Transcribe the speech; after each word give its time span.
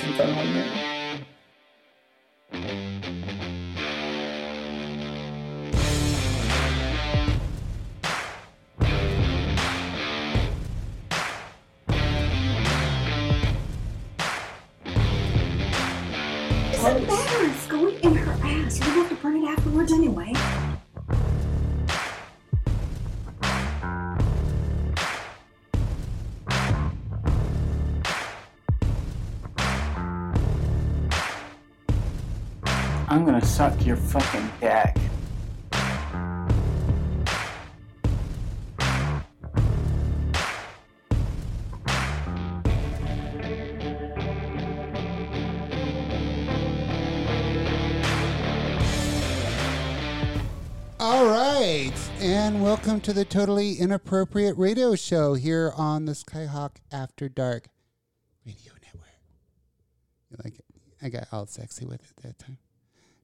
some 0.00 0.14
fun 0.14 0.30
on 0.30 0.54
there. 0.54 0.99
I'm 33.20 33.26
gonna 33.26 33.44
suck 33.44 33.84
your 33.84 33.96
fucking 33.96 34.50
dick. 34.62 34.96
All 50.98 51.26
right, 51.26 51.92
and 52.20 52.62
welcome 52.62 53.02
to 53.02 53.12
the 53.12 53.26
totally 53.26 53.74
inappropriate 53.74 54.56
radio 54.56 54.94
show 54.94 55.34
here 55.34 55.74
on 55.76 56.06
the 56.06 56.12
Skyhawk 56.12 56.76
After 56.90 57.28
Dark 57.28 57.68
Radio 58.46 58.72
Network. 58.82 59.10
You 60.30 60.38
like 60.42 60.54
it? 60.58 60.64
I 61.02 61.10
got 61.10 61.28
all 61.30 61.44
sexy 61.44 61.84
with 61.84 62.00
it 62.00 62.22
that 62.22 62.38
time. 62.38 62.56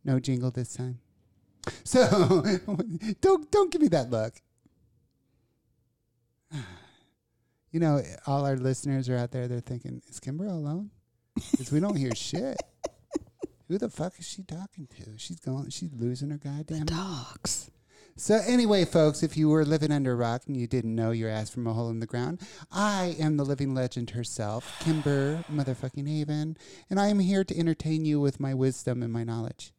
No 0.06 0.20
jingle 0.20 0.52
this 0.52 0.72
time. 0.72 1.00
So 1.82 2.06
don't 3.20 3.50
don't 3.50 3.72
give 3.72 3.82
me 3.82 3.88
that 3.88 4.08
look. 4.10 4.34
You 7.72 7.80
know, 7.80 8.00
all 8.26 8.46
our 8.46 8.56
listeners 8.56 9.10
are 9.10 9.18
out 9.18 9.32
there. 9.32 9.48
They're 9.48 9.60
thinking, 9.60 10.00
"Is 10.08 10.18
Kimber 10.18 10.46
alone?" 10.46 10.92
Because 11.50 11.70
we 11.70 11.78
don't 11.78 11.96
hear 11.96 12.14
shit. 12.14 12.56
Who 13.68 13.76
the 13.76 13.90
fuck 13.90 14.18
is 14.18 14.26
she 14.26 14.44
talking 14.44 14.86
to? 14.96 15.18
She's 15.18 15.40
going. 15.40 15.68
She's 15.68 15.92
losing 15.92 16.30
her 16.30 16.38
goddamn 16.38 16.78
mind. 16.78 16.86
Dogs. 16.86 17.70
So 18.16 18.36
anyway, 18.46 18.86
folks, 18.86 19.22
if 19.22 19.36
you 19.36 19.50
were 19.50 19.66
living 19.66 19.92
under 19.92 20.12
a 20.12 20.16
rock 20.16 20.44
and 20.46 20.56
you 20.56 20.66
didn't 20.66 20.94
know 20.94 21.10
your 21.10 21.28
ass 21.28 21.50
from 21.50 21.66
a 21.66 21.74
hole 21.74 21.90
in 21.90 22.00
the 22.00 22.06
ground, 22.06 22.40
I 22.72 23.14
am 23.18 23.36
the 23.36 23.44
living 23.44 23.74
legend 23.74 24.10
herself, 24.10 24.80
Kimber 24.80 25.44
motherfucking 25.52 26.08
Haven, 26.08 26.56
and 26.88 26.98
I 26.98 27.08
am 27.08 27.18
here 27.18 27.44
to 27.44 27.58
entertain 27.58 28.06
you 28.06 28.20
with 28.20 28.40
my 28.40 28.54
wisdom 28.54 29.02
and 29.02 29.12
my 29.12 29.24
knowledge. 29.24 29.74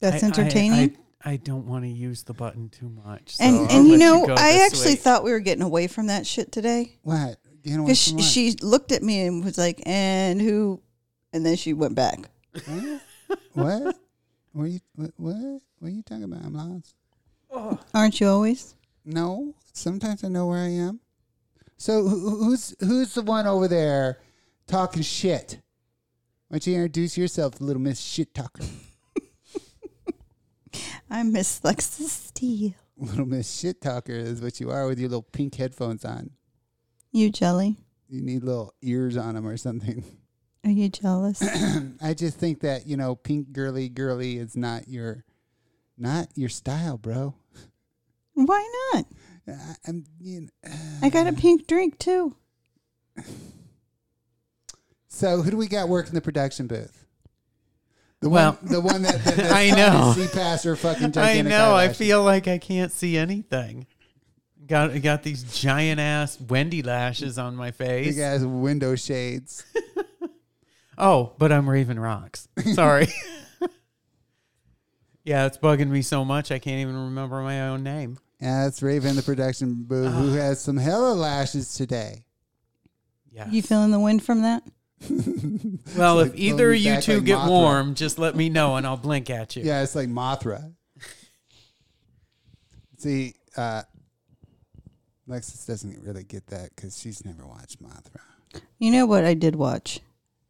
That's 0.00 0.22
I- 0.22 0.26
I- 0.26 0.30
entertaining. 0.30 0.96
I, 1.24 1.30
I, 1.32 1.36
don't 1.36 1.66
want 1.66 1.84
to 1.84 1.90
use 1.90 2.22
the 2.22 2.34
button 2.34 2.68
too 2.68 2.90
much. 2.90 3.36
so 3.36 3.44
and 3.44 3.56
I'll 3.56 3.78
and 3.80 3.88
you 3.88 3.96
know, 3.96 4.26
go 4.26 4.34
I 4.36 4.64
actually 4.66 4.90
way. 4.92 4.96
thought 4.96 5.24
we 5.24 5.30
were 5.32 5.40
getting 5.40 5.62
away 5.62 5.86
from 5.86 6.08
that 6.08 6.26
shit 6.26 6.52
today. 6.52 6.98
What? 7.02 7.38
You 7.62 7.78
know 7.78 7.84
Because 7.84 7.98
she, 7.98 8.20
she 8.20 8.56
looked 8.60 8.92
at 8.92 9.02
me 9.02 9.22
and 9.26 9.42
was 9.42 9.56
like, 9.56 9.82
"And 9.86 10.38
who?" 10.40 10.82
And 11.32 11.46
then 11.46 11.56
she 11.56 11.72
went 11.72 11.94
back. 11.94 12.28
what? 12.66 13.00
what? 13.54 13.96
What 14.52 14.62
are 14.64 14.66
you? 14.66 14.80
What? 14.96 15.10
What? 15.16 15.34
What 15.78 15.88
are 15.88 15.90
you 15.90 16.02
talking 16.02 16.24
about? 16.24 16.44
I'm 16.44 16.54
lost. 16.54 16.94
Aren't 17.94 18.20
you 18.20 18.28
always? 18.28 18.74
No. 19.04 19.54
Sometimes 19.72 20.24
I 20.24 20.28
know 20.28 20.46
where 20.48 20.58
I 20.58 20.68
am. 20.70 21.00
So 21.78 22.06
who- 22.06 22.44
who's 22.44 22.74
who's 22.80 23.14
the 23.14 23.22
one 23.22 23.46
over 23.46 23.66
there 23.66 24.18
talking 24.66 25.02
shit? 25.02 25.58
Why 26.48 26.58
don't 26.58 26.66
you 26.66 26.74
introduce 26.74 27.16
yourself, 27.16 27.60
little 27.62 27.80
Miss 27.82 27.98
Shit 28.00 28.34
Talker? 28.34 28.62
I'm 31.10 31.32
Miss 31.32 31.60
Lexus 31.60 32.08
Steele. 32.08 32.74
little 32.96 33.26
Miss 33.26 33.58
Shit 33.58 33.80
Talker 33.80 34.12
is 34.12 34.40
what 34.40 34.60
you 34.60 34.70
are 34.70 34.86
with 34.86 34.98
your 34.98 35.08
little 35.08 35.22
pink 35.22 35.54
headphones 35.54 36.04
on. 36.04 36.30
You 37.12 37.30
jelly? 37.30 37.76
You 38.08 38.22
need 38.22 38.42
little 38.42 38.74
ears 38.82 39.16
on 39.16 39.34
them 39.34 39.46
or 39.46 39.56
something. 39.56 40.04
Are 40.64 40.70
you 40.70 40.88
jealous? 40.88 41.42
I 42.02 42.14
just 42.14 42.38
think 42.38 42.60
that 42.60 42.86
you 42.86 42.96
know, 42.96 43.14
pink 43.14 43.52
girly 43.52 43.88
girly 43.88 44.38
is 44.38 44.56
not 44.56 44.88
your, 44.88 45.24
not 45.98 46.28
your 46.34 46.48
style, 46.48 46.96
bro. 46.96 47.34
Why 48.34 48.68
not? 48.92 49.06
I, 49.46 49.74
I'm, 49.86 50.04
you 50.20 50.40
know, 50.42 50.72
I 51.02 51.10
got 51.10 51.26
a 51.26 51.30
uh, 51.30 51.34
pink 51.36 51.66
drink 51.66 51.98
too. 51.98 52.34
so 55.08 55.42
who 55.42 55.50
do 55.50 55.56
we 55.56 55.68
got 55.68 55.88
working 55.88 56.14
the 56.14 56.20
production 56.20 56.66
booth? 56.66 57.03
The 58.24 58.30
Well, 58.30 58.52
one, 58.62 58.72
the 58.72 58.80
one 58.80 59.02
that, 59.02 59.22
that, 59.22 59.36
that 59.36 59.52
I 59.52 59.68
know. 59.68 60.14
See 60.16 60.28
past 60.28 60.64
her 60.64 60.76
fucking 60.76 61.08
I 61.08 61.10
gigantic 61.10 61.44
know. 61.44 61.74
I 61.74 61.90
feel 61.92 62.22
like 62.22 62.48
I 62.48 62.56
can't 62.56 62.90
see 62.90 63.18
anything. 63.18 63.86
Got 64.66 65.02
got 65.02 65.22
these 65.22 65.42
giant 65.42 66.00
ass 66.00 66.40
Wendy 66.40 66.82
lashes 66.82 67.36
on 67.38 67.54
my 67.54 67.70
face. 67.70 68.14
big 68.14 68.18
ass 68.20 68.40
window 68.40 68.96
shades. 68.96 69.66
Oh, 70.96 71.32
but 71.38 71.50
I'm 71.50 71.68
Raven 71.68 71.98
Rocks. 71.98 72.46
Sorry. 72.72 73.08
yeah, 75.24 75.46
it's 75.46 75.58
bugging 75.58 75.88
me 75.88 76.02
so 76.02 76.24
much 76.24 76.52
I 76.52 76.60
can't 76.60 76.80
even 76.82 76.94
remember 76.94 77.42
my 77.42 77.66
own 77.66 77.82
name. 77.82 78.16
Yeah, 78.40 78.62
that's 78.62 78.80
Raven, 78.80 79.16
the 79.16 79.22
production 79.22 79.74
booth, 79.82 80.14
who 80.14 80.30
ah. 80.30 80.34
has 80.34 80.62
some 80.62 80.76
hella 80.76 81.14
lashes 81.14 81.74
today. 81.74 82.26
Yeah. 83.32 83.48
You 83.50 83.60
feeling 83.60 83.90
the 83.90 83.98
wind 83.98 84.22
from 84.22 84.42
that? 84.42 84.62
Well, 85.96 86.16
like 86.16 86.32
if 86.32 86.36
either 86.38 86.72
of 86.72 86.78
you 86.80 87.00
two 87.00 87.16
like 87.16 87.24
get 87.24 87.38
Mothra. 87.38 87.48
warm, 87.48 87.94
just 87.94 88.18
let 88.18 88.34
me 88.36 88.48
know 88.48 88.76
and 88.76 88.86
I'll 88.86 88.96
blink 88.96 89.30
at 89.30 89.56
you. 89.56 89.62
Yeah, 89.64 89.82
it's 89.82 89.94
like 89.94 90.08
Mothra. 90.08 90.72
See, 92.98 93.34
uh, 93.56 93.82
Lexus 95.28 95.66
doesn't 95.66 96.02
really 96.02 96.24
get 96.24 96.46
that 96.48 96.70
because 96.74 96.98
she's 96.98 97.24
never 97.24 97.46
watched 97.46 97.82
Mothra. 97.82 98.20
You 98.78 98.90
know 98.92 99.06
what 99.06 99.24
I 99.24 99.34
did 99.34 99.56
watch 99.56 100.00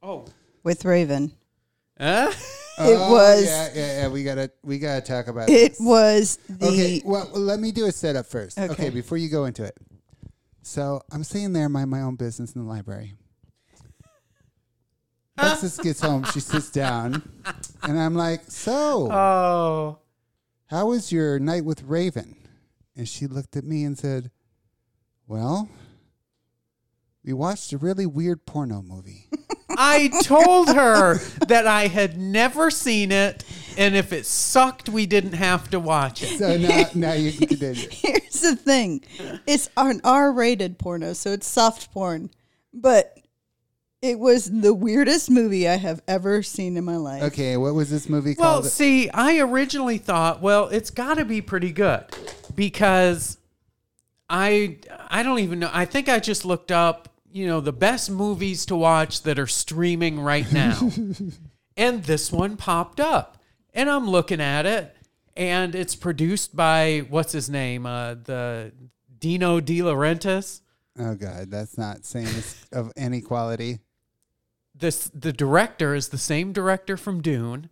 Oh. 0.03 0.27
with 0.62 0.84
Raven? 0.84 1.33
Huh? 2.00 2.33
It 2.77 2.97
Oh, 2.99 3.12
was- 3.12 3.44
yeah, 3.44 3.69
yeah, 3.72 4.00
yeah. 4.00 4.09
We 4.09 4.25
gotta 4.25 4.50
we 4.65 4.81
gotta 4.81 5.00
talk 5.00 5.28
about 5.28 5.49
It 5.49 5.71
this. 5.71 5.78
was 5.81 6.38
the 6.49 6.66
Okay, 6.66 7.03
well, 7.04 7.31
let 7.33 7.60
me 7.60 7.71
do 7.71 7.87
a 7.87 7.93
setup 7.93 8.27
first. 8.27 8.59
Okay. 8.59 8.72
Okay. 8.72 8.91
before 8.91 9.16
you 9.16 9.28
go 9.28 9.44
into 9.44 9.62
it. 9.62 9.77
So 10.62 11.00
I'm 11.12 11.22
sitting 11.22 11.53
there, 11.53 11.69
mind 11.69 11.88
my 11.88 12.00
own 12.00 12.16
business 12.16 12.53
in 12.56 12.62
the 12.65 12.69
library. 12.69 13.15
Lexus 15.39 15.83
gets 15.83 16.00
home, 16.00 16.25
she 16.33 16.41
sits 16.41 16.71
down, 16.71 17.22
and 17.83 17.99
I'm 17.99 18.15
like, 18.15 18.43
"So, 18.50 19.11
Oh. 19.12 19.99
how 20.67 20.87
was 20.89 21.11
your 21.11 21.39
night 21.39 21.65
with 21.65 21.83
Raven?" 21.83 22.37
And 22.97 23.09
she 23.09 23.27
looked 23.27 23.56
at 23.56 23.65
me 23.65 23.84
and 23.84 23.99
said, 23.99 24.31
"Well, 25.27 25.69
we 27.25 27.33
watched 27.33 27.72
a 27.72 27.78
really 27.78 28.06
weird 28.06 28.47
porno 28.47 28.81
movie." 28.83 29.28
I 29.77 30.09
told 30.22 30.69
her 30.69 31.19
that 31.49 31.66
I 31.66 31.89
had 31.89 32.16
never 32.16 32.71
seen 32.71 33.11
it, 33.11 33.43
and 33.77 33.97
if 33.97 34.12
it 34.12 34.25
sucked, 34.25 34.89
we 34.89 35.05
didn't 35.05 35.33
have 35.33 35.69
to 35.71 35.81
watch 35.81 36.22
it. 36.22 36.39
So 36.39 36.56
now, 36.56 36.84
now 36.95 37.12
you 37.15 37.33
can 37.33 37.49
continue. 37.49 37.89
Here's 37.91 38.41
the 38.41 38.55
thing. 38.55 39.01
It's 39.49 39.69
an 39.77 40.01
R-rated 40.05 40.78
porno, 40.78 41.12
so 41.12 41.33
it's 41.33 41.49
soft 41.49 41.91
porn. 41.93 42.31
But 42.72 43.19
it 44.04 44.19
was 44.19 44.50
the 44.50 44.75
weirdest 44.75 45.31
movie 45.31 45.66
I 45.66 45.76
have 45.76 46.03
ever 46.06 46.42
seen 46.42 46.76
in 46.76 46.84
my 46.84 46.97
life. 46.97 47.22
Okay, 47.22 47.56
what 47.56 47.75
was 47.75 47.88
this 47.91 48.06
movie 48.06 48.34
Well, 48.38 48.53
called? 48.54 48.65
Well, 48.65 48.70
see, 48.70 49.09
I 49.09 49.38
originally 49.38 49.97
thought, 49.97 50.42
well, 50.42 50.69
it's 50.69 50.91
got 50.91 51.15
to 51.15 51.25
be 51.25 51.41
pretty 51.41 51.72
good 51.72 52.04
because 52.54 53.38
I 54.28 54.76
I 55.09 55.22
don't 55.22 55.38
even 55.38 55.59
know. 55.59 55.70
I 55.72 55.87
think 55.87 56.10
I 56.10 56.19
just 56.19 56.44
looked 56.44 56.70
up, 56.70 57.09
you 57.32 57.47
know, 57.47 57.60
the 57.60 57.72
best 57.72 58.10
movies 58.10 58.66
to 58.66 58.76
watch 58.76 59.22
that 59.22 59.38
are 59.38 59.47
streaming 59.47 60.21
right 60.21 60.50
now. 60.53 60.78
and 61.77 62.04
this 62.04 62.30
one 62.30 62.56
popped 62.59 63.01
up. 63.01 63.39
And 63.72 63.89
I'm 63.91 64.09
looking 64.09 64.41
at 64.41 64.66
it 64.66 64.95
and 65.36 65.74
it's 65.74 65.97
produced 65.97 66.54
by 66.54 67.06
what's 67.09 67.33
his 67.33 67.48
name? 67.48 67.86
Uh 67.86 68.15
the 68.22 68.72
Dino 69.18 69.60
De 69.60 69.78
Laurentiis. 69.80 70.60
Oh 70.98 71.15
God, 71.15 71.51
that's 71.51 71.78
not 71.78 72.04
saying 72.04 72.28
of 72.71 72.92
any 72.97 73.21
quality. 73.22 73.80
This 74.74 75.10
the 75.15 75.32
director 75.32 75.94
is 75.94 76.09
the 76.09 76.18
same 76.18 76.53
director 76.53 76.97
from 76.97 77.22
Dune. 77.22 77.71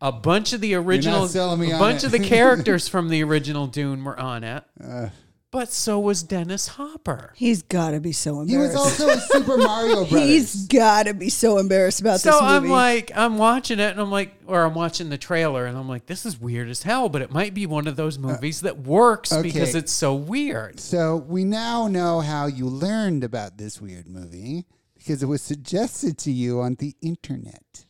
A 0.00 0.10
bunch 0.10 0.52
of 0.52 0.60
the 0.60 0.74
original, 0.74 1.28
me 1.56 1.70
a 1.70 1.78
bunch 1.78 1.98
it. 2.02 2.06
of 2.06 2.12
the 2.12 2.18
characters 2.28 2.88
from 2.88 3.08
the 3.08 3.22
original 3.22 3.68
Dune 3.68 4.02
were 4.02 4.18
on 4.18 4.42
it, 4.42 4.64
Uh, 4.82 5.10
but 5.52 5.70
so 5.70 6.00
was 6.00 6.24
Dennis 6.24 6.66
Hopper. 6.66 7.32
He's 7.36 7.62
got 7.62 7.92
to 7.92 8.00
be 8.00 8.10
so 8.10 8.40
embarrassed. 8.40 8.72
he 8.72 8.78
was 8.80 9.00
also 9.00 9.08
in 9.10 9.20
Super 9.20 9.58
Mario 9.58 10.04
Brothers. 10.08 10.18
He's 10.28 10.66
got 10.66 11.04
to 11.06 11.14
be 11.14 11.28
so 11.28 11.58
embarrassed 11.58 12.00
about 12.00 12.18
So 12.18 12.32
this 12.32 12.40
movie. 12.40 12.50
So 12.50 12.56
I'm 12.56 12.68
like, 12.68 13.12
I'm 13.14 13.38
watching 13.38 13.78
it, 13.78 13.92
and 13.92 14.00
I'm 14.00 14.10
like, 14.10 14.34
or 14.48 14.62
I'm 14.64 14.74
watching 14.74 15.08
the 15.08 15.18
trailer, 15.18 15.66
and 15.66 15.78
I'm 15.78 15.88
like, 15.88 16.06
this 16.06 16.26
is 16.26 16.36
weird 16.40 16.68
as 16.68 16.82
hell, 16.82 17.08
but 17.08 17.22
it 17.22 17.30
might 17.30 17.54
be 17.54 17.66
one 17.66 17.86
of 17.86 17.94
those 17.94 18.18
movies 18.18 18.62
that 18.62 18.80
works 18.80 19.30
Uh, 19.30 19.36
okay. 19.36 19.48
because 19.52 19.76
it's 19.76 19.92
so 19.92 20.16
weird. 20.16 20.80
so 20.80 21.18
we 21.28 21.44
now 21.44 21.86
know 21.86 22.18
how 22.22 22.46
you 22.46 22.66
learned 22.66 23.22
about 23.22 23.56
this 23.56 23.80
weird 23.80 24.08
movie 24.08 24.64
because 25.02 25.22
it 25.22 25.26
was 25.26 25.42
suggested 25.42 26.16
to 26.18 26.30
you 26.30 26.60
on 26.60 26.76
the 26.76 26.94
internet 27.02 27.84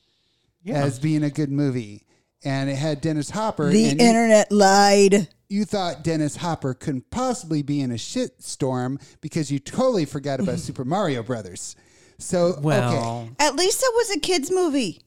Yeah. 0.63 0.83
as 0.85 0.99
being 0.99 1.23
a 1.23 1.31
good 1.31 1.51
movie. 1.51 2.07
And 2.45 2.69
it 2.71 2.77
had 2.77 3.01
Dennis 3.01 3.31
Hopper. 3.31 3.71
The 3.71 3.85
and 3.91 4.01
you- 4.01 4.07
internet 4.07 4.51
lied. 4.51 5.29
you 5.49 5.65
thought 5.65 6.03
Dennis 6.03 6.37
Hopper 6.37 6.75
couldn't 6.75 7.11
possibly 7.11 7.63
be 7.63 7.81
in 7.81 7.91
a 7.93 7.97
shitstorm 7.97 9.01
because 9.21 9.53
you 9.53 9.59
totally 9.59 10.07
forgot 10.07 10.41
about 10.41 10.59
Super 10.69 10.85
Mario 10.85 11.23
Brothers. 11.23 11.77
So 12.19 12.47
okay, 12.55 12.61
well, 12.63 13.29
At 13.39 13.55
least 13.57 13.83
it 13.83 13.93
was 13.95 14.17
a 14.17 14.21
kids 14.21 14.51
movie. 14.51 15.03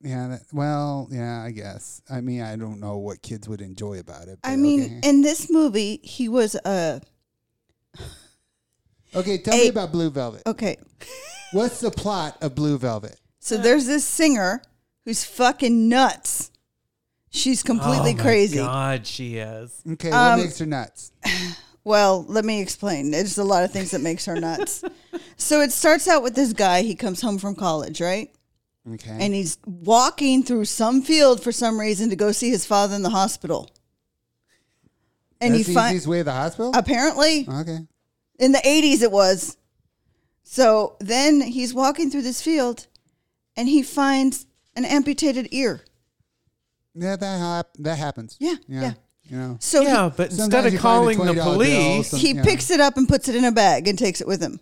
yeah. 0.00 0.28
That, 0.28 0.42
well, 0.52 1.08
yeah. 1.12 1.42
I 1.42 1.50
guess. 1.50 2.00
I 2.10 2.20
mean, 2.20 2.40
I 2.42 2.56
don't 2.56 2.80
know 2.80 2.96
what 2.98 3.22
kids 3.22 3.48
would 3.48 3.60
enjoy 3.60 3.98
about 4.00 4.28
it. 4.28 4.38
I 4.42 4.56
mean, 4.56 4.82
okay. 4.84 5.00
in 5.08 5.22
this 5.22 5.50
movie, 5.50 6.00
he 6.02 6.28
was 6.28 6.54
a 6.64 7.00
okay. 9.14 9.38
Tell 9.38 9.56
me 9.56 9.68
about 9.68 9.92
Blue 9.92 10.10
Velvet. 10.10 10.42
okay. 10.46 10.76
What's 11.52 11.80
the 11.80 11.90
plot 11.90 12.38
of 12.40 12.54
Blue 12.54 12.78
Velvet? 12.78 13.20
So 13.40 13.56
there's 13.58 13.86
this 13.86 14.04
singer 14.04 14.62
who's 15.04 15.24
fucking 15.24 15.88
nuts. 15.88 16.50
She's 17.30 17.62
completely 17.62 18.12
oh 18.12 18.16
my 18.16 18.22
crazy. 18.22 18.56
God, 18.58 19.06
she 19.06 19.36
is. 19.38 19.82
Okay, 19.92 20.10
what 20.10 20.16
Um, 20.16 20.40
makes 20.40 20.58
her 20.58 20.66
nuts? 20.66 21.12
Well, 21.84 22.24
let 22.28 22.44
me 22.44 22.60
explain. 22.62 23.10
There's 23.10 23.38
a 23.38 23.42
lot 23.44 23.64
of 23.64 23.72
things 23.72 23.90
that 23.90 24.00
makes 24.02 24.24
her 24.26 24.36
nuts. 24.38 24.84
so 25.36 25.60
it 25.62 25.72
starts 25.72 26.06
out 26.06 26.22
with 26.22 26.36
this 26.36 26.52
guy. 26.52 26.82
He 26.82 26.94
comes 26.94 27.20
home 27.20 27.38
from 27.38 27.56
college, 27.56 28.00
right? 28.00 28.30
Okay, 28.94 29.16
And 29.18 29.34
he's 29.34 29.58
walking 29.66 30.44
through 30.44 30.66
some 30.66 31.02
field 31.02 31.42
for 31.42 31.50
some 31.50 31.80
reason 31.80 32.08
to 32.10 32.14
go 32.14 32.30
see 32.30 32.50
his 32.50 32.64
father 32.64 32.94
in 32.94 33.02
the 33.02 33.10
hospital. 33.10 33.68
And 35.40 35.54
That's 35.54 35.66
he 35.66 35.72
the 35.72 35.74
finds 35.80 35.90
easiest 35.94 36.06
way 36.06 36.18
to 36.18 36.24
the 36.24 36.32
hospital. 36.32 36.70
apparently 36.72 37.48
okay, 37.48 37.78
in 38.42 38.52
the 38.52 38.58
80s 38.58 39.02
it 39.02 39.10
was. 39.12 39.56
So 40.42 40.96
then 41.00 41.40
he's 41.40 41.72
walking 41.72 42.10
through 42.10 42.22
this 42.22 42.42
field 42.42 42.86
and 43.56 43.68
he 43.68 43.82
finds 43.82 44.46
an 44.76 44.84
amputated 44.84 45.48
ear. 45.52 45.82
yeah, 46.94 47.16
that 47.16 47.38
hap- 47.38 47.76
that 47.78 47.98
happens. 47.98 48.36
Yeah, 48.40 48.56
yeah. 48.68 48.92
You 49.30 49.36
know, 49.38 49.56
So 49.60 49.80
he- 49.82 49.86
Yeah, 49.86 50.10
but 50.14 50.30
instead 50.30 50.66
of 50.66 50.72
you 50.72 50.78
find 50.78 51.10
a 51.14 51.14
calling 51.14 51.18
the 51.18 51.24
$20 51.32 51.34
bill, 51.34 51.52
police, 51.54 52.10
some- 52.10 52.18
he 52.20 52.32
yeah. 52.32 52.42
picks 52.42 52.70
it 52.70 52.80
up 52.80 52.96
and 52.96 53.08
puts 53.08 53.28
it 53.28 53.36
in 53.36 53.44
a 53.44 53.52
bag 53.52 53.88
and 53.88 53.98
takes 53.98 54.20
it 54.20 54.26
with 54.26 54.42
him. 54.42 54.60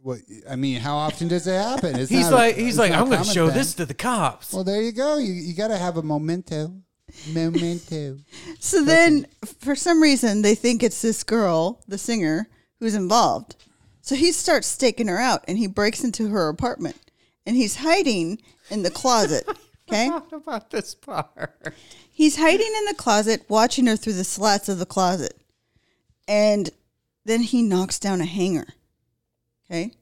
What 0.00 0.20
I 0.48 0.56
mean, 0.56 0.80
how 0.80 0.96
often 0.96 1.28
does 1.28 1.46
it 1.46 1.52
happen? 1.60 1.96
It's 1.98 2.10
he's 2.10 2.30
not 2.30 2.32
a- 2.32 2.36
like, 2.36 2.56
he's 2.56 2.68
it's 2.70 2.78
like, 2.78 2.92
not 2.92 3.00
a 3.00 3.02
I'm 3.02 3.10
going 3.10 3.22
to 3.24 3.30
show 3.30 3.46
thing. 3.48 3.56
this 3.58 3.74
to 3.74 3.84
the 3.86 3.94
cops. 3.94 4.52
Well, 4.52 4.64
there 4.64 4.80
you 4.80 4.92
go. 4.92 5.18
You 5.18 5.32
you 5.32 5.54
got 5.54 5.68
to 5.68 5.76
have 5.76 5.96
a 5.96 6.02
memento. 6.02 6.72
Memento. 7.32 8.18
So 8.60 8.84
then, 8.84 9.26
for 9.60 9.74
some 9.76 10.02
reason, 10.02 10.42
they 10.42 10.54
think 10.54 10.82
it's 10.82 11.00
this 11.02 11.22
girl, 11.24 11.82
the 11.88 11.98
singer, 11.98 12.48
who's 12.78 12.94
involved. 12.94 13.56
So 14.00 14.14
he 14.14 14.32
starts 14.32 14.66
staking 14.66 15.08
her 15.08 15.18
out 15.18 15.44
and 15.46 15.58
he 15.58 15.66
breaks 15.66 16.02
into 16.02 16.28
her 16.28 16.48
apartment 16.48 16.96
and 17.44 17.56
he's 17.56 17.76
hiding 17.76 18.40
in 18.70 18.82
the 18.82 18.90
closet. 18.90 19.48
Okay? 19.90 20.10
About 20.32 20.68
this 20.68 20.94
part? 20.94 21.74
He's 22.12 22.36
hiding 22.36 22.74
in 22.76 22.84
the 22.84 22.94
closet, 22.94 23.46
watching 23.48 23.86
her 23.86 23.96
through 23.96 24.12
the 24.12 24.22
slats 24.22 24.68
of 24.68 24.78
the 24.78 24.84
closet. 24.84 25.40
And 26.28 26.68
then 27.24 27.40
he 27.40 27.62
knocks 27.62 27.98
down 27.98 28.20
a 28.20 28.26
hanger. 28.26 28.66
Okay? 29.64 29.92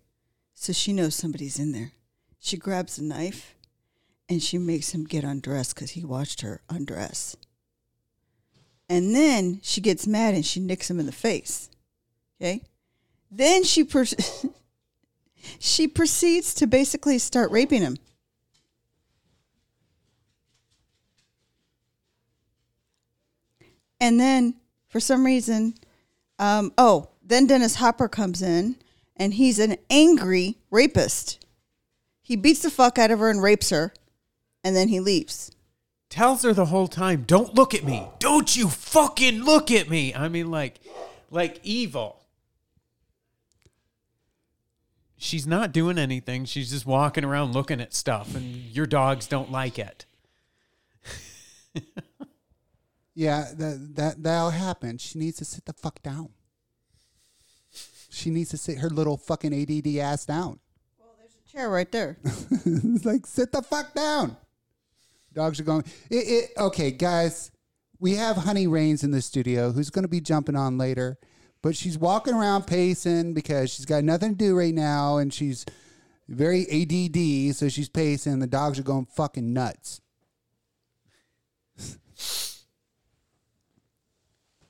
So 0.54 0.72
she 0.72 0.92
knows 0.92 1.14
somebody's 1.14 1.60
in 1.60 1.70
there. 1.70 1.92
She 2.40 2.56
grabs 2.56 2.98
a 2.98 3.04
knife 3.04 3.54
and 4.28 4.42
she 4.42 4.58
makes 4.58 4.90
him 4.90 5.04
get 5.04 5.22
undressed 5.22 5.76
because 5.76 5.92
he 5.92 6.04
watched 6.04 6.40
her 6.40 6.62
undress. 6.68 7.36
And 8.88 9.14
then 9.14 9.60
she 9.62 9.80
gets 9.80 10.06
mad 10.06 10.34
and 10.34 10.44
she 10.44 10.58
nicks 10.58 10.90
him 10.90 10.98
in 10.98 11.06
the 11.06 11.12
face. 11.12 11.70
Okay? 12.40 12.62
Then 13.30 13.64
she 13.64 13.84
per- 13.84 14.04
she 15.58 15.88
proceeds 15.88 16.54
to 16.54 16.66
basically 16.66 17.18
start 17.18 17.50
raping 17.50 17.82
him. 17.82 17.96
And 24.00 24.20
then 24.20 24.54
for 24.88 25.00
some 25.00 25.24
reason, 25.24 25.74
um, 26.38 26.72
oh, 26.76 27.08
then 27.24 27.46
Dennis 27.46 27.76
Hopper 27.76 28.08
comes 28.08 28.42
in 28.42 28.76
and 29.16 29.34
he's 29.34 29.58
an 29.58 29.76
angry 29.88 30.56
rapist. 30.70 31.44
He 32.22 32.36
beats 32.36 32.60
the 32.60 32.70
fuck 32.70 32.98
out 32.98 33.10
of 33.10 33.20
her 33.20 33.30
and 33.30 33.42
rapes 33.42 33.70
her, 33.70 33.94
and 34.64 34.74
then 34.74 34.88
he 34.88 35.00
leaves. 35.00 35.52
Tells 36.10 36.42
her 36.42 36.52
the 36.52 36.66
whole 36.66 36.88
time, 36.88 37.24
don't 37.26 37.54
look 37.54 37.74
at 37.74 37.84
me. 37.84 38.06
Don't 38.18 38.54
you 38.56 38.68
fucking 38.68 39.42
look 39.42 39.70
at 39.70 39.88
me. 39.88 40.14
I 40.14 40.28
mean, 40.28 40.50
like, 40.50 40.80
like 41.30 41.60
evil. 41.62 42.20
She's 45.18 45.46
not 45.46 45.72
doing 45.72 45.98
anything. 45.98 46.44
She's 46.44 46.70
just 46.70 46.86
walking 46.86 47.24
around 47.24 47.52
looking 47.52 47.80
at 47.80 47.94
stuff, 47.94 48.34
and 48.34 48.44
your 48.44 48.86
dogs 48.86 49.26
don't 49.26 49.50
like 49.50 49.78
it. 49.78 50.04
Yeah, 53.16 53.46
that 53.56 53.96
that 53.96 54.22
that'll 54.22 54.50
happen. 54.50 54.98
She 54.98 55.18
needs 55.18 55.38
to 55.38 55.46
sit 55.46 55.64
the 55.64 55.72
fuck 55.72 56.02
down. 56.02 56.28
She 58.10 58.28
needs 58.28 58.50
to 58.50 58.58
sit 58.58 58.78
her 58.78 58.90
little 58.90 59.16
fucking 59.16 59.54
ADD 59.54 59.96
ass 59.96 60.26
down. 60.26 60.60
Well, 60.98 61.08
there's 61.18 61.34
a 61.34 61.50
chair 61.50 61.70
right 61.70 61.90
there. 61.90 62.18
it's 62.24 63.06
like 63.06 63.26
sit 63.26 63.52
the 63.52 63.62
fuck 63.62 63.94
down. 63.94 64.36
Dogs 65.32 65.58
are 65.58 65.64
going. 65.64 65.84
It, 66.10 66.14
it, 66.28 66.50
okay, 66.58 66.90
guys, 66.90 67.50
we 67.98 68.16
have 68.16 68.36
Honey 68.36 68.66
Rains 68.66 69.02
in 69.02 69.12
the 69.12 69.22
studio, 69.22 69.72
who's 69.72 69.88
going 69.88 70.04
to 70.04 70.08
be 70.08 70.20
jumping 70.20 70.54
on 70.54 70.76
later, 70.76 71.18
but 71.66 71.74
she's 71.74 71.98
walking 71.98 72.32
around 72.32 72.64
pacing 72.64 73.34
because 73.34 73.72
she's 73.72 73.86
got 73.86 74.04
nothing 74.04 74.30
to 74.30 74.36
do 74.36 74.56
right 74.56 74.72
now, 74.72 75.16
and 75.16 75.34
she's 75.34 75.66
very 76.28 76.62
ADD, 76.62 77.56
so 77.56 77.68
she's 77.68 77.88
pacing. 77.88 78.38
The 78.38 78.46
dogs 78.46 78.78
are 78.78 78.84
going 78.84 79.06
fucking 79.06 79.52
nuts. 79.52 80.00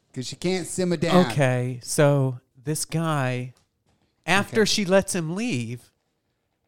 Because 0.08 0.28
she 0.28 0.37
can't 0.37 0.66
simmer 0.66 0.96
down. 0.96 1.26
Okay, 1.26 1.78
so 1.82 2.40
this 2.64 2.87
guy, 2.87 3.52
after 4.25 4.64
she 4.64 4.87
lets 4.87 5.14
him 5.14 5.37
leave, 5.37 5.93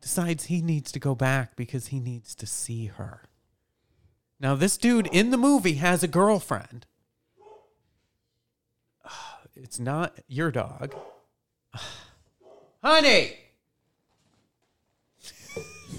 decides 0.02 0.44
he 0.44 0.60
needs 0.60 0.92
to 0.92 0.98
go 0.98 1.14
back 1.14 1.56
because 1.56 1.86
he 1.86 1.98
needs 1.98 2.34
to 2.34 2.46
see 2.46 2.88
her. 2.88 3.22
Now, 4.38 4.54
this 4.54 4.76
dude 4.76 5.06
in 5.06 5.30
the 5.30 5.38
movie 5.38 5.76
has 5.76 6.02
a 6.02 6.08
girlfriend. 6.08 6.84
It's 9.60 9.81
not 9.81 10.19
your 10.28 10.50
dog. 10.52 10.94
Honey! 12.82 13.37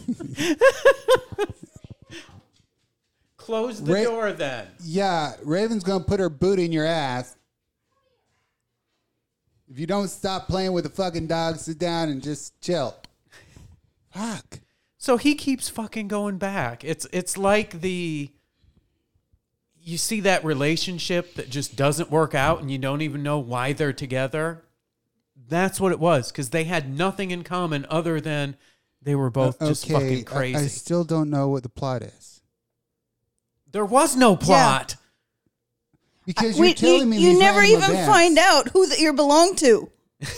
Close 3.37 3.83
the 3.83 3.93
Ra- 3.93 4.03
door 4.03 4.31
then. 4.31 4.67
Yeah, 4.83 5.33
Raven's 5.43 5.83
gonna 5.83 6.03
put 6.03 6.19
her 6.21 6.29
boot 6.29 6.59
in 6.59 6.71
your 6.71 6.85
ass. 6.85 7.35
If 9.69 9.77
you 9.77 9.85
don't 9.85 10.07
stop 10.07 10.47
playing 10.47 10.71
with 10.71 10.85
the 10.85 10.89
fucking 10.89 11.27
dog, 11.27 11.57
sit 11.57 11.77
down 11.77 12.09
and 12.09 12.23
just 12.23 12.59
chill. 12.61 12.95
Fuck. 14.11 14.59
So 14.97 15.17
he 15.17 15.35
keeps 15.35 15.67
fucking 15.69 16.07
going 16.07 16.37
back. 16.37 16.83
It's 16.85 17.05
it's 17.11 17.37
like 17.37 17.81
the 17.81 18.31
you 19.89 19.97
see 19.97 20.19
that 20.21 20.43
relationship 20.45 21.33
that 21.35 21.49
just 21.49 21.75
doesn't 21.75 22.11
work 22.11 22.35
out 22.35 22.61
and 22.61 22.69
you 22.71 22.77
don't 22.77 23.01
even 23.01 23.23
know 23.23 23.39
why 23.39 23.73
they're 23.73 23.93
together. 23.93 24.63
That's 25.47 25.79
what 25.79 25.91
it 25.91 25.99
was 25.99 26.31
cuz 26.31 26.49
they 26.49 26.65
had 26.65 26.95
nothing 26.95 27.31
in 27.31 27.43
common 27.43 27.85
other 27.89 28.21
than 28.21 28.55
they 29.01 29.15
were 29.15 29.29
both 29.29 29.59
just 29.59 29.85
okay, 29.85 29.93
fucking 29.93 30.19
I- 30.19 30.21
crazy. 30.37 30.57
I, 30.65 30.67
still 30.67 31.03
don't 31.03 31.29
know 31.29 31.47
what 31.49 31.63
the 31.63 31.69
plot 31.69 32.01
is 32.03 32.41
there 33.71 33.85
was 33.85 34.15
no 34.15 34.35
plot. 34.35 34.95
because 36.25 36.57
you're 36.57 36.67
We- 36.67 36.73
telling 36.73 36.99
you 37.01 37.05
me 37.05 37.17
you 37.19 37.29
these 37.31 37.39
never 37.39 37.59
random 37.59 37.77
even 37.83 37.91
events. 37.91 38.11
find 38.11 38.37
out 38.39 38.67
who 38.69 38.87
the 38.87 38.99
ear 38.99 39.13
belonged 39.13 39.57
to. 39.59 39.89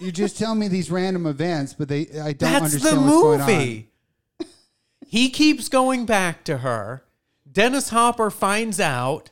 You 0.00 0.10
just 0.10 0.36
tell 0.36 0.56
me 0.56 0.66
these 0.66 0.90
random 0.90 1.26
events, 1.26 1.74
but 1.74 1.86
they 1.88 2.08
I 2.20 2.32
don't 2.32 2.38
That's 2.38 2.72
the 2.74 2.88
understand 2.88 3.00
what's 3.04 3.12
going 3.22 3.40
on. 3.40 3.46
movie. 3.46 3.90
he 5.06 5.30
keeps 5.30 5.68
going 5.68 6.06
back 6.06 6.42
to 6.46 6.58
her. 6.58 7.04
Dennis 7.52 7.90
Hopper 7.90 8.30
finds 8.30 8.80
out 8.80 9.30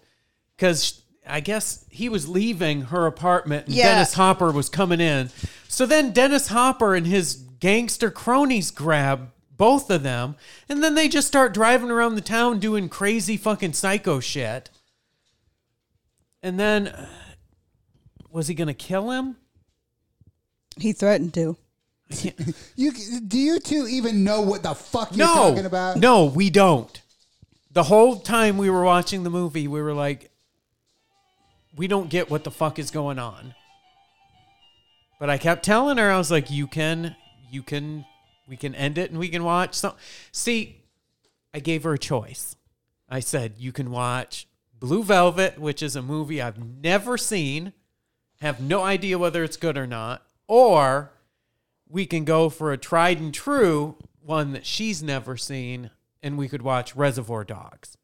because 0.57 1.03
I 1.27 1.41
guess 1.41 1.85
he 1.91 2.09
was 2.09 2.29
leaving 2.29 2.83
her 2.83 3.07
apartment 3.07 3.67
and 3.67 3.75
Yeah. 3.75 3.95
Dennis 3.95 4.15
Hopper 4.15 4.51
was 4.51 4.69
coming 4.69 5.01
in. 5.01 5.31
So 5.69 5.87
then 5.87 6.13
Dennis 6.13 6.49
Hopper 6.49 6.95
and 6.95 7.07
his 7.07 7.35
gangster 7.35 8.11
cronies 8.11 8.71
grab 8.71 9.31
both 9.57 9.91
of 9.91 10.03
them 10.03 10.37
and 10.69 10.83
then 10.83 10.95
they 10.95 11.09
just 11.09 11.29
start 11.29 11.55
driving 11.55 11.91
around 11.91 12.15
the 12.15 12.21
town 12.21 12.59
doing 12.59 12.89
crazy 12.89 13.37
fucking 13.37 13.75
psycho 13.75 14.21
shit. 14.21 14.71
And 16.43 16.59
then 16.59 16.89
uh, 16.89 17.07
was 18.31 18.49
he 18.49 18.55
going 18.55 18.69
to 18.69 18.75
kill 18.75 19.11
him? 19.11 19.37
He 20.79 20.93
threatened 20.93 21.35
to. 21.35 21.57
You 22.75 22.93
do 23.21 23.39
you 23.39 23.61
two 23.61 23.87
even 23.87 24.25
know 24.25 24.41
what 24.41 24.65
the 24.65 24.75
fuck 24.75 25.15
you're 25.17 25.27
no, 25.27 25.35
talking 25.35 25.67
about? 25.67 25.99
No, 25.99 26.25
we 26.25 26.51
don't. 26.51 27.01
The 27.71 27.85
whole 27.85 28.17
time 28.17 28.59
we 28.59 28.69
were 28.71 28.83
watching 28.83 29.23
the 29.23 29.31
movie, 29.31 29.69
we 29.69 29.81
were 29.81 29.95
like, 29.95 30.31
we 31.77 31.87
don't 31.87 32.11
get 32.11 32.31
what 32.31 32.45
the 32.45 32.51
fuck 32.51 32.79
is 32.79 32.91
going 32.91 33.19
on. 33.19 33.55
But 35.19 35.31
I 35.31 35.39
kept 35.39 35.65
telling 35.65 35.99
her, 35.99 36.11
I 36.11 36.19
was 36.19 36.31
like, 36.31 36.51
you 36.51 36.67
can, 36.67 37.15
you 37.51 37.63
can 37.63 38.05
We 38.49 38.57
can 38.57 38.75
end 38.75 38.99
it 38.99 39.11
and 39.11 39.19
we 39.21 39.29
can 39.29 39.45
watch 39.45 39.75
some. 39.77 39.95
See, 40.33 40.83
I 41.55 41.61
gave 41.61 41.85
her 41.85 41.95
a 41.95 41.99
choice. 41.99 42.57
I 43.09 43.21
said, 43.21 43.55
you 43.59 43.71
can 43.71 43.93
watch 43.93 44.49
Blue 44.81 45.05
Velvet, 45.05 45.57
which 45.57 45.83
is 45.83 45.95
a 45.95 46.03
movie 46.03 46.43
I've 46.43 46.59
never 46.59 47.17
seen, 47.17 47.73
have 48.41 48.61
no 48.61 48.83
idea 48.83 49.19
whether 49.19 49.45
it's 49.45 49.57
good 49.57 49.79
or 49.79 49.87
not, 49.87 50.27
or 50.49 51.13
we 51.89 52.07
can 52.07 52.25
go 52.25 52.49
for 52.49 52.73
a 52.73 52.79
tried 52.79 53.21
and 53.21 53.33
true 53.33 53.95
one 54.21 54.53
that 54.53 54.67
she's 54.67 55.01
never 55.01 55.37
seen, 55.37 55.91
and 56.23 56.37
we 56.39 56.49
could 56.49 56.63
watch 56.63 56.95
Reservoir 56.97 57.45
Dogs. 57.45 57.97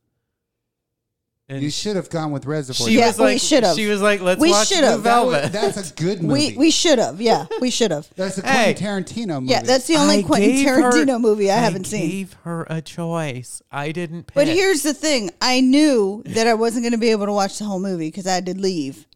And 1.49 1.63
You 1.63 1.71
should 1.71 1.95
have 1.95 2.11
gone 2.11 2.33
with 2.33 2.45
Reservoir. 2.45 2.89
she 2.89 2.99
Yeah, 2.99 3.07
was 3.07 3.19
we 3.19 3.25
like, 3.25 3.41
should've. 3.41 3.77
She 3.77 3.87
was 3.87 4.03
like, 4.03 4.21
"Let's 4.21 4.41
We 4.41 4.51
watch 4.51 4.69
Blue 4.69 4.79
should've. 4.79 5.03
That 5.05 5.25
was- 5.25 5.35
Velvet." 5.37 5.53
that's 5.53 5.91
a 5.93 5.95
good 5.95 6.21
movie. 6.21 6.51
We 6.53 6.57
we 6.59 6.71
should 6.73 6.99
have. 6.99 7.21
Yeah, 7.21 7.47
we 7.61 7.71
should 7.71 7.93
have. 7.93 8.09
that's 8.17 8.39
a 8.39 8.43
Hey. 8.45 8.75
Quentin 8.75 9.05
Tarantino 9.05 9.41
movie. 9.41 9.53
Yeah, 9.53 9.63
that's 9.63 9.87
the 9.87 9.95
only 9.95 10.19
I 10.19 10.23
Quentin 10.25 10.51
gave 10.51 10.67
her- 10.67 10.91
Tarantino 10.91 11.21
movie 11.21 11.49
I 11.53 11.59
haven't 11.59 11.87
I 11.87 11.91
seen. 11.91 12.11
Gave 12.11 12.33
her 12.43 12.67
a 12.69 12.83
choice. 12.83 13.63
I 13.71 13.93
didn't 13.93 14.25
pick. 14.27 14.35
But 14.35 14.49
here's 14.49 14.83
the 14.83 14.93
thing: 14.93 15.31
I 15.41 15.61
knew 15.61 16.25
that 16.27 16.49
I 16.49 16.55
wasn't 16.55 16.83
going 16.83 16.93
to 16.95 16.99
be 16.99 17.11
able 17.13 17.27
to 17.27 17.33
watch 17.33 17.59
the 17.61 17.65
whole 17.65 17.79
movie 17.79 18.09
because 18.09 18.27
I 18.27 18.33
had 18.35 18.47
to 18.47 18.59
leave. 18.59 19.07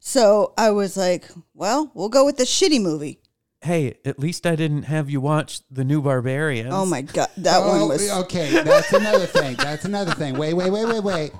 So 0.00 0.52
I 0.58 0.72
was 0.72 0.98
like, 0.98 1.30
"Well, 1.54 1.90
we'll 1.94 2.10
go 2.10 2.26
with 2.26 2.36
the 2.36 2.44
shitty 2.44 2.82
movie." 2.82 3.20
Hey, 3.62 3.98
at 4.04 4.18
least 4.18 4.46
I 4.46 4.56
didn't 4.56 4.84
have 4.84 5.10
you 5.10 5.20
watch 5.20 5.60
the 5.70 5.84
New 5.84 6.00
Barbarians. 6.02 6.70
Oh 6.72 6.86
my 6.86 7.02
god, 7.02 7.28
that 7.38 7.60
Oh, 7.62 7.68
one 7.80 7.88
was. 7.88 8.10
okay. 8.24 8.62
That's 8.62 8.92
another 8.92 9.26
thing. 9.26 9.56
That's 9.56 9.84
another 9.84 10.12
thing. 10.14 10.36
Wait, 10.38 10.54
wait, 10.54 10.70
wait, 10.70 10.86
wait, 10.86 11.02
wait. 11.04 11.32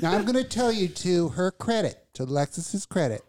Now 0.00 0.12
I'm 0.12 0.22
going 0.24 0.34
to 0.36 0.44
tell 0.44 0.70
you 0.72 0.88
to 0.88 1.28
her 1.30 1.50
credit, 1.50 2.06
to 2.14 2.26
Lexus's 2.26 2.84
credit. 2.86 3.22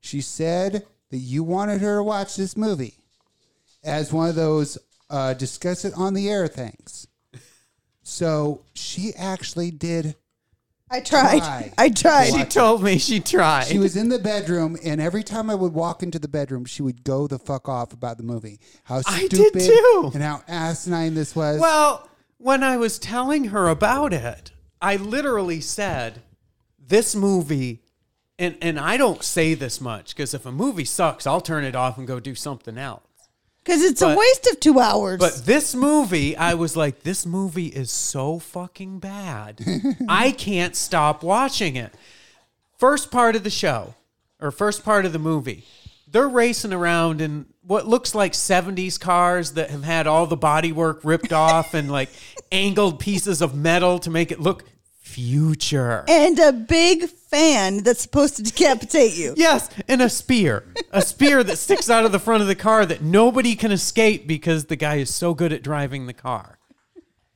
She 0.00 0.20
said 0.20 0.86
that 1.10 1.16
you 1.18 1.42
wanted 1.42 1.80
her 1.80 1.96
to 1.96 2.02
watch 2.02 2.36
this 2.36 2.56
movie 2.56 2.94
as 3.82 4.12
one 4.12 4.28
of 4.28 4.34
those 4.34 4.78
uh, 5.10 5.34
discuss 5.34 5.84
it 5.84 5.94
on 5.96 6.14
the 6.14 6.28
air 6.30 6.46
things. 6.48 7.06
So 8.02 8.62
she 8.74 9.12
actually 9.16 9.70
did. 9.70 10.14
I 10.90 11.00
tried. 11.00 11.38
Try. 11.38 11.72
I 11.78 11.88
tried. 11.88 12.32
She 12.32 12.44
told 12.44 12.82
me 12.82 12.98
she 12.98 13.18
tried. 13.20 13.64
She 13.66 13.78
was 13.78 13.96
in 13.96 14.10
the 14.10 14.18
bedroom, 14.18 14.76
and 14.84 15.00
every 15.00 15.22
time 15.22 15.48
I 15.50 15.54
would 15.54 15.72
walk 15.72 16.02
into 16.02 16.18
the 16.18 16.28
bedroom, 16.28 16.64
she 16.66 16.82
would 16.82 17.04
go 17.04 17.26
the 17.26 17.38
fuck 17.38 17.68
off 17.68 17.92
about 17.92 18.16
the 18.18 18.22
movie. 18.22 18.60
How 18.84 19.00
I 19.06 19.26
did 19.28 19.32
stupid 19.32 19.60
too. 19.62 20.10
and 20.14 20.22
how 20.22 20.42
asinine 20.46 21.14
this 21.14 21.34
was. 21.34 21.58
well, 21.60 22.08
when 22.38 22.62
I 22.62 22.76
was 22.76 22.98
telling 22.98 23.46
her 23.46 23.68
about 23.68 24.12
it, 24.12 24.52
I 24.80 24.96
literally 24.96 25.60
said, 25.60 26.22
"This 26.78 27.14
movie." 27.16 27.80
And, 28.36 28.56
and 28.60 28.80
I 28.80 28.96
don't 28.96 29.22
say 29.22 29.54
this 29.54 29.80
much 29.80 30.14
because 30.14 30.34
if 30.34 30.44
a 30.44 30.50
movie 30.50 30.84
sucks, 30.84 31.24
I'll 31.24 31.40
turn 31.40 31.62
it 31.64 31.76
off 31.76 31.98
and 31.98 32.06
go 32.06 32.18
do 32.18 32.34
something 32.34 32.76
else. 32.76 33.02
Because 33.64 33.82
it's 33.82 34.02
a 34.02 34.14
waste 34.14 34.46
of 34.48 34.60
two 34.60 34.78
hours. 34.78 35.18
But 35.18 35.46
this 35.46 35.74
movie, 35.74 36.36
I 36.36 36.52
was 36.52 36.76
like, 36.76 37.02
this 37.02 37.24
movie 37.24 37.68
is 37.68 37.90
so 37.90 38.38
fucking 38.38 38.98
bad. 38.98 39.64
I 40.08 40.32
can't 40.32 40.76
stop 40.76 41.22
watching 41.22 41.76
it. 41.76 41.94
First 42.78 43.10
part 43.10 43.36
of 43.36 43.44
the 43.44 43.50
show, 43.50 43.94
or 44.38 44.50
first 44.50 44.84
part 44.84 45.06
of 45.06 45.14
the 45.14 45.18
movie, 45.18 45.64
they're 46.06 46.28
racing 46.28 46.74
around 46.74 47.22
in 47.22 47.46
what 47.62 47.88
looks 47.88 48.14
like 48.14 48.34
70s 48.34 49.00
cars 49.00 49.52
that 49.52 49.70
have 49.70 49.84
had 49.84 50.06
all 50.06 50.26
the 50.26 50.36
bodywork 50.36 51.00
ripped 51.02 51.32
off 51.32 51.72
and 51.72 51.90
like 51.90 52.10
angled 52.52 53.00
pieces 53.00 53.40
of 53.40 53.54
metal 53.54 53.98
to 54.00 54.10
make 54.10 54.30
it 54.30 54.40
look 54.40 54.64
future. 55.14 56.04
and 56.08 56.38
a 56.38 56.52
big 56.52 57.08
fan 57.08 57.82
that's 57.84 58.00
supposed 58.02 58.36
to 58.36 58.42
decapitate 58.42 59.14
you. 59.14 59.34
Yes, 59.36 59.70
and 59.88 60.02
a 60.02 60.08
spear. 60.10 60.64
A 60.92 61.00
spear 61.02 61.44
that 61.44 61.56
sticks 61.56 61.88
out 61.88 62.04
of 62.04 62.12
the 62.12 62.18
front 62.18 62.42
of 62.42 62.48
the 62.48 62.54
car 62.54 62.84
that 62.86 63.02
nobody 63.02 63.54
can 63.56 63.70
escape 63.72 64.26
because 64.26 64.66
the 64.66 64.76
guy 64.76 64.96
is 64.96 65.14
so 65.14 65.32
good 65.34 65.52
at 65.52 65.62
driving 65.62 66.06
the 66.06 66.12
car. 66.12 66.58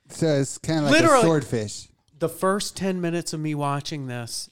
so 0.09 0.27
it's 0.27 0.59
kind 0.59 0.81
of 0.81 0.85
like 0.87 0.93
Literally- 0.93 1.21
a 1.21 1.25
swordfish. 1.25 1.89
the 2.19 2.29
first 2.29 2.77
10 2.77 3.01
minutes 3.01 3.33
of 3.33 3.41
me 3.41 3.55
watching 3.55 4.07
this 4.09 4.51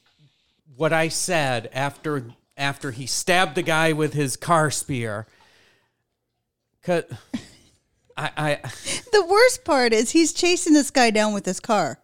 what 0.76 0.92
i 0.92 1.09
said 1.09 1.68
after 1.73 2.25
after 2.56 2.90
he 2.92 3.06
stabbed 3.06 3.54
the 3.56 3.62
guy 3.62 3.92
with 3.92 4.12
his 4.12 4.37
car 4.37 4.71
spear 4.71 5.26
cut 6.83 7.11
I, 8.16 8.30
I 8.37 8.71
The 9.12 9.26
worst 9.26 9.64
part 9.64 9.92
is 9.92 10.11
he's 10.11 10.33
chasing 10.33 10.73
this 10.75 10.90
guy 10.90 11.11
down 11.11 11.35
with 11.35 11.45
his 11.45 11.61
car, 11.61 11.99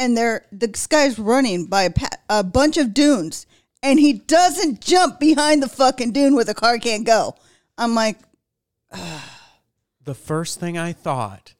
and 0.00 0.16
they're 0.16 0.46
this 0.50 0.86
guy's 0.86 1.18
running 1.18 1.66
by 1.66 1.82
a, 1.82 1.90
pa- 1.90 2.08
a 2.28 2.42
bunch 2.42 2.78
of 2.78 2.94
dunes, 2.94 3.46
and 3.82 4.00
he 4.00 4.14
doesn't 4.14 4.80
jump 4.80 5.20
behind 5.20 5.62
the 5.62 5.68
fucking 5.68 6.12
dune 6.12 6.34
where 6.34 6.44
the 6.44 6.54
car 6.54 6.78
can't 6.78 7.06
go. 7.06 7.36
I'm 7.76 7.94
like, 7.94 8.18
the 10.04 10.14
first 10.14 10.58
thing 10.58 10.76
i 10.76 10.92
thought 10.92 11.54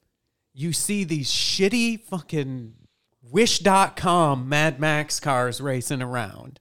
you 0.53 0.73
see 0.73 1.05
these 1.05 1.31
shitty 1.31 2.01
fucking 2.01 2.75
wish.com 3.23 4.49
mad 4.49 4.81
max 4.81 5.21
cars 5.21 5.61
racing 5.61 6.03
around. 6.03 6.59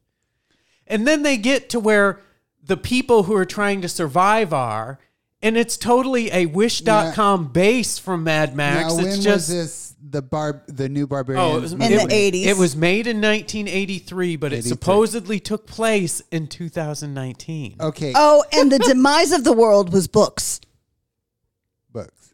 And 0.86 1.07
then 1.07 1.24
they 1.24 1.38
get 1.38 1.69
to 1.69 1.79
where 1.79 2.19
the 2.63 2.77
people 2.77 3.24
who 3.24 3.36
are 3.36 3.45
trying 3.45 3.81
to 3.81 3.89
survive 3.89 4.53
are 4.53 5.00
and 5.41 5.57
it's 5.57 5.77
totally 5.77 6.31
a 6.31 6.45
wish.com 6.45 7.48
base 7.48 7.98
from 7.98 8.25
mad 8.25 8.55
max. 8.55 8.81
Now, 8.81 8.88
it's 8.88 8.98
when 8.98 9.07
was 9.07 9.24
just 9.24 9.48
this 9.50 9.88
the 10.01 10.22
bar 10.22 10.63
the 10.68 10.88
new 10.89 11.08
barbarian? 11.08 11.44
Oh, 11.44 11.58
it 11.58 11.62
was 11.62 11.74
In 11.74 11.82
it, 11.82 12.10
the 12.10 12.13
80s. 12.13 12.46
It 12.46 12.58
was 12.58 12.75
made 12.75 13.08
in 13.08 13.18
1983, 13.22 14.36
but 14.38 14.53
it 14.53 14.58
83. 14.58 14.70
supposedly 14.70 15.39
took 15.39 15.68
place 15.68 16.22
in 16.32 16.48
2019. 16.48 17.75
okay, 17.79 18.13
oh, 18.15 18.44
and 18.53 18.72
the 18.72 18.79
demise 18.79 19.32
of 19.32 19.44
the 19.44 19.53
world 19.53 19.91
was 19.94 20.08
books. 20.08 20.62
books. 21.91 22.34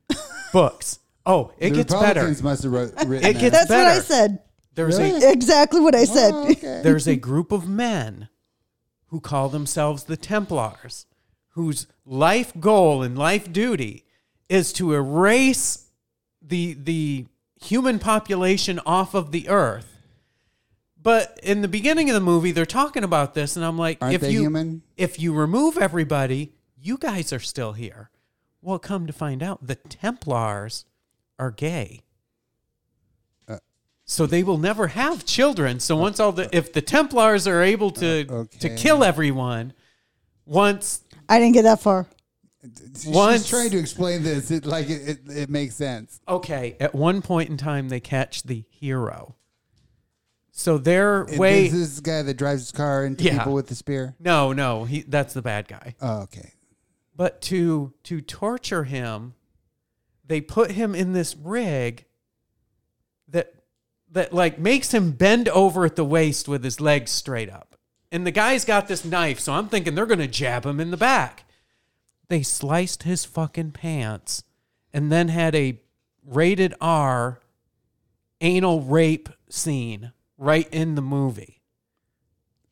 Books. 0.53 0.99
Oh, 1.25 1.51
it 1.57 1.71
the 1.71 1.77
gets 1.77 1.93
better. 1.93 2.27
Must 2.43 2.63
have 2.63 2.71
wrote, 2.71 2.93
written 3.07 3.29
It 3.29 3.33
that. 3.33 3.39
gets 3.39 3.57
That's 3.57 3.69
what 3.69 3.87
I 3.87 3.99
said. 3.99 4.39
There's 4.75 4.99
Really? 4.99 5.23
a 5.23 5.31
Exactly 5.31 5.81
what 5.81 5.95
I 5.95 6.01
oh, 6.01 6.05
said. 6.05 6.33
Oh, 6.33 6.49
okay. 6.51 6.81
there's 6.83 7.07
a 7.07 7.15
group 7.15 7.51
of 7.51 7.67
men 7.67 8.29
who 9.07 9.19
call 9.19 9.49
themselves 9.49 10.03
the 10.03 10.17
Templars, 10.17 11.05
whose 11.49 11.87
life 12.05 12.53
goal 12.59 13.01
and 13.01 13.17
life 13.17 13.51
duty 13.51 14.05
is 14.49 14.71
to 14.73 14.93
erase 14.93 15.89
the 16.41 16.73
the 16.73 17.25
human 17.65 17.99
population 17.99 18.79
off 18.85 19.13
of 19.13 19.31
the 19.31 19.49
earth. 19.49 19.91
But 21.01 21.39
in 21.43 21.61
the 21.61 21.67
beginning 21.67 22.09
of 22.09 22.15
the 22.15 22.19
movie, 22.21 22.51
they're 22.51 22.65
talking 22.65 23.03
about 23.03 23.35
this, 23.35 23.55
and 23.55 23.63
I'm 23.63 23.77
like, 23.77 23.99
Aren't 24.01 24.15
if 24.15 24.21
they 24.21 24.31
you 24.31 24.41
human? 24.41 24.81
if 24.97 25.19
you 25.19 25.33
remove 25.33 25.77
everybody, 25.77 26.53
you 26.81 26.97
guys 26.97 27.31
are 27.31 27.39
still 27.39 27.73
here. 27.73 28.09
Well, 28.61 28.79
come 28.79 29.05
to 29.05 29.13
find 29.13 29.43
out, 29.43 29.67
the 29.67 29.75
Templars 29.75 30.85
are 31.37 31.51
gay. 31.51 32.01
Uh. 33.47 33.57
so 34.05 34.25
they 34.25 34.41
will 34.41 34.57
never 34.57 34.87
have 34.87 35.25
children. 35.25 35.79
So 35.79 35.95
once 35.95 36.19
all 36.19 36.31
the 36.31 36.49
if 36.55 36.73
the 36.73 36.81
Templars 36.81 37.45
are 37.47 37.61
able 37.61 37.91
to 37.91 38.25
Uh, 38.27 38.45
to 38.59 38.75
kill 38.75 39.03
everyone, 39.03 39.73
once 40.45 41.01
I 41.29 41.37
didn't 41.39 41.53
get 41.53 41.63
that 41.63 41.81
far. 41.81 42.07
She's 42.95 43.07
once- 43.07 43.49
trying 43.49 43.69
to 43.71 43.77
explain 43.77 44.23
this. 44.23 44.51
It 44.51 44.65
like 44.65 44.89
it, 44.89 45.09
it, 45.09 45.19
it 45.29 45.49
makes 45.49 45.75
sense. 45.75 46.19
okay, 46.27 46.75
at 46.79 46.93
one 46.95 47.21
point 47.21 47.49
in 47.49 47.57
time 47.57 47.89
they 47.89 47.99
catch 47.99 48.43
the 48.43 48.63
hero. 48.69 49.35
So 50.51 50.77
their 50.77 51.23
And 51.23 51.37
way 51.37 51.63
This 51.63 51.73
is 51.73 51.95
the 51.97 52.01
guy 52.01 52.21
that 52.21 52.35
drives 52.35 52.61
his 52.61 52.71
car 52.71 53.03
into 53.05 53.23
Yeah. 53.25 53.39
people 53.39 53.53
with 53.53 53.67
the 53.67 53.75
spear. 53.75 54.15
No, 54.19 54.53
no, 54.53 54.85
he 54.85 55.01
that's 55.01 55.33
the 55.33 55.41
bad 55.41 55.67
guy. 55.67 55.95
Oh, 56.01 56.21
okay. 56.23 56.53
But 57.15 57.41
to 57.43 57.93
to 58.03 58.21
torture 58.21 58.83
him, 58.85 59.33
they 60.25 60.41
put 60.41 60.71
him 60.71 60.95
in 60.95 61.13
this 61.13 61.35
rig 61.35 62.05
that 63.27 63.53
that 64.11 64.33
like 64.33 64.57
makes 64.59 64.93
him 64.93 65.11
bend 65.11 65.49
over 65.49 65.83
at 65.85 65.95
the 65.97 66.05
waist 66.05 66.47
with 66.47 66.63
his 66.63 66.79
legs 66.79 67.11
straight 67.11 67.49
up. 67.49 67.75
And 68.11 68.25
the 68.25 68.31
guy's 68.31 68.63
got 68.63 68.87
this 68.87 69.03
knife, 69.03 69.39
so 69.41 69.51
I'm 69.53 69.67
thinking 69.67 69.95
they're 69.95 70.05
gonna 70.05 70.27
jab 70.27 70.65
him 70.65 70.79
in 70.79 70.91
the 70.91 70.97
back. 70.97 71.43
They 72.27 72.43
sliced 72.43 73.03
his 73.03 73.25
fucking 73.25 73.71
pants 73.71 74.43
and 74.93 75.11
then 75.11 75.27
had 75.27 75.55
a 75.55 75.79
rated 76.25 76.73
R 76.81 77.39
anal 78.41 78.81
rape 78.81 79.29
scene 79.49 80.11
right 80.37 80.67
in 80.71 80.95
the 80.95 81.01
movie. 81.01 81.61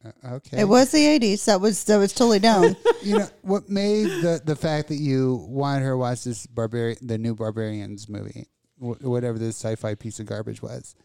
Uh, 0.03 0.33
okay. 0.35 0.61
It 0.61 0.65
was 0.65 0.91
the 0.91 0.99
'80s. 0.99 1.45
That 1.45 1.61
was 1.61 1.83
that 1.85 1.97
was 1.97 2.13
totally 2.13 2.39
down. 2.39 2.75
you 3.01 3.19
know 3.19 3.27
what 3.41 3.69
made 3.69 4.07
the 4.21 4.41
the 4.43 4.55
fact 4.55 4.89
that 4.89 4.95
you 4.97 5.45
wanted 5.47 5.83
her 5.83 5.91
to 5.91 5.97
watch 5.97 6.23
this 6.23 6.45
barbarian 6.47 6.97
the 7.01 7.17
new 7.17 7.35
barbarians 7.35 8.09
movie 8.09 8.47
wh- 8.79 9.01
whatever 9.03 9.37
this 9.37 9.55
sci-fi 9.57 9.95
piece 9.95 10.19
of 10.19 10.25
garbage 10.25 10.61
was 10.61 10.95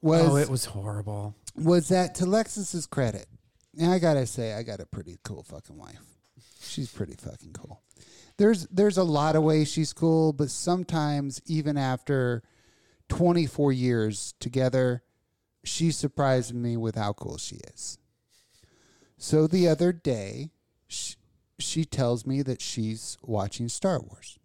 was 0.00 0.22
oh, 0.22 0.36
it 0.36 0.48
was 0.48 0.64
horrible. 0.64 1.34
was 1.56 1.88
that 1.88 2.14
to 2.16 2.24
lexus's 2.24 2.86
credit 2.86 3.26
and 3.78 3.90
i 3.90 3.98
gotta 3.98 4.26
say 4.26 4.54
i 4.54 4.62
got 4.62 4.80
a 4.80 4.86
pretty 4.86 5.18
cool 5.24 5.42
fucking 5.42 5.76
wife 5.76 6.11
she's 6.72 6.90
pretty 6.90 7.14
fucking 7.14 7.52
cool 7.52 7.82
there's 8.38 8.66
there's 8.68 8.98
a 8.98 9.04
lot 9.04 9.36
of 9.36 9.42
ways 9.42 9.70
she's 9.70 9.92
cool 9.92 10.32
but 10.32 10.50
sometimes 10.50 11.40
even 11.46 11.76
after 11.76 12.42
24 13.08 13.72
years 13.72 14.34
together 14.40 15.02
she 15.64 15.90
surprised 15.90 16.54
me 16.54 16.76
with 16.76 16.94
how 16.96 17.12
cool 17.12 17.38
she 17.38 17.56
is 17.74 17.98
so 19.18 19.46
the 19.46 19.68
other 19.68 19.92
day 19.92 20.50
she, 20.88 21.14
she 21.58 21.84
tells 21.84 22.26
me 22.26 22.42
that 22.42 22.60
she's 22.60 23.16
watching 23.22 23.68
star 23.68 24.00
wars 24.00 24.38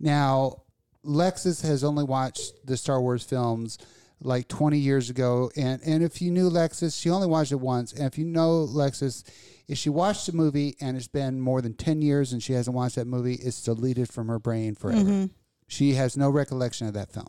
Now, 0.00 0.62
Lexus 1.04 1.62
has 1.62 1.84
only 1.84 2.04
watched 2.04 2.66
the 2.66 2.76
Star 2.76 3.00
Wars 3.00 3.22
films 3.22 3.78
like 4.20 4.48
20 4.48 4.78
years 4.78 5.08
ago. 5.10 5.50
And, 5.56 5.80
and 5.86 6.02
if 6.02 6.20
you 6.20 6.30
knew 6.30 6.50
Lexus, 6.50 7.00
she 7.00 7.10
only 7.10 7.28
watched 7.28 7.52
it 7.52 7.60
once. 7.60 7.92
And 7.92 8.04
if 8.04 8.18
you 8.18 8.24
know 8.24 8.66
Lexus, 8.68 9.24
if 9.68 9.78
she 9.78 9.90
watched 9.90 10.28
a 10.28 10.34
movie 10.34 10.76
and 10.80 10.96
it's 10.96 11.08
been 11.08 11.40
more 11.40 11.60
than 11.60 11.74
10 11.74 12.00
years 12.02 12.32
and 12.32 12.42
she 12.42 12.52
hasn't 12.52 12.76
watched 12.76 12.96
that 12.96 13.06
movie, 13.06 13.34
it's 13.34 13.62
deleted 13.62 14.08
from 14.08 14.28
her 14.28 14.38
brain 14.38 14.74
forever. 14.74 15.00
Mm-hmm. 15.00 15.24
She 15.68 15.94
has 15.94 16.16
no 16.16 16.30
recollection 16.30 16.86
of 16.86 16.94
that 16.94 17.10
film. 17.12 17.26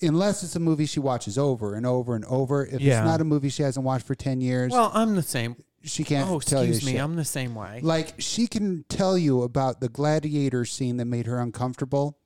Unless 0.00 0.44
it's 0.44 0.54
a 0.54 0.60
movie 0.60 0.86
she 0.86 1.00
watches 1.00 1.36
over 1.36 1.74
and 1.74 1.84
over 1.84 2.14
and 2.14 2.24
over. 2.26 2.64
If 2.64 2.80
Yeah. 2.80 3.00
it's 3.00 3.06
not 3.06 3.20
a 3.20 3.24
movie 3.24 3.48
she 3.48 3.64
hasn't 3.64 3.84
watched 3.84 4.06
for 4.06 4.14
10 4.14 4.40
years, 4.40 4.70
Well, 4.70 4.92
I'm 4.94 5.16
the 5.16 5.22
same. 5.22 5.56
she 5.82 6.04
can't 6.04 6.30
Oh, 6.30 6.38
tell 6.38 6.62
you 6.62 6.70
excuse 6.70 6.86
me. 6.86 6.92
shit. 6.92 7.00
I'm 7.00 7.16
the 7.16 7.24
same 7.24 7.56
way. 7.56 7.80
Like 7.82 8.14
she 8.18 8.46
can 8.46 8.84
tell 8.88 9.18
you 9.18 9.42
about 9.42 9.80
the 9.80 9.88
gladiator 9.88 10.64
scene 10.64 10.98
that 10.98 11.06
made 11.06 11.26
her 11.26 11.40
uncomfortable, 11.40 12.16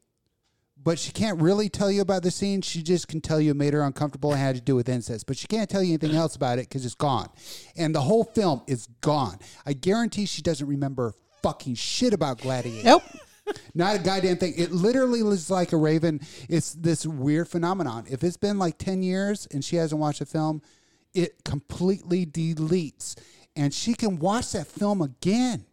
but 0.83 0.99
she 0.99 1.13
can't 1.13 1.41
really 1.41 1.69
tell 1.69 1.91
you 1.91 2.01
about 2.01 2.23
the 2.23 2.31
scene. 2.31 2.63
She 2.63 2.83
just 2.83 3.09
can 3.09 3.21
tell 3.21 3.41
you 3.41 3.53
it 3.53 3.57
made 3.57 3.73
her 3.73 3.83
uncomfortable 3.83 4.33
and 4.33 4.41
had 4.41 4.55
to 4.57 4.61
do 4.61 4.75
with 4.75 4.89
incest, 4.89 5.27
but 5.27 5.37
she 5.37 5.47
can't 5.47 5.69
tell 5.69 5.83
you 5.83 5.91
anything 5.91 6.17
else 6.17 6.37
about 6.37 6.59
it 6.59 6.69
because 6.69 6.85
it's 6.85 6.95
gone, 6.95 7.29
and 7.77 7.95
the 7.95 8.01
whole 8.01 8.25
film 8.25 8.63
is 8.67 8.87
gone. 9.01 9.39
I 9.67 9.73
guarantee 9.73 10.27
she 10.27 10.43
doesn't 10.43 10.67
remember 10.67 11.15
fucking 11.43 11.75
shit 11.75 12.13
about 12.13 12.41
gladiator. 12.41 12.85
Nope. 12.85 13.03
Not 13.75 13.97
a 13.97 13.99
goddamn 13.99 14.37
thing. 14.37 14.55
It 14.57 14.71
literally 14.71 15.21
is 15.21 15.51
like 15.51 15.73
a 15.73 15.77
raven. 15.77 16.21
It's 16.49 16.73
this 16.75 17.05
weird 17.07 17.49
phenomenon. 17.49 18.07
If 18.09 18.23
it's 18.23 18.37
been 18.37 18.59
like 18.59 18.79
10 18.79 19.03
years 19.03 19.49
and 19.51 19.65
she 19.65 19.77
hasn't 19.77 20.01
watched 20.01 20.21
a 20.21 20.27
film, 20.27 20.63
it 21.13 21.45
completely 21.45 22.25
deletes. 22.25 23.19
And 23.57 23.75
she 23.75 23.95
can 23.95 24.19
watch 24.19 24.53
that 24.53 24.69
film 24.69 25.03
again 25.03 25.67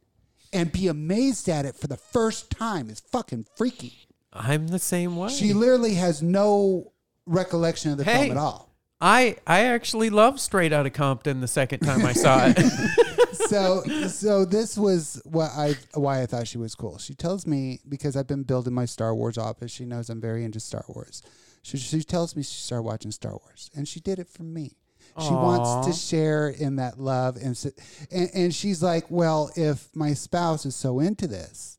and 0.51 0.72
be 0.72 0.88
amazed 0.88 1.48
at 1.48 1.66
it 1.66 1.75
for 1.75 1.88
the 1.88 1.98
first 1.98 2.50
time. 2.50 2.89
It's 2.89 3.01
fucking 3.01 3.46
freaky. 3.56 4.09
I'm 4.33 4.67
the 4.67 4.79
same 4.79 5.15
way. 5.17 5.29
She 5.29 5.53
literally 5.53 5.95
has 5.95 6.21
no 6.21 6.91
recollection 7.25 7.91
of 7.91 7.98
the 7.98 8.03
Hey. 8.03 8.25
film 8.27 8.31
at 8.31 8.38
all. 8.38 8.69
I 9.01 9.38
I 9.48 9.62
actually 9.65 10.09
loved 10.09 10.39
Straight 10.39 10.74
Outta 10.74 10.89
Compton 10.89 11.39
the 11.41 11.48
second 11.48 11.79
time 11.79 12.05
I 12.05 12.13
saw 12.13 12.48
it. 12.48 12.57
so 13.50 13.81
so 14.09 14.43
this 14.45 14.77
was 14.77 15.21
what 15.25 15.51
I 15.55 15.75
why 15.93 16.21
I 16.21 16.25
thought 16.25 16.48
she 16.48 16.57
was 16.57 16.75
cool. 16.75 16.98
She 16.98 17.13
tells 17.15 17.48
me 17.48 17.79
because 17.88 18.15
I've 18.17 18.27
been 18.27 18.43
building 18.43 18.74
my 18.74 18.86
Star 18.86 19.15
Wars 19.15 19.38
office. 19.38 19.71
She 19.71 19.86
knows 19.86 20.09
I'm 20.09 20.19
very 20.19 20.43
into 20.43 20.59
Star 20.59 20.83
Wars. 20.89 21.24
She, 21.62 21.77
she 21.77 22.03
tells 22.03 22.36
me 22.36 22.43
she 22.43 22.62
started 22.62 22.83
watching 22.83 23.12
Star 23.12 23.31
Wars, 23.33 23.69
and 23.75 23.88
she 23.88 24.00
did 24.00 24.17
it 24.19 24.27
for 24.29 24.43
me. 24.43 24.77
She 25.19 25.31
wants 25.31 25.88
to 25.88 25.91
share 25.93 26.48
in 26.50 26.77
that 26.77 26.98
love, 27.00 27.36
and, 27.36 27.50
s- 27.51 27.65
and 28.12 28.29
and 28.33 28.55
she's 28.55 28.81
like, 28.81 29.09
well, 29.09 29.50
if 29.55 29.89
my 29.93 30.13
spouse 30.13 30.65
is 30.65 30.75
so 30.75 31.00
into 31.00 31.27
this, 31.27 31.77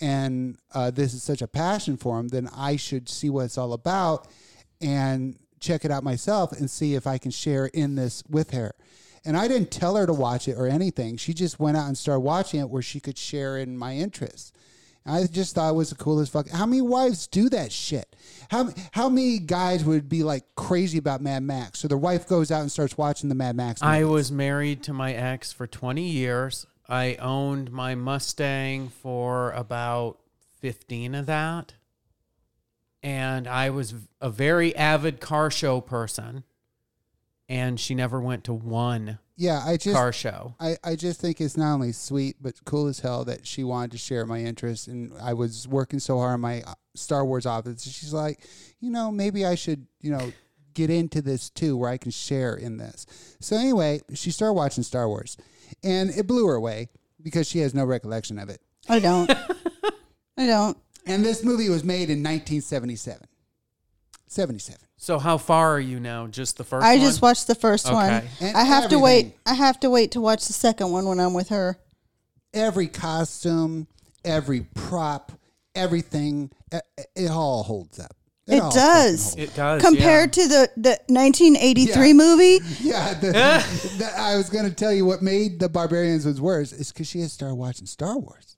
and 0.00 0.58
uh, 0.74 0.90
this 0.90 1.14
is 1.14 1.22
such 1.22 1.42
a 1.42 1.46
passion 1.46 1.96
for 1.96 2.18
him, 2.18 2.28
then 2.28 2.48
I 2.54 2.76
should 2.76 3.08
see 3.08 3.30
what 3.30 3.46
it's 3.46 3.58
all 3.58 3.72
about 3.72 4.28
and 4.80 5.36
check 5.60 5.84
it 5.84 5.90
out 5.90 6.04
myself 6.04 6.52
and 6.52 6.70
see 6.70 6.94
if 6.94 7.06
I 7.06 7.18
can 7.18 7.30
share 7.30 7.66
in 7.66 7.94
this 7.94 8.22
with 8.28 8.50
her. 8.50 8.74
And 9.24 9.36
I 9.36 9.48
didn't 9.48 9.70
tell 9.70 9.96
her 9.96 10.06
to 10.06 10.12
watch 10.12 10.48
it 10.48 10.54
or 10.54 10.66
anything. 10.66 11.16
She 11.16 11.32
just 11.32 11.58
went 11.58 11.76
out 11.76 11.86
and 11.86 11.96
started 11.96 12.20
watching 12.20 12.60
it 12.60 12.68
where 12.68 12.82
she 12.82 13.00
could 13.00 13.16
share 13.16 13.56
in 13.56 13.78
my 13.78 13.94
interests. 13.94 14.52
I 15.06 15.26
just 15.26 15.54
thought 15.54 15.70
it 15.70 15.74
was 15.74 15.90
the 15.90 15.96
coolest 15.96 16.32
fuck. 16.32 16.48
How 16.48 16.64
many 16.64 16.80
wives 16.80 17.26
do 17.26 17.50
that 17.50 17.72
shit? 17.72 18.16
How 18.50 18.70
how 18.92 19.10
many 19.10 19.38
guys 19.38 19.84
would 19.84 20.08
be 20.08 20.22
like 20.22 20.44
crazy 20.56 20.96
about 20.96 21.20
Mad 21.20 21.42
Max? 21.42 21.78
So 21.78 21.88
their 21.88 21.98
wife 21.98 22.26
goes 22.26 22.50
out 22.50 22.62
and 22.62 22.72
starts 22.72 22.96
watching 22.96 23.28
the 23.28 23.34
Mad 23.34 23.54
Max. 23.54 23.82
I 23.82 24.04
was 24.04 24.32
married 24.32 24.82
to 24.84 24.94
my 24.94 25.12
ex 25.12 25.52
for 25.52 25.66
20 25.66 26.02
years. 26.02 26.66
I 26.88 27.14
owned 27.16 27.72
my 27.72 27.94
Mustang 27.94 28.88
for 28.88 29.52
about 29.52 30.18
15 30.60 31.14
of 31.14 31.26
that. 31.26 31.74
And 33.02 33.46
I 33.46 33.70
was 33.70 33.94
a 34.20 34.30
very 34.30 34.74
avid 34.76 35.20
car 35.20 35.50
show 35.50 35.80
person. 35.80 36.44
And 37.48 37.78
she 37.78 37.94
never 37.94 38.20
went 38.20 38.44
to 38.44 38.54
one 38.54 39.18
yeah. 39.36 39.62
I 39.64 39.76
just 39.76 39.96
car 39.96 40.12
show. 40.12 40.54
I, 40.60 40.76
I 40.84 40.96
just 40.96 41.20
think 41.20 41.40
it's 41.40 41.56
not 41.56 41.74
only 41.74 41.92
sweet 41.92 42.36
but 42.40 42.64
cool 42.64 42.86
as 42.86 43.00
hell 43.00 43.24
that 43.24 43.46
she 43.46 43.64
wanted 43.64 43.92
to 43.92 43.98
share 43.98 44.26
my 44.26 44.38
interest 44.38 44.88
and 44.88 45.12
I 45.20 45.34
was 45.34 45.66
working 45.66 45.98
so 45.98 46.18
hard 46.18 46.34
on 46.34 46.40
my 46.40 46.62
uh, 46.62 46.74
Star 46.94 47.24
Wars 47.24 47.46
office. 47.46 47.82
She's 47.82 48.12
like, 48.12 48.40
you 48.80 48.90
know, 48.90 49.10
maybe 49.10 49.44
I 49.44 49.56
should, 49.56 49.86
you 50.00 50.10
know, 50.10 50.32
get 50.74 50.90
into 50.90 51.22
this 51.22 51.50
too 51.50 51.76
where 51.76 51.90
I 51.90 51.98
can 51.98 52.10
share 52.10 52.54
in 52.54 52.76
this. 52.76 53.06
So 53.40 53.56
anyway, 53.56 54.00
she 54.14 54.30
started 54.30 54.54
watching 54.54 54.84
Star 54.84 55.08
Wars 55.08 55.36
and 55.82 56.10
it 56.10 56.26
blew 56.26 56.46
her 56.46 56.54
away 56.54 56.88
because 57.22 57.48
she 57.48 57.60
has 57.60 57.74
no 57.74 57.84
recollection 57.84 58.38
of 58.38 58.48
it. 58.48 58.60
I 58.88 58.98
don't. 58.98 59.30
I 60.36 60.46
don't. 60.46 60.76
And 61.06 61.24
this 61.24 61.44
movie 61.44 61.68
was 61.68 61.84
made 61.84 62.10
in 62.10 62.22
1977. 62.22 63.26
77. 64.26 64.80
So 64.96 65.18
how 65.18 65.38
far 65.38 65.74
are 65.74 65.80
you 65.80 66.00
now? 66.00 66.26
Just 66.26 66.56
the 66.56 66.64
first 66.64 66.84
I 66.84 66.94
one? 66.96 67.00
just 67.00 67.22
watched 67.22 67.46
the 67.46 67.54
first 67.54 67.92
one. 67.92 68.22
And 68.40 68.56
I 68.56 68.64
have 68.64 68.88
to 68.90 68.98
wait. 68.98 69.18
everything. 69.18 69.38
I 69.46 69.54
have 69.54 69.80
to 69.80 69.90
wait 69.90 70.12
to 70.12 70.20
watch 70.20 70.46
the 70.46 70.52
second 70.52 70.90
one 70.90 71.04
when 71.04 71.20
I'm 71.20 71.34
with 71.34 71.50
her. 71.50 71.78
Every 72.52 72.88
costume, 72.88 73.86
every 74.24 74.62
prop, 74.74 75.32
everything, 75.74 76.50
it, 76.72 76.82
it 77.14 77.30
all 77.30 77.64
holds 77.64 77.98
up. 78.00 78.16
It 78.46 78.60
all 78.60 78.70
does. 78.70 79.34
It 79.36 79.54
does. 79.54 79.80
Compared 79.82 80.32
to 80.34 80.46
the 80.48 80.70
the 80.76 80.98
1983 81.08 82.06
Yeah. 82.08 82.12
movie, 82.12 82.58
Yeah, 82.80 83.14
the, 83.14 83.32
the, 83.98 84.10
I 84.18 84.36
was 84.36 84.50
going 84.50 84.68
to 84.68 84.74
tell 84.74 84.92
you 84.92 85.06
what 85.06 85.22
made 85.22 85.60
the 85.60 85.68
Barbarians 85.68 86.26
was 86.26 86.40
worse 86.40 86.72
is 86.72 86.92
because 86.92 87.08
she 87.08 87.20
had 87.20 87.30
started 87.30 87.54
watching 87.54 87.86
Star 87.86 88.18
Wars. 88.18 88.56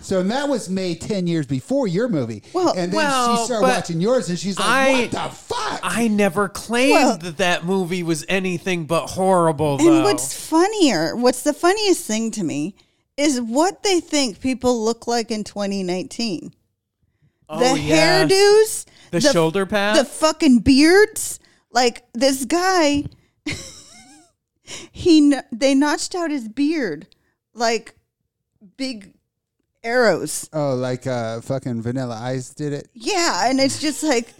So 0.00 0.18
and 0.18 0.30
that 0.32 0.48
was 0.48 0.68
made 0.68 1.00
ten 1.00 1.26
years 1.28 1.46
before 1.46 1.86
your 1.86 2.08
movie, 2.08 2.42
Well- 2.52 2.70
and 2.76 2.90
then 2.90 2.96
Well, 2.96 3.36
she 3.36 3.44
started 3.44 3.66
watching 3.68 4.00
yours, 4.00 4.28
and 4.30 4.36
she's 4.38 4.58
like, 4.58 4.66
I- 4.68 4.92
"What 5.02 5.10
the 5.12 5.36
fuck?" 5.36 5.80
I 5.84 6.08
never 6.08 6.48
claimed 6.48 6.92
Well- 6.92 7.18
that 7.18 7.36
that 7.36 7.64
movie 7.66 8.02
was 8.02 8.24
anything 8.28 8.86
but 8.86 9.08
horrible, 9.08 9.78
and 9.78 10.02
what's 10.02 10.32
funnier, 10.34 11.14
what's 11.14 11.42
the 11.42 11.52
funniest 11.52 12.04
thing 12.04 12.32
to 12.32 12.42
me 12.42 12.74
is 13.16 13.40
what 13.40 13.84
they 13.84 14.00
think 14.00 14.40
people 14.40 14.82
look 14.84 15.06
like 15.06 15.30
in 15.30 15.44
2019. 15.44 16.52
Oh, 17.48 17.58
the 17.60 17.78
yes. 17.78 18.32
hairdos, 18.32 18.84
The 19.12 19.20
shoulder 19.20 19.66
pads? 19.66 19.98
the 19.98 20.04
fucking 20.04 20.60
beards. 20.60 21.38
Like 21.70 22.04
this 22.12 22.44
guy, 22.44 23.04
he 24.92 25.34
they 25.52 25.74
notched 25.74 26.14
out 26.14 26.30
his 26.30 26.48
beard 26.48 27.06
like 27.54 27.94
big 28.76 29.14
arrows. 29.84 30.48
oh, 30.52 30.74
like 30.74 31.06
uh, 31.06 31.40
fucking 31.40 31.82
Vanilla 31.82 32.18
Ice 32.22 32.50
did 32.54 32.72
it. 32.72 32.88
Yeah, 32.94 33.48
and 33.48 33.60
it's 33.60 33.80
just 33.80 34.02
like 34.02 34.32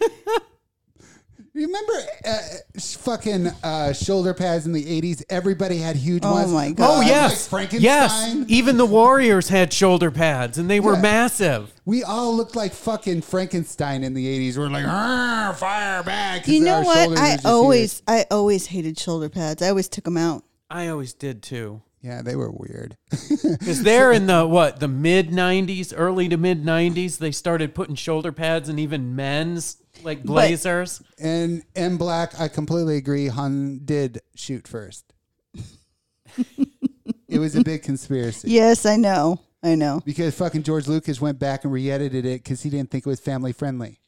Remember 1.55 1.93
uh, 2.25 2.37
sh- 2.79 2.95
fucking 2.95 3.47
uh, 3.63 3.93
shoulder 3.93 4.33
pads 4.33 4.65
in 4.65 4.71
the 4.71 4.83
'80s? 5.01 5.23
Everybody 5.29 5.77
had 5.77 5.95
huge 5.95 6.23
Oh 6.25 6.31
ones. 6.33 6.51
my 6.51 6.71
God. 6.71 6.89
Oh 6.95 6.97
like 6.99 7.07
yes, 7.07 7.47
Frankenstein. 7.47 7.81
yes. 7.83 8.45
Even 8.47 8.77
the 8.77 8.85
Warriors 8.87 9.49
had 9.49 9.71
shoulder 9.71 10.09
pads, 10.09 10.57
and 10.57 10.67
they 10.69 10.79
were 10.79 10.95
Yeah. 10.95 11.01
massive. 11.01 11.71
We 11.85 12.03
all 12.03 12.35
looked 12.35 12.55
like 12.55 12.73
fucking 12.73 13.21
Frankenstein 13.21 14.03
in 14.03 14.15
the 14.15 14.25
'80s. 14.25 14.57
We're 14.57 14.69
like, 14.69 14.85
"Arr, 14.85 15.53
fire 15.53 16.01
back. 16.01 16.45
'cause 16.45 16.53
you 16.53 16.61
know 16.61 16.77
our 16.77 16.83
what? 16.85 16.97
shoulders 17.03 17.19
are 17.19 17.23
I 17.23 17.33
just 17.35 17.45
always 17.45 18.01
I 18.07 18.25
always 18.31 18.65
hated 18.67 18.99
shoulder 18.99 19.29
pads. 19.29 19.61
I 19.61 19.69
always 19.69 19.87
took 19.87 20.05
them 20.05 20.17
out. 20.17 20.43
I 20.71 20.87
always 20.87 21.13
did 21.13 21.43
too. 21.43 21.83
huge. 22.01 22.11
yeah, 22.13 22.21
they 22.23 22.35
were 22.35 22.49
weird. 22.51 22.97
Because 23.43 23.83
they're 23.83 24.11
in 24.11 24.25
the 24.25 24.47
what 24.47 24.79
the 24.79 24.87
mid 24.87 25.29
'90s, 25.29 25.93
early 25.95 26.27
to 26.29 26.37
mid 26.37 26.65
'90s, 26.65 27.19
they 27.19 27.31
started 27.31 27.75
putting 27.75 27.93
shoulder 27.95 28.31
pads 28.31 28.69
and 28.69 28.79
even 28.79 29.15
men's 29.15 29.77
like 30.03 30.23
blazers. 30.23 31.01
And 31.19 31.63
M 31.75 31.97
Black, 31.97 32.39
I 32.39 32.47
completely 32.47 32.97
agree. 32.97 33.27
Han 33.27 33.81
did 33.85 34.21
shoot 34.35 34.67
first. 34.67 35.05
it 37.27 37.39
was 37.39 37.55
a 37.55 37.63
big 37.63 37.83
conspiracy. 37.83 38.49
Yes, 38.51 38.85
I 38.85 38.95
know. 38.95 39.39
I 39.61 39.75
know. 39.75 40.01
Because 40.05 40.35
fucking 40.35 40.63
George 40.63 40.87
Lucas 40.87 41.21
went 41.21 41.39
back 41.39 41.63
and 41.63 41.71
re-edited 41.71 42.25
it 42.25 42.43
because 42.43 42.61
he 42.63 42.69
didn't 42.69 42.91
think 42.91 43.05
it 43.05 43.09
was 43.09 43.19
family 43.19 43.53
friendly. 43.53 43.99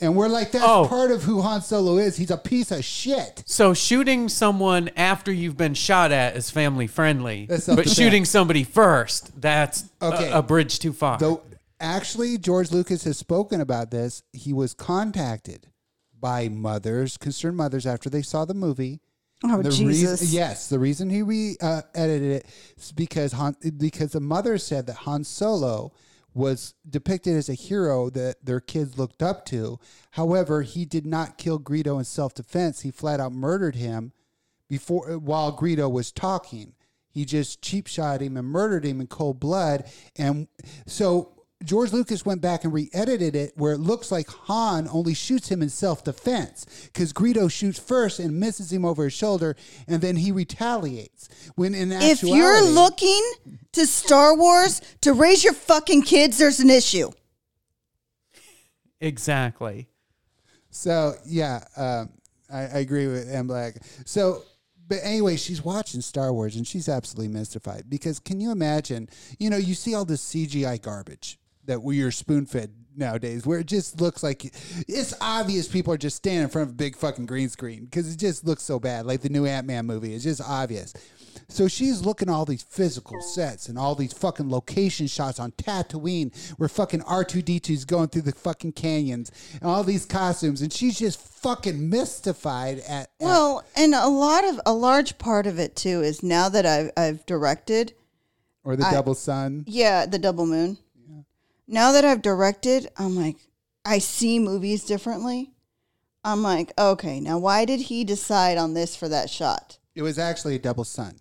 And 0.00 0.16
we're 0.16 0.26
like, 0.28 0.50
that's 0.50 0.64
Oh. 0.66 0.86
part 0.88 1.12
of 1.12 1.22
who 1.22 1.40
Han 1.42 1.62
Solo 1.62 1.98
is. 1.98 2.16
He's 2.16 2.32
a 2.32 2.36
piece 2.36 2.72
of 2.72 2.84
shit. 2.84 3.44
So 3.46 3.72
shooting 3.72 4.28
someone 4.28 4.90
after 4.96 5.30
you've 5.32 5.56
been 5.56 5.74
shot 5.74 6.10
at 6.10 6.34
is 6.36 6.50
family 6.50 6.88
friendly, 6.88 7.46
That's 7.48 7.66
but 7.66 7.76
something 7.76 7.92
shooting 7.94 8.24
somebody 8.24 8.64
first, 8.64 9.40
that's 9.40 9.84
Okay. 10.02 10.30
a, 10.32 10.38
a 10.38 10.42
bridge 10.42 10.80
too 10.80 10.92
far. 10.92 11.18
Though, 11.18 11.42
actually, 11.82 12.38
George 12.38 12.70
Lucas 12.70 13.04
has 13.04 13.18
spoken 13.18 13.60
about 13.60 13.90
this. 13.90 14.22
He 14.32 14.52
was 14.52 14.72
contacted 14.72 15.68
by 16.18 16.48
mothers, 16.48 17.16
concerned 17.16 17.56
mothers, 17.56 17.86
after 17.86 18.08
they 18.08 18.22
saw 18.22 18.44
the 18.44 18.54
movie. 18.54 19.00
Oh 19.44 19.60
the 19.60 19.70
Jesus! 19.70 20.20
Reason, 20.20 20.36
yes, 20.36 20.68
the 20.68 20.78
reason 20.78 21.10
he 21.10 21.22
re 21.22 21.56
uh, 21.60 21.82
edited 21.94 22.30
it 22.30 22.46
is 22.76 22.92
because 22.92 23.32
Han, 23.32 23.56
because 23.76 24.12
the 24.12 24.20
mother 24.20 24.56
said 24.56 24.86
that 24.86 24.98
Han 24.98 25.24
Solo 25.24 25.92
was 26.32 26.74
depicted 26.88 27.36
as 27.36 27.48
a 27.48 27.54
hero 27.54 28.08
that 28.10 28.44
their 28.44 28.60
kids 28.60 28.96
looked 28.96 29.22
up 29.22 29.44
to. 29.46 29.78
However, 30.12 30.62
he 30.62 30.84
did 30.84 31.04
not 31.04 31.38
kill 31.38 31.58
Greedo 31.58 31.98
in 31.98 32.04
self 32.04 32.34
defense. 32.34 32.80
He 32.80 32.90
flat 32.90 33.20
out 33.20 33.32
murdered 33.32 33.74
him 33.74 34.12
before 34.68 35.18
while 35.18 35.56
Greedo 35.56 35.90
was 35.90 36.12
talking. 36.12 36.74
He 37.10 37.24
just 37.24 37.60
cheap 37.60 37.88
shot 37.88 38.22
him 38.22 38.36
and 38.36 38.46
murdered 38.48 38.84
him 38.84 39.00
in 39.00 39.06
cold 39.06 39.38
blood. 39.38 39.90
And 40.16 40.48
so 40.86 41.41
George 41.64 41.92
Lucas 41.92 42.24
went 42.24 42.40
back 42.40 42.64
and 42.64 42.72
re-edited 42.72 43.34
it 43.34 43.52
where 43.56 43.72
it 43.72 43.78
looks 43.78 44.10
like 44.10 44.28
Han 44.28 44.88
only 44.88 45.14
shoots 45.14 45.48
him 45.48 45.62
in 45.62 45.68
self-defense 45.68 46.88
because 46.92 47.12
Greedo 47.12 47.50
shoots 47.50 47.78
first 47.78 48.18
and 48.18 48.38
misses 48.38 48.72
him 48.72 48.84
over 48.84 49.04
his 49.04 49.12
shoulder, 49.12 49.56
and 49.86 50.00
then 50.00 50.16
he 50.16 50.32
retaliates. 50.32 51.28
When 51.54 51.74
in 51.74 51.92
If 51.92 52.22
you're 52.22 52.62
looking 52.62 53.22
to 53.72 53.86
Star 53.86 54.36
Wars 54.36 54.80
to 55.02 55.12
raise 55.12 55.44
your 55.44 55.54
fucking 55.54 56.02
kids, 56.02 56.38
there's 56.38 56.60
an 56.60 56.70
issue. 56.70 57.10
Exactly. 59.00 59.88
So 60.70 61.14
yeah, 61.26 61.64
um, 61.76 62.10
I, 62.52 62.60
I 62.60 62.78
agree 62.78 63.06
with 63.06 63.28
M 63.28 63.46
Black. 63.46 63.74
So, 64.04 64.42
but 64.88 64.98
anyway, 65.02 65.36
she's 65.36 65.64
watching 65.64 66.00
Star 66.00 66.32
Wars 66.32 66.56
and 66.56 66.66
she's 66.66 66.88
absolutely 66.88 67.32
mystified 67.32 67.84
because 67.88 68.18
can 68.18 68.40
you 68.40 68.50
imagine? 68.52 69.08
You 69.38 69.50
know, 69.50 69.56
you 69.56 69.74
see 69.74 69.94
all 69.94 70.04
this 70.04 70.22
CGI 70.32 70.80
garbage 70.80 71.38
that 71.64 71.82
we 71.82 72.02
are 72.02 72.10
spoon 72.10 72.46
fed 72.46 72.72
nowadays, 72.96 73.46
where 73.46 73.60
it 73.60 73.66
just 73.66 74.00
looks 74.00 74.22
like 74.22 74.44
it's 74.88 75.14
obvious 75.20 75.66
people 75.68 75.92
are 75.94 75.98
just 75.98 76.16
standing 76.16 76.42
in 76.42 76.48
front 76.48 76.68
of 76.68 76.72
a 76.74 76.76
big 76.76 76.96
fucking 76.96 77.26
green 77.26 77.48
screen 77.48 77.84
because 77.84 78.12
it 78.12 78.18
just 78.18 78.44
looks 78.44 78.62
so 78.62 78.78
bad. 78.78 79.06
Like 79.06 79.20
the 79.22 79.28
new 79.30 79.46
Ant 79.46 79.66
Man 79.66 79.86
movie, 79.86 80.14
it's 80.14 80.24
just 80.24 80.40
obvious. 80.42 80.92
So 81.48 81.68
she's 81.68 82.02
looking 82.02 82.28
at 82.28 82.32
all 82.32 82.44
these 82.44 82.62
physical 82.62 83.20
sets 83.20 83.68
and 83.68 83.78
all 83.78 83.94
these 83.94 84.12
fucking 84.12 84.50
location 84.50 85.06
shots 85.06 85.38
on 85.40 85.52
Tatooine 85.52 86.34
where 86.58 86.68
fucking 86.68 87.00
R2D2 87.00 87.70
is 87.70 87.84
going 87.84 88.08
through 88.08 88.22
the 88.22 88.32
fucking 88.32 88.72
canyons 88.72 89.30
and 89.54 89.62
all 89.70 89.82
these 89.84 90.04
costumes. 90.06 90.62
And 90.62 90.72
she's 90.72 90.98
just 90.98 91.20
fucking 91.20 91.88
mystified 91.90 92.78
at. 92.80 92.88
at- 92.90 93.10
Well, 93.20 93.64
and 93.76 93.94
a 93.94 94.06
lot 94.08 94.44
of 94.44 94.60
a 94.66 94.72
large 94.72 95.18
part 95.18 95.46
of 95.46 95.58
it 95.58 95.76
too 95.76 96.02
is 96.02 96.22
now 96.22 96.48
that 96.50 96.64
I've 96.66 96.90
I've 96.96 97.26
directed, 97.26 97.94
or 98.64 98.76
the 98.76 98.86
double 98.90 99.14
sun. 99.14 99.64
yeah, 99.66 100.06
the 100.06 100.18
double 100.18 100.46
moon. 100.46 100.78
Now 101.66 101.92
that 101.92 102.04
I've 102.04 102.22
directed, 102.22 102.90
I'm 102.98 103.16
like, 103.16 103.36
I 103.84 103.98
see 103.98 104.38
movies 104.38 104.84
differently. 104.84 105.52
I'm 106.24 106.42
like, 106.42 106.72
okay, 106.78 107.18
now 107.20 107.38
why 107.38 107.64
did 107.64 107.80
he 107.80 108.04
decide 108.04 108.58
on 108.58 108.74
this 108.74 108.94
for 108.94 109.08
that 109.08 109.28
shot? 109.28 109.78
It 109.94 110.02
was 110.02 110.18
actually 110.18 110.54
a 110.54 110.60
double 110.60 110.84
sun. 110.84 111.16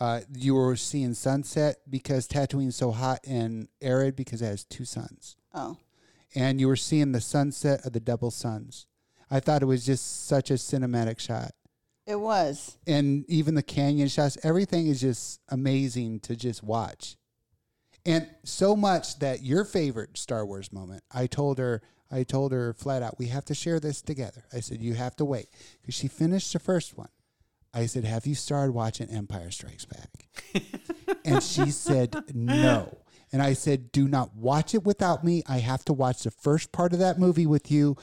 Uh, 0.00 0.20
you 0.34 0.54
were 0.54 0.74
seeing 0.76 1.14
sunset 1.14 1.76
because 1.88 2.26
Tatooine's 2.26 2.74
so 2.74 2.90
hot 2.90 3.20
and 3.26 3.68
arid 3.80 4.16
because 4.16 4.42
it 4.42 4.46
has 4.46 4.64
two 4.64 4.84
suns. 4.84 5.36
Oh, 5.52 5.76
And 6.34 6.58
you 6.60 6.66
were 6.66 6.74
seeing 6.76 7.12
the 7.12 7.20
sunset 7.20 7.86
of 7.86 7.92
the 7.92 8.00
double 8.00 8.32
suns. 8.32 8.86
I 9.30 9.38
thought 9.40 9.62
it 9.62 9.66
was 9.66 9.86
just 9.86 10.26
such 10.26 10.50
a 10.50 10.54
cinematic 10.54 11.20
shot. 11.20 11.52
it 12.06 12.16
was. 12.16 12.76
and 12.86 13.24
even 13.28 13.54
the 13.54 13.62
canyon 13.62 14.08
shots, 14.08 14.36
everything 14.42 14.88
is 14.88 15.00
just 15.00 15.40
amazing 15.48 16.20
to 16.20 16.34
just 16.34 16.62
watch. 16.64 17.16
And 18.06 18.28
so 18.44 18.76
much 18.76 19.18
that 19.20 19.42
your 19.42 19.64
favorite 19.64 20.18
Star 20.18 20.44
Wars 20.44 20.72
moment, 20.72 21.02
I 21.12 21.26
told 21.26 21.58
her, 21.58 21.82
I 22.10 22.22
told 22.22 22.52
her 22.52 22.74
flat 22.74 23.02
out, 23.02 23.18
we 23.18 23.26
have 23.26 23.44
to 23.46 23.54
share 23.54 23.80
this 23.80 24.02
together. 24.02 24.44
I 24.52 24.60
said, 24.60 24.80
you 24.80 24.94
have 24.94 25.16
to 25.16 25.24
wait 25.24 25.48
because 25.80 25.94
she 25.94 26.08
finished 26.08 26.52
the 26.52 26.58
first 26.58 26.96
one. 26.98 27.08
I 27.72 27.86
said, 27.86 28.04
have 28.04 28.26
you 28.26 28.34
started 28.34 28.72
watching 28.72 29.08
Empire 29.08 29.50
Strikes 29.50 29.86
Back? 29.86 30.62
and 31.24 31.42
she 31.42 31.70
said, 31.70 32.14
no. 32.32 32.98
And 33.32 33.42
I 33.42 33.54
said, 33.54 33.90
do 33.90 34.06
not 34.06 34.36
watch 34.36 34.74
it 34.74 34.84
without 34.84 35.24
me. 35.24 35.42
I 35.48 35.58
have 35.58 35.84
to 35.86 35.92
watch 35.92 36.22
the 36.22 36.30
first 36.30 36.70
part 36.70 36.92
of 36.92 37.00
that 37.00 37.18
movie 37.18 37.46
with 37.46 37.72
you. 37.72 37.96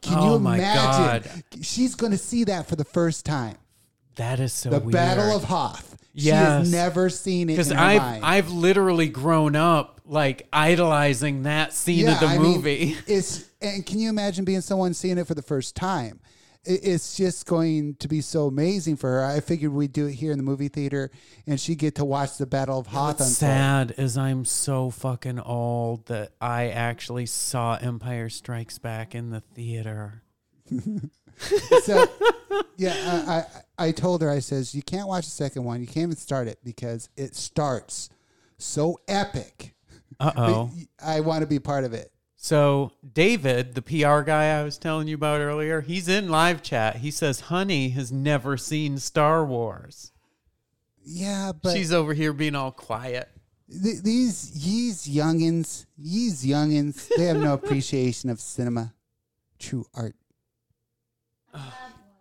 Can 0.00 0.18
Oh 0.18 0.30
you 0.30 0.36
imagine? 0.36 1.42
She's 1.60 1.94
going 1.94 2.12
to 2.12 2.18
see 2.18 2.44
that 2.44 2.68
for 2.68 2.76
the 2.76 2.84
first 2.84 3.26
time 3.26 3.56
That 4.16 4.40
is 4.40 4.52
so 4.52 4.70
the 4.70 4.80
weird. 4.80 4.92
Battle 4.92 5.36
of 5.36 5.44
Hoth. 5.44 5.96
She 6.14 6.28
has 6.28 6.70
never 6.70 7.08
seen 7.08 7.48
it 7.48 7.54
because 7.54 7.72
I've 7.72 8.02
mind. 8.02 8.24
I've 8.24 8.50
literally 8.50 9.08
grown 9.08 9.56
up 9.56 10.02
like 10.04 10.46
idolizing 10.52 11.44
that 11.44 11.72
scene 11.72 12.06
of 12.08 12.20
the 12.20 12.26
I 12.26 12.38
mean, 12.38 12.42
movie. 12.56 12.96
it's 13.06 13.48
and 13.62 13.86
can 13.86 13.98
you 13.98 14.10
imagine 14.10 14.44
being 14.44 14.60
someone 14.60 14.92
seeing 14.92 15.16
it 15.16 15.26
for 15.26 15.34
the 15.34 15.42
first 15.42 15.74
time? 15.74 16.20
It's 16.64 17.16
just 17.16 17.46
going 17.46 17.96
to 17.96 18.06
be 18.06 18.20
so 18.20 18.46
amazing 18.46 18.96
for 18.96 19.10
her. 19.10 19.24
I 19.24 19.40
figured 19.40 19.72
we'd 19.72 19.92
do 19.92 20.06
it 20.06 20.12
here 20.12 20.30
in 20.30 20.38
the 20.38 20.44
movie 20.44 20.68
theater, 20.68 21.10
and 21.44 21.58
she'd 21.58 21.78
get 21.78 21.96
to 21.96 22.04
watch 22.04 22.36
the 22.38 22.46
Battle 22.46 22.78
of 22.78 22.86
Hoth 22.86 23.18
What's 23.18 23.36
sad 23.36 23.94
is 23.98 24.16
I'm 24.16 24.44
so 24.44 24.90
fucking 24.90 25.40
old 25.40 26.06
that 26.06 26.34
I 26.40 26.68
actually 26.68 27.26
saw 27.26 27.78
Empire 27.80 28.28
Strikes 28.28 28.78
Back 28.78 29.12
in 29.16 29.30
the 29.30 29.40
theater. 29.40 30.22
So, 31.82 32.06
yeah, 32.76 32.94
I, 33.26 33.32
I 33.82 33.86
I 33.88 33.90
told 33.92 34.22
her 34.22 34.30
I 34.30 34.38
says 34.38 34.74
you 34.74 34.82
can't 34.82 35.08
watch 35.08 35.24
the 35.24 35.30
second 35.30 35.64
one. 35.64 35.80
You 35.80 35.86
can't 35.86 36.04
even 36.04 36.16
start 36.16 36.46
it 36.48 36.58
because 36.62 37.08
it 37.16 37.34
starts 37.34 38.10
so 38.58 38.98
epic. 39.08 39.74
Uh 40.20 40.32
oh. 40.36 40.70
I 41.04 41.20
want 41.20 41.40
to 41.42 41.46
be 41.46 41.58
part 41.58 41.84
of 41.84 41.92
it. 41.92 42.12
So 42.36 42.92
David, 43.12 43.74
the 43.74 43.82
PR 43.82 44.20
guy 44.22 44.58
I 44.58 44.64
was 44.64 44.78
telling 44.78 45.06
you 45.08 45.14
about 45.14 45.40
earlier, 45.40 45.80
he's 45.80 46.08
in 46.08 46.28
live 46.28 46.62
chat. 46.62 46.96
He 46.96 47.10
says 47.10 47.40
Honey 47.40 47.90
has 47.90 48.10
never 48.10 48.56
seen 48.56 48.98
Star 48.98 49.44
Wars. 49.44 50.12
Yeah, 51.04 51.52
but 51.60 51.74
She's 51.74 51.92
over 51.92 52.14
here 52.14 52.32
being 52.32 52.54
all 52.54 52.72
quiet. 52.72 53.28
Th- 53.70 54.02
these 54.02 54.50
these 54.52 55.06
youngins, 55.06 55.86
these 55.96 56.44
youngins, 56.44 57.08
they 57.16 57.24
have 57.24 57.38
no 57.38 57.54
appreciation 57.54 58.28
of 58.30 58.40
cinema, 58.40 58.92
true 59.58 59.86
art. 59.94 60.14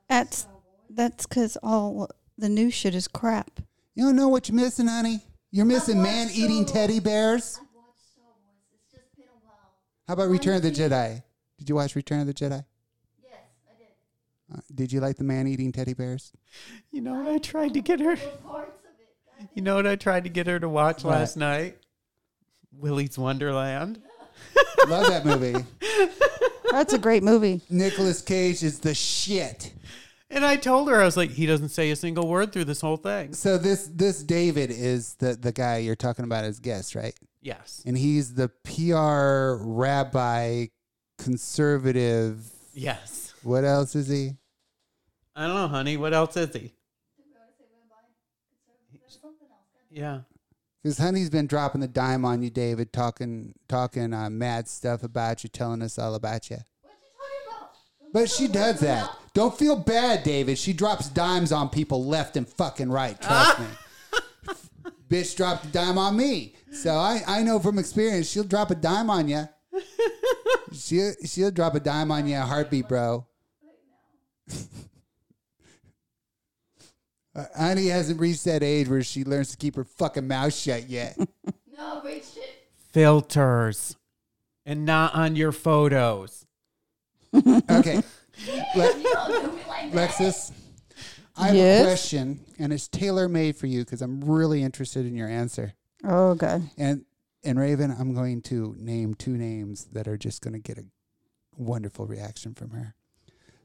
That's 0.09 0.47
that's 0.89 1.25
because 1.25 1.57
all 1.63 2.09
the 2.37 2.49
new 2.49 2.69
shit 2.69 2.93
is 2.95 3.07
crap. 3.07 3.59
You 3.95 4.03
don't 4.05 4.15
know 4.15 4.27
what 4.27 4.49
you're 4.49 4.55
missing, 4.55 4.87
honey. 4.87 5.21
You're 5.51 5.65
missing 5.65 6.01
man-eating 6.01 6.65
teddy 6.65 6.99
bears. 6.99 7.59
I've 7.59 7.67
watched 7.75 8.11
Star 8.13 8.25
Wars. 8.25 8.55
It's 8.73 8.91
just 8.91 9.15
been 9.15 9.25
a 9.25 9.45
while. 9.45 9.71
How 10.07 10.13
about 10.13 10.29
Return 10.29 10.55
of 10.55 10.61
the 10.61 10.71
Jedi? 10.71 11.21
Did 11.57 11.69
you 11.69 11.75
watch 11.75 11.95
Return 11.95 12.21
of 12.21 12.27
the 12.27 12.33
Jedi? 12.33 12.63
Yes, 13.21 13.33
I 13.69 13.77
did. 13.77 14.57
Uh, 14.57 14.61
did 14.73 14.91
you 14.93 14.99
like 15.01 15.17
the 15.17 15.23
man-eating 15.25 15.71
teddy 15.73 15.93
bears? 15.93 16.31
You 16.91 17.01
know 17.01 17.13
what 17.15 17.27
I 17.31 17.37
tried 17.37 17.73
to 17.73 17.81
get 17.81 17.99
her? 17.99 18.15
Parts 18.15 18.85
of 18.85 19.41
it. 19.43 19.49
You 19.53 19.61
know 19.61 19.75
what 19.75 19.85
I 19.87 19.95
tried 19.97 20.23
to 20.23 20.29
get 20.29 20.47
her 20.47 20.59
to 20.59 20.69
watch 20.69 21.03
What? 21.03 21.11
last 21.11 21.35
night? 21.37 21.77
Willy's 22.73 23.17
Wonderland. 23.17 24.01
Love 24.87 25.07
that 25.07 25.25
movie. 25.25 25.53
That's 26.71 26.93
a 26.93 26.99
great 26.99 27.23
movie. 27.23 27.61
Nicolas 27.69 28.21
Cage 28.21 28.63
is 28.63 28.79
the 28.79 28.93
shit. 28.93 29.73
And 30.29 30.45
I 30.45 30.55
told 30.55 30.89
her, 30.89 31.01
I 31.01 31.05
was 31.05 31.17
like, 31.17 31.31
he 31.31 31.45
doesn't 31.45 31.69
say 31.69 31.91
a 31.91 31.95
single 31.95 32.27
word 32.27 32.53
through 32.53 32.65
this 32.65 32.79
whole 32.79 32.97
thing. 32.97 33.33
So 33.33 33.57
this 33.57 33.89
this 33.93 34.23
David 34.23 34.71
is 34.71 35.15
the 35.15 35.33
the 35.35 35.51
guy 35.51 35.77
you're 35.77 35.95
talking 35.95 36.23
about 36.23 36.45
as 36.45 36.59
guest, 36.59 36.95
right? 36.95 37.13
Yes. 37.41 37.83
And 37.85 37.97
he's 37.97 38.35
the 38.35 38.47
PR 38.63 39.61
rabbi, 39.61 40.67
conservative. 41.17 42.49
Yes. 42.73 43.33
What 43.43 43.65
else 43.65 43.95
is 43.95 44.07
he? 44.07 44.37
I 45.35 45.47
don't 45.47 45.55
know, 45.55 45.67
honey. 45.67 45.97
What 45.97 46.13
else 46.13 46.37
is 46.37 46.53
he? 46.53 46.73
Yeah. 49.89 50.21
Because 50.81 50.97
Honey's 50.97 51.29
been 51.29 51.45
dropping 51.47 51.81
the 51.81 51.87
dime 51.87 52.25
on 52.25 52.41
you, 52.41 52.49
David, 52.49 52.91
talking 52.91 53.53
talking 53.67 54.13
uh, 54.13 54.29
mad 54.29 54.67
stuff 54.67 55.03
about 55.03 55.43
you, 55.43 55.49
telling 55.49 55.81
us 55.81 55.99
all 55.99 56.15
about 56.15 56.49
you. 56.49 56.57
What 56.81 56.91
you 56.91 56.99
talking 57.19 57.59
about? 57.59 58.13
But 58.13 58.29
she 58.29 58.47
does 58.47 58.79
that. 58.79 59.09
Don't 59.33 59.57
feel 59.57 59.75
bad, 59.75 60.23
David. 60.23 60.57
She 60.57 60.73
drops 60.73 61.07
dimes 61.09 61.51
on 61.51 61.69
people 61.69 62.05
left 62.05 62.35
and 62.35 62.47
fucking 62.47 62.89
right. 62.89 63.19
Trust 63.21 63.59
me. 63.59 63.65
Bitch 65.07 65.35
dropped 65.35 65.65
a 65.65 65.67
dime 65.67 65.97
on 65.97 66.15
me, 66.15 66.55
so 66.71 66.95
I, 66.95 67.21
I 67.27 67.43
know 67.43 67.59
from 67.59 67.77
experience. 67.77 68.29
She'll 68.29 68.43
drop 68.43 68.71
a 68.71 68.75
dime 68.75 69.09
on 69.09 69.27
you. 69.27 69.47
She'll 70.73 71.13
she'll 71.25 71.51
drop 71.51 71.75
a 71.75 71.81
dime 71.81 72.11
on 72.11 72.27
you 72.27 72.37
a 72.37 72.41
heartbeat, 72.41 72.87
bro. 72.87 73.27
Uh, 77.35 77.45
Honey 77.57 77.87
hasn't 77.87 78.19
reached 78.19 78.43
that 78.45 78.61
age 78.63 78.89
where 78.89 79.03
she 79.03 79.23
learns 79.23 79.51
to 79.51 79.57
keep 79.57 79.75
her 79.75 79.83
fucking 79.85 80.27
mouth 80.27 80.53
shut 80.53 80.89
yet. 80.89 81.17
No, 81.77 81.99
great 82.01 82.23
shit. 82.23 82.67
Filters. 82.91 83.95
And 84.67 84.85
not 84.85 85.15
on 85.15 85.35
your 85.35 85.51
photos. 85.51 86.45
Okay. 87.33 87.95
Le- 88.75 88.97
You 88.99 89.03
don't 89.13 89.31
do 89.45 89.51
me 89.55 89.61
like 89.67 89.91
that. 89.91 90.09
Lexus, 90.11 90.51
I 91.35 91.47
have 91.47 91.55
Yes? 91.55 91.81
a 91.81 91.85
question, 91.85 92.39
and 92.59 92.71
it's 92.73 92.87
tailor 92.87 93.27
made 93.27 93.55
for 93.55 93.65
you 93.67 93.79
because 93.83 94.01
I'm 94.03 94.21
really 94.21 94.61
interested 94.61 95.05
in 95.07 95.15
your 95.15 95.27
answer. 95.29 95.73
Oh 96.03 96.35
god. 96.35 96.69
And 96.77 97.05
and 97.43 97.57
Raven, 97.57 97.89
I'm 97.97 98.13
going 98.13 98.41
to 98.43 98.75
name 98.77 99.15
two 99.15 99.35
names 99.37 99.85
that 99.93 100.07
are 100.07 100.17
just 100.17 100.41
going 100.43 100.53
to 100.53 100.59
get 100.59 100.77
a 100.77 100.83
wonderful 101.57 102.05
reaction 102.05 102.53
from 102.53 102.71
her. 102.71 102.93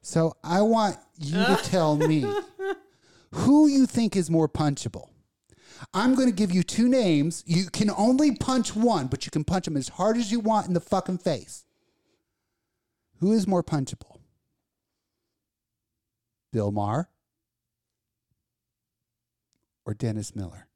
So 0.00 0.34
I 0.42 0.62
want 0.62 0.96
you 1.18 1.34
to 1.44 1.58
tell 1.64 1.96
me 1.96 2.24
who 3.36 3.66
you 3.66 3.86
think 3.86 4.16
is 4.16 4.30
more 4.30 4.48
punchable. 4.48 5.10
I'm 5.92 6.14
going 6.14 6.28
to 6.28 6.34
give 6.34 6.52
you 6.52 6.62
two 6.62 6.88
names. 6.88 7.44
You 7.46 7.66
can 7.66 7.90
only 7.90 8.34
punch 8.34 8.74
one, 8.74 9.08
but 9.08 9.26
you 9.26 9.30
can 9.30 9.44
punch 9.44 9.66
them 9.66 9.76
as 9.76 9.88
hard 9.88 10.16
as 10.16 10.32
you 10.32 10.40
want 10.40 10.68
in 10.68 10.74
the 10.74 10.80
fucking 10.80 11.18
face. 11.18 11.64
Who 13.20 13.32
is 13.32 13.46
more 13.46 13.62
punchable? 13.62 14.18
Bill 16.52 16.70
Maher 16.70 17.08
or 19.84 19.94
Dennis 19.94 20.34
Miller? 20.34 20.66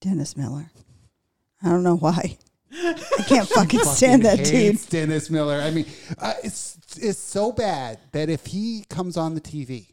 Dennis 0.00 0.36
Miller. 0.36 0.70
I 1.62 1.68
don't 1.68 1.82
know 1.82 1.96
why. 1.96 2.38
I 2.72 3.24
can't 3.26 3.48
fucking 3.54 3.84
stand 3.84 4.24
that 4.24 4.44
dude. 4.44 4.78
Dennis 4.88 5.30
Miller. 5.30 5.60
I 5.60 5.70
mean, 5.70 5.86
uh, 6.18 6.34
it's 6.42 6.76
it's 7.00 7.18
so 7.18 7.52
bad 7.52 7.98
that 8.12 8.28
if 8.28 8.46
he 8.46 8.84
comes 8.88 9.16
on 9.16 9.34
the 9.34 9.40
TV, 9.40 9.92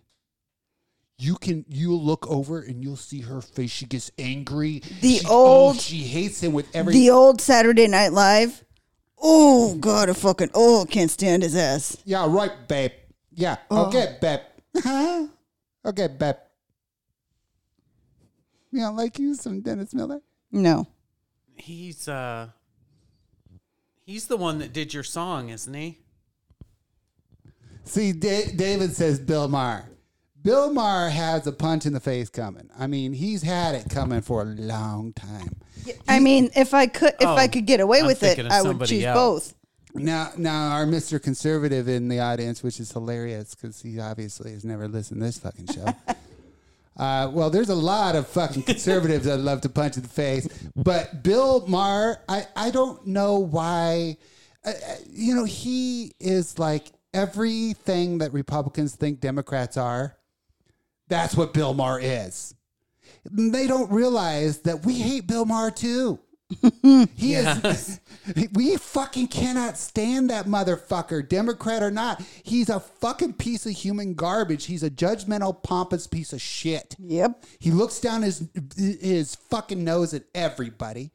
you 1.18 1.36
can 1.36 1.64
you'll 1.70 2.04
look 2.04 2.28
over 2.28 2.60
and 2.62 2.84
you'll 2.84 2.96
see 2.98 3.22
her 3.22 3.42
face. 3.42 3.72
She 3.72 3.86
gets 3.86 4.12
angry. 4.18 4.82
The 5.02 5.18
She- 5.20 5.26
old- 5.28 5.76
oh, 5.78 5.80
she 5.80 5.98
hates 6.00 6.42
him 6.44 6.54
with 6.54 6.68
every. 6.76 6.94
The 6.94 7.10
old 7.10 7.40
Saturday 7.42 7.88
Night 7.88 8.12
Live. 8.14 8.64
Oh 9.18 9.76
god, 9.76 10.10
I 10.10 10.14
fucking 10.14 10.52
oh 10.54 10.86
can't 10.90 11.10
stand 11.10 11.44
his 11.44 11.56
ass. 11.56 11.98
yeah, 12.06 12.26
right, 12.30 12.52
babe. 12.68 12.92
Yeah, 13.32 13.58
Oh. 13.72 13.88
okay, 13.88 14.18
babe. 14.22 14.40
okay, 15.86 16.08
babe. 16.08 16.36
You 18.72 18.82
don't 18.82 18.96
like 18.98 19.18
you 19.20 19.36
some 19.36 19.62
Dennis 19.62 19.94
Miller? 19.94 20.22
No. 20.52 20.88
He's 21.56 22.08
uh 22.10 22.50
He's 24.06 24.28
the 24.28 24.38
one 24.38 24.60
that 24.60 24.72
did 24.74 24.94
your 24.94 25.04
song, 25.04 25.50
isn't 25.50 25.74
he? 25.74 25.98
See, 27.86 28.12
Da- 28.12 28.52
David 28.56 28.96
says 28.96 29.20
Bill 29.20 29.48
Maher. 29.48 29.90
Bill 30.46 30.72
Maher 30.72 31.10
has 31.10 31.48
a 31.48 31.52
punch 31.52 31.88
in 31.88 31.94
the 31.94 32.00
face 32.00 32.30
coming. 32.30 32.70
I 32.78 32.86
mean, 32.86 33.14
he's 33.14 33.42
had 33.42 33.74
it 33.74 33.90
coming 33.90 34.22
for 34.22 34.44
a 34.44 34.46
long 34.46 35.12
time. 35.14 35.56
I 36.08 36.20
mean, 36.20 36.52
if 36.56 36.72
I 36.76 36.86
could 36.86 37.14
if 37.20 37.28
I 37.28 37.46
Oh, 37.46 37.48
could 37.48 37.66
get 37.66 37.80
away 37.80 38.02
I'm 38.02 38.06
with 38.06 38.22
it, 38.22 38.28
thinking 38.36 38.46
of 38.46 38.52
I 38.52 38.62
would 38.62 38.68
somebody 38.68 38.90
choose 38.98 39.06
else. 39.06 39.54
both. 39.96 40.04
Now, 40.04 40.32
now 40.38 40.74
our 40.74 40.86
Mr. 40.86 41.20
Conservative 41.20 41.88
in 41.88 42.10
the 42.10 42.20
audience, 42.20 42.62
which 42.62 42.80
is 42.80 42.92
hilarious 42.92 43.56
because 43.56 43.82
he 43.82 44.00
obviously 44.00 44.52
has 44.52 44.64
never 44.64 44.88
listened 44.88 45.20
to 45.22 45.26
this 45.26 45.40
fucking 45.40 45.66
show. 45.68 45.86
uh, 46.98 47.32
well, 47.34 47.50
there's 47.50 47.70
a 47.70 47.76
lot 47.76 48.16
of 48.16 48.28
fucking 48.28 48.64
conservatives 48.64 49.26
that 49.26 49.38
love 49.40 49.62
to 49.62 49.70
punch 49.70 49.98
in 49.98 50.04
the 50.04 50.10
face, 50.10 50.48
but 50.76 51.24
Bill 51.24 51.66
Maher, 51.68 52.20
I, 52.30 52.46
I 52.56 52.70
don't 52.70 53.08
know 53.08 53.40
why. 53.40 54.18
Uh, 54.64 54.70
uh, 54.70 54.96
you 55.10 55.34
know, 55.34 55.46
he 55.46 56.12
is 56.20 56.60
like 56.60 56.92
everything 57.16 58.20
that 58.20 58.32
Republicans 58.32 58.96
think 58.96 59.22
Democrats 59.22 59.76
are. 59.76 60.18
That's 61.08 61.36
what 61.36 61.54
Bill 61.54 61.74
Maher 61.74 62.00
is. 62.02 62.56
They 63.30 63.68
don't 63.68 63.92
realize 63.92 64.60
that 64.60 64.86
we 64.86 64.96
hate 64.96 65.28
Bill 65.28 65.46
Maher 65.46 65.72
too. 65.72 66.20
He 67.16 67.34
is. 67.34 68.00
We 68.54 68.78
fucking 68.78 69.28
cannot 69.28 69.78
stand 69.78 70.32
that 70.32 70.48
motherfucker, 70.48 71.28
Democrat 71.30 71.84
or 71.84 71.92
not. 71.92 72.24
He's 72.42 72.70
a 72.70 72.80
fucking 72.80 73.34
piece 73.34 73.68
of 73.68 73.74
human 73.74 74.16
garbage. 74.16 74.66
He's 74.66 74.82
a 74.82 74.90
judgmental, 74.90 75.62
pompous 75.62 76.08
piece 76.08 76.34
of 76.34 76.42
shit. 76.42 76.96
Yep. 76.98 77.44
He 77.60 77.70
looks 77.70 78.00
down 78.00 78.24
his 78.24 78.48
his 78.76 79.36
fucking 79.36 79.84
nose 79.84 80.16
at 80.16 80.24
everybody, 80.34 81.12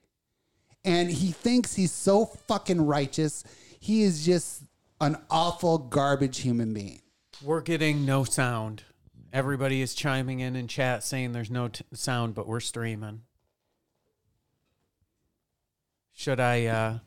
and 0.84 1.10
he 1.10 1.32
thinks 1.32 1.74
he's 1.74 1.90
so 1.90 2.26
fucking 2.26 2.86
righteous. 2.86 3.42
He 3.80 4.02
is 4.02 4.24
just 4.24 4.62
an 5.00 5.16
awful 5.28 5.78
garbage 5.78 6.38
human 6.38 6.72
being. 6.72 7.00
We're 7.42 7.62
getting 7.62 8.06
no 8.06 8.22
sound. 8.22 8.84
Everybody 9.32 9.80
is 9.80 9.94
chiming 9.94 10.40
in 10.40 10.56
in 10.56 10.66
chat 10.66 11.04
saying 11.04 11.32
there's 11.32 11.50
no 11.50 11.68
t- 11.68 11.84
sound, 11.92 12.34
but 12.34 12.48
we're 12.48 12.60
streaming. 12.60 13.22
Should 16.12 16.40
I 16.40 16.66
uh 16.66 16.98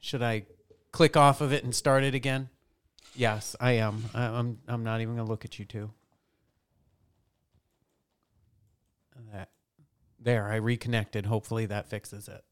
should 0.00 0.22
I 0.22 0.44
click 0.90 1.16
off 1.16 1.40
of 1.40 1.52
it 1.52 1.64
and 1.64 1.74
start 1.74 2.02
it 2.02 2.14
again? 2.14 2.48
Yes, 3.14 3.54
I 3.60 3.72
am. 3.72 4.04
I, 4.14 4.24
I'm 4.24 4.58
I'm 4.66 4.84
not 4.84 5.00
even 5.02 5.16
to 5.16 5.22
look 5.22 5.44
at 5.44 5.58
you 5.58 5.64
two. 5.66 5.90
That 9.32 9.50
there, 10.18 10.50
I 10.50 10.56
reconnected. 10.56 11.26
Hopefully 11.26 11.66
that 11.66 11.88
fixes 11.88 12.26
it. 12.26 12.42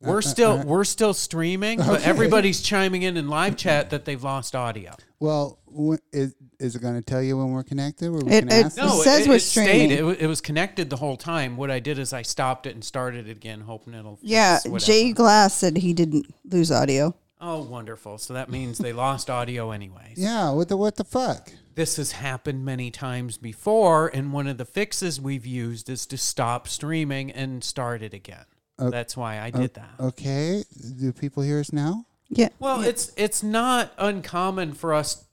We're 0.00 0.16
uh, 0.16 0.18
uh, 0.18 0.20
still 0.22 0.50
uh. 0.60 0.64
we're 0.64 0.84
still 0.84 1.14
streaming, 1.14 1.78
but 1.78 1.88
Okay. 2.00 2.04
everybody's 2.04 2.60
chiming 2.60 3.02
in 3.02 3.16
in 3.16 3.28
live 3.28 3.56
chat 3.56 3.90
that 3.90 4.04
they've 4.04 4.22
lost 4.22 4.54
audio. 4.54 4.92
Well, 5.20 5.58
wh- 5.66 5.94
is 6.12 6.34
is 6.60 6.76
it 6.76 6.82
going 6.82 6.94
to 6.94 7.02
tell 7.02 7.22
you 7.22 7.36
when 7.38 7.50
we're 7.52 7.62
connected? 7.64 8.08
Or 8.08 8.18
we 8.18 8.32
It- 8.32 8.40
can 8.40 8.48
it- 8.52 8.64
ask? 8.66 8.76
No, 8.76 8.88
says 9.02 9.20
it, 9.26 9.28
we're 9.28 9.36
it 9.36 9.40
streaming. 9.40 9.90
It, 9.90 10.04
wa- 10.04 10.14
it 10.18 10.26
was 10.26 10.40
connected 10.40 10.90
the 10.90 10.96
whole 10.96 11.16
time. 11.16 11.56
What 11.56 11.70
I 11.70 11.78
did 11.80 11.98
is 11.98 12.12
I 12.12 12.22
stopped 12.22 12.66
it 12.66 12.74
and 12.74 12.84
started 12.84 13.28
it 13.28 13.36
again, 13.36 13.62
hoping 13.62 13.94
it'll. 13.94 14.16
fix 14.16 14.28
Yeah, 14.30 14.58
whatever. 14.66 14.78
Jay 14.78 15.12
Glass 15.12 15.54
said 15.54 15.78
he 15.78 15.92
didn't 15.94 16.26
lose 16.44 16.70
audio. 16.70 17.14
Oh, 17.40 17.62
wonderful! 17.62 18.18
So 18.18 18.34
that 18.34 18.48
means 18.50 18.78
they 18.78 18.92
lost 18.92 19.28
audio 19.30 19.70
anyways. 19.70 20.16
Yeah. 20.16 20.50
What 20.50 20.68
the 20.68 20.76
what 20.76 20.96
the 20.96 21.04
fuck? 21.04 21.50
This 21.74 21.96
has 21.96 22.12
happened 22.12 22.64
many 22.64 22.90
times 22.90 23.36
before, 23.36 24.08
and 24.08 24.32
one 24.32 24.46
of 24.46 24.58
the 24.58 24.64
fixes 24.64 25.20
we've 25.20 25.44
used 25.44 25.90
is 25.90 26.06
to 26.06 26.16
stop 26.16 26.68
streaming 26.68 27.30
and 27.32 27.64
start 27.64 28.00
it 28.02 28.14
again. 28.14 28.44
That's 28.78 29.16
why 29.16 29.40
I 29.40 29.50
did 29.50 29.74
that. 29.74 29.90
Okay. 30.00 30.64
Do 30.98 31.12
people 31.12 31.42
hear 31.42 31.60
us 31.60 31.72
now? 31.72 32.06
Yeah. 32.28 32.48
Well, 32.58 32.80
it's 32.82 33.12
it's 33.16 33.42
not 33.42 33.92
uncommon 33.98 34.72
for 34.74 34.92
us 34.94 35.24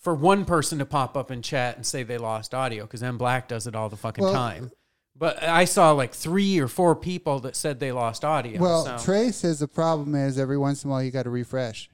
for 0.00 0.14
one 0.14 0.44
person 0.44 0.78
to 0.78 0.86
pop 0.86 1.16
up 1.16 1.30
in 1.30 1.42
chat 1.42 1.76
and 1.76 1.84
say 1.86 2.02
they 2.02 2.18
lost 2.18 2.54
audio 2.54 2.84
because 2.84 3.02
M 3.02 3.18
Black 3.18 3.48
does 3.48 3.66
it 3.66 3.76
all 3.76 3.88
the 3.88 3.96
fucking 3.96 4.24
Well- 4.24 4.32
time. 4.32 4.70
But 5.16 5.42
I 5.42 5.64
saw 5.64 5.90
like 5.90 6.14
three 6.14 6.60
or 6.60 6.68
four 6.68 6.94
people 6.94 7.40
that 7.40 7.56
said 7.56 7.80
they 7.80 7.90
lost 7.90 8.24
audio. 8.24 8.60
Well, 8.60 8.84
so- 8.84 9.04
Trey 9.04 9.32
says 9.32 9.58
the 9.58 9.66
problem 9.66 10.14
is 10.14 10.38
every 10.38 10.56
once 10.56 10.84
in 10.84 10.90
a 10.90 10.92
while 10.92 11.02
you 11.02 11.10
got 11.10 11.24
to 11.24 11.30
refresh 11.30 11.90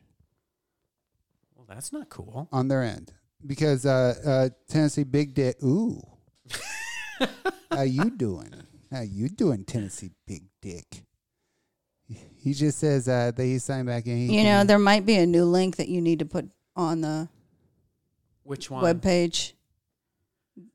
well, 1.56 1.64
that's 1.66 1.90
not 1.90 2.10
cool. 2.10 2.48
on 2.52 2.68
their 2.68 2.82
end 2.82 3.12
because 3.46 3.86
uh, 3.86 4.14
uh, 4.26 4.48
Tennessee 4.68 5.04
Big 5.04 5.32
Dick. 5.34 5.56
Ooh, 5.62 6.02
how 7.70 7.80
you 7.82 8.10
doing? 8.10 8.52
How 8.94 9.00
you 9.00 9.28
doing, 9.28 9.64
Tennessee 9.64 10.12
Big 10.24 10.44
Dick? 10.62 11.04
He 12.06 12.52
just 12.54 12.78
says 12.78 13.08
uh, 13.08 13.32
that 13.34 13.42
he 13.42 13.58
signed 13.58 13.88
back 13.88 14.06
in. 14.06 14.30
You 14.30 14.44
know, 14.44 14.62
there 14.62 14.78
might 14.78 15.04
be 15.04 15.16
a 15.16 15.26
new 15.26 15.44
link 15.44 15.76
that 15.76 15.88
you 15.88 16.00
need 16.00 16.20
to 16.20 16.24
put 16.24 16.48
on 16.76 17.00
the 17.00 17.28
Which 18.44 18.70
one? 18.70 18.82
web 18.84 19.02
page. 19.02 19.56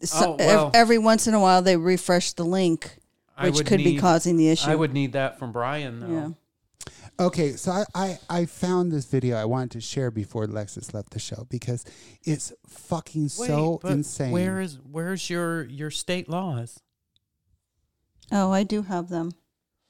So, 0.01 0.33
Oh, 0.33 0.35
well. 0.37 0.71
every 0.73 0.97
once 0.97 1.27
in 1.27 1.33
a 1.33 1.39
while, 1.39 1.61
they 1.61 1.77
refresh 1.77 2.33
the 2.33 2.43
link, 2.43 2.97
which 3.39 3.53
would 3.53 3.65
could 3.67 3.77
be 3.77 3.97
causing 3.97 4.35
the 4.35 4.49
issue. 4.49 4.69
I 4.69 4.75
would 4.75 4.91
need 4.91 5.13
that 5.13 5.39
from 5.39 5.53
Brian 5.53 6.01
though. 6.01 6.35
Yeah. 7.19 7.25
Okay, 7.25 7.53
so 7.53 7.71
I, 7.71 7.85
I, 7.95 8.19
I 8.29 8.45
found 8.45 8.91
this 8.91 9.05
video 9.05 9.37
I 9.37 9.45
wanted 9.45 9.71
to 9.71 9.81
share 9.81 10.11
before 10.11 10.45
Lexus 10.45 10.93
left 10.93 11.11
the 11.11 11.19
show 11.19 11.47
because 11.49 11.85
it's 12.25 12.51
fucking 12.67 13.23
Wait, 13.23 13.31
so 13.47 13.79
but 13.81 13.91
insane. 13.93 14.31
Where 14.31 14.59
is 14.59 14.77
where's 14.91 15.29
your 15.29 15.63
your 15.63 15.91
state 15.91 16.27
laws? 16.27 16.81
Oh, 18.31 18.51
I 18.51 18.63
do 18.63 18.81
have 18.83 19.09
them. 19.09 19.31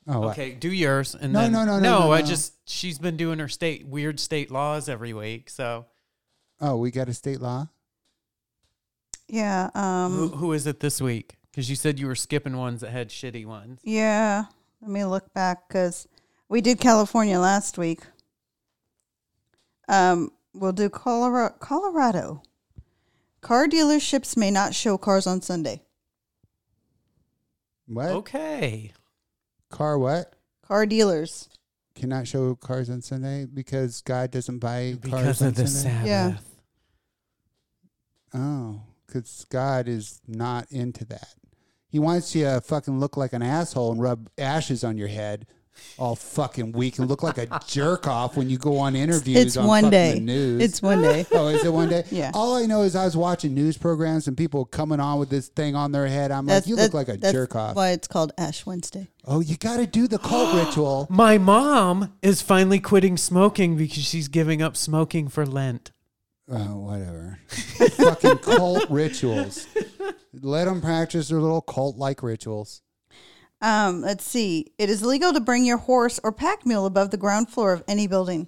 oh, 0.07 0.23
I- 0.23 0.31
Okay, 0.31 0.51
do 0.51 0.71
yours 0.71 1.15
and 1.15 1.33
No, 1.33 1.41
then 1.41 1.51
no, 1.51 1.65
no, 1.65 1.79
no, 1.79 1.99
no, 1.99 2.11
I 2.13 2.21
no. 2.21 2.25
just 2.27 2.53
she's 2.69 2.97
been 2.99 3.17
doing 3.17 3.39
her 3.39 3.47
state 3.49 3.85
weird 3.87 4.19
state 4.19 4.49
laws 4.51 4.87
every 4.89 5.13
week. 5.13 5.49
So 5.49 5.85
oh, 6.61 6.77
we 6.77 6.91
got 6.91 7.09
a 7.09 7.13
state 7.13 7.41
law. 7.41 7.67
Yeah. 9.27 9.69
who, 9.73 9.79
Um. 9.79 10.29
who 10.29 10.53
is 10.53 10.65
it 10.67 10.79
this 10.79 10.99
week? 11.01 11.37
Because 11.51 11.69
you 11.69 11.75
said 11.75 11.99
you 11.99 12.07
were 12.07 12.15
skipping 12.15 12.57
ones 12.57 12.81
that 12.81 12.91
had 12.91 13.09
shitty 13.09 13.45
ones. 13.45 13.79
Yeah. 13.83 14.45
Let 14.81 14.91
me 14.91 15.03
look 15.05 15.33
back 15.33 15.67
because 15.67 16.07
we 16.47 16.61
did 16.61 16.79
California 16.79 17.39
last 17.39 17.77
week. 17.77 18.01
Um. 19.87 20.31
We'll 20.53 20.71
do 20.71 20.89
Colorado. 20.89 21.55
Colorado. 21.59 22.41
Car 23.41 23.67
dealerships 23.67 24.35
may 24.35 24.49
not 24.51 24.73
show 24.73 24.97
cars 24.97 25.27
on 25.27 25.41
Sunday. 25.41 25.83
What 27.89 28.09
Okay. 28.11 28.93
car? 29.69 29.97
What 29.97 30.33
Car 30.61 30.85
dealers. 30.85 31.49
cannot 31.95 32.27
show 32.27 32.53
cars 32.55 32.89
on 32.89 33.01
Sunday 33.01 33.45
because 33.51 34.01
God 34.01 34.29
doesn't 34.31 34.59
buy 34.59 34.91
cars 34.91 34.99
Because 35.01 35.41
on 35.41 35.47
of 35.49 35.55
the 35.55 35.67
Sunday? 35.67 35.89
Sabbath. 36.07 36.07
Yeah. 38.33 38.39
Oh, 38.39 38.81
because 39.05 39.45
God 39.49 39.87
is 39.87 40.21
not 40.27 40.71
into 40.71 41.03
that. 41.05 41.33
He 41.89 41.97
wants 41.97 42.35
you 42.35 42.43
to 42.45 42.61
fucking 42.61 42.99
look 42.99 43.17
like 43.17 43.33
an 43.33 43.41
asshole 43.41 43.91
and 43.91 43.99
rub 44.01 44.29
ashes 44.37 44.83
on 44.83 44.97
your 44.97 45.07
head 45.07 45.47
all 45.97 46.15
fucking 46.15 46.71
week 46.71 46.97
and 46.99 47.07
look 47.09 47.23
like 47.23 47.37
a 47.37 47.59
jerk 47.67 48.07
off 48.07 48.37
when 48.37 48.49
you 48.49 48.57
go 48.57 48.77
on 48.77 48.95
interviews. 48.95 49.37
It's 49.37 49.57
on 49.57 49.67
one 49.67 49.89
day. 49.89 50.13
The 50.15 50.19
news. 50.21 50.61
It's 50.63 50.81
one 50.81 51.01
day. 51.01 51.25
Oh, 51.31 51.47
is 51.49 51.63
it 51.65 51.71
one 51.73 51.89
day? 51.89 52.03
Yeah. 52.11 52.31
All 52.33 52.55
I 52.55 52.65
know 52.65 52.81
is 52.83 52.95
I 52.95 53.05
was 53.05 53.15
watching 53.17 53.53
news 53.53 53.77
programs 53.77 54.27
and 54.27 54.35
people 54.37 54.65
coming 54.65 54.99
on 54.99 55.19
with 55.19 55.29
this 55.29 55.47
thing 55.49 55.75
on 55.75 55.91
their 55.91 56.07
head. 56.07 56.31
I'm 56.31 56.45
like, 56.45 56.67
you 56.67 56.75
look 56.75 56.91
that- 56.91 56.97
like 56.97 57.09
a 57.09 57.17
that's 57.17 57.33
jerk 57.33 57.55
off. 57.55 57.75
Why 57.75 57.89
it's 57.89 58.07
called 58.07 58.31
Ash 58.37 58.65
Wednesday. 58.65 59.09
Oh, 59.25 59.41
you 59.41 59.57
got 59.57 59.77
to 59.77 59.85
do 59.87 60.07
the 60.07 60.17
cult 60.19 60.53
ritual. 60.65 61.07
My 61.09 61.37
mom 61.37 62.13
is 62.21 62.41
finally 62.41 62.79
quitting 62.79 63.17
smoking 63.17 63.75
because 63.77 64.03
she's 64.05 64.27
giving 64.27 64.61
up 64.61 64.75
smoking 64.77 65.27
for 65.27 65.45
Lent. 65.45 65.91
Oh, 66.51 66.77
whatever. 66.79 67.39
fucking 67.47 68.37
cult 68.39 68.89
rituals. 68.89 69.67
Let 70.41 70.65
them 70.65 70.81
practice 70.81 71.27
their 71.29 71.39
little 71.39 71.61
cult 71.61 71.97
like 71.97 72.23
rituals. 72.23 72.81
Um, 73.61 74.01
let's 74.01 74.23
see. 74.23 74.73
It 74.77 74.89
is 74.89 75.03
legal 75.03 75.33
to 75.33 75.39
bring 75.39 75.65
your 75.65 75.77
horse 75.77 76.19
or 76.23 76.31
pack 76.31 76.65
mule 76.65 76.85
above 76.85 77.11
the 77.11 77.17
ground 77.17 77.49
floor 77.49 77.73
of 77.73 77.83
any 77.87 78.07
building. 78.07 78.47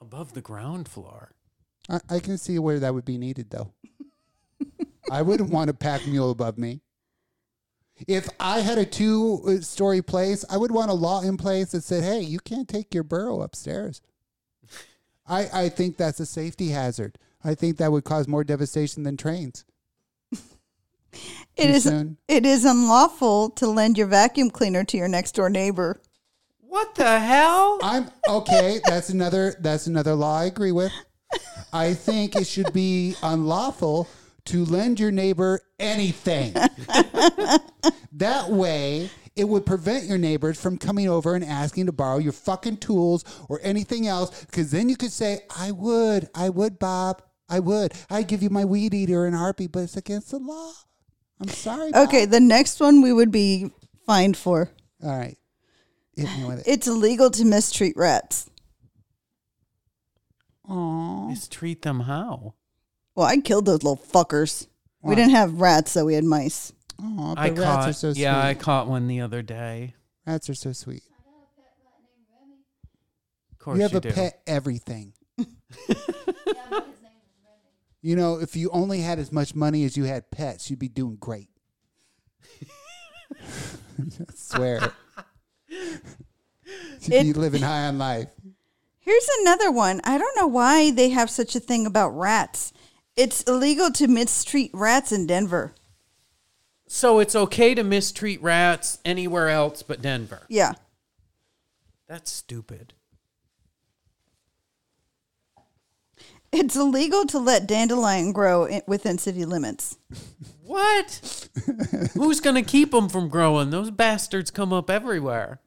Above 0.00 0.32
the 0.32 0.40
ground 0.40 0.88
floor. 0.88 1.34
I, 1.88 2.00
I 2.08 2.18
can 2.20 2.38
see 2.38 2.58
where 2.58 2.78
that 2.80 2.94
would 2.94 3.04
be 3.04 3.18
needed, 3.18 3.50
though. 3.50 3.72
I 5.10 5.22
wouldn't 5.22 5.50
want 5.52 5.70
a 5.70 5.74
pack 5.74 6.06
mule 6.06 6.30
above 6.30 6.58
me. 6.58 6.80
If 8.08 8.28
I 8.40 8.60
had 8.60 8.78
a 8.78 8.84
two 8.84 9.60
story 9.62 10.02
place, 10.02 10.44
I 10.50 10.56
would 10.56 10.72
want 10.72 10.90
a 10.90 10.94
law 10.94 11.20
in 11.20 11.36
place 11.36 11.72
that 11.72 11.84
said, 11.84 12.02
hey, 12.02 12.20
you 12.20 12.40
can't 12.40 12.68
take 12.68 12.92
your 12.92 13.04
burro 13.04 13.40
upstairs. 13.42 14.00
I, 15.26 15.48
I 15.52 15.68
think 15.68 15.96
that's 15.96 16.20
a 16.20 16.26
safety 16.26 16.70
hazard. 16.70 17.18
I 17.44 17.54
think 17.54 17.76
that 17.76 17.92
would 17.92 18.04
cause 18.04 18.26
more 18.26 18.42
devastation 18.44 19.04
than 19.04 19.16
trains. 19.16 19.64
It 21.56 21.66
Too 21.66 21.72
is 21.72 21.84
soon? 21.84 22.16
it 22.28 22.44
is 22.44 22.64
unlawful 22.64 23.50
to 23.50 23.66
lend 23.68 23.96
your 23.96 24.06
vacuum 24.08 24.50
cleaner 24.50 24.84
to 24.84 24.96
your 24.96 25.08
next 25.08 25.32
door 25.32 25.48
neighbor. 25.48 26.00
What 26.60 26.94
the 26.96 27.20
hell? 27.20 27.78
I'm 27.82 28.10
okay. 28.28 28.80
That's 28.84 29.08
another. 29.10 29.54
That's 29.60 29.86
another 29.86 30.14
law 30.14 30.40
I 30.40 30.46
agree 30.46 30.72
with. 30.72 30.92
I 31.72 31.94
think 31.94 32.34
it 32.36 32.46
should 32.46 32.72
be 32.72 33.14
unlawful 33.22 34.08
to 34.46 34.64
lend 34.64 34.98
your 35.00 35.10
neighbor 35.12 35.60
anything. 35.78 36.52
that 38.12 38.48
way, 38.48 39.10
it 39.36 39.48
would 39.48 39.66
prevent 39.66 40.04
your 40.04 40.18
neighbors 40.18 40.60
from 40.60 40.78
coming 40.78 41.08
over 41.08 41.34
and 41.34 41.44
asking 41.44 41.86
to 41.86 41.92
borrow 41.92 42.18
your 42.18 42.32
fucking 42.32 42.78
tools 42.78 43.24
or 43.48 43.60
anything 43.62 44.06
else. 44.06 44.44
Because 44.44 44.70
then 44.70 44.88
you 44.88 44.96
could 44.96 45.12
say, 45.12 45.40
"I 45.56 45.70
would, 45.70 46.28
I 46.34 46.48
would, 46.48 46.78
Bob, 46.78 47.22
I 47.48 47.60
would. 47.60 47.92
I'd 48.10 48.28
give 48.28 48.42
you 48.42 48.50
my 48.50 48.64
weed 48.64 48.94
eater 48.94 49.26
and 49.26 49.36
harpy, 49.36 49.66
but 49.66 49.80
it's 49.84 49.96
against 49.96 50.30
the 50.30 50.38
law. 50.38 50.72
I'm 51.40 51.48
sorry." 51.48 51.92
Bob." 51.92 52.08
Okay, 52.08 52.24
the 52.24 52.40
next 52.40 52.80
one 52.80 53.02
we 53.02 53.12
would 53.12 53.30
be 53.30 53.70
fined 54.06 54.36
for. 54.36 54.70
All 55.02 55.16
right. 55.16 55.36
Hit 56.16 56.28
me 56.38 56.44
with 56.44 56.60
it. 56.60 56.64
It's 56.66 56.86
illegal 56.86 57.30
to 57.30 57.44
mistreat 57.44 57.96
rats. 57.96 58.48
Aw. 60.68 61.28
Mistreat 61.28 61.82
them 61.82 62.00
how? 62.00 62.54
Well, 63.14 63.26
I 63.26 63.38
killed 63.38 63.66
those 63.66 63.82
little 63.82 63.96
fuckers. 63.96 64.66
We 65.02 65.14
didn't 65.14 65.32
have 65.32 65.60
rats, 65.60 65.90
so 65.90 66.06
we 66.06 66.14
had 66.14 66.24
mice. 66.24 66.72
Aw, 67.02 67.34
but 67.34 67.40
I 67.40 67.48
rats 67.50 67.60
caught. 67.60 67.88
are 67.88 67.92
so 67.92 68.12
sweet. 68.12 68.22
yeah, 68.22 68.42
I 68.42 68.54
caught 68.54 68.86
one 68.88 69.06
the 69.06 69.20
other 69.20 69.42
day. 69.42 69.94
Rats 70.26 70.48
are 70.48 70.54
so 70.54 70.72
sweet. 70.72 71.02
Of 73.52 73.58
course 73.58 73.76
you 73.76 73.82
you, 73.82 73.88
have 73.88 73.94
a 73.94 74.00
do. 74.00 74.12
pet 74.12 74.40
everything. 74.46 75.12
you 78.04 78.16
know, 78.16 78.38
if 78.38 78.54
you 78.54 78.68
only 78.70 79.00
had 79.00 79.18
as 79.18 79.32
much 79.32 79.54
money 79.54 79.82
as 79.84 79.96
you 79.96 80.04
had 80.04 80.30
pets, 80.30 80.68
you'd 80.68 80.78
be 80.78 80.88
doing 80.88 81.16
great. 81.16 81.48
I 83.40 84.24
swear. 84.34 84.92
You'd 87.00 87.22
be 87.22 87.32
living 87.32 87.62
high 87.62 87.86
on 87.86 87.96
life. 87.96 88.28
Here's 88.98 89.28
another 89.40 89.70
one. 89.70 90.02
I 90.04 90.18
don't 90.18 90.36
know 90.36 90.46
why 90.46 90.90
they 90.90 91.10
have 91.10 91.30
such 91.30 91.56
a 91.56 91.60
thing 91.60 91.86
about 91.86 92.10
rats. 92.10 92.74
It's 93.16 93.42
illegal 93.42 93.90
to 93.92 94.06
mistreat 94.06 94.70
rats 94.74 95.10
in 95.10 95.26
Denver. 95.26 95.74
So 96.86 97.20
it's 97.20 97.34
okay 97.34 97.74
to 97.74 97.82
mistreat 97.82 98.42
rats 98.42 98.98
anywhere 99.04 99.48
else 99.48 99.82
but 99.82 100.02
Denver. 100.02 100.44
Yeah. 100.50 100.74
That's 102.06 102.30
stupid. 102.30 102.92
It's 106.56 106.76
illegal 106.76 107.26
to 107.26 107.40
let 107.40 107.66
dandelion 107.66 108.30
grow 108.30 108.66
in, 108.66 108.82
within 108.86 109.18
city 109.18 109.44
limits. 109.44 109.96
What? 110.62 111.48
Who's 112.14 112.38
going 112.38 112.54
to 112.54 112.62
keep 112.62 112.92
them 112.92 113.08
from 113.08 113.28
growing? 113.28 113.70
Those 113.70 113.90
bastards 113.90 114.52
come 114.52 114.72
up 114.72 114.88
everywhere. 114.88 115.60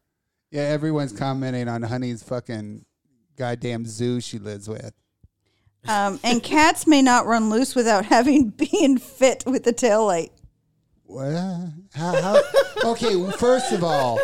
Yeah, 0.50 0.62
everyone's 0.62 1.12
commenting 1.12 1.68
on 1.68 1.82
Honey's 1.82 2.24
fucking 2.24 2.86
goddamn 3.36 3.86
zoo 3.86 4.22
she 4.22 4.40
lives 4.40 4.70
with. 4.70 4.94
Um, 5.90 6.22
and 6.24 6.42
cats 6.42 6.88
may 6.88 7.02
not 7.02 7.26
run 7.26 7.50
loose 7.50 7.76
without 7.76 8.06
having 8.16 8.50
been 8.50 8.98
fit 8.98 9.44
with 9.46 9.66
the 9.66 9.74
tail 9.74 10.06
light. 10.06 10.32
What? 11.04 11.34
How, 11.94 12.22
how? 12.22 12.42
okay, 12.92 13.18
well, 13.18 13.32
first 13.32 13.74
of 13.74 13.84
all, 13.84 14.20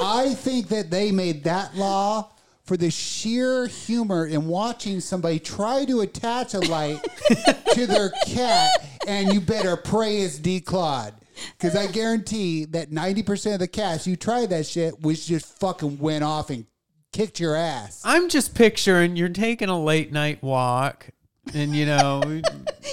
I 0.00 0.32
think 0.32 0.68
that 0.68 0.90
they 0.90 1.12
made 1.12 1.44
that 1.44 1.76
law 1.76 2.32
for 2.66 2.76
the 2.76 2.90
sheer 2.90 3.66
humor 3.66 4.26
in 4.26 4.48
watching 4.48 5.00
somebody 5.00 5.38
try 5.38 5.84
to 5.84 6.00
attach 6.00 6.54
a 6.54 6.58
light 6.60 7.00
to 7.72 7.86
their 7.86 8.10
cat, 8.26 8.70
and 9.06 9.32
you 9.32 9.40
better 9.40 9.76
pray 9.76 10.18
it's 10.18 10.38
declawed. 10.38 11.12
Because 11.52 11.76
I 11.76 11.86
guarantee 11.86 12.64
that 12.66 12.90
90% 12.90 13.54
of 13.54 13.58
the 13.60 13.68
cats 13.68 14.06
you 14.06 14.16
tried 14.16 14.50
that 14.50 14.66
shit, 14.66 15.00
which 15.00 15.26
just 15.26 15.58
fucking 15.60 15.98
went 15.98 16.24
off 16.24 16.50
and 16.50 16.66
kicked 17.12 17.38
your 17.38 17.54
ass. 17.54 18.02
I'm 18.04 18.28
just 18.28 18.54
picturing 18.54 19.16
you're 19.16 19.28
taking 19.28 19.68
a 19.68 19.80
late 19.80 20.12
night 20.12 20.42
walk 20.42 21.10
and, 21.54 21.74
you 21.74 21.86
know, 21.86 22.22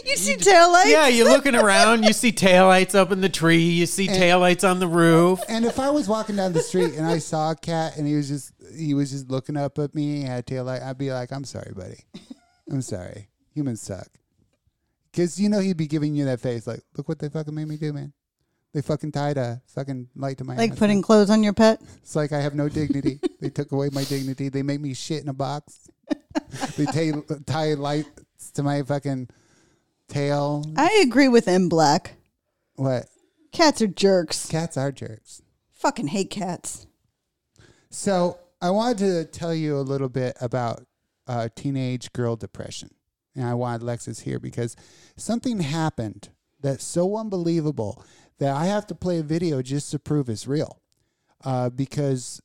You 0.06 0.18
see 0.18 0.36
tail 0.36 0.72
lights? 0.72 0.90
yeah, 0.90 1.08
you're 1.08 1.28
looking 1.30 1.56
around, 1.56 2.04
you 2.04 2.14
see 2.14 2.32
taillights 2.32 2.94
up 2.96 3.12
in 3.12 3.22
the 3.22 3.30
tree, 3.30 3.58
you 3.64 3.86
see 3.86 4.08
taillights 4.08 4.68
on 4.70 4.80
the 4.80 4.88
roof. 4.88 5.40
And 5.48 5.66
if 5.66 5.80
I 5.80 5.90
was 5.90 6.08
walking 6.08 6.36
down 6.36 6.54
the 6.54 6.62
street 6.62 6.94
and 6.96 7.06
I 7.06 7.20
saw 7.20 7.52
a 7.52 7.56
cat 7.56 7.98
and 7.98 8.06
he 8.08 8.16
was 8.16 8.28
just 8.28 8.52
he 8.76 8.94
was 8.94 9.12
just 9.12 9.30
looking 9.30 9.56
up 9.58 9.78
at 9.80 9.94
me, 9.96 10.22
had 10.22 10.40
a 10.40 10.42
tail 10.44 10.64
light, 10.66 10.82
I'd 10.82 10.98
be 10.98 11.12
like, 11.12 11.32
I'm 11.32 11.46
sorry, 11.46 11.72
buddy. 11.76 12.00
I'm 12.70 12.82
sorry. 12.82 13.30
Humans 13.56 13.82
suck. 13.82 14.08
Cause 15.16 15.40
you 15.40 15.48
know 15.48 15.60
he'd 15.60 15.78
be 15.78 15.88
giving 15.88 16.16
you 16.16 16.26
that 16.26 16.40
face 16.42 16.66
like, 16.68 16.82
look 16.98 17.08
what 17.08 17.20
they 17.20 17.30
fucking 17.30 17.54
made 17.54 17.68
me 17.68 17.78
do, 17.78 17.94
man. 17.94 18.14
They 18.74 18.82
fucking 18.82 19.12
tied 19.12 19.38
a 19.38 19.62
fucking 19.68 20.10
light 20.16 20.40
to 20.40 20.44
my 20.44 20.56
Like 20.58 20.72
ass. 20.72 20.80
putting 20.80 21.02
clothes 21.04 21.30
on 21.30 21.44
your 21.44 21.54
pet? 21.54 21.80
It's 22.02 22.16
like 22.16 22.32
I 22.32 22.42
have 22.42 22.56
no 22.56 22.68
dignity. 22.68 23.20
they 23.40 23.50
took 23.52 23.72
away 23.72 23.90
my 23.92 24.04
dignity. 24.04 24.50
They 24.50 24.64
made 24.64 24.82
me 24.82 24.96
shit 24.96 25.22
in 25.22 25.30
a 25.30 25.34
box. 25.34 25.88
they 26.78 26.86
tie, 26.86 27.12
tie 27.46 27.74
lights 27.76 28.10
to 28.54 28.64
my 28.64 28.82
fucking 28.84 29.30
tail. 30.08 30.66
I 30.76 31.04
agree 31.06 31.28
with 31.28 31.48
M 31.48 31.70
Black. 31.70 32.16
What? 32.76 33.06
Cats 33.52 33.82
are 33.82 33.88
jerks. 33.88 34.48
Cats 34.48 34.78
are 34.78 34.92
jerks. 34.92 35.42
Fucking 35.74 36.08
hate 36.08 36.30
cats. 36.30 36.88
So 37.90 38.40
I 38.62 38.70
wanted 38.70 38.98
to 39.00 39.26
tell 39.26 39.54
you 39.54 39.78
a 39.78 39.82
little 39.82 40.10
bit 40.10 40.36
about 40.42 40.86
uh, 41.28 41.50
teenage 41.56 42.12
girl 42.14 42.36
depression, 42.36 42.90
and 43.36 43.46
I 43.46 43.54
wanted 43.54 43.82
Lexus 43.86 44.22
here 44.22 44.40
because 44.40 44.76
something 45.18 45.60
happened 45.60 46.30
that's 46.62 46.84
so 46.84 47.18
unbelievable 47.18 48.04
that 48.40 48.56
I 48.56 48.66
have 48.66 48.88
to 48.88 48.96
play 48.96 49.20
a 49.20 49.24
video 49.24 49.62
just 49.62 49.92
to 49.92 50.00
prove 50.00 50.30
it's 50.30 50.48
real. 50.48 50.80
Uh, 51.46 51.70
because 51.70 52.42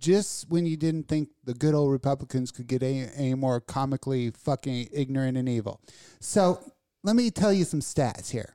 just 0.00 0.48
when 0.50 0.66
you 0.66 0.76
didn't 0.76 1.06
think 1.08 1.28
the 1.44 1.54
good 1.54 1.74
old 1.74 1.92
Republicans 1.92 2.50
could 2.50 2.66
get 2.66 2.82
any, 2.82 3.06
any 3.14 3.34
more 3.34 3.60
comically 3.60 4.30
fucking 4.30 4.88
ignorant 4.92 5.36
and 5.36 5.48
evil, 5.48 5.80
so 6.20 6.58
let 7.04 7.14
me 7.14 7.30
tell 7.30 7.52
you 7.52 7.64
some 7.64 7.80
stats 7.80 8.30
here. 8.30 8.54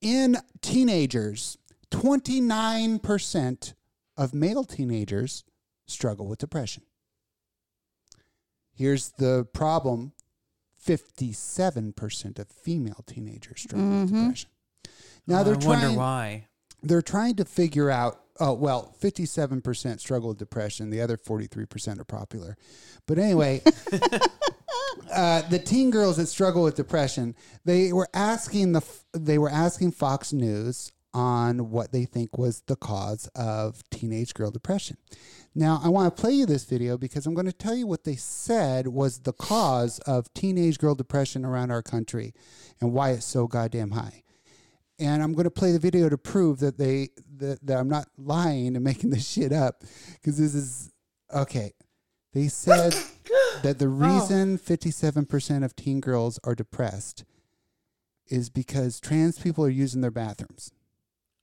In 0.00 0.36
teenagers, 0.60 1.58
29% 1.90 3.74
of 4.16 4.34
male 4.34 4.64
teenagers 4.64 5.44
struggle 5.86 6.26
with 6.26 6.38
depression. 6.38 6.84
Here's 8.74 9.10
the 9.12 9.46
problem 9.52 10.12
57% 10.84 12.38
of 12.38 12.48
female 12.48 13.04
teenagers 13.06 13.62
struggle 13.62 13.88
with 13.88 14.08
mm-hmm. 14.08 14.22
depression. 14.22 14.50
Now 15.26 15.40
I 15.40 15.42
they're 15.44 15.54
wonder 15.54 15.86
trying 15.86 15.96
why. 15.96 16.46
they're 16.82 17.02
trying 17.02 17.36
to 17.36 17.44
figure 17.44 17.90
out 17.90 18.20
oh 18.42 18.52
well 18.52 18.94
57% 19.00 20.00
struggle 20.00 20.30
with 20.30 20.38
depression 20.38 20.90
the 20.90 21.00
other 21.00 21.16
43% 21.16 22.00
are 22.00 22.04
popular. 22.04 22.56
But 23.06 23.18
anyway 23.18 23.62
uh, 25.14 25.42
the 25.42 25.60
teen 25.64 25.90
girls 25.90 26.16
that 26.16 26.26
struggle 26.26 26.64
with 26.64 26.74
depression 26.74 27.36
they 27.64 27.92
were 27.92 28.08
asking 28.12 28.72
the 28.72 28.82
they 29.12 29.38
were 29.38 29.48
asking 29.48 29.92
fox 29.92 30.32
news 30.32 30.92
on 31.14 31.70
what 31.70 31.92
they 31.92 32.04
think 32.04 32.36
was 32.36 32.62
the 32.66 32.76
cause 32.76 33.28
of 33.36 33.82
teenage 33.90 34.34
girl 34.34 34.50
depression. 34.50 34.96
Now 35.54 35.80
i 35.84 35.88
want 35.88 36.14
to 36.14 36.20
play 36.20 36.32
you 36.32 36.44
this 36.44 36.64
video 36.64 36.98
because 36.98 37.26
i'm 37.26 37.34
going 37.34 37.46
to 37.46 37.52
tell 37.52 37.76
you 37.76 37.86
what 37.86 38.04
they 38.04 38.16
said 38.16 38.88
was 38.88 39.20
the 39.20 39.34
cause 39.34 40.00
of 40.00 40.32
teenage 40.34 40.78
girl 40.78 40.96
depression 40.96 41.44
around 41.44 41.70
our 41.70 41.82
country 41.82 42.34
and 42.80 42.92
why 42.92 43.10
it's 43.10 43.26
so 43.26 43.46
goddamn 43.46 43.92
high 43.92 44.22
and 44.98 45.22
I'm 45.22 45.32
going 45.32 45.44
to 45.44 45.50
play 45.50 45.72
the 45.72 45.78
video 45.78 46.08
to 46.08 46.18
prove 46.18 46.60
that 46.60 46.78
they 46.78 47.08
that, 47.38 47.64
that 47.66 47.78
I'm 47.78 47.88
not 47.88 48.08
lying 48.16 48.76
and 48.76 48.84
making 48.90 49.10
this 49.10 49.28
shit 49.28 49.52
up 49.52 49.82
because 50.14 50.38
this 50.38 50.54
is 50.54 50.90
okay. 51.34 51.72
They 52.32 52.48
said 52.48 52.92
that 53.62 53.78
the 53.78 53.86
oh. 53.86 53.88
reason 53.88 54.58
57% 54.58 55.64
of 55.64 55.76
teen 55.76 56.00
girls 56.00 56.38
are 56.44 56.54
depressed 56.54 57.24
is 58.28 58.48
because 58.48 59.00
trans 59.00 59.38
people 59.38 59.64
are 59.64 59.70
using 59.70 60.00
their 60.00 60.10
bathrooms. 60.10 60.72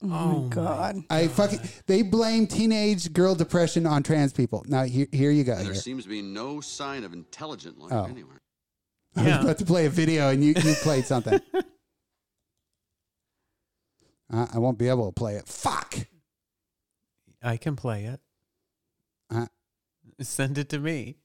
Oh, 0.02 0.08
Oh 0.12 0.28
my 0.28 0.44
my 0.44 0.48
god. 0.48 0.96
I 1.10 1.28
fucking 1.28 1.60
they 1.86 2.02
blame 2.02 2.48
teenage 2.48 3.12
girl 3.12 3.36
depression 3.36 3.86
on 3.86 4.02
trans 4.02 4.32
people. 4.34 4.64
Now 4.68 4.84
here 4.84 5.08
here 5.12 5.30
you 5.32 5.44
go. 5.44 5.56
There 5.56 5.66
Here. 5.66 5.76
seems 5.76 6.04
to 6.04 6.10
be 6.10 6.22
no 6.22 6.62
sign 6.62 7.04
of 7.04 7.14
intelligent 7.14 7.78
life 7.78 7.92
Oh. 7.92 8.06
anywhere. 8.06 8.40
I 9.16 9.24
was 9.24 9.44
about 9.44 9.58
to 9.58 9.66
play 9.66 9.86
a 9.86 9.90
video 9.90 10.30
and 10.30 10.44
you, 10.44 10.54
you 10.56 10.74
played 10.76 11.06
something. 11.06 11.40
uh, 14.32 14.48
I 14.54 14.60
won't 14.60 14.78
be 14.78 14.90
able 14.90 15.08
to 15.08 15.14
play 15.14 15.36
it. 15.36 15.48
Fuck. 15.48 15.96
I 17.42 17.58
can 17.58 17.76
play 17.76 18.06
it. 18.06 18.20
Uh, 19.30 19.48
Send 20.22 20.58
it 20.58 20.70
to 20.70 20.80
me. 20.80 21.18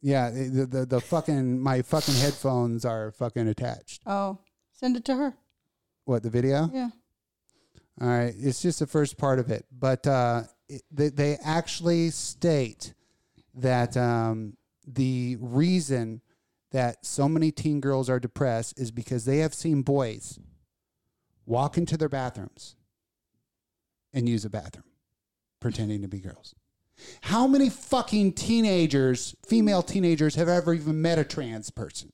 Yeah, 0.00 0.30
the, 0.30 0.66
the 0.66 0.86
the 0.86 1.00
fucking 1.00 1.60
my 1.60 1.82
fucking 1.82 2.14
headphones 2.14 2.84
are 2.84 3.10
fucking 3.12 3.48
attached. 3.48 4.02
Oh, 4.06 4.38
send 4.72 4.96
it 4.96 5.04
to 5.06 5.16
her. 5.16 5.34
What 6.04 6.22
the 6.22 6.30
video? 6.30 6.70
Yeah. 6.72 6.90
All 8.00 8.06
right, 8.06 8.32
it's 8.38 8.62
just 8.62 8.78
the 8.78 8.86
first 8.86 9.18
part 9.18 9.40
of 9.40 9.50
it, 9.50 9.66
but 9.76 10.06
uh, 10.06 10.42
it, 10.68 10.82
they, 10.92 11.08
they 11.08 11.36
actually 11.42 12.10
state 12.10 12.94
that 13.54 13.96
um, 13.96 14.56
the 14.86 15.36
reason 15.40 16.20
that 16.70 17.04
so 17.04 17.28
many 17.28 17.50
teen 17.50 17.80
girls 17.80 18.08
are 18.08 18.20
depressed 18.20 18.78
is 18.78 18.92
because 18.92 19.24
they 19.24 19.38
have 19.38 19.52
seen 19.52 19.82
boys 19.82 20.38
walk 21.48 21.78
into 21.78 21.96
their 21.96 22.08
bathrooms 22.08 22.76
and 24.12 24.28
use 24.28 24.44
a 24.44 24.50
bathroom, 24.50 24.84
pretending 25.60 26.02
to 26.02 26.08
be 26.08 26.20
girls. 26.20 26.54
How 27.22 27.46
many 27.46 27.70
fucking 27.70 28.32
teenagers, 28.32 29.34
female 29.46 29.82
teenagers, 29.82 30.34
have 30.34 30.48
ever 30.48 30.74
even 30.74 31.00
met 31.00 31.18
a 31.18 31.24
trans 31.24 31.70
person? 31.70 32.12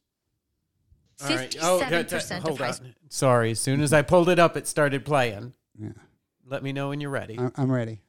All 1.22 1.28
right. 1.28 1.56
Oh, 1.60 1.78
that- 1.78 1.90
that- 1.90 2.22
57% 2.22 2.36
of 2.38 2.42
hold 2.42 2.58
high 2.58 2.68
on. 2.70 2.94
Sorry. 3.08 3.50
As 3.52 3.60
soon 3.60 3.80
as 3.80 3.92
I 3.92 4.02
pulled 4.02 4.28
it 4.28 4.38
up, 4.38 4.56
it 4.56 4.66
started 4.66 5.04
playing. 5.04 5.54
Yeah, 5.78 5.90
Let 6.46 6.62
me 6.62 6.72
know 6.72 6.90
when 6.90 7.00
you're 7.00 7.10
ready. 7.10 7.38
I- 7.38 7.50
I'm 7.56 7.70
ready. 7.72 8.02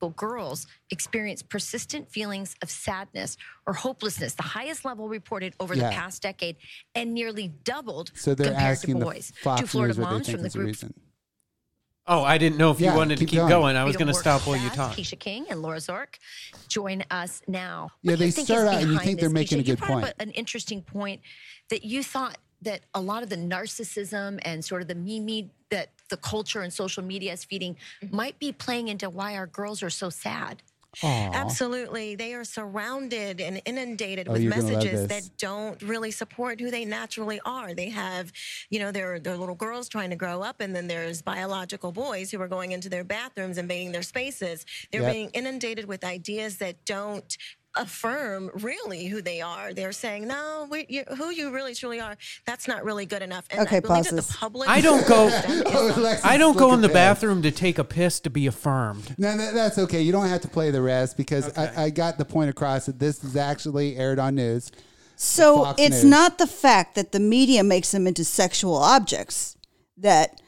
School 0.00 0.10
girls 0.16 0.66
experience 0.90 1.42
persistent 1.42 2.10
feelings 2.10 2.56
of 2.62 2.70
sadness 2.70 3.36
or 3.66 3.74
hopelessness, 3.74 4.32
the 4.32 4.42
highest 4.42 4.82
level 4.86 5.10
reported 5.10 5.52
over 5.60 5.74
Yeah. 5.74 5.90
the 5.90 5.94
past 5.94 6.22
decade, 6.22 6.56
and 6.94 7.12
nearly 7.12 7.48
doubled 7.64 8.10
So 8.14 8.34
they're 8.34 8.46
compared 8.46 8.70
asking 8.70 8.94
to 8.94 9.00
the 9.00 9.04
boys. 9.04 9.30
Fox 9.42 9.60
Two 9.60 9.66
Florida 9.66 9.92
News 9.92 9.98
moms 10.02 10.30
from 10.30 10.40
the 10.40 10.48
group 10.48 10.68
reason. 10.68 10.94
Oh, 12.06 12.22
I 12.24 12.38
didn't 12.38 12.56
know 12.56 12.70
if 12.70 12.80
Yeah, 12.80 12.92
you 12.92 12.96
wanted 12.96 13.18
keep 13.18 13.28
to 13.28 13.30
keep 13.32 13.38
going. 13.40 13.50
going. 13.50 13.76
I 13.76 13.84
was 13.84 13.96
going 13.98 14.08
to 14.08 14.14
stop 14.14 14.46
while 14.46 14.56
you 14.56 14.68
Fast, 14.70 14.74
talk. 14.76 14.96
Keisha 14.96 15.18
King 15.18 15.44
and 15.50 15.60
Laura 15.60 15.76
Zorc 15.76 16.14
join 16.66 17.04
us 17.10 17.42
now. 17.46 17.90
Yeah, 18.00 18.12
What 18.12 18.18
do 18.20 18.24
they 18.24 18.30
start 18.30 18.68
out 18.68 18.74
and 18.76 18.80
you 18.84 18.88
behind 18.92 19.06
think 19.06 19.20
they're 19.20 19.28
making 19.28 19.58
Keisha? 19.58 19.60
a 19.60 19.64
good 19.64 19.78
brought 19.80 19.90
up 19.90 20.00
point. 20.04 20.14
a- 20.18 20.22
an 20.22 20.30
interesting 20.30 20.80
point 20.82 21.20
that 21.68 21.84
you 21.84 22.02
thought 22.02 22.38
that 22.62 22.80
a 22.94 23.00
lot 23.02 23.22
of 23.22 23.28
the 23.28 23.36
narcissism 23.36 24.38
and 24.46 24.64
sort 24.64 24.80
of 24.80 24.88
the 24.88 24.94
meme 24.94 25.50
that 25.70 25.88
the 26.08 26.16
culture 26.16 26.60
and 26.62 26.72
social 26.72 27.02
media 27.02 27.32
is 27.32 27.44
feeding 27.44 27.76
mm-hmm. 28.02 28.14
might 28.14 28.38
be 28.38 28.52
playing 28.52 28.88
into 28.88 29.08
why 29.10 29.36
our 29.36 29.46
girls 29.46 29.82
are 29.82 29.90
so 29.90 30.10
sad. 30.10 30.62
Aw. 31.04 31.30
Absolutely. 31.32 32.16
They 32.16 32.34
are 32.34 32.42
surrounded 32.42 33.40
and 33.40 33.62
inundated 33.64 34.28
Oh, 34.28 34.32
with 34.32 34.42
you're 34.42 34.50
gonna 34.50 34.64
love 34.64 34.72
messages 34.72 35.06
that 35.06 35.30
don't 35.38 35.80
really 35.82 36.10
support 36.10 36.60
who 36.60 36.68
they 36.72 36.84
naturally 36.84 37.40
are. 37.44 37.74
They 37.74 37.90
have, 37.90 38.32
you 38.70 38.80
know, 38.80 38.90
they're, 38.90 39.20
they're 39.20 39.36
little 39.36 39.54
girls 39.54 39.88
trying 39.88 40.10
to 40.10 40.16
grow 40.16 40.42
up, 40.42 40.60
and 40.60 40.74
then 40.74 40.88
there's 40.88 41.22
biological 41.22 41.92
boys 41.92 42.32
who 42.32 42.40
are 42.42 42.48
going 42.48 42.72
into 42.72 42.88
their 42.88 43.04
bathrooms, 43.04 43.56
invading 43.56 43.92
their 43.92 44.02
spaces. 44.02 44.66
They're 44.90 45.02
Yep. 45.02 45.12
being 45.12 45.30
inundated 45.30 45.86
with 45.86 46.02
ideas 46.02 46.56
that 46.58 46.84
don't 46.84 47.36
affirm 47.76 48.50
really 48.54 49.06
who 49.06 49.22
they 49.22 49.40
are. 49.40 49.72
They're 49.72 49.92
saying, 49.92 50.26
no, 50.26 50.66
we, 50.70 50.86
you, 50.88 51.04
who 51.16 51.30
you 51.30 51.52
really 51.52 51.74
truly 51.74 52.00
are, 52.00 52.16
that's 52.44 52.66
not 52.66 52.84
really 52.84 53.06
good 53.06 53.22
enough. 53.22 53.46
And 53.50 53.60
Okay, 53.60 53.76
I 53.76 53.80
believe 53.80 54.04
pause 54.04 54.10
that 54.10 54.22
the 54.22 54.34
public. 54.38 54.68
I 54.68 54.80
don't 54.80 55.06
go- 55.06 55.28
Oh, 55.66 56.18
I 56.24 56.36
don't 56.36 56.56
go 56.58 56.74
in 56.74 56.80
the 56.80 56.88
bad. 56.88 57.14
bathroom 57.14 57.42
to 57.42 57.50
take 57.50 57.78
a 57.78 57.84
piss 57.84 58.18
to 58.20 58.30
be 58.30 58.46
affirmed. 58.48 59.14
No, 59.18 59.36
that, 59.36 59.54
that's 59.54 59.78
okay. 59.78 60.02
You 60.02 60.10
don't 60.12 60.26
have 60.28 60.40
to 60.40 60.48
play 60.48 60.70
the 60.70 60.82
rest 60.82 61.16
because 61.16 61.48
Okay. 61.48 61.70
I, 61.76 61.84
I 61.84 61.90
got 61.90 62.18
the 62.18 62.24
point 62.24 62.50
across 62.50 62.86
that 62.86 62.98
this 62.98 63.22
is 63.22 63.36
actually 63.36 63.96
aired 63.96 64.18
on 64.18 64.34
news. 64.34 64.72
So 65.16 65.64
Fox 65.64 65.82
it's 65.82 66.02
News. 66.02 66.04
not 66.10 66.38
the 66.38 66.46
fact 66.46 66.94
that 66.96 67.12
the 67.12 67.20
media 67.20 67.62
makes 67.62 67.92
them 67.92 68.06
into 68.06 68.24
sexual 68.24 68.74
objects 68.76 69.56
that 69.98 70.40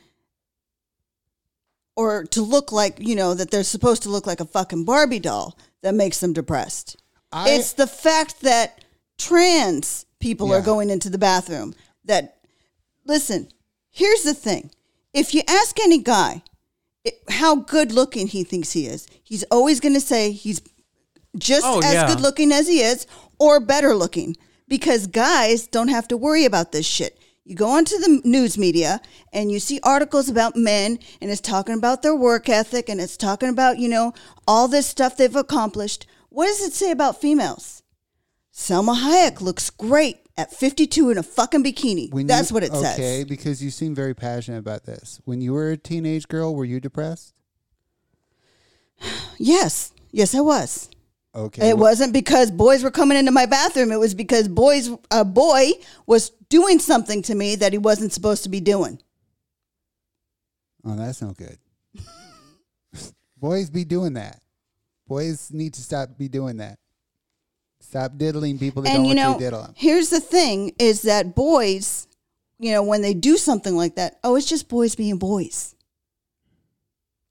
or 1.94 2.24
to 2.24 2.42
look 2.42 2.72
like, 2.72 2.96
you 2.98 3.14
know, 3.14 3.34
that 3.34 3.50
they're 3.50 3.64
supposed 3.64 4.02
to 4.04 4.08
look 4.08 4.26
like 4.26 4.40
a 4.40 4.44
fucking 4.46 4.84
Barbie 4.84 5.18
doll 5.20 5.58
that 5.82 5.94
makes 5.94 6.20
them 6.20 6.32
depressed. 6.32 6.96
I, 7.32 7.50
it's 7.50 7.72
the 7.72 7.86
fact 7.86 8.40
that 8.42 8.84
trans 9.18 10.06
people 10.20 10.48
Yeah. 10.48 10.56
are 10.56 10.62
going 10.62 10.90
into 10.90 11.08
the 11.10 11.18
bathroom 11.18 11.74
that 12.04 12.38
listen, 13.04 13.48
here's 13.90 14.22
the 14.22 14.34
thing. 14.34 14.70
If 15.12 15.34
you 15.34 15.42
ask 15.48 15.78
any 15.80 15.98
guy 15.98 16.42
it, 17.04 17.14
how 17.28 17.56
good 17.56 17.92
looking 17.92 18.28
he 18.28 18.44
thinks 18.44 18.72
he 18.72 18.86
is, 18.86 19.06
he's 19.24 19.42
always 19.50 19.80
going 19.80 19.94
to 19.94 20.00
say 20.00 20.30
he's 20.32 20.60
just 21.36 21.64
Oh, 21.66 21.80
as 21.80 21.94
yeah. 21.94 22.06
good 22.06 22.20
looking 22.20 22.52
as 22.52 22.68
he 22.68 22.80
is 22.80 23.06
or 23.38 23.58
better 23.60 23.94
looking 23.94 24.36
because 24.68 25.06
guys 25.06 25.66
don't 25.66 25.88
have 25.88 26.06
to 26.08 26.16
worry 26.16 26.44
about 26.44 26.72
this 26.72 26.86
shit. 26.86 27.18
You 27.44 27.56
go 27.56 27.68
onto 27.70 27.96
the 27.98 28.20
news 28.24 28.56
media 28.56 29.00
and 29.32 29.50
you 29.50 29.58
see 29.58 29.80
articles 29.82 30.28
about 30.28 30.54
men 30.56 30.98
and 31.20 31.28
it's 31.30 31.40
talking 31.40 31.74
about 31.74 32.02
their 32.02 32.14
work 32.14 32.48
ethic 32.48 32.88
and 32.88 33.00
it's 33.00 33.16
talking 33.16 33.48
about, 33.48 33.78
you 33.78 33.88
know, 33.88 34.14
all 34.46 34.68
this 34.68 34.86
stuff 34.86 35.16
they've 35.16 35.34
accomplished. 35.34 36.06
What 36.32 36.46
does 36.46 36.60
it 36.62 36.72
say 36.72 36.90
about 36.90 37.20
females? 37.20 37.82
Salma 38.54 38.96
Hayek 39.02 39.40
looks 39.40 39.70
great 39.70 40.18
at 40.36 40.50
52 40.52 41.10
in 41.10 41.18
a 41.18 41.22
fucking 41.22 41.62
bikini. 41.64 42.10
when 42.12 42.26
That's 42.26 42.50
you- 42.50 42.54
what 42.54 42.62
it 42.62 42.70
okay, 42.72 42.82
says. 42.82 42.98
Okay, 42.98 43.24
because 43.24 43.62
you 43.62 43.70
seem 43.70 43.94
very 43.94 44.14
passionate 44.14 44.58
about 44.58 44.84
this. 44.84 45.20
When 45.24 45.40
you 45.40 45.52
were 45.52 45.70
a 45.70 45.76
teenage 45.76 46.28
girl, 46.28 46.54
were 46.54 46.64
you 46.64 46.80
depressed? 46.80 47.34
Yes. 49.38 49.92
Yes, 50.12 50.34
I 50.34 50.40
was. 50.40 50.88
Okay. 51.34 51.70
It 51.70 51.76
wh- 51.76 51.80
wasn't 51.80 52.12
because 52.12 52.50
boys 52.50 52.84
were 52.84 52.90
coming 52.90 53.16
into 53.18 53.32
my 53.32 53.46
bathroom. 53.46 53.90
It 53.90 53.98
was 53.98 54.14
because 54.14 54.46
boys, 54.46 54.90
a 55.10 55.24
boy 55.24 55.70
was 56.06 56.30
doing 56.50 56.78
something 56.78 57.22
to 57.22 57.34
me 57.34 57.56
that 57.56 57.72
he 57.72 57.78
wasn't 57.78 58.12
supposed 58.12 58.42
to 58.44 58.50
be 58.50 58.60
doing. 58.60 59.00
Oh, 60.84 60.94
that's 60.96 61.22
no 61.22 61.30
good. 61.32 61.58
Boys 63.38 63.70
be 63.70 63.84
doing 63.84 64.12
that. 64.14 64.41
Boys 65.12 65.50
need 65.52 65.74
to 65.74 65.82
stop 65.82 66.16
be 66.16 66.26
doing 66.28 66.56
that. 66.56 66.78
Stop 67.80 68.16
diddling 68.16 68.58
people 68.58 68.80
that 68.82 68.88
and 68.88 69.04
don't 69.04 69.04
you 69.04 69.08
want 69.10 69.18
know, 69.18 69.28
you 69.32 69.34
to 69.34 69.44
diddle 69.44 69.62
them. 69.62 69.74
here's 69.76 70.08
the 70.08 70.20
thing: 70.20 70.72
is 70.78 71.02
that 71.02 71.34
boys, 71.34 72.06
you 72.58 72.72
know, 72.72 72.82
when 72.82 73.02
they 73.02 73.12
do 73.12 73.36
something 73.36 73.76
like 73.76 73.96
that, 73.96 74.18
oh, 74.24 74.36
it's 74.36 74.46
just 74.46 74.70
boys 74.70 74.94
being 74.94 75.18
boys. 75.18 75.74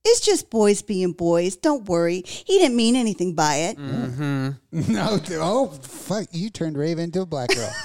It's 0.05 0.19
just 0.19 0.51
boys 0.51 0.84
being 0.84 1.13
boys. 1.13 1.55
Don't 1.55 1.88
worry. 1.89 2.21
He 2.25 2.59
didn't 2.59 2.75
mean 2.75 2.95
anything 2.95 3.34
by 3.34 3.55
it. 3.55 3.77
Mm-hmm. 3.79 4.93
No, 4.93 5.17
th- 5.17 5.39
oh 5.41 5.67
fuck! 5.82 6.27
You 6.32 6.51
turned 6.51 6.77
Raven 6.77 7.05
into 7.05 7.21
a 7.21 7.25
black 7.25 7.49
girl. 7.49 7.73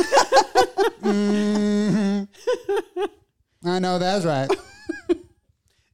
Mhm. 1.06 2.28
I 3.64 3.78
know 3.78 3.98
that's 3.98 4.24
right. 4.26 4.50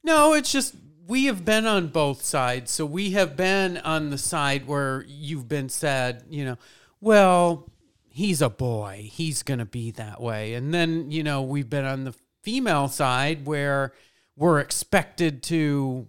No, 0.05 0.33
it's 0.33 0.51
just 0.51 0.75
we 1.13 1.25
have 1.25 1.45
been 1.45 1.67
on 1.67 1.89
both 1.89 2.25
sides. 2.25 2.71
So 2.71 2.87
we 2.87 3.11
have 3.11 3.37
been 3.37 3.77
on 3.77 4.09
the 4.09 4.17
side 4.17 4.65
where 4.65 5.05
you've 5.07 5.47
been 5.47 5.69
said, 5.69 6.23
you 6.27 6.43
know, 6.43 6.57
well, 7.01 7.69
he's 8.09 8.41
a 8.41 8.49
boy. 8.49 9.11
He's 9.13 9.43
going 9.43 9.59
to 9.59 9.65
be 9.65 9.91
that 9.91 10.19
way. 10.19 10.55
And 10.55 10.73
then, 10.73 11.11
you 11.11 11.21
know, 11.21 11.43
we've 11.43 11.69
been 11.69 11.85
on 11.85 12.05
the 12.05 12.15
female 12.41 12.87
side 12.87 13.45
where 13.45 13.93
we're 14.35 14.57
expected 14.59 15.43
to 15.43 16.07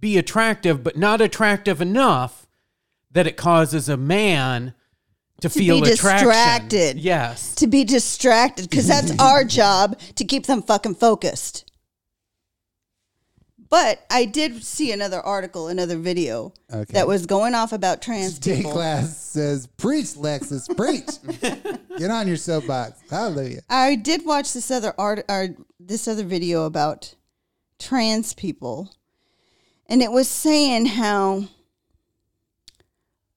be 0.00 0.16
attractive, 0.16 0.82
but 0.82 0.96
not 0.96 1.20
attractive 1.20 1.82
enough 1.82 2.46
that 3.10 3.26
it 3.26 3.36
causes 3.36 3.90
a 3.90 3.98
man 3.98 4.72
to, 5.42 5.50
To 5.50 5.58
feel 5.58 5.82
be 5.82 5.90
distracted. 5.90 6.98
Yes. 6.98 7.54
To 7.56 7.66
be 7.66 7.84
distracted, 7.84 8.70
because 8.70 8.88
that's 8.88 9.12
our 9.20 9.44
job 9.44 10.00
to 10.14 10.24
keep 10.24 10.46
them 10.46 10.62
fucking 10.62 10.94
focused. 10.94 11.70
But 13.74 14.06
I 14.08 14.24
did 14.24 14.62
see 14.62 14.92
another 14.92 15.20
article, 15.20 15.66
another 15.66 15.96
video 15.98 16.52
Okay. 16.72 16.92
that 16.92 17.08
was 17.08 17.26
going 17.26 17.56
off 17.56 17.72
about 17.72 18.00
trans 18.00 18.38
J 18.38 18.58
people. 18.58 18.70
class 18.70 19.16
says, 19.16 19.66
"Preach, 19.66 20.14
Lexus, 20.14 20.68
preach. 20.76 21.10
Get 21.98 22.08
on 22.08 22.28
your 22.28 22.36
soapbox. 22.36 23.00
Hallelujah." 23.10 23.62
I 23.68 23.96
did 23.96 24.24
watch 24.24 24.52
this 24.52 24.70
other 24.70 24.94
art 24.96 25.24
or 25.28 25.56
this 25.80 26.06
other 26.06 26.22
video 26.22 26.66
about 26.66 27.16
trans 27.80 28.32
people 28.32 28.94
and 29.86 30.00
it 30.02 30.12
was 30.12 30.28
saying 30.28 30.86
how 30.86 31.46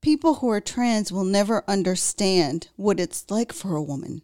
people 0.02 0.36
who 0.36 0.52
are 0.52 0.62
trans 0.62 1.12
will 1.12 1.26
never 1.26 1.64
understand 1.68 2.68
what 2.76 3.00
it's 3.00 3.26
like 3.32 3.52
for 3.52 3.76
a 3.76 3.82
woman. 3.82 4.22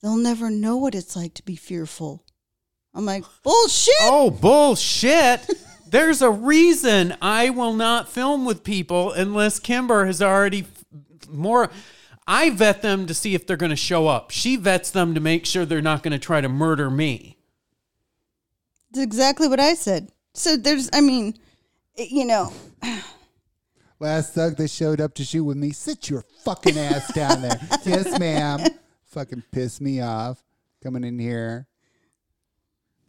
They'll 0.00 0.16
never 0.16 0.48
know 0.48 0.78
what 0.78 0.94
it's 0.94 1.14
like 1.14 1.34
to 1.34 1.44
be 1.44 1.54
fearful. 1.54 2.24
I'm 2.94 3.06
like, 3.06 3.24
bullshit. 3.42 3.94
Oh, 4.02 4.30
bullshit. 4.30 5.48
There's 5.88 6.22
a 6.22 6.30
reason 6.30 7.16
I 7.20 7.50
will 7.50 7.72
not 7.72 8.08
film 8.08 8.44
with 8.44 8.64
people 8.64 9.12
unless 9.12 9.58
Kimber 9.58 10.06
has 10.06 10.20
already 10.22 10.60
f- 10.60 11.28
more. 11.28 11.70
I 12.26 12.50
vet 12.50 12.82
them 12.82 13.06
to 13.06 13.14
see 13.14 13.34
if 13.34 13.46
they're 13.46 13.56
going 13.56 13.70
to 13.70 13.76
show 13.76 14.06
up. 14.06 14.30
She 14.30 14.56
vets 14.56 14.90
them 14.90 15.14
to 15.14 15.20
make 15.20 15.46
sure 15.46 15.64
they're 15.64 15.80
not 15.80 16.02
going 16.02 16.12
to 16.12 16.18
try 16.18 16.40
to 16.40 16.48
murder 16.48 16.90
me. 16.90 17.38
That's 18.92 19.04
exactly 19.04 19.48
what 19.48 19.60
I 19.60 19.74
said. 19.74 20.10
So 20.34 20.56
there's, 20.56 20.90
I 20.92 21.00
mean, 21.00 21.34
you 21.96 22.24
know, 22.24 22.52
Last 24.00 24.32
thug 24.32 24.56
that 24.56 24.70
showed 24.70 24.98
up 24.98 25.12
to 25.14 25.24
shoot 25.24 25.44
with 25.44 25.58
me, 25.58 25.72
sit 25.72 26.08
your 26.08 26.24
fucking 26.42 26.78
ass 26.78 27.12
down 27.12 27.42
there. 27.42 27.60
yes, 27.84 28.18
ma'am. 28.18 28.60
Fucking 29.04 29.42
piss 29.52 29.78
me 29.78 30.00
off. 30.00 30.42
Coming 30.82 31.04
in 31.04 31.18
here. 31.18 31.66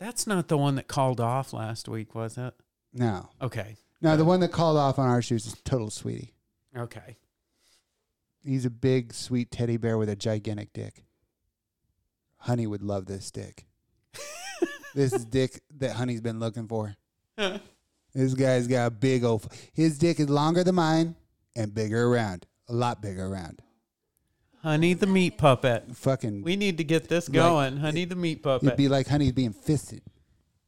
That's 0.02 0.26
not 0.26 0.48
the 0.48 0.58
one 0.58 0.76
that 0.76 0.88
called 0.88 1.22
off 1.22 1.54
last 1.54 1.88
week, 1.88 2.16
was 2.16 2.36
it? 2.36 2.56
No. 2.92 3.30
Okay. 3.40 3.76
No, 4.02 4.18
the 4.18 4.26
one 4.26 4.40
that 4.40 4.52
called 4.52 4.76
off 4.76 4.98
on 4.98 5.08
our 5.08 5.22
shoes 5.22 5.46
is 5.46 5.54
total 5.64 5.92
sweetie. 5.92 6.34
Okay. 6.76 7.18
He's 8.44 8.66
a 8.66 8.72
big, 8.72 9.14
sweet 9.14 9.52
teddy 9.52 9.78
bear 9.78 10.00
with 10.00 10.10
a 10.10 10.16
gigantic 10.16 10.74
dick. 10.74 11.04
Honey 12.38 12.66
would 12.66 12.82
love 12.82 13.06
this 13.06 13.30
dick. 13.30 13.68
this 14.96 15.14
is 15.14 15.24
dick 15.24 15.62
that 15.78 15.92
Honey's 15.92 16.22
been 16.22 16.40
looking 16.40 16.68
for. 16.68 16.96
this 17.38 18.34
guy's 18.34 18.66
got 18.66 18.88
a 18.88 18.90
big 18.90 19.24
old. 19.24 19.48
His 19.72 20.00
dick 20.00 20.20
is 20.20 20.32
longer 20.32 20.64
than 20.64 20.74
mine 20.74 21.16
and 21.56 21.76
bigger 21.76 22.08
around. 22.08 22.48
A 22.70 22.74
lot 22.74 23.04
bigger 23.04 23.28
around. 23.28 23.62
Honey 24.62 24.94
the 24.94 25.08
meat 25.08 25.38
puppet. 25.38 25.86
Fucking. 25.96 26.44
We 26.44 26.56
need 26.56 26.78
to 26.78 26.84
get 26.84 27.08
this 27.10 27.28
Like, 27.28 27.34
going. 27.34 27.78
Honey 27.78 28.06
the 28.06 28.16
meat 28.16 28.44
puppet. 28.44 28.68
It'd 28.68 28.78
be 28.78 28.88
like 28.88 29.08
Honey 29.08 29.32
being 29.32 29.54
fisted. 29.54 30.02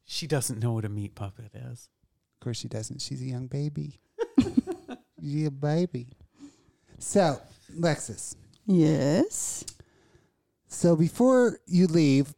she 0.04 0.26
doesn't 0.26 0.60
know 0.60 0.72
what 0.72 0.84
a 0.84 0.88
meat 0.88 1.14
puppet 1.14 1.50
is. 1.54 1.88
Of 2.34 2.40
course, 2.44 2.58
she 2.58 2.68
doesn't. 2.68 3.00
She's 3.00 3.22
a 3.22 3.26
young 3.26 3.46
baby. 3.46 4.00
She's 5.22 5.46
a 5.46 5.50
baby. 5.50 6.08
So, 6.98 7.40
Lexus. 7.78 8.34
Yes. 8.66 9.64
So 10.66 10.96
before 10.96 11.58
you 11.66 11.86
leave, 11.86 12.34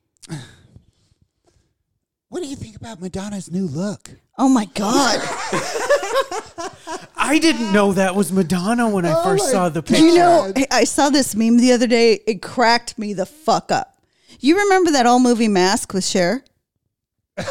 what 2.29 2.43
do 2.43 2.49
you 2.49 2.57
think 2.57 2.77
about 2.77 3.01
Madonna's 3.01 3.51
new 3.51 3.67
look? 3.67 4.11
Oh 4.39 4.49
my 4.49 4.67
God. 4.67 5.21
I 7.27 7.39
didn't 7.39 7.73
know 7.73 7.93
that 7.93 8.15
was 8.15 8.33
Madonna 8.33 8.89
when 8.89 9.05
I 9.07 9.13
oh 9.17 9.23
first 9.25 9.51
saw 9.51 9.69
the 9.69 9.83
picture. 9.83 10.05
you 10.05 10.15
know, 10.17 10.53
I- 10.57 10.67
I 10.71 10.85
saw 10.85 11.11
this 11.11 11.35
meme 11.35 11.59
the 11.59 11.73
other 11.73 11.87
day. 11.87 12.21
It 12.27 12.43
cracked 12.43 12.99
me 12.99 13.13
the 13.15 13.27
fuck 13.27 13.71
up. 13.73 13.97
You 14.41 14.59
remember 14.59 14.91
that 14.93 15.07
old 15.07 15.23
movie 15.23 15.49
Mask 15.49 15.93
with 15.93 16.05
Cher? 16.05 16.45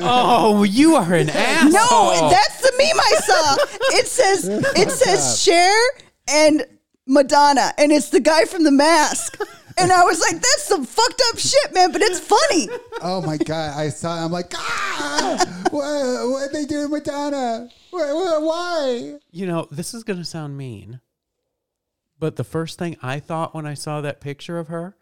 Oh, 0.00 0.62
you 0.62 0.94
are 0.96 1.14
an 1.14 1.28
asshole. 1.30 1.70
No, 1.70 2.30
that's 2.30 2.60
the 2.62 2.72
meme 2.78 2.98
I 3.00 3.14
saw. 3.26 3.56
It 3.98 4.06
says 4.06 4.48
it 4.76 4.90
says 4.90 5.40
Cher 5.42 5.74
and 6.28 6.64
Madonna, 7.06 7.72
and 7.78 7.92
it's 7.92 8.08
the 8.10 8.20
guy 8.20 8.44
from 8.44 8.64
the 8.64 8.70
mask. 8.70 9.38
And 9.80 9.92
I 9.92 10.02
was 10.04 10.20
like, 10.20 10.34
that's 10.34 10.64
some 10.64 10.84
fucked 10.84 11.22
up 11.32 11.38
shit, 11.38 11.72
man, 11.74 11.92
but 11.92 12.02
it's 12.02 12.20
funny. 12.20 12.68
Oh 13.02 13.22
my 13.24 13.36
god! 13.36 13.78
I 13.78 13.88
saw. 13.90 14.24
I'm 14.24 14.32
like, 14.32 14.52
ah! 14.56 15.62
what, 15.70 15.82
what 16.30 16.48
are 16.48 16.52
they 16.52 16.64
doing, 16.64 16.90
Madonna? 16.90 17.68
Why? 17.90 18.12
why- 18.12 18.38
Why? 18.38 19.14
You 19.30 19.46
know, 19.46 19.68
this 19.70 19.94
is 19.94 20.04
going 20.04 20.18
to 20.18 20.24
sound 20.24 20.56
mean, 20.56 21.00
but 22.18 22.36
the 22.36 22.44
first 22.44 22.78
thing 22.78 22.96
I 23.02 23.20
thought 23.20 23.54
when 23.54 23.66
I 23.66 23.74
saw 23.74 24.00
that 24.00 24.20
picture 24.20 24.58
of 24.58 24.68
her, 24.68 24.96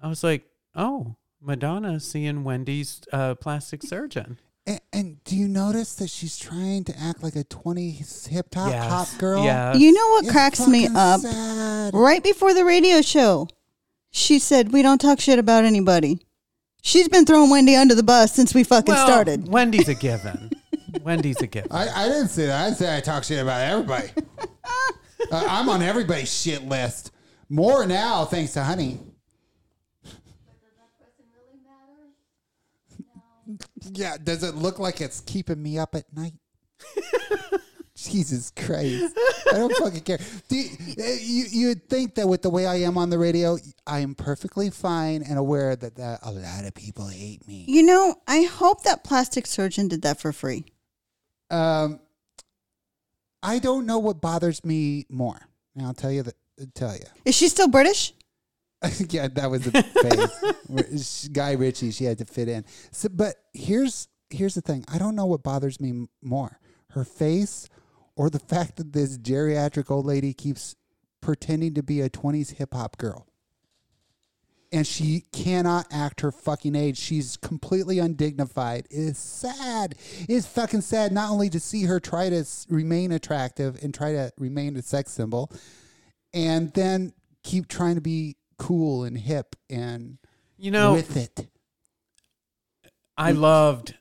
I 0.00 0.08
was 0.08 0.22
like, 0.22 0.44
oh, 0.74 1.16
Madonna 1.40 1.98
seeing 2.00 2.44
Wendy's 2.44 3.00
uh, 3.12 3.34
plastic 3.34 3.82
surgeon. 3.82 4.38
And, 4.66 4.80
and 4.92 5.24
do 5.24 5.36
you 5.36 5.48
notice 5.48 5.94
that 5.96 6.10
she's 6.10 6.38
trying 6.38 6.84
to 6.84 6.98
act 6.98 7.22
like 7.22 7.34
a 7.34 7.44
20s 7.44 8.28
hip 8.28 8.54
hop 8.54 8.70
Yes. 8.70 8.88
hop 8.90 9.08
girl? 9.18 9.42
Yes. 9.42 9.78
You 9.78 9.92
know 9.92 10.08
what 10.10 10.24
It's 10.24 10.32
cracks 10.32 10.66
me 10.68 10.86
up? 10.94 11.20
sad. 11.20 11.94
Right 11.94 12.22
before 12.22 12.52
the 12.54 12.64
radio 12.64 13.00
show, 13.02 13.48
she 14.10 14.38
said, 14.38 14.72
We 14.72 14.82
don't 14.82 15.00
talk 15.00 15.20
shit 15.20 15.38
about 15.38 15.64
anybody. 15.64 16.20
She's 16.82 17.08
been 17.08 17.26
throwing 17.26 17.50
Wendy 17.50 17.76
under 17.76 17.94
the 17.94 18.02
bus 18.02 18.32
since 18.32 18.54
we 18.54 18.64
fucking 18.64 18.94
Well, 18.94 19.06
started. 19.06 19.48
Wendy's 19.48 19.88
a 19.88 19.94
given. 20.00 20.50
Wendy's 21.02 21.40
a 21.40 21.46
given. 21.46 21.70
I, 21.70 21.88
I 21.88 22.08
didn't 22.08 22.28
say 22.28 22.46
that. 22.46 22.66
I 22.66 22.72
say 22.72 22.96
I 22.96 23.00
talk 23.00 23.24
shit 23.24 23.40
about 23.40 23.60
everybody. 23.60 24.08
uh, 25.30 25.46
I'm 25.48 25.68
on 25.68 25.82
everybody's 25.82 26.32
shit 26.32 26.64
list. 26.64 27.12
More 27.48 27.86
now, 27.86 28.24
thanks 28.24 28.54
to 28.54 28.62
Honey. 28.62 28.98
Yeah, 33.92 34.16
does 34.22 34.42
it 34.42 34.54
look 34.54 34.78
like 34.78 35.00
it's 35.00 35.20
keeping 35.20 35.62
me 35.62 35.78
up 35.78 35.94
at 35.94 36.04
night? 36.14 36.34
Jesus 38.08 38.50
Christ. 38.50 39.16
I 39.52 39.56
don't 39.56 39.74
fucking 39.76 40.00
care. 40.00 40.18
Do 40.48 40.56
you, 40.56 40.70
uh, 40.98 41.04
you, 41.20 41.44
you'd 41.50 41.88
think 41.88 42.14
that 42.16 42.28
with 42.28 42.42
the 42.42 42.50
way 42.50 42.66
I 42.66 42.76
am 42.76 42.96
on 42.96 43.10
the 43.10 43.18
radio, 43.18 43.58
I 43.86 44.00
am 44.00 44.14
perfectly 44.14 44.70
fine 44.70 45.22
and 45.22 45.38
aware 45.38 45.76
that, 45.76 45.96
that 45.96 46.20
a 46.22 46.30
lot 46.30 46.64
of 46.64 46.74
people 46.74 47.08
hate 47.08 47.46
me. 47.46 47.64
You 47.68 47.82
know, 47.82 48.16
I 48.26 48.42
hope 48.42 48.82
that 48.84 49.04
plastic 49.04 49.46
surgeon 49.46 49.88
did 49.88 50.02
that 50.02 50.20
for 50.20 50.32
free. 50.32 50.64
Um, 51.50 52.00
I 53.42 53.58
don't 53.58 53.86
know 53.86 53.98
what 53.98 54.20
bothers 54.20 54.64
me 54.64 55.06
more. 55.08 55.40
And 55.76 55.86
I'll 55.86 55.94
tell 55.94 56.12
you 56.12 56.22
that. 56.24 56.34
Tell 56.74 56.94
you. 56.94 57.06
Is 57.24 57.34
she 57.34 57.48
still 57.48 57.68
British? 57.68 58.12
yeah, 59.08 59.28
that 59.28 59.50
was 59.50 59.64
the 59.64 59.82
face. 60.68 61.28
Guy 61.32 61.52
Ritchie, 61.52 61.90
she 61.90 62.04
had 62.04 62.18
to 62.18 62.24
fit 62.24 62.48
in. 62.48 62.64
So, 62.92 63.08
but 63.10 63.36
here's 63.52 64.08
here's 64.30 64.54
the 64.54 64.60
thing. 64.60 64.84
I 64.88 64.98
don't 64.98 65.14
know 65.14 65.26
what 65.26 65.42
bothers 65.42 65.80
me 65.80 66.06
more: 66.22 66.58
her 66.90 67.04
face, 67.04 67.68
or 68.16 68.30
the 68.30 68.38
fact 68.38 68.76
that 68.76 68.92
this 68.92 69.18
geriatric 69.18 69.90
old 69.90 70.06
lady 70.06 70.32
keeps 70.32 70.76
pretending 71.20 71.74
to 71.74 71.82
be 71.82 72.00
a 72.00 72.10
'20s 72.10 72.54
hip 72.54 72.74
hop 72.74 72.96
girl, 72.98 73.26
and 74.72 74.86
she 74.86 75.24
cannot 75.32 75.86
act 75.90 76.20
her 76.20 76.30
fucking 76.32 76.74
age. 76.74 76.98
She's 76.98 77.36
completely 77.36 77.98
undignified. 77.98 78.86
It's 78.90 79.18
sad. 79.18 79.94
It's 80.28 80.46
fucking 80.46 80.82
sad. 80.82 81.12
Not 81.12 81.30
only 81.30 81.50
to 81.50 81.60
see 81.60 81.84
her 81.84 82.00
try 82.00 82.30
to 82.30 82.44
remain 82.68 83.12
attractive 83.12 83.82
and 83.82 83.92
try 83.92 84.12
to 84.12 84.32
remain 84.38 84.76
a 84.76 84.82
sex 84.82 85.12
symbol, 85.12 85.52
and 86.32 86.72
then 86.74 87.12
keep 87.42 87.68
trying 87.68 87.96
to 87.96 88.00
be 88.00 88.36
cool 88.58 89.04
and 89.04 89.16
hip 89.16 89.56
and 89.68 90.18
You 90.58 90.70
know, 90.70 90.92
with 90.92 91.16
it. 91.16 91.48
I 93.16 93.32
loved 93.32 93.94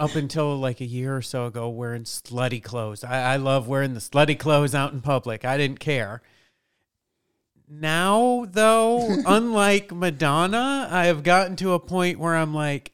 up 0.00 0.16
until 0.16 0.56
like 0.56 0.80
a 0.80 0.86
year 0.86 1.14
or 1.14 1.22
so 1.22 1.46
ago 1.46 1.68
wearing 1.68 2.04
slutty 2.04 2.62
clothes. 2.62 3.04
I, 3.04 3.34
I 3.34 3.36
love 3.36 3.68
wearing 3.68 3.92
the 3.92 4.00
slutty 4.00 4.36
clothes 4.36 4.74
out 4.74 4.94
in 4.94 5.02
public. 5.02 5.44
I 5.44 5.58
didn't 5.58 5.78
care. 5.78 6.22
Now, 7.68 8.46
though, 8.50 9.18
unlike 9.26 9.92
Madonna, 9.92 10.88
I 10.90 11.04
have 11.04 11.22
gotten 11.22 11.54
to 11.56 11.74
a 11.74 11.78
point 11.78 12.18
where 12.18 12.34
I'm 12.34 12.54
like, 12.54 12.92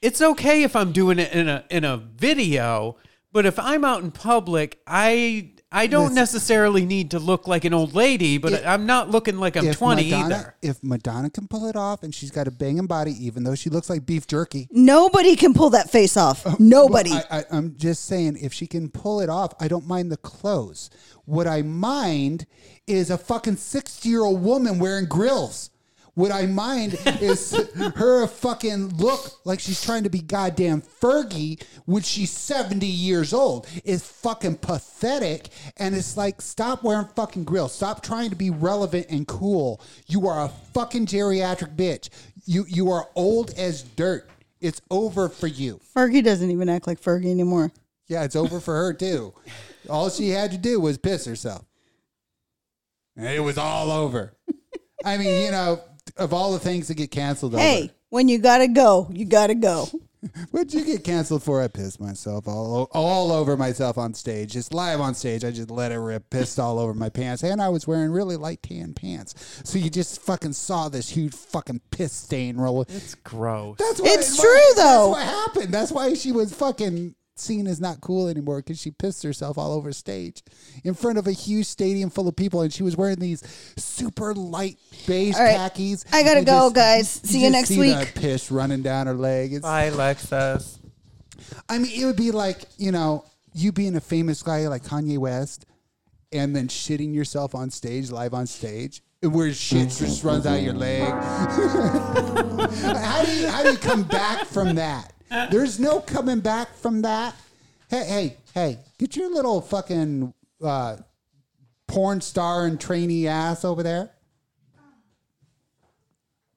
it's 0.00 0.22
okay 0.22 0.62
if 0.62 0.74
I'm 0.74 0.92
doing 0.92 1.18
it 1.18 1.32
in 1.32 1.48
a 1.48 1.64
in 1.68 1.84
a 1.84 1.98
video, 1.98 2.96
but 3.30 3.44
if 3.44 3.58
I'm 3.58 3.84
out 3.84 4.02
in 4.02 4.10
public, 4.10 4.80
I 4.86 5.50
I 5.70 5.86
don't 5.86 6.04
Listen. 6.04 6.14
necessarily 6.14 6.86
need 6.86 7.10
to 7.10 7.18
look 7.18 7.46
like 7.46 7.64
an 7.66 7.74
old 7.74 7.94
lady, 7.94 8.38
but 8.38 8.52
If- 8.54 8.66
I'm 8.66 8.86
not 8.86 9.10
looking 9.10 9.38
like 9.38 9.54
I'm 9.56 9.66
if 9.66 9.76
20 9.76 10.10
Madonna, 10.10 10.34
either. 10.34 10.54
If 10.62 10.82
Madonna 10.82 11.28
can 11.28 11.46
pull 11.46 11.66
it 11.66 11.76
off 11.76 12.02
and 12.02 12.14
she's 12.14 12.30
got 12.30 12.48
a 12.48 12.50
banging 12.50 12.86
body, 12.86 13.12
even 13.26 13.44
though 13.44 13.54
she 13.54 13.68
looks 13.68 13.90
like 13.90 14.06
beef 14.06 14.26
jerky. 14.26 14.66
Nobody 14.70 15.36
can 15.36 15.52
pull 15.52 15.70
that 15.70 15.90
face 15.90 16.16
off. 16.16 16.46
Um, 16.46 16.56
Nobody. 16.58 17.12
I, 17.12 17.24
I, 17.30 17.44
I'm 17.50 17.76
just 17.76 18.06
saying, 18.06 18.38
if 18.40 18.54
she 18.54 18.66
can 18.66 18.88
pull 18.88 19.20
it 19.20 19.28
off, 19.28 19.52
I 19.60 19.68
don't 19.68 19.86
mind 19.86 20.10
the 20.10 20.16
clothes. 20.16 20.88
What 21.26 21.46
I 21.46 21.60
mind 21.60 22.46
is 22.86 23.10
a 23.10 23.18
fucking 23.18 23.56
60 23.56 24.08
year 24.08 24.22
old 24.22 24.42
woman 24.42 24.78
wearing 24.78 25.04
grills. 25.04 25.68
What 26.18 26.32
I 26.32 26.46
mind 26.46 26.98
is 27.20 27.52
her 27.94 28.26
fucking 28.26 28.96
look 28.96 29.20
like 29.44 29.60
she's 29.60 29.80
trying 29.80 30.02
to 30.02 30.10
be 30.10 30.18
goddamn 30.20 30.82
Fergie 30.82 31.62
when 31.84 32.02
she's 32.02 32.32
70 32.32 32.84
years 32.84 33.32
old 33.32 33.68
is 33.84 34.02
fucking 34.02 34.56
pathetic. 34.56 35.50
And 35.76 35.94
it's 35.94 36.16
like, 36.16 36.42
stop 36.42 36.82
wearing 36.82 37.06
fucking 37.14 37.44
grills. 37.44 37.72
Stop 37.72 38.02
trying 38.02 38.30
to 38.30 38.36
be 38.36 38.50
relevant 38.50 39.06
and 39.10 39.28
cool. 39.28 39.80
You 40.08 40.26
are 40.26 40.46
a 40.46 40.48
fucking 40.74 41.06
geriatric 41.06 41.76
bitch. 41.76 42.08
You 42.46 42.66
you 42.66 42.90
are 42.90 43.08
old 43.14 43.52
as 43.56 43.84
dirt. 43.84 44.28
It's 44.60 44.82
over 44.90 45.28
for 45.28 45.46
you. 45.46 45.80
Fergie 45.94 46.24
doesn't 46.24 46.50
even 46.50 46.68
act 46.68 46.88
like 46.88 47.00
Fergie 47.00 47.30
anymore. 47.30 47.70
Yeah, 48.08 48.24
it's 48.24 48.34
over 48.34 48.58
for 48.58 48.74
her 48.74 48.92
too. 48.92 49.34
All 49.88 50.10
she 50.10 50.30
had 50.30 50.50
to 50.50 50.58
do 50.58 50.80
was 50.80 50.98
piss 50.98 51.26
herself. 51.26 51.64
And 53.16 53.28
it 53.28 53.40
was 53.40 53.56
all 53.56 53.92
over. 53.92 54.34
I 55.04 55.16
mean, 55.16 55.44
you 55.44 55.52
know, 55.52 55.80
of 56.18 56.32
all 56.32 56.52
the 56.52 56.58
things 56.58 56.88
that 56.88 56.94
get 56.94 57.10
canceled 57.10 57.54
Hey, 57.56 57.84
over. 57.84 57.92
when 58.10 58.28
you 58.28 58.38
gotta 58.38 58.68
go, 58.68 59.08
you 59.12 59.24
gotta 59.24 59.54
go. 59.54 59.88
What'd 60.50 60.74
you 60.74 60.84
get 60.84 61.04
canceled 61.04 61.44
for? 61.44 61.62
I 61.62 61.68
pissed 61.68 62.00
myself 62.00 62.48
all 62.48 62.88
all 62.92 63.30
over 63.30 63.56
myself 63.56 63.96
on 63.96 64.14
stage. 64.14 64.52
Just 64.52 64.74
live 64.74 65.00
on 65.00 65.14
stage. 65.14 65.44
I 65.44 65.52
just 65.52 65.70
let 65.70 65.92
it 65.92 65.98
rip, 65.98 66.28
pissed 66.28 66.58
all 66.58 66.80
over 66.80 66.92
my 66.92 67.08
pants. 67.08 67.44
And 67.44 67.62
I 67.62 67.68
was 67.68 67.86
wearing 67.86 68.10
really 68.10 68.34
light 68.34 68.60
tan 68.64 68.94
pants. 68.94 69.62
So 69.62 69.78
you 69.78 69.88
just 69.90 70.20
fucking 70.20 70.54
saw 70.54 70.88
this 70.88 71.08
huge 71.10 71.34
fucking 71.36 71.82
piss 71.92 72.12
stain 72.12 72.56
roll. 72.56 72.82
It's 72.82 73.14
gross. 73.14 73.76
That's 73.78 74.00
what 74.00 74.10
It's 74.18 74.36
why- 74.36 74.42
true, 74.44 74.82
though. 74.82 75.14
That's 75.14 75.26
what 75.28 75.36
happened. 75.46 75.74
That's 75.74 75.92
why 75.92 76.14
she 76.14 76.32
was 76.32 76.52
fucking 76.52 77.14
seen 77.40 77.66
is 77.66 77.80
not 77.80 78.00
cool 78.00 78.28
anymore 78.28 78.58
because 78.58 78.80
she 78.80 78.90
pissed 78.90 79.22
herself 79.22 79.58
all 79.58 79.72
over 79.72 79.92
stage 79.92 80.42
in 80.84 80.94
front 80.94 81.18
of 81.18 81.26
a 81.26 81.32
huge 81.32 81.66
stadium 81.66 82.10
full 82.10 82.28
of 82.28 82.36
people, 82.36 82.62
and 82.62 82.72
she 82.72 82.82
was 82.82 82.96
wearing 82.96 83.18
these 83.18 83.42
super 83.76 84.34
light 84.34 84.78
beige 85.06 85.36
All 85.36 85.42
right. 85.42 85.56
khakis. 85.56 86.04
I 86.12 86.22
gotta 86.22 86.38
and 86.38 86.46
go, 86.46 86.70
guys. 86.70 87.08
See 87.08 87.38
you 87.38 87.50
just 87.50 87.52
next 87.52 87.68
see 87.68 87.80
week. 87.80 88.14
The 88.14 88.20
piss 88.20 88.50
running 88.50 88.82
down 88.82 89.06
her 89.06 89.14
leg. 89.14 89.54
It's, 89.54 89.62
Bye, 89.62 89.90
Lexus. 89.90 90.78
I 91.68 91.78
mean, 91.78 92.00
it 92.00 92.04
would 92.04 92.16
be 92.16 92.30
like 92.30 92.64
you 92.76 92.92
know 92.92 93.24
you 93.52 93.72
being 93.72 93.96
a 93.96 94.00
famous 94.00 94.42
guy 94.42 94.68
like 94.68 94.82
Kanye 94.82 95.18
West, 95.18 95.66
and 96.32 96.54
then 96.54 96.68
shitting 96.68 97.14
yourself 97.14 97.54
on 97.54 97.70
stage, 97.70 98.10
live 98.10 98.34
on 98.34 98.46
stage. 98.46 99.02
Where 99.20 99.52
shit 99.52 99.88
just 99.88 100.22
runs 100.22 100.46
out 100.46 100.62
your 100.62 100.74
leg. 100.74 101.02
how 101.08 101.46
do 103.24 103.32
you 103.32 103.48
how 103.48 103.64
do 103.64 103.72
you 103.72 103.78
come 103.78 104.04
back 104.04 104.46
from 104.46 104.76
that? 104.76 105.12
There's 105.30 105.78
no 105.78 106.00
coming 106.00 106.40
back 106.40 106.74
from 106.76 107.02
that. 107.02 107.34
Hey, 107.90 108.04
hey, 108.04 108.36
hey, 108.54 108.78
get 108.98 109.16
your 109.16 109.32
little 109.32 109.60
fucking 109.60 110.32
uh, 110.62 110.96
porn 111.86 112.20
star 112.20 112.66
and 112.66 112.80
trainee 112.80 113.26
ass 113.28 113.64
over 113.64 113.82
there. 113.82 114.10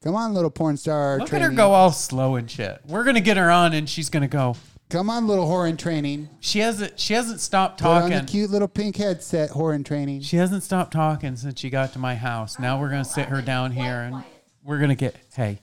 Come 0.03 0.15
on, 0.15 0.33
little 0.33 0.49
porn 0.49 0.77
star. 0.77 1.19
Look 1.19 1.29
training. 1.29 1.45
at 1.45 1.51
her 1.51 1.55
go 1.55 1.71
all 1.73 1.91
slow 1.91 2.35
and 2.35 2.49
shit. 2.49 2.81
We're 2.87 3.03
gonna 3.03 3.21
get 3.21 3.37
her 3.37 3.51
on, 3.51 3.73
and 3.73 3.87
she's 3.87 4.09
gonna 4.09 4.27
go. 4.27 4.55
Come 4.89 5.09
on, 5.09 5.27
little 5.27 5.47
whore 5.47 5.69
in 5.69 5.77
training. 5.77 6.27
She 6.39 6.59
hasn't. 6.59 6.99
She 6.99 7.13
hasn't 7.13 7.39
stopped 7.39 7.81
Put 7.81 7.87
on 7.87 8.09
the 8.09 8.15
talking. 8.15 8.27
cute 8.27 8.49
little 8.49 8.67
pink 8.67 8.97
headset, 8.97 9.51
whore 9.51 9.75
in 9.75 9.83
training. 9.83 10.21
She 10.21 10.37
hasn't 10.37 10.63
stopped 10.63 10.91
talking 10.91 11.35
since 11.35 11.59
she 11.59 11.69
got 11.69 11.93
to 11.93 11.99
my 11.99 12.15
house. 12.15 12.57
Now 12.59 12.79
we're 12.79 12.89
gonna 12.89 13.05
sit 13.05 13.29
her 13.29 13.41
down 13.43 13.71
here, 13.71 14.01
and 14.01 14.23
we're 14.63 14.79
gonna 14.79 14.95
get. 14.95 15.15
Hey, 15.35 15.59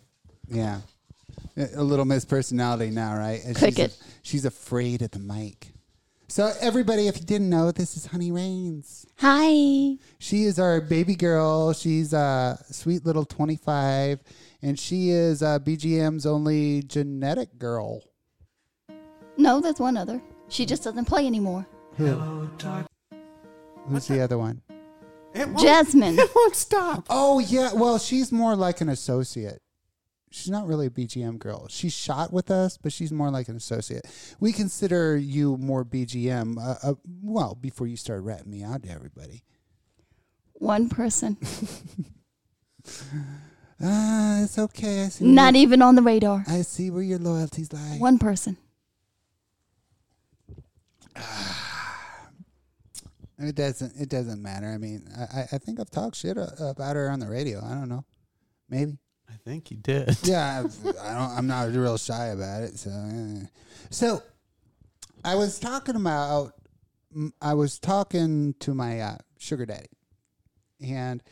Yeah. 0.47 0.81
A 1.59 1.81
a 1.81 1.83
little 1.83 2.05
Miss 2.05 2.25
Personality 2.25 2.91
now, 2.91 3.17
right? 3.17 3.43
And 3.45 3.57
Cricket. 3.57 3.91
She's, 3.91 4.19
she's 4.23 4.45
afraid 4.45 5.03
of 5.03 5.11
the 5.11 5.19
mic. 5.19 5.73
So, 6.31 6.53
everybody, 6.61 7.09
if 7.09 7.19
you 7.19 7.25
didn't 7.25 7.49
know, 7.49 7.73
this 7.73 7.97
is 7.97 8.07
Honey 8.07 8.31
Rains. 8.31 9.07
Hi. 9.17 9.97
She 10.19 10.45
is 10.45 10.59
our 10.59 10.81
baby 10.81 11.17
girl. 11.17 11.73
She's 11.73 12.13
a 12.13 12.63
sweet 12.71 13.07
little 13.07 13.25
25, 13.25 14.21
and 14.63 14.79
she 14.79 15.09
is 15.09 15.43
uh, 15.43 15.59
BGM's 15.59 16.27
only 16.27 16.83
genetic 16.83 17.59
girl. 17.59 18.03
No, 19.39 19.61
there's 19.61 19.81
one 19.81 19.97
other. 19.97 20.21
She 20.49 20.67
just 20.67 20.85
doesn't 20.85 21.07
play 21.07 21.27
anymore. 21.27 21.67
Who's 21.97 22.11
the 24.07 24.21
other 24.21 24.37
one? 24.37 24.61
it 25.35 25.49
won't, 25.49 25.61
Jasmine. 25.61 26.15
It 26.19 26.31
won't 26.35 26.57
stop. 26.57 27.07
Oh, 27.09 27.39
yeah. 27.39 27.73
Well, 27.73 27.99
she's 27.99 28.31
more 28.31 28.55
like 28.55 28.81
an 28.81 28.91
associate. 28.91 29.63
She's 30.31 30.51
not 30.51 30.67
really 30.67 30.87
a 30.87 30.91
BGM 30.91 31.39
girl. 31.39 31.69
She 31.69 31.89
shot 31.89 32.33
with 32.33 32.51
us, 32.51 32.77
but 32.77 32.93
she's 32.93 33.11
more 33.13 33.31
like 33.31 33.49
an 33.49 33.57
associate. 33.57 34.07
We 34.41 34.53
consider 34.53 35.17
you 35.17 35.57
more 35.57 35.85
BGM. 35.85 36.59
Uh, 36.59 36.75
uh, 36.91 36.95
well, 37.23 37.55
before 37.55 37.87
you 37.87 37.97
start 37.97 38.23
ratting 38.23 38.51
me 38.51 38.63
out 38.63 38.83
to 38.83 38.91
everybody. 38.91 39.43
One 40.55 40.89
person. 40.89 41.37
Ah, 43.81 44.43
it's 44.43 44.59
okay. 44.59 45.05
I 45.05 45.09
see. 45.09 45.25
Not 45.25 45.55
where, 45.55 45.63
even 45.63 45.83
on 45.83 45.95
the 45.95 46.03
radar. 46.03 46.43
I 46.49 46.63
see 46.63 46.91
where 46.91 47.03
your 47.03 47.21
loyalties 47.21 47.73
lie. 47.73 47.97
One 47.99 48.19
person. 48.19 48.57
It 53.41 53.55
doesn't. 53.55 53.93
It 53.97 54.09
doesn't 54.09 54.43
matter. 54.43 54.67
I 54.67 54.79
mean, 54.79 55.07
I, 55.17 55.23
I- 55.41 55.49
I 55.53 55.59
think 55.59 55.79
I've 55.79 55.91
talked 55.91 56.17
shit 56.17 56.37
about 56.37 56.97
her 56.97 57.09
on 57.09 57.21
the 57.21 57.29
radio. 57.29 57.65
I 57.65 57.75
don't 57.75 57.89
know. 57.89 58.05
Maybe. 58.69 58.99
I 59.29 59.37
think 59.45 59.71
you 59.71 59.77
did. 59.77 60.17
Yeah, 60.23 60.61
I 60.61 60.63
don't. 60.63 61.39
I'm 61.39 61.47
not 61.47 61.69
real 61.71 61.99
shy 61.99 62.27
about 62.27 62.63
it. 62.63 62.79
So, 62.79 62.91
eh. 62.91 63.47
so 63.91 64.23
I 65.25 65.35
was 65.35 65.59
talking 65.59 65.97
about. 65.97 66.53
I 67.41 67.55
was 67.55 67.79
talking 67.79 68.55
to 68.61 68.75
my 68.75 69.01
uh, 69.01 69.17
sugar 69.39 69.65
daddy, 69.65 69.89
and 70.81 71.23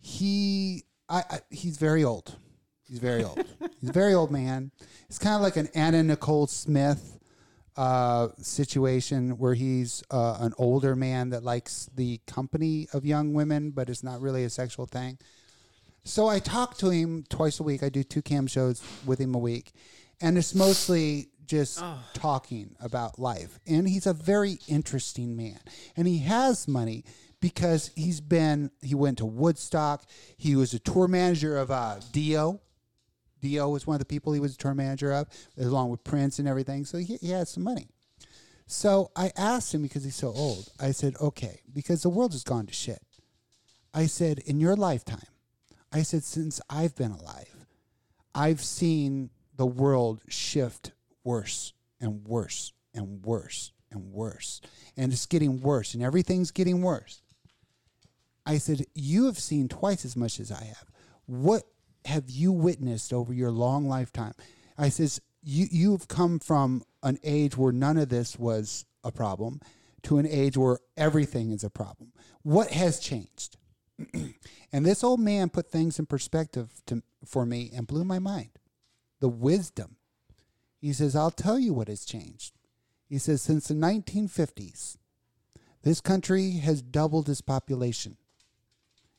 he, 0.00 0.84
I, 1.08 1.24
I, 1.28 1.38
he's 1.50 1.76
very 1.76 2.04
old. 2.04 2.36
He's 2.88 3.00
very 3.00 3.24
old. 3.24 3.44
he's 3.80 3.90
a 3.90 3.92
very 3.92 4.14
old 4.14 4.30
man. 4.30 4.70
It's 5.08 5.18
kind 5.18 5.34
of 5.34 5.42
like 5.42 5.56
an 5.56 5.68
Anna 5.74 6.02
Nicole 6.04 6.46
Smith 6.46 7.18
uh, 7.76 8.28
situation 8.40 9.38
where 9.38 9.54
he's 9.54 10.02
uh, 10.10 10.38
an 10.40 10.52
older 10.58 10.96
man 10.96 11.30
that 11.30 11.44
likes 11.44 11.88
the 11.94 12.20
company 12.26 12.88
of 12.92 13.04
young 13.04 13.34
women, 13.34 13.70
but 13.70 13.88
it's 13.88 14.02
not 14.02 14.20
really 14.20 14.44
a 14.44 14.50
sexual 14.50 14.86
thing. 14.86 15.18
So 16.04 16.26
I 16.26 16.38
talk 16.38 16.78
to 16.78 16.90
him 16.90 17.24
twice 17.28 17.60
a 17.60 17.62
week. 17.62 17.82
I 17.82 17.88
do 17.88 18.02
two 18.02 18.22
cam 18.22 18.46
shows 18.46 18.82
with 19.04 19.20
him 19.20 19.34
a 19.34 19.38
week, 19.38 19.72
and 20.20 20.38
it's 20.38 20.54
mostly 20.54 21.28
just 21.46 21.82
talking 22.14 22.76
about 22.80 23.18
life. 23.18 23.58
And 23.66 23.88
he's 23.88 24.06
a 24.06 24.14
very 24.14 24.58
interesting 24.68 25.36
man, 25.36 25.58
and 25.96 26.06
he 26.06 26.18
has 26.20 26.66
money 26.66 27.04
because 27.40 27.90
he's 27.94 28.20
been. 28.20 28.70
He 28.82 28.94
went 28.94 29.18
to 29.18 29.26
Woodstock. 29.26 30.04
He 30.36 30.56
was 30.56 30.72
a 30.74 30.78
tour 30.78 31.08
manager 31.08 31.56
of 31.58 31.70
uh, 31.70 31.96
Dio. 32.12 32.60
Dio 33.40 33.68
was 33.68 33.86
one 33.86 33.94
of 33.94 34.00
the 34.00 34.06
people 34.06 34.32
he 34.32 34.40
was 34.40 34.54
a 34.54 34.58
tour 34.58 34.74
manager 34.74 35.12
of, 35.12 35.28
along 35.58 35.90
with 35.90 36.02
Prince 36.04 36.38
and 36.38 36.48
everything. 36.48 36.84
So 36.84 36.98
he, 36.98 37.16
he 37.16 37.30
had 37.30 37.46
some 37.48 37.62
money. 37.62 37.88
So 38.66 39.10
I 39.16 39.32
asked 39.36 39.72
him 39.74 39.82
because 39.82 40.04
he's 40.04 40.16
so 40.16 40.28
old. 40.28 40.70
I 40.80 40.90
said, 40.90 41.14
okay, 41.20 41.60
because 41.72 42.02
the 42.02 42.10
world 42.10 42.32
has 42.32 42.42
gone 42.44 42.66
to 42.66 42.74
shit. 42.74 43.00
I 43.94 44.06
said, 44.06 44.40
in 44.40 44.60
your 44.60 44.76
lifetime, 44.76 45.22
I 45.92 46.02
said, 46.02 46.22
since 46.22 46.60
I've 46.68 46.94
been 46.94 47.12
alive, 47.12 47.66
I've 48.34 48.60
seen 48.60 49.30
the 49.56 49.66
world 49.66 50.22
shift 50.28 50.92
worse 51.24 51.72
and 52.00 52.26
worse 52.26 52.72
and 52.94 53.24
worse 53.24 53.72
and 53.90 54.12
worse. 54.12 54.60
And 54.96 55.12
it's 55.12 55.26
getting 55.26 55.60
worse, 55.60 55.94
and 55.94 56.02
everything's 56.02 56.50
getting 56.50 56.82
worse. 56.82 57.22
I 58.46 58.58
said, 58.58 58.86
You 58.94 59.26
have 59.26 59.38
seen 59.38 59.68
twice 59.68 60.04
as 60.04 60.16
much 60.16 60.40
as 60.40 60.50
I 60.50 60.64
have. 60.64 60.86
What 61.26 61.64
have 62.06 62.30
you 62.30 62.50
witnessed 62.50 63.12
over 63.12 63.32
your 63.32 63.50
long 63.50 63.86
lifetime? 63.86 64.32
I 64.78 64.88
says, 64.88 65.20
you, 65.42 65.66
You've 65.70 66.08
come 66.08 66.38
from 66.38 66.82
an 67.02 67.18
age 67.22 67.56
where 67.56 67.72
none 67.72 67.98
of 67.98 68.08
this 68.08 68.38
was 68.38 68.86
a 69.04 69.12
problem 69.12 69.60
to 70.04 70.18
an 70.18 70.26
age 70.26 70.56
where 70.56 70.78
everything 70.96 71.50
is 71.50 71.62
a 71.62 71.70
problem. 71.70 72.12
What 72.42 72.70
has 72.70 72.98
changed? 72.98 73.57
and 74.72 74.86
this 74.86 75.02
old 75.02 75.20
man 75.20 75.48
put 75.48 75.70
things 75.70 75.98
in 75.98 76.06
perspective 76.06 76.68
to, 76.86 77.02
for 77.24 77.44
me 77.44 77.70
and 77.74 77.86
blew 77.86 78.04
my 78.04 78.18
mind. 78.18 78.50
The 79.20 79.28
wisdom. 79.28 79.96
He 80.80 80.92
says, 80.92 81.16
I'll 81.16 81.30
tell 81.30 81.58
you 81.58 81.74
what 81.74 81.88
has 81.88 82.04
changed. 82.04 82.54
He 83.08 83.18
says, 83.18 83.42
since 83.42 83.68
the 83.68 83.74
1950s, 83.74 84.96
this 85.82 86.00
country 86.00 86.52
has 86.52 86.82
doubled 86.82 87.28
its 87.28 87.40
population. 87.40 88.16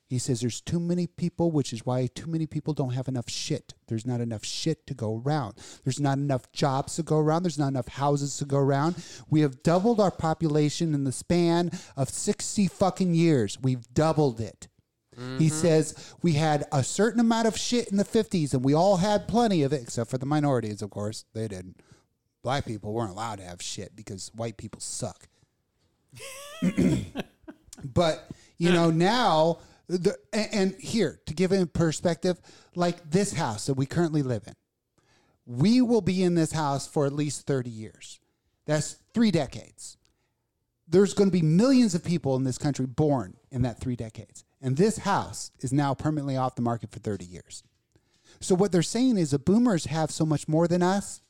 He 0.09 0.17
says 0.17 0.41
there's 0.41 0.59
too 0.59 0.79
many 0.79 1.05
people, 1.05 1.51
which 1.51 1.71
is 1.71 1.85
why 1.85 2.07
too 2.07 2.25
many 2.25 2.47
people 2.47 2.73
don't 2.73 2.93
have 2.93 3.07
enough 3.07 3.29
shit. 3.29 3.75
There's 3.87 4.07
not 4.07 4.21
enough 4.21 4.43
shit 4.43 4.87
to 4.87 4.95
go 4.95 5.21
around. 5.23 5.53
There's 5.83 5.99
not 5.99 6.17
enough 6.17 6.51
jobs 6.51 6.95
to 6.95 7.03
go 7.03 7.19
around. 7.19 7.43
There's 7.43 7.59
not 7.59 7.67
enough 7.67 7.87
houses 7.87 8.35
to 8.37 8.45
go 8.45 8.57
around. 8.57 8.95
We 9.29 9.41
have 9.41 9.61
doubled 9.61 9.99
our 9.99 10.09
population 10.09 10.95
in 10.95 11.03
the 11.03 11.11
span 11.11 11.69
of 11.95 12.09
60 12.09 12.67
fucking 12.67 13.13
years. 13.13 13.59
We've 13.61 13.85
doubled 13.93 14.41
it. 14.41 14.67
He 15.15 15.21
mm-hmm. 15.21 15.47
says 15.47 16.15
we 16.21 16.33
had 16.33 16.63
a 16.71 16.81
certain 16.81 17.19
amount 17.19 17.47
of 17.47 17.57
shit 17.57 17.89
in 17.89 17.97
the 17.97 18.05
50s 18.05 18.53
and 18.53 18.63
we 18.63 18.73
all 18.73 18.97
had 18.97 19.27
plenty 19.27 19.63
of 19.63 19.73
it, 19.73 19.81
except 19.83 20.09
for 20.09 20.17
the 20.17 20.25
minorities, 20.25 20.81
of 20.81 20.89
course. 20.89 21.25
They 21.33 21.47
didn't. 21.47 21.81
Black 22.41 22.65
people 22.65 22.93
weren't 22.93 23.11
allowed 23.11 23.39
to 23.39 23.43
have 23.43 23.61
shit 23.61 23.95
because 23.95 24.31
white 24.33 24.57
people 24.57 24.79
suck. 24.79 25.27
but 27.83 28.27
you 28.57 28.71
know 28.71 28.89
now 28.89 29.59
the 29.89 30.15
and, 30.31 30.75
here 30.79 31.19
to 31.25 31.33
give 31.33 31.51
it 31.51 31.59
in 31.59 31.67
perspective 31.67 32.39
like 32.75 33.09
this 33.09 33.33
house 33.33 33.65
that 33.65 33.73
we 33.73 33.85
currently 33.85 34.21
live 34.21 34.43
in 34.47 34.53
we 35.49 35.81
will 35.81 36.01
be 36.01 36.21
in 36.21 36.35
this 36.35 36.51
house 36.51 36.85
for 36.85 37.07
at 37.07 37.11
least 37.11 37.47
30 37.47 37.71
years. 37.71 38.19
That's 38.67 38.97
three 39.15 39.31
decades. 39.31 39.97
There's 40.87 41.15
going 41.15 41.29
to 41.29 41.35
be 41.35 41.41
millions 41.41 41.95
of 41.95 42.03
people 42.03 42.35
in 42.35 42.43
this 42.43 42.59
country 42.59 42.85
born 42.85 43.35
in 43.49 43.63
that 43.63 43.79
three 43.79 43.95
decades 43.95 44.45
and 44.61 44.77
this 44.77 44.99
house 44.99 45.51
is 45.59 45.73
now 45.73 45.93
permanently 45.93 46.37
off 46.37 46.55
the 46.55 46.61
market 46.61 46.91
for 46.91 46.99
30 46.99 47.25
years. 47.25 47.63
So 48.39 48.53
what 48.53 48.71
they're 48.71 48.81
saying 48.83 49.17
is 49.17 49.31
the 49.31 49.39
boomers 49.39 49.85
have 49.85 50.11
so 50.11 50.25
much 50.25 50.47
more 50.47 50.67
than 50.67 50.83
us 50.83 51.21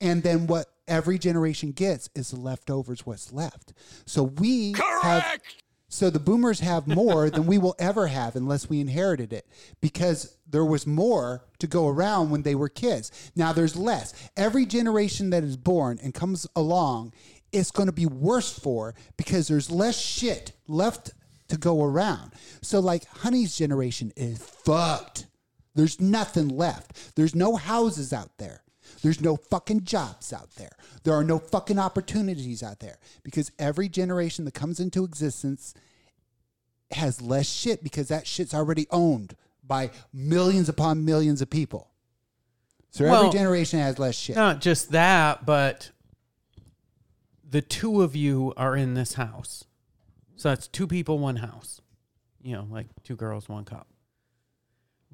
and 0.00 0.22
then 0.22 0.46
what 0.46 0.66
every 0.86 1.18
generation 1.18 1.72
gets 1.72 2.08
is 2.14 2.30
the 2.30 2.40
leftovers 2.40 3.04
what's 3.06 3.32
left. 3.32 3.72
So 4.04 4.22
we 4.24 4.74
have 5.02 5.40
so 5.88 6.10
the 6.10 6.18
boomers 6.18 6.60
have 6.60 6.86
more 6.86 7.30
than 7.30 7.46
we 7.46 7.58
will 7.58 7.74
ever 7.78 8.08
have 8.08 8.36
unless 8.36 8.68
we 8.68 8.80
inherited 8.80 9.32
it 9.32 9.46
because 9.80 10.36
there 10.48 10.64
was 10.64 10.86
more 10.86 11.44
to 11.58 11.66
go 11.66 11.88
around 11.88 12.30
when 12.30 12.42
they 12.42 12.54
were 12.54 12.68
kids 12.68 13.30
now 13.34 13.52
there's 13.52 13.76
less 13.76 14.14
every 14.36 14.66
generation 14.66 15.30
that 15.30 15.44
is 15.44 15.56
born 15.56 15.98
and 16.02 16.14
comes 16.14 16.46
along 16.56 17.12
it's 17.52 17.70
going 17.70 17.86
to 17.86 17.92
be 17.92 18.06
worse 18.06 18.58
for 18.58 18.94
because 19.16 19.48
there's 19.48 19.70
less 19.70 19.98
shit 19.98 20.52
left 20.66 21.12
to 21.48 21.56
go 21.56 21.82
around 21.82 22.32
so 22.60 22.80
like 22.80 23.06
honey's 23.06 23.56
generation 23.56 24.12
is 24.16 24.38
fucked 24.38 25.26
there's 25.76 26.00
nothing 26.00 26.48
left. 26.48 27.14
There's 27.14 27.34
no 27.34 27.54
houses 27.54 28.12
out 28.12 28.38
there. 28.38 28.62
There's 29.02 29.20
no 29.20 29.36
fucking 29.36 29.84
jobs 29.84 30.32
out 30.32 30.50
there. 30.56 30.72
There 31.04 31.14
are 31.14 31.24
no 31.24 31.38
fucking 31.38 31.78
opportunities 31.78 32.62
out 32.62 32.80
there 32.80 32.98
because 33.22 33.52
every 33.58 33.88
generation 33.88 34.44
that 34.46 34.54
comes 34.54 34.80
into 34.80 35.04
existence 35.04 35.74
has 36.92 37.20
less 37.20 37.48
shit 37.48 37.82
because 37.82 38.08
that 38.08 38.26
shit's 38.26 38.54
already 38.54 38.86
owned 38.90 39.36
by 39.64 39.90
millions 40.12 40.68
upon 40.68 41.04
millions 41.04 41.42
of 41.42 41.50
people. 41.50 41.90
So 42.90 43.04
Well, 43.04 43.26
every 43.26 43.38
generation 43.38 43.80
has 43.80 43.98
less 43.98 44.14
shit. 44.14 44.36
Not 44.36 44.60
just 44.60 44.92
that, 44.92 45.44
but 45.44 45.90
the 47.48 47.60
two 47.60 48.02
of 48.02 48.16
you 48.16 48.54
are 48.56 48.76
in 48.76 48.94
this 48.94 49.14
house. 49.14 49.64
So 50.36 50.50
that's 50.50 50.68
two 50.68 50.86
people, 50.86 51.18
one 51.18 51.36
house. 51.36 51.80
You 52.42 52.56
know, 52.56 52.66
like 52.70 52.86
two 53.02 53.16
girls, 53.16 53.48
one 53.48 53.64
cup. 53.64 53.88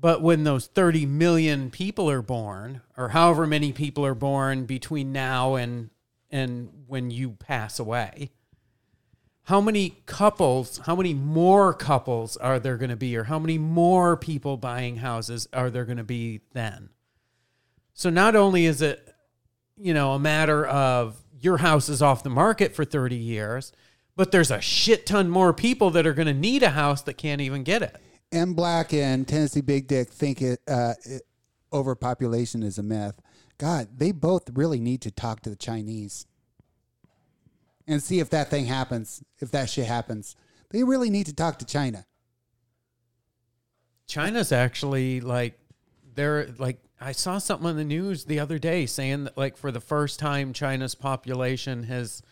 But 0.03 0.21
when 0.21 0.43
those 0.43 0.67
30 0.67 1.07
million 1.07 1.71
people 1.71 2.11
are 2.11 2.23
born, 2.23 2.83
or 2.97 3.11
however 3.11 3.47
many 3.47 3.73
people 3.73 4.05
are 4.05 4.17
born 4.17 4.67
between 4.67 5.13
now 5.13 5.55
and 5.55 5.91
and 6.29 6.71
when 6.89 7.13
you 7.13 7.31
pass 7.31 7.79
away, 7.79 8.31
how 9.45 9.61
many 9.61 10.03
couples, 10.07 10.81
how 10.87 10.97
many 10.97 11.15
more 11.15 11.73
couples 11.73 12.37
are 12.37 12.59
there 12.59 12.77
going 12.79 12.91
to 12.91 12.97
be, 12.97 13.17
or 13.17 13.25
how 13.25 13.39
many 13.39 13.59
more 13.59 14.17
people 14.17 14.57
buying 14.57 14.97
houses 14.97 15.47
are 15.53 15.71
there 15.71 15.85
going 15.85 15.99
to 15.99 16.05
be 16.05 16.41
then? 16.53 16.89
So 17.95 18.11
not 18.11 18.35
only 18.35 18.67
is 18.67 18.83
it, 18.83 19.15
you 19.77 19.95
know, 19.95 20.15
a 20.15 20.19
matter 20.19 20.67
of 20.67 21.23
your 21.39 21.59
house 21.59 21.89
is 21.89 22.03
off 22.03 22.25
the 22.25 22.31
market 22.31 22.75
for 22.75 22.85
30 22.85 23.15
years, 23.15 23.73
but 24.17 24.33
there's 24.33 24.51
a 24.51 24.61
shit 24.61 25.07
ton 25.07 25.31
more 25.31 25.53
people 25.53 25.91
that 25.91 26.09
are 26.09 26.15
going 26.15 26.27
to 26.27 26.35
need 26.35 26.65
a 26.65 26.71
house 26.71 27.03
that 27.03 27.15
can't 27.15 27.41
even 27.41 27.63
get 27.63 27.83
it. 27.83 27.97
M 28.33 28.55
Black 28.55 28.93
and 28.93 29.29
Tennessee 29.29 29.61
Big 29.61 29.87
Dick 29.87 30.11
think 30.11 30.41
it, 30.41 30.61
uh, 30.67 30.95
it 31.05 31.23
overpopulation 31.73 32.63
is 32.63 32.79
a 32.79 32.83
myth. 32.83 33.21
God, 33.59 33.89
they 33.97 34.13
both 34.13 34.51
really 34.55 34.81
need 34.81 35.03
to 35.03 35.11
talk 35.11 35.41
to 35.43 35.51
the 35.51 35.57
Chinese 35.57 36.27
and 37.87 38.03
see 38.03 38.19
if 38.21 38.31
that 38.31 38.49
thing 38.49 38.67
happens, 38.67 39.23
if 39.39 39.51
that 39.51 39.69
shit 39.71 39.87
happens. 39.87 40.35
They 40.71 40.83
really 40.83 41.11
need 41.11 41.27
to 41.27 41.35
talk 41.35 41.59
to 41.59 41.67
China. 41.67 42.07
China's 44.07 44.53
actually 44.53 45.21
like 45.21 45.59
they're 46.15 46.49
like 46.59 46.79
I 47.01 47.13
saw 47.13 47.39
something 47.39 47.67
on 47.69 47.77
the 47.77 47.85
news 47.85 48.25
the 48.25 48.41
other 48.41 48.59
day 48.59 48.87
saying 48.87 49.25
that 49.25 49.37
like 49.37 49.57
for 49.57 49.71
the 49.71 49.81
first 49.81 50.19
time 50.19 50.53
China's 50.53 50.95
population 50.95 51.85
has 51.85 52.23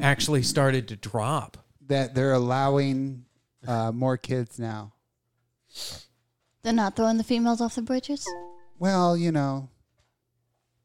actually 0.00 0.42
started 0.42 0.88
to 0.88 0.96
drop. 0.96 1.56
That 1.86 2.14
they're 2.14 2.32
allowing 2.32 3.24
uh, 3.66 3.92
more 3.92 4.16
kids 4.16 4.58
now. 4.58 4.92
They're 6.62 6.72
not 6.72 6.96
throwing 6.96 7.16
the 7.18 7.24
females 7.24 7.60
off 7.60 7.74
the 7.76 7.82
bridges, 7.82 8.26
Well, 8.78 9.16
you 9.16 9.30
know, 9.32 9.68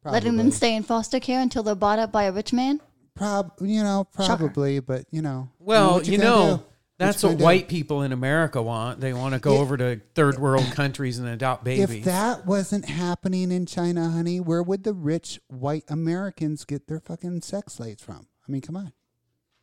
letting 0.05 0.37
them 0.37 0.51
stay 0.51 0.75
in 0.75 0.83
foster 0.83 1.19
care 1.19 1.41
until 1.41 1.63
they're 1.63 1.75
bought 1.75 1.99
up 1.99 2.11
by 2.11 2.23
a 2.23 2.31
rich 2.31 2.53
man. 2.53 2.79
Prob, 3.15 3.51
you 3.61 3.83
know, 3.83 4.07
Shocker. 4.15 4.37
probably, 4.37 4.79
but 4.79 5.05
you 5.11 5.21
know. 5.21 5.49
Well, 5.59 5.95
what 5.95 6.07
you, 6.07 6.17
know, 6.17 6.57
do? 6.57 6.63
that's 6.97 7.21
you 7.21 7.29
what 7.29 7.33
gonna 7.33 7.39
do? 7.39 7.43
white 7.43 7.67
people 7.67 8.03
in 8.03 8.11
America 8.13 8.61
want. 8.61 8.99
They 9.01 9.11
want 9.13 9.33
to 9.33 9.39
go 9.39 9.55
Yeah. 9.55 9.59
over 9.59 9.77
to 9.77 10.01
third 10.15 10.39
world 10.39 10.65
countries 10.71 11.19
and 11.19 11.27
adopt 11.27 11.63
babies. 11.63 11.97
If 11.97 12.03
that 12.05 12.45
wasn't 12.45 12.85
happening 12.85 13.51
in 13.51 13.65
China, 13.65 14.09
honey, 14.09 14.39
where 14.39 14.63
would 14.63 14.83
the 14.83 14.93
rich 14.93 15.39
white 15.47 15.83
Americans 15.89 16.63
get 16.63 16.87
their 16.87 16.99
fucking 17.01 17.41
sex 17.41 17.73
slaves 17.73 18.01
from? 18.01 18.27
I 18.47 18.51
mean, 18.51 18.61
come 18.61 18.77
on, 18.77 18.93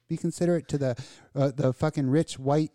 be 0.09 0.17
considerate 0.17 0.69
to 0.69 0.79
the 0.79 0.97
uh, 1.35 1.51
the 1.55 1.73
fucking 1.73 2.11
rich 2.11 2.39
white, 2.39 2.73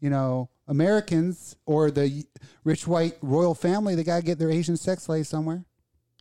you 0.00 0.08
know, 0.10 0.48
Americans 0.68 1.56
or 1.66 1.90
the 1.90 2.24
rich 2.64 2.86
white 2.86 3.16
royal 3.22 3.54
family. 3.54 3.94
They 3.94 4.04
gotta 4.04 4.22
get 4.22 4.38
their 4.38 4.50
Asian 4.50 4.76
sex 4.76 5.04
slaves 5.04 5.28
somewhere. 5.28 5.64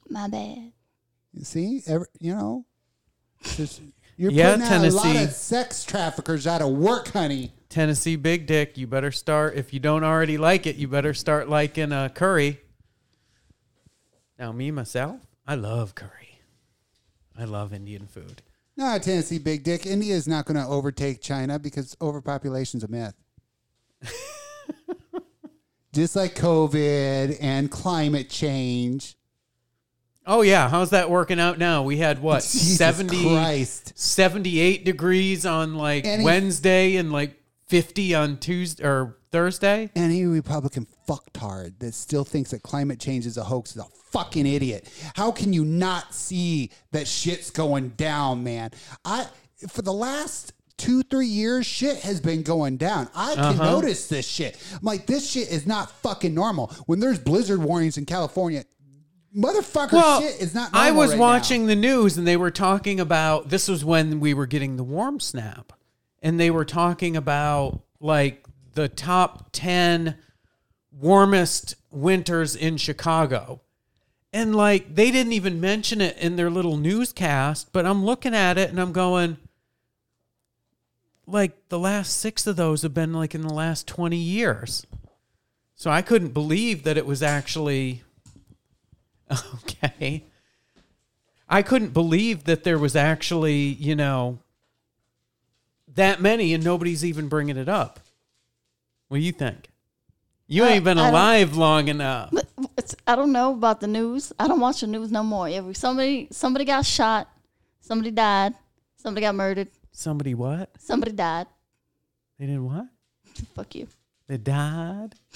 My 0.10 0.28
bad. 0.28 0.72
You 1.34 1.44
see, 1.46 1.82
Every, 1.88 2.08
you 2.20 2.36
know, 2.36 2.66
just- 3.44 3.82
you're 4.18 4.32
Yeah, 4.32 4.58
putting 4.58 4.68
out 4.68 4.86
a 4.86 4.92
lot 4.92 5.16
of 5.16 5.32
sex 5.32 5.84
traffickers 5.84 6.46
out 6.46 6.62
of 6.62 6.72
work, 6.72 7.08
honey. 7.10 7.54
Tennessee 7.70 8.18
Big 8.18 8.46
Dick, 8.46 8.78
you 8.78 8.86
better 8.86 9.12
start 9.12 9.56
if 9.56 9.74
you 9.74 9.80
don't 9.80 10.04
already 10.04 10.38
like 10.38 10.68
it, 10.68 10.76
you 10.76 10.88
better 10.88 11.14
start 11.14 11.48
liking 11.50 11.92
uh, 11.92 12.10
curry. 12.10 12.60
Now 14.38 14.52
me 14.52 14.72
myself, 14.72 15.22
I 15.48 15.56
love 15.56 15.96
curry. 15.96 16.40
I 17.38 17.46
love 17.46 17.74
Indian 17.74 18.08
food. 18.08 18.42
No, 18.78 18.98
Tennessee 19.00 19.38
big 19.38 19.64
dick. 19.64 19.86
India 19.86 20.16
is 20.16 20.28
not 20.28 20.46
going 20.46 20.58
to 20.58 20.66
overtake 20.66 21.22
China 21.22 21.60
because 21.60 21.96
overpopulation's 22.02 22.84
a 22.84 22.88
myth. 22.88 23.14
Just 25.94 26.16
like 26.16 26.36
COVID 26.36 27.38
and 27.42 27.70
climate 27.70 28.30
change. 28.30 29.18
Oh 30.26 30.42
yeah, 30.42 30.70
how's 30.70 30.92
that 30.92 31.10
working 31.10 31.40
out 31.40 31.58
now? 31.58 31.84
We 31.84 31.98
had 31.98 32.22
what 32.22 32.42
Jesus 32.44 32.78
70, 32.78 33.24
Christ. 33.24 33.94
78 33.98 34.86
degrees 34.86 35.46
on 35.46 35.76
like 35.76 36.06
Any- 36.06 36.24
Wednesday 36.24 36.96
and 36.96 37.12
like 37.12 37.36
50 37.68 38.16
on 38.16 38.38
Tuesday 38.38 38.84
or 38.86 39.18
Thursday. 39.32 39.90
Any 39.96 40.26
Republican 40.26 40.88
fucktard 41.08 41.80
that 41.80 41.94
still 41.94 42.24
thinks 42.24 42.52
that 42.52 42.64
climate 42.64 43.00
change 43.00 43.26
is 43.26 43.36
a 43.38 43.44
hoax 43.44 43.72
is 43.72 43.82
a 43.82 43.88
fucking 44.12 44.46
idiot. 44.46 44.88
How 45.16 45.32
can 45.32 45.52
you 45.52 45.66
not 45.66 46.14
see 46.14 46.70
that 46.92 47.08
shit's 47.08 47.50
going 47.50 47.90
down, 47.90 48.44
man? 48.44 48.72
I 49.04 49.28
for 49.70 49.82
the 49.82 49.94
last 49.94 50.54
two, 50.82 51.04
three 51.04 51.28
years, 51.28 51.66
shit 51.66 51.98
has 52.00 52.20
been 52.20 52.42
going 52.44 52.78
down. 52.78 53.08
I 53.16 53.36
can 53.36 53.44
Uh-huh. 53.44 53.64
notice 53.72 54.08
this 54.08 54.28
shit. 54.28 54.58
I'm 54.74 54.80
like, 54.82 55.06
this 55.06 55.30
shit 55.30 55.50
is 55.50 55.66
not 55.68 55.92
fucking 56.02 56.34
normal. 56.34 56.68
When 56.88 57.00
there's 57.00 57.20
blizzard 57.20 57.62
warnings 57.62 57.98
in 57.98 58.06
California, 58.06 58.66
motherfucker 59.36 59.94
Well, 59.94 60.22
shit 60.22 60.42
is 60.42 60.54
not 60.54 60.72
I 60.74 60.92
was 60.92 61.12
right 61.12 61.20
watching 61.20 61.68
the 61.68 61.76
news 61.76 62.18
and 62.18 62.28
they 62.28 62.36
were 62.38 62.52
talking 62.52 63.00
about 63.00 63.50
this 63.50 63.68
was 63.68 63.86
when 63.86 64.20
we 64.20 64.34
were 64.34 64.48
getting 64.48 64.76
the 64.78 64.84
warm 64.84 65.20
snap. 65.20 65.74
And 66.22 66.40
they 66.40 66.52
were 66.52 66.66
talking 66.66 67.16
about 67.16 67.82
like 68.00 68.46
the 68.74 68.90
top 68.90 69.50
10 69.54 70.16
warmest 70.92 71.76
winters 71.92 72.56
in 72.56 72.78
Chicago. 72.78 73.62
And 74.34 74.56
like 74.56 74.96
they 74.96 75.12
didn't 75.12 75.34
even 75.34 75.60
mention 75.60 76.00
it 76.02 76.18
in 76.18 76.36
their 76.36 76.50
little 76.50 76.78
newscast, 76.78 77.72
but 77.74 77.86
I'm 77.86 78.06
looking 78.06 78.34
at 78.36 78.58
it 78.58 78.70
and 78.70 78.80
I'm 78.80 78.92
going 78.94 79.38
like 81.34 81.70
the 81.70 81.80
last 81.80 82.18
6 82.20 82.48
of 82.48 82.56
those 82.56 82.82
have 82.84 82.94
been 82.94 83.14
like 83.14 83.34
in 83.36 83.42
the 83.42 83.54
last 83.54 83.88
20 83.88 84.16
years. 84.18 84.86
So 85.76 85.90
I 85.90 86.02
couldn't 86.02 86.30
believe 86.34 86.84
that 86.84 86.98
it 86.98 87.06
was 87.06 87.24
actually 87.24 88.04
Okay. 89.32 90.26
I 91.50 91.62
couldn't 91.62 91.94
believe 91.94 92.46
that 92.46 92.64
there 92.64 92.80
was 92.80 92.96
actually, 92.96 93.58
you 93.58 93.96
know, 93.96 94.40
that 95.96 96.22
many 96.22 96.54
and 96.54 96.64
nobody's 96.64 97.04
even 97.04 97.28
bringing 97.28 97.58
it 97.58 97.68
up. 97.68 98.00
What 99.10 99.18
do 99.18 99.24
you 99.24 99.34
think? 99.34 99.68
You 100.48 100.64
Uh, 100.64 100.68
ain't 100.68 100.84
been 100.86 100.98
I 100.98 101.04
don't- 101.04 101.10
alive 101.14 101.58
long 101.58 101.88
enough. 101.90 102.34
It's, 102.78 102.96
I 103.06 103.16
don't 103.16 103.32
know 103.34 103.54
about 103.54 103.82
the 103.82 103.88
news. 103.88 104.32
I 104.40 104.48
don't 104.48 104.60
watch 104.62 104.82
the 104.82 104.88
news 104.88 105.12
no 105.12 105.24
more. 105.24 105.48
Every 105.50 105.74
somebody 105.74 106.28
somebody 106.32 106.64
got 106.66 106.86
shot, 106.86 107.30
somebody 107.82 108.12
died, 108.12 108.54
somebody 108.96 109.26
got 109.26 109.36
murdered, 109.36 109.68
Somebody 109.92 110.34
what? 110.34 110.70
somebody 110.80 111.12
died. 111.12 111.48
They 112.40 112.46
didn't 112.48 112.66
what? 112.66 112.88
Fuck 113.56 113.76
you. 113.76 113.88
They 114.28 114.38
died? 114.38 115.16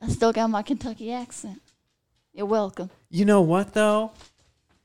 I 0.00 0.08
still 0.08 0.32
got 0.32 0.48
my 0.50 0.62
Kentucky 0.62 1.12
accent. 1.12 1.60
You're 2.32 2.46
welcome. 2.46 2.90
You 3.08 3.24
know 3.24 3.40
what 3.40 3.74
though? 3.74 4.12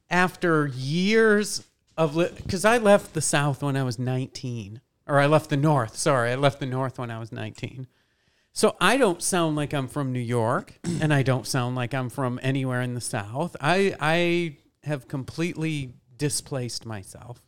After 0.10 0.68
years 0.68 1.66
of 1.97 2.16
because 2.16 2.64
I 2.64 2.78
left 2.78 3.14
the 3.14 3.22
South 3.22 3.62
when 3.62 3.76
I 3.76 3.84
was 3.84 4.00
19, 4.00 4.82
or 5.08 5.20
I 5.20 5.26
left 5.26 5.50
the 5.50 5.58
North. 5.58 5.97
Sorry, 5.97 6.32
I 6.32 6.36
left 6.36 6.60
the 6.60 6.66
North 6.66 6.97
when 6.97 7.12
I 7.12 7.20
was 7.20 7.32
19. 7.32 7.88
So 8.54 8.76
I 8.82 8.97
don't 8.97 9.22
sound 9.22 9.56
like 9.56 9.74
I'm 9.74 9.88
from 9.88 10.12
New 10.12 10.20
York, 10.20 10.74
and 10.84 11.14
I 11.14 11.24
don't 11.24 11.47
sound 11.47 11.76
like 11.76 11.93
I'm 11.93 12.10
from 12.10 12.39
anywhere 12.41 12.82
in 12.82 12.93
the 12.93 13.02
South. 13.02 13.56
I 13.62 13.95
I 14.00 14.58
have 14.84 15.08
completely 15.08 15.93
displaced 16.18 16.86
myself. 16.86 17.41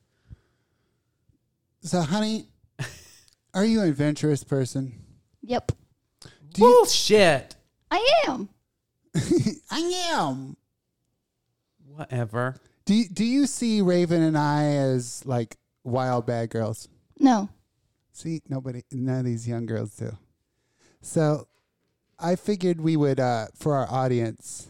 So, 1.81 2.01
honey, 2.01 2.45
are 3.53 3.65
you 3.65 3.81
an 3.81 3.89
adventurous 3.89 4.43
person? 4.43 4.93
Yep, 5.41 5.71
Bullshit. 6.57 7.55
I 7.89 8.23
am. 8.27 8.49
I 9.71 10.11
am. 10.13 10.55
Whatever. 11.87 12.55
Do 12.85 12.93
you, 12.93 13.09
do 13.09 13.25
you 13.25 13.47
see 13.47 13.81
Raven 13.81 14.21
and 14.21 14.37
I 14.37 14.63
as 14.75 15.25
like 15.25 15.57
wild 15.83 16.25
bad 16.25 16.49
girls? 16.49 16.87
No, 17.19 17.49
See, 18.13 18.41
nobody, 18.49 18.83
none 18.91 19.19
of 19.19 19.25
these 19.25 19.47
young 19.47 19.65
girls 19.65 19.95
do. 19.95 20.15
So, 21.01 21.47
I 22.19 22.35
figured 22.35 22.79
we 22.79 22.95
would, 22.95 23.19
uh, 23.19 23.47
for 23.55 23.75
our 23.75 23.87
audience, 23.89 24.67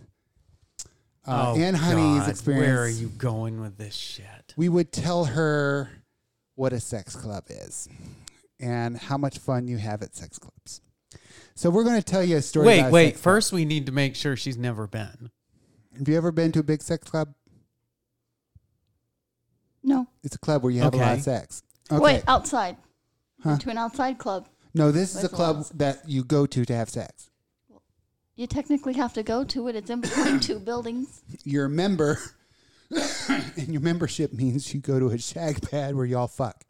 uh, 1.28 1.54
oh, 1.56 1.60
and 1.62 1.76
Honey's 1.76 2.22
God, 2.22 2.30
experience, 2.30 2.66
Where 2.68 2.84
are 2.84 2.90
you 2.90 3.10
going 3.10 3.60
with 3.62 3.78
this 3.78 3.94
shit? 3.96 4.54
we 4.58 4.70
would 4.70 4.92
tell 4.92 5.26
her 5.26 5.90
what 6.56 6.74
a 6.74 6.80
sex 6.80 7.16
club 7.16 7.44
is 7.50 7.88
and 8.60 8.98
how 8.98 9.18
much 9.18 9.38
fun 9.40 9.68
you 9.68 9.78
have 9.78 10.02
at 10.02 10.16
sex 10.16 10.40
clubs. 10.40 10.82
So 11.56 11.70
we're 11.70 11.84
going 11.84 11.98
to 11.98 12.04
tell 12.04 12.24
you 12.24 12.38
a 12.38 12.42
story. 12.42 12.66
Wait, 12.68 12.80
about 12.80 12.90
a 12.90 12.92
wait. 12.92 13.06
sex 13.10 13.18
club. 13.18 13.24
First, 13.24 13.52
we 13.54 13.66
need 13.66 13.86
to 13.88 13.92
make 13.92 14.16
sure 14.16 14.36
she's 14.36 14.58
never 14.58 14.88
been. 14.88 15.32
have 15.98 16.08
you 16.08 16.16
ever 16.16 16.32
been 16.32 16.52
to 16.54 16.60
a 16.60 16.64
big 16.64 16.82
sex 16.82 17.10
club? 17.10 17.34
no. 19.84 20.08
It's 20.24 20.36
a 20.36 20.40
club 20.40 20.64
where 20.64 20.72
you 20.72 20.82
have 20.82 20.94
a 20.94 20.98
lot 20.98 21.04
Okay. 21.10 21.14
of 21.18 21.22
sex. 21.24 21.64
Okay. 21.92 22.00
Wait, 22.02 22.24
outside. 22.28 22.78
Huh? 23.44 23.58
To 23.58 23.70
an 23.72 23.78
outside 23.78 24.18
club. 24.20 24.48
No, 24.74 24.92
this 24.92 25.12
is 25.12 25.16
a 25.16 25.18
Where's 25.20 25.30
the 25.32 25.36
club 25.36 25.56
laws? 25.58 25.70
that 25.70 26.08
you 26.08 26.24
go 26.24 26.46
to 26.46 26.66
to 26.66 26.76
have 26.76 26.90
sex. 26.90 27.30
You 28.36 28.48
technically 28.48 28.94
have 28.94 29.14
to 29.14 29.24
go 29.24 29.44
to 29.44 29.68
it. 29.68 29.76
It's 29.76 29.90
in 29.90 30.02
between 30.02 30.40
two 30.40 30.60
buildings. 30.60 31.22
You're 31.44 31.66
a 31.66 31.70
member, 31.70 32.18
and 32.90 33.68
your 33.68 33.82
membership 33.82 34.34
means 34.34 34.74
you 34.74 34.80
go 34.80 35.00
to 35.00 35.08
a 35.10 35.18
shag 35.18 35.70
pad 35.70 35.96
where 35.96 36.06
y'all 36.06 36.28
fuck. 36.28 36.64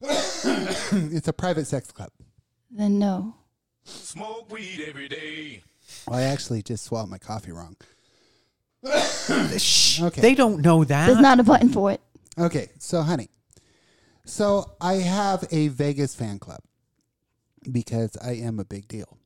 it's 0.00 1.28
a 1.28 1.32
private 1.32 1.66
sex 1.66 1.90
club. 1.90 2.10
Then 2.70 2.98
no. 2.98 3.34
Smoke 3.84 4.50
weed 4.50 4.84
every 4.88 5.08
day. 5.08 5.62
Well, 6.06 6.18
I 6.18 6.22
actually 6.22 6.62
just 6.62 6.84
swallowed 6.84 7.10
my 7.10 7.18
coffee 7.18 7.52
wrong. 7.52 7.76
Shh, 9.58 10.02
Okay. 10.02 10.20
They 10.20 10.34
don't 10.34 10.60
know 10.60 10.84
that. 10.84 11.06
There's 11.06 11.20
not 11.20 11.40
a 11.40 11.44
button 11.44 11.68
for 11.70 11.90
it. 11.92 12.00
Okay, 12.38 12.68
so 12.78 13.00
honey, 13.02 13.30
so 14.26 14.72
I 14.80 14.94
have 14.94 15.44
a 15.50 15.68
Vegas 15.68 16.14
fan 16.14 16.38
club 16.38 16.60
because 17.70 18.16
I 18.22 18.32
am 18.34 18.58
a 18.58 18.64
big 18.64 18.88
deal. 18.88 19.18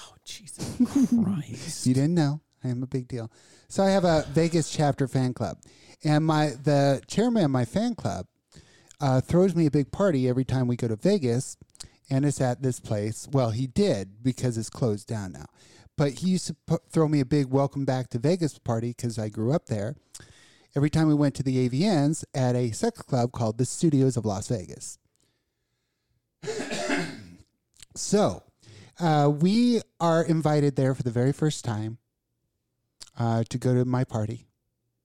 oh, 0.00 0.14
Jesus 0.24 0.76
Christ. 1.24 1.86
You 1.86 1.94
didn't 1.94 2.14
know 2.14 2.40
I 2.64 2.68
am 2.68 2.82
a 2.82 2.86
big 2.86 3.08
deal. 3.08 3.30
So 3.68 3.82
I 3.82 3.90
have 3.90 4.04
a 4.04 4.24
Vegas 4.32 4.70
chapter 4.70 5.06
fan 5.08 5.34
club, 5.34 5.58
and 6.04 6.24
my 6.24 6.50
the 6.62 7.02
chairman 7.06 7.44
of 7.44 7.50
my 7.50 7.64
fan 7.64 7.94
club 7.94 8.26
uh, 9.00 9.20
throws 9.20 9.54
me 9.54 9.66
a 9.66 9.70
big 9.70 9.92
party 9.92 10.28
every 10.28 10.44
time 10.44 10.66
we 10.66 10.76
go 10.76 10.88
to 10.88 10.96
Vegas, 10.96 11.56
and 12.10 12.24
it's 12.24 12.40
at 12.40 12.62
this 12.62 12.80
place. 12.80 13.28
Well, 13.30 13.50
he 13.50 13.66
did 13.66 14.22
because 14.22 14.58
it's 14.58 14.70
closed 14.70 15.06
down 15.06 15.32
now, 15.32 15.46
but 15.96 16.12
he 16.14 16.30
used 16.30 16.48
to 16.48 16.56
pu- 16.66 16.78
throw 16.90 17.06
me 17.08 17.20
a 17.20 17.26
big 17.26 17.46
welcome 17.46 17.84
back 17.84 18.08
to 18.10 18.18
Vegas 18.18 18.58
party 18.58 18.94
because 18.96 19.18
I 19.18 19.28
grew 19.28 19.52
up 19.52 19.66
there. 19.66 19.94
Every 20.76 20.90
time 20.90 21.08
we 21.08 21.14
went 21.14 21.34
to 21.36 21.42
the 21.42 21.68
AVNs 21.68 22.24
at 22.34 22.54
a 22.54 22.70
sex 22.72 23.02
club 23.02 23.32
called 23.32 23.58
the 23.58 23.64
Studios 23.64 24.16
of 24.16 24.24
Las 24.24 24.48
Vegas. 24.48 24.98
So, 27.98 28.42
uh, 29.00 29.30
we 29.32 29.80
are 30.00 30.22
invited 30.22 30.76
there 30.76 30.94
for 30.94 31.02
the 31.02 31.10
very 31.10 31.32
first 31.32 31.64
time 31.64 31.98
uh, 33.18 33.44
to 33.48 33.58
go 33.58 33.74
to 33.74 33.84
my 33.84 34.04
party 34.04 34.48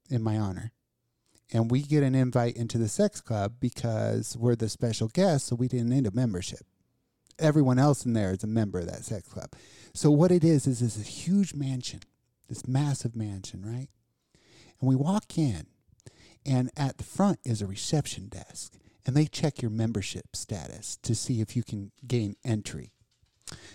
in 0.09 0.21
my 0.21 0.37
honor. 0.37 0.71
And 1.51 1.69
we 1.69 1.81
get 1.81 2.03
an 2.03 2.15
invite 2.15 2.55
into 2.55 2.77
the 2.77 2.87
sex 2.87 3.21
club 3.21 3.55
because 3.59 4.35
we're 4.37 4.55
the 4.55 4.69
special 4.69 5.07
guests, 5.07 5.49
so 5.49 5.55
we 5.55 5.67
didn't 5.67 5.89
need 5.89 6.07
a 6.07 6.11
membership. 6.11 6.61
Everyone 7.37 7.77
else 7.77 8.05
in 8.05 8.13
there 8.13 8.31
is 8.31 8.43
a 8.43 8.47
member 8.47 8.79
of 8.79 8.87
that 8.87 9.03
sex 9.03 9.27
club. 9.27 9.51
So 9.93 10.09
what 10.09 10.31
it 10.31 10.43
is 10.43 10.65
is 10.65 10.79
this 10.79 11.25
huge 11.25 11.53
mansion, 11.53 12.01
this 12.49 12.67
massive 12.67 13.15
mansion, 13.15 13.63
right? 13.63 13.89
And 14.79 14.89
we 14.89 14.95
walk 14.95 15.37
in, 15.37 15.67
and 16.45 16.71
at 16.75 16.97
the 16.97 17.03
front 17.03 17.39
is 17.43 17.61
a 17.61 17.67
reception 17.67 18.27
desk, 18.27 18.73
and 19.05 19.15
they 19.15 19.25
check 19.25 19.61
your 19.61 19.71
membership 19.71 20.35
status 20.35 20.97
to 21.03 21.15
see 21.15 21.41
if 21.41 21.55
you 21.55 21.63
can 21.63 21.91
gain 22.07 22.35
entry. 22.43 22.91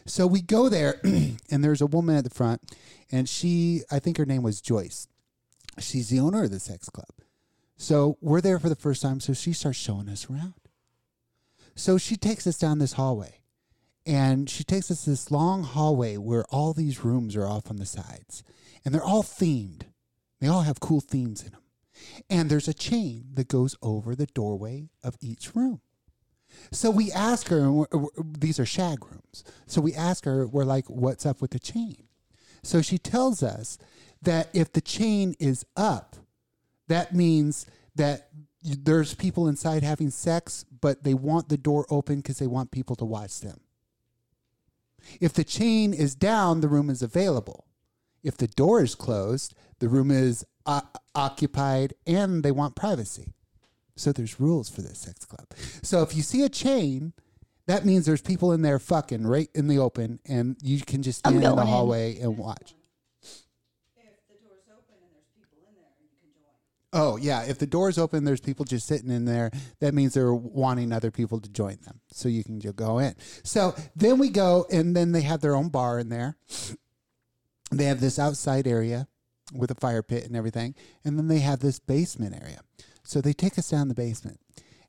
So 0.07 0.27
we 0.27 0.41
go 0.41 0.69
there, 0.69 1.01
and 1.05 1.65
there's 1.65 1.81
a 1.83 1.87
woman 1.87 2.17
at 2.17 2.25
the 2.25 2.31
front, 2.31 2.63
and 3.11 3.29
she, 3.29 3.83
I 3.91 3.99
think 3.99 4.17
her 4.17 4.27
name 4.27 4.43
was 4.43 4.61
Joyce. 4.61 5.09
She's 5.79 6.09
the 6.09 6.21
owner 6.21 6.45
of 6.45 6.51
the 6.51 6.59
sex 6.59 6.89
club. 6.89 7.11
So 7.77 8.19
we're 8.21 8.41
there 8.41 8.59
for 8.59 8.69
the 8.69 8.75
first 8.75 9.03
time, 9.03 9.21
so 9.21 9.33
she 9.33 9.53
starts 9.53 9.79
showing 9.79 10.09
us 10.09 10.29
around. 10.29 10.55
So 11.77 11.97
she 11.97 12.17
takes 12.17 12.47
us 12.47 12.59
down 12.59 12.79
this 12.79 12.95
hallway, 12.95 13.41
and 14.05 14.51
she 14.51 14.65
takes 14.65 14.91
us 14.91 15.05
this 15.05 15.31
long 15.31 15.63
hallway 15.63 16.17
where 16.17 16.45
all 16.47 16.73
these 16.73 17.05
rooms 17.05 17.37
are 17.37 17.47
off 17.47 17.71
on 17.71 17.77
the 17.77 17.87
sides, 17.87 18.43
and 18.85 18.93
they're 18.93 19.05
all 19.05 19.23
themed. 19.23 19.83
They 20.41 20.49
all 20.49 20.63
have 20.63 20.81
cool 20.81 21.01
themes 21.01 21.45
in 21.45 21.53
them. 21.53 21.61
And 22.29 22.51
there's 22.51 22.69
a 22.69 22.75
chain 22.75 23.27
that 23.35 23.49
goes 23.49 23.77
over 23.83 24.15
the 24.15 24.27
doorway 24.27 24.91
of 25.03 25.17
each 25.21 25.55
room. 25.55 25.81
So 26.71 26.91
we 26.91 27.13
ask 27.13 27.49
her, 27.49 27.59
and 27.59 27.87
these 28.39 28.59
are 28.59 28.67
shag 28.67 29.05
rooms. 29.05 29.45
So 29.67 29.81
we 29.81 29.95
ask 29.95 30.25
her, 30.25 30.47
we're 30.47 30.65
like, 30.65 30.87
what's 30.89 31.27
up 31.27 31.41
with 31.41 31.51
the 31.51 31.59
chain? 31.59 32.05
So 32.63 32.83
she 32.83 32.99
tells 32.99 33.43
us 33.43 33.79
that 34.23 34.49
if 34.53 34.73
the 34.73 34.81
chain 34.81 35.35
is 35.39 35.65
up, 35.77 36.17
that 36.89 37.15
means 37.15 37.67
that 37.95 38.29
there's 38.63 39.15
people 39.15 39.47
inside 39.47 39.83
having 39.83 40.11
sex, 40.11 40.65
but 40.81 41.05
they 41.05 41.15
want 41.15 41.49
the 41.49 41.57
door 41.57 41.87
open 41.91 42.17
because 42.17 42.39
they 42.39 42.47
want 42.47 42.71
people 42.71 42.97
to 42.97 43.05
watch 43.05 43.41
them. 43.41 43.61
If 45.21 45.33
the 45.33 45.45
chain 45.45 45.95
is 45.95 46.15
down, 46.15 46.61
the 46.61 46.69
room 46.69 46.91
is 46.91 47.03
available. 47.03 47.67
If 48.23 48.37
the 48.37 48.49
door 48.49 48.83
is 48.83 48.95
closed, 48.95 49.55
the 49.79 49.89
room 49.89 50.11
is 50.11 50.45
uh, 50.69 50.83
occupied 51.15 51.95
and 52.07 52.45
they 52.45 52.53
want 52.53 52.77
privacy. 52.77 53.33
So 53.97 54.13
there's 54.13 54.39
rules 54.39 54.69
for 54.69 54.83
this 54.83 54.99
sex 55.01 55.25
club. 55.25 55.47
So 55.83 56.03
if 56.03 56.15
you 56.15 56.23
see 56.23 56.45
a 56.45 56.49
chain, 56.49 57.15
that 57.67 57.85
means 57.85 58.07
there's 58.07 58.23
people 58.23 58.53
in 58.53 58.63
there 58.63 58.79
fucking 58.79 59.27
right 59.27 59.49
in 59.55 59.67
the 59.67 59.79
open 59.79 60.21
and 60.29 60.57
you 60.63 60.81
can 60.83 61.03
just 61.03 61.27
I'm 61.27 61.33
stand 61.33 61.45
in 61.45 61.51
the 61.51 61.57
going 61.57 61.67
in. 61.67 61.73
hallway 61.73 62.19
and 62.21 62.39
watch. 62.39 62.75
Oh 66.91 67.19
yeah, 67.19 67.45
if 67.45 67.59
the 67.59 67.67
door's 67.67 67.99
open, 67.99 68.25
there's 68.25 68.41
people 68.41 68.65
just 68.65 68.87
sitting 68.87 69.11
in 69.11 69.27
there. 69.27 69.51
That 69.81 69.93
means 69.93 70.15
they're 70.15 70.33
wanting 70.33 70.91
other 70.91 71.11
people 71.11 71.39
to 71.39 71.49
join 71.51 71.77
them, 71.85 72.01
so 72.11 72.31
you 72.31 72.43
can 72.43 72.61
just 72.61 72.77
go 72.77 72.99
in. 72.99 73.15
So 73.45 73.75
then 73.95 74.19
we 74.19 74.31
go, 74.31 74.67
and 74.73 74.97
then 74.97 75.13
they 75.13 75.21
have 75.21 75.43
their 75.43 75.55
own 75.55 75.69
bar 75.69 75.99
in 75.99 76.09
there. 76.09 76.39
They 77.71 77.85
have 77.85 78.01
this 78.01 78.19
outside 78.19 78.67
area 78.67 79.07
with 79.53 79.71
a 79.71 79.75
fire 79.75 80.03
pit 80.03 80.25
and 80.25 80.37
everything, 80.37 80.75
and 81.05 81.19
then 81.19 81.29
they 81.29 81.39
have 81.41 81.61
this 81.61 81.79
basement 81.79 82.35
area. 82.41 82.61
So 83.03 83.21
they 83.21 83.33
take 83.33 83.59
us 83.59 83.71
down 83.71 83.89
the 83.89 83.95
basement, 83.95 84.41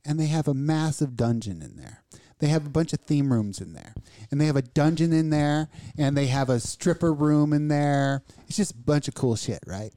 and 0.05 0.19
they 0.19 0.27
have 0.27 0.47
a 0.47 0.53
massive 0.53 1.15
dungeon 1.15 1.61
in 1.61 1.77
there. 1.77 2.03
They 2.39 2.47
have 2.47 2.65
a 2.65 2.69
bunch 2.69 2.93
of 2.93 3.01
theme 3.01 3.31
rooms 3.31 3.59
in 3.59 3.73
there, 3.73 3.93
and 4.31 4.39
they 4.39 4.45
have 4.45 4.55
a 4.55 4.61
dungeon 4.61 5.11
in 5.11 5.29
there, 5.29 5.69
and 5.97 6.17
they 6.17 6.27
have 6.27 6.49
a 6.49 6.59
stripper 6.59 7.13
room 7.13 7.51
in 7.53 7.67
there. 7.67 8.23
It's 8.47 8.57
just 8.57 8.71
a 8.71 8.77
bunch 8.77 9.07
of 9.07 9.13
cool 9.13 9.35
shit, 9.35 9.59
right? 9.67 9.93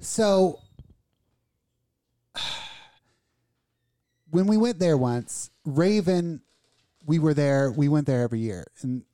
So 0.00 0.60
when 4.30 4.46
we 4.46 4.56
went 4.56 4.78
there 4.78 4.96
once, 4.96 5.50
Raven, 5.64 6.42
we 7.06 7.20
were 7.20 7.34
there. 7.34 7.70
We 7.70 7.88
went 7.88 8.06
there 8.06 8.22
every 8.22 8.40
year, 8.40 8.66
and 8.82 9.04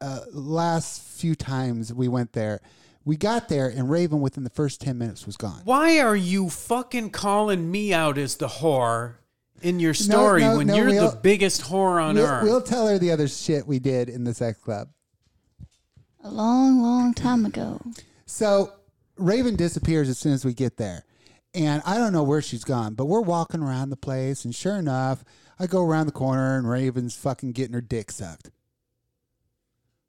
uh, 0.00 0.20
last 0.32 1.02
few 1.02 1.34
times 1.34 1.92
we 1.92 2.08
went 2.08 2.32
there, 2.32 2.60
we 3.06 3.16
got 3.16 3.48
there, 3.48 3.68
and 3.68 3.88
Raven 3.88 4.20
within 4.20 4.44
the 4.44 4.50
first 4.50 4.82
ten 4.82 4.98
minutes 4.98 5.24
was 5.24 5.38
gone. 5.38 5.62
Why 5.64 6.00
are 6.00 6.16
you 6.16 6.50
fucking 6.50 7.10
calling 7.10 7.70
me 7.70 7.94
out 7.94 8.18
as 8.18 8.36
the 8.36 8.48
whore 8.48 9.14
in 9.62 9.80
your 9.80 9.94
story 9.94 10.42
no, 10.42 10.58
when 10.58 10.66
no, 10.66 10.74
you're 10.76 10.86
we'll- 10.86 11.10
the 11.12 11.16
biggest 11.16 11.62
whore 11.62 12.02
on 12.02 12.16
We'll, 12.16 12.26
earth? 12.26 12.42
we'll 12.42 12.60
tell 12.62 12.88
her 12.88 12.98
the 12.98 13.12
other 13.12 13.28
shit 13.28 13.66
we 13.66 13.78
did 13.78 14.10
in 14.10 14.24
the 14.24 14.34
sex 14.34 14.58
club. 14.60 14.88
A 16.24 16.30
long, 16.30 16.82
long 16.82 17.14
time 17.14 17.46
ago. 17.46 17.80
So 18.26 18.72
Raven 19.16 19.54
disappears 19.56 20.08
as 20.08 20.18
soon 20.18 20.32
as 20.32 20.44
we 20.44 20.52
get 20.52 20.76
there. 20.76 21.04
And 21.54 21.80
I 21.86 21.96
don't 21.96 22.12
know 22.12 22.24
where 22.24 22.42
she's 22.42 22.64
gone, 22.64 22.94
but 22.94 23.06
we're 23.06 23.20
walking 23.22 23.62
around 23.62 23.88
the 23.88 23.96
place, 23.96 24.44
and 24.44 24.54
sure 24.54 24.76
enough, 24.76 25.24
I 25.58 25.66
go 25.66 25.82
around 25.86 26.06
the 26.06 26.12
corner 26.12 26.58
and 26.58 26.68
Raven's 26.68 27.16
fucking 27.16 27.52
getting 27.52 27.72
her 27.72 27.80
dick 27.80 28.10
sucked. 28.10 28.50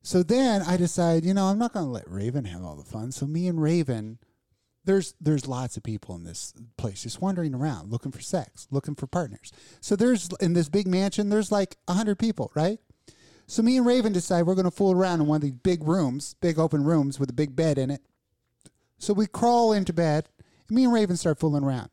So 0.08 0.24
then 0.24 0.62
I 0.62 0.78
decide, 0.78 1.26
you 1.26 1.34
know, 1.34 1.48
I'm 1.48 1.60
not 1.60 1.74
going 1.74 1.86
to 1.86 1.92
let 1.92 2.10
Raven 2.10 2.46
have 2.46 2.64
all 2.64 2.78
the 2.78 2.86
fun. 2.86 3.12
So 3.12 3.26
me 3.26 3.46
and 3.46 3.62
Raven, 3.62 4.20
there's 4.86 5.14
there's 5.20 5.50
lots 5.50 5.76
of 5.76 5.84
people 5.84 6.16
in 6.16 6.24
this 6.24 6.54
place 6.78 7.04
just 7.04 7.22
wandering 7.22 7.54
around 7.54 7.92
looking 7.92 8.14
for 8.14 8.22
sex, 8.22 8.70
looking 8.72 8.96
for 8.96 9.06
partners. 9.06 9.52
So 9.82 9.98
there's 9.98 10.30
in 10.40 10.54
this 10.54 10.70
big 10.70 10.88
mansion, 10.88 11.28
there's 11.28 11.52
like 11.52 11.76
a 11.90 11.94
hundred 11.94 12.20
people, 12.20 12.54
right? 12.56 12.80
So 13.48 13.62
me 13.62 13.76
and 13.76 13.86
Raven 13.86 14.14
decide 14.14 14.44
we're 14.44 14.56
going 14.56 14.64
to 14.64 14.72
fool 14.72 14.94
around 14.94 15.20
in 15.20 15.28
one 15.28 15.36
of 15.36 15.42
these 15.42 15.52
big 15.52 15.86
rooms, 15.86 16.36
big 16.40 16.58
open 16.58 16.86
rooms 16.86 17.20
with 17.20 17.30
a 17.30 17.34
big 17.34 17.54
bed 17.54 17.78
in 17.78 17.92
it. 17.92 18.00
So 18.98 19.14
we 19.14 19.28
crawl 19.28 19.74
into 19.74 19.92
bed, 19.92 20.30
and 20.70 20.76
me 20.78 20.86
and 20.86 20.94
Raven 20.94 21.18
start 21.18 21.38
fooling 21.38 21.66
around. 21.66 21.90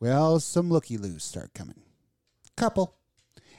Well, 0.00 0.40
some 0.40 0.70
looky 0.70 0.98
loos 0.98 1.22
start 1.22 1.54
coming. 1.54 1.82
Couple. 2.56 2.96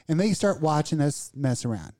And 0.06 0.20
they 0.20 0.34
start 0.34 0.60
watching 0.60 1.00
us 1.00 1.32
mess 1.34 1.64
around. 1.64 1.94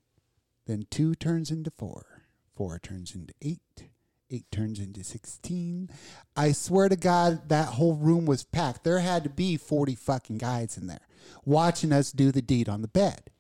Then 0.70 0.86
two 0.88 1.16
turns 1.16 1.50
into 1.50 1.72
four. 1.72 2.22
Four 2.54 2.78
turns 2.78 3.12
into 3.16 3.34
eight. 3.42 3.88
Eight 4.30 4.48
turns 4.52 4.78
into 4.78 5.02
16. 5.02 5.90
I 6.36 6.52
swear 6.52 6.88
to 6.88 6.94
God, 6.94 7.48
that 7.48 7.70
whole 7.70 7.96
room 7.96 8.24
was 8.24 8.44
packed. 8.44 8.84
There 8.84 9.00
had 9.00 9.24
to 9.24 9.30
be 9.30 9.56
40 9.56 9.96
fucking 9.96 10.38
guys 10.38 10.78
in 10.78 10.86
there 10.86 11.08
watching 11.44 11.92
us 11.92 12.12
do 12.12 12.30
the 12.30 12.40
deed 12.40 12.68
on 12.68 12.82
the 12.82 12.86
bed. 12.86 13.32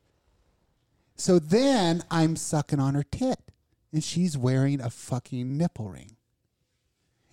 So 1.14 1.38
then 1.38 2.02
I'm 2.10 2.34
sucking 2.34 2.80
on 2.80 2.96
her 2.96 3.04
tit, 3.04 3.52
and 3.92 4.02
she's 4.02 4.36
wearing 4.36 4.80
a 4.80 4.90
fucking 4.90 5.56
nipple 5.56 5.88
ring. 5.88 6.16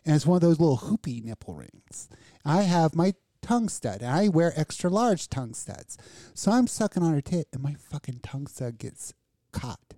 And 0.05 0.15
it's 0.15 0.27
one 0.27 0.35
of 0.35 0.41
those 0.41 0.59
little 0.59 0.77
hoopy 0.77 1.23
nipple 1.23 1.55
rings. 1.55 2.07
I 2.45 2.61
have 2.61 2.93
my 2.93 3.15
tongue 3.41 3.67
stud, 3.67 4.03
and 4.03 4.11
I 4.11 4.27
wear 4.27 4.53
extra 4.55 4.91
large 4.91 5.27
tongue 5.27 5.55
studs. 5.55 5.97
So 6.35 6.51
I'm 6.51 6.67
sucking 6.67 7.01
on 7.01 7.13
her 7.13 7.21
tit, 7.21 7.47
and 7.51 7.63
my 7.63 7.73
fucking 7.73 8.19
tongue 8.21 8.45
stud 8.45 8.77
gets 8.77 9.15
caught. 9.51 9.93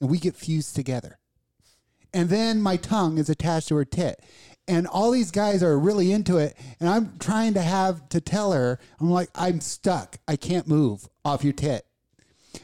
And 0.00 0.10
we 0.10 0.18
get 0.18 0.36
fused 0.36 0.76
together. 0.76 1.18
And 2.12 2.28
then 2.28 2.60
my 2.60 2.76
tongue 2.76 3.18
is 3.18 3.28
attached 3.28 3.68
to 3.68 3.76
her 3.76 3.84
tit. 3.84 4.22
And 4.66 4.86
all 4.86 5.10
these 5.10 5.30
guys 5.30 5.62
are 5.62 5.78
really 5.78 6.12
into 6.12 6.36
it. 6.36 6.56
And 6.78 6.88
I'm 6.88 7.18
trying 7.18 7.54
to 7.54 7.62
have 7.62 8.08
to 8.10 8.20
tell 8.20 8.52
her, 8.52 8.78
I'm 9.00 9.10
like, 9.10 9.30
I'm 9.34 9.60
stuck. 9.60 10.18
I 10.28 10.36
can't 10.36 10.68
move 10.68 11.08
off 11.24 11.42
your 11.44 11.52
tit. 11.52 11.86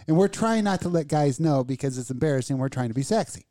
And 0.07 0.17
we're 0.17 0.29
trying 0.29 0.65
not 0.65 0.81
to 0.83 0.89
let 0.89 1.09
guys 1.09 1.41
know 1.41 1.65
because 1.65 1.99
it's 1.99 2.11
embarrassing. 2.11 2.59
We're 2.59 2.69
trying 2.69 2.89
to 2.89 2.95
be 2.95 3.03
sexy. 3.03 3.47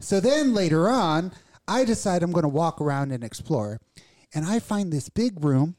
So 0.00 0.20
then 0.20 0.54
later 0.54 0.88
on, 0.88 1.32
I 1.68 1.84
decide 1.84 2.22
I'm 2.22 2.32
going 2.32 2.42
to 2.42 2.48
walk 2.48 2.80
around 2.80 3.12
and 3.12 3.24
explore. 3.24 3.80
And 4.34 4.44
I 4.44 4.58
find 4.58 4.92
this 4.92 5.08
big 5.08 5.44
room 5.44 5.76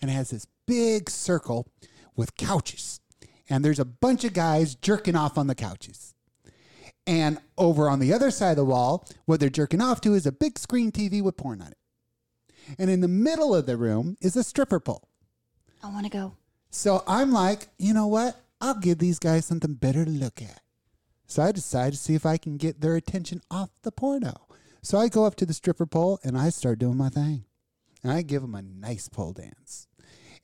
and 0.00 0.10
it 0.10 0.14
has 0.14 0.30
this 0.30 0.46
big 0.66 1.10
circle 1.10 1.68
with 2.16 2.36
couches. 2.36 2.99
And 3.50 3.64
there's 3.64 3.80
a 3.80 3.84
bunch 3.84 4.24
of 4.24 4.32
guys 4.32 4.76
jerking 4.76 5.16
off 5.16 5.36
on 5.36 5.48
the 5.48 5.54
couches. 5.54 6.14
And 7.06 7.38
over 7.58 7.90
on 7.90 7.98
the 7.98 8.12
other 8.12 8.30
side 8.30 8.52
of 8.52 8.56
the 8.56 8.64
wall, 8.64 9.06
what 9.24 9.40
they're 9.40 9.50
jerking 9.50 9.82
off 9.82 10.00
to 10.02 10.14
is 10.14 10.26
a 10.26 10.32
big 10.32 10.58
screen 10.58 10.92
TV 10.92 11.20
with 11.20 11.36
porn 11.36 11.60
on 11.60 11.68
it. 11.68 11.78
And 12.78 12.88
in 12.88 13.00
the 13.00 13.08
middle 13.08 13.54
of 13.54 13.66
the 13.66 13.76
room 13.76 14.16
is 14.20 14.36
a 14.36 14.44
stripper 14.44 14.78
pole. 14.80 15.08
I 15.82 15.88
want 15.88 16.06
to 16.06 16.10
go. 16.10 16.36
So 16.70 17.02
I'm 17.06 17.32
like, 17.32 17.68
you 17.78 17.92
know 17.92 18.06
what? 18.06 18.36
I'll 18.60 18.78
give 18.78 18.98
these 18.98 19.18
guys 19.18 19.44
something 19.46 19.74
better 19.74 20.04
to 20.04 20.10
look 20.10 20.40
at. 20.40 20.60
So 21.26 21.42
I 21.42 21.52
decide 21.52 21.92
to 21.92 21.98
see 21.98 22.14
if 22.14 22.26
I 22.26 22.36
can 22.36 22.56
get 22.56 22.80
their 22.80 22.96
attention 22.96 23.40
off 23.50 23.70
the 23.82 23.90
porno. 23.90 24.46
So 24.82 24.98
I 24.98 25.08
go 25.08 25.24
up 25.24 25.34
to 25.36 25.46
the 25.46 25.54
stripper 25.54 25.86
pole 25.86 26.20
and 26.22 26.38
I 26.38 26.50
start 26.50 26.78
doing 26.78 26.96
my 26.96 27.08
thing. 27.08 27.44
And 28.02 28.12
I 28.12 28.22
give 28.22 28.42
them 28.42 28.54
a 28.54 28.62
nice 28.62 29.08
pole 29.08 29.32
dance. 29.32 29.88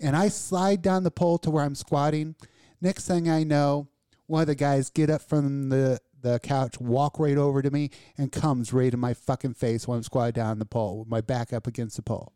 And 0.01 0.17
I 0.17 0.29
slide 0.29 0.83
down 0.83 1.05
the 1.05 1.11
pole 1.11 1.39
to 1.39 1.51
where 1.51 1.65
I'm 1.65 1.75
squatting. 1.75 2.35
Next 2.81 3.07
thing 3.07 3.29
I 3.29 3.45
know, 3.45 3.89
one 4.27 4.43
of 4.43 4.47
the 4.47 4.55
guys 4.55 4.91
get 4.91 5.11
up 5.11 5.23
from 5.23 5.69
the, 5.69 6.01
the 6.21 6.39
couch, 6.41 6.81
walk 6.81 7.19
right 7.19 7.37
over 7.37 7.63
to 7.63 7.71
me, 7.71 7.91
and 8.19 8.31
comes 8.31 8.73
right 8.73 8.93
in 8.93 9.01
my 9.01 9.15
fucking 9.15 9.55
face 9.55 9.87
while 9.87 9.97
I'm 9.97 10.03
squatted 10.03 10.35
down 10.35 10.59
the 10.59 10.65
pole 10.67 11.01
with 11.01 11.09
my 11.09 11.21
back 11.21 11.53
up 11.53 11.67
against 11.67 11.97
the 11.97 12.03
pole. 12.03 12.33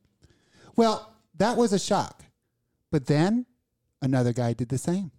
Well, 0.76 1.14
that 1.36 1.57
was 1.57 1.72
a 1.72 1.78
shock. 1.78 2.24
But 2.91 3.07
then 3.07 3.47
another 4.03 4.32
guy 4.32 4.53
did 4.53 4.68
the 4.68 4.78
same. 4.78 5.11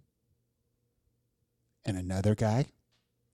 And 1.84 1.96
another 1.96 2.34
guy. 2.34 2.66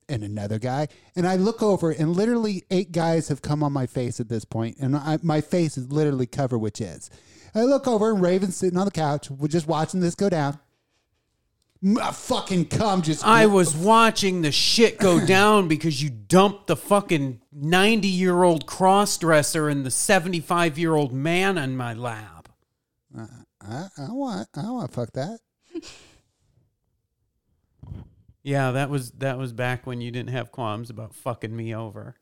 And 0.08 0.24
another 0.24 0.58
guy. 0.58 0.88
And 1.14 1.26
I 1.26 1.36
look 1.36 1.62
over, 1.62 1.90
and 1.90 2.16
literally 2.16 2.64
eight 2.70 2.92
guys 2.92 3.28
have 3.28 3.42
come 3.42 3.62
on 3.62 3.72
my 3.72 3.86
face 3.86 4.20
at 4.20 4.28
this 4.28 4.44
point, 4.44 4.78
And 4.80 4.96
I, 4.96 5.18
my 5.22 5.40
face 5.40 5.76
is 5.76 5.92
literally 5.92 6.26
covered 6.26 6.58
with 6.58 6.74
jizz. 6.74 7.10
I 7.54 7.62
look 7.62 7.86
over, 7.86 8.10
and 8.10 8.22
Raven's 8.22 8.56
sitting 8.56 8.78
on 8.78 8.86
the 8.86 8.90
couch. 8.90 9.28
Just 9.48 9.66
watching 9.66 10.00
this 10.00 10.14
go 10.14 10.28
down. 10.28 10.58
M- 11.84 11.98
a 11.98 12.12
fucking 12.12 12.66
cum 12.66 13.02
just. 13.02 13.24
I 13.24 13.46
was 13.46 13.76
watching 13.76 14.42
the 14.42 14.52
shit 14.52 14.98
go 14.98 15.24
down 15.26 15.68
because 15.68 16.02
you 16.02 16.10
dumped 16.10 16.66
the 16.66 16.76
fucking 16.76 17.40
90 17.52 18.08
year 18.08 18.42
old 18.42 18.66
cross 18.66 19.16
dresser 19.16 19.68
and 19.68 19.84
the 19.84 19.90
75 19.90 20.78
year 20.78 20.94
old 20.94 21.12
man 21.12 21.58
on 21.58 21.76
my 21.76 21.94
lap. 21.94 22.48
Uh, 23.16 23.26
I, 23.60 23.88
I 23.98 24.12
want. 24.12 24.48
I 24.56 24.70
want 24.70 24.90
to 24.90 24.94
fuck 24.94 25.12
that. 25.12 25.38
Yeah, 28.42 28.70
that 28.70 28.88
was 28.88 29.10
that 29.12 29.36
was 29.36 29.52
back 29.52 29.86
when 29.86 30.00
you 30.00 30.10
didn't 30.10 30.30
have 30.30 30.50
qualms 30.50 30.88
about 30.90 31.14
fucking 31.14 31.54
me 31.54 31.74
over. 31.74 32.16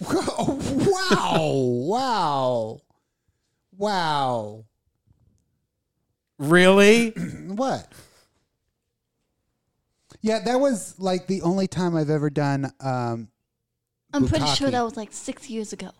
Oh, 0.40 0.60
wow! 0.86 1.52
wow! 1.88 2.80
Wow! 3.76 4.64
Really? 6.38 7.10
what? 7.48 7.92
Yeah, 10.20 10.40
that 10.40 10.58
was 10.60 10.98
like 10.98 11.26
the 11.26 11.42
only 11.42 11.66
time 11.68 11.96
I've 11.96 12.10
ever 12.10 12.30
done. 12.30 12.72
Um, 12.80 13.28
I'm 14.12 14.26
pretty 14.26 14.46
sure 14.46 14.70
that 14.70 14.82
was 14.82 14.96
like 14.96 15.12
six 15.12 15.48
years 15.48 15.72
ago. 15.72 15.90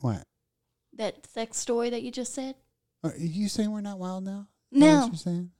What? 0.00 0.24
That 0.96 1.26
sex 1.26 1.56
story 1.56 1.90
that 1.90 2.02
you 2.02 2.10
just 2.10 2.34
said? 2.34 2.54
Are 3.02 3.14
you 3.16 3.48
saying 3.48 3.70
we're 3.70 3.80
not 3.80 3.98
wild 3.98 4.24
now? 4.24 4.48
No. 4.70 5.00
what 5.00 5.06
you're 5.08 5.16
saying? 5.16 5.50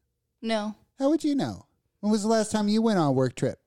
No. 0.42 0.74
How 0.98 1.08
would 1.08 1.24
you 1.24 1.34
know? 1.34 1.66
When 2.00 2.12
was 2.12 2.22
the 2.22 2.28
last 2.28 2.52
time 2.52 2.68
you 2.68 2.82
went 2.82 2.98
on 2.98 3.06
a 3.06 3.12
work 3.12 3.34
trip? 3.34 3.58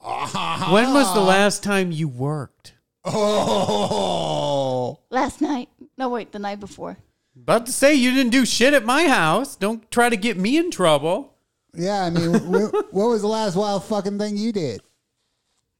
When 0.04 0.92
was 0.94 1.12
the 1.14 1.20
last 1.20 1.62
time 1.64 1.90
you 1.90 2.06
worked? 2.06 2.74
Oh, 3.04 5.00
Last 5.10 5.40
night. 5.40 5.68
No, 5.96 6.08
wait, 6.08 6.30
the 6.32 6.38
night 6.38 6.60
before. 6.60 6.98
About 7.36 7.66
to 7.66 7.72
say 7.72 7.94
you 7.94 8.12
didn't 8.12 8.30
do 8.32 8.44
shit 8.44 8.74
at 8.74 8.84
my 8.84 9.08
house. 9.08 9.56
Don't 9.56 9.90
try 9.90 10.08
to 10.08 10.16
get 10.16 10.36
me 10.36 10.56
in 10.56 10.70
trouble. 10.70 11.34
Yeah. 11.74 12.02
I 12.04 12.10
mean, 12.10 12.34
wh- 12.34 12.72
what 12.94 13.08
was 13.08 13.22
the 13.22 13.28
last 13.28 13.56
wild 13.56 13.84
fucking 13.84 14.18
thing 14.18 14.36
you 14.36 14.52
did? 14.52 14.80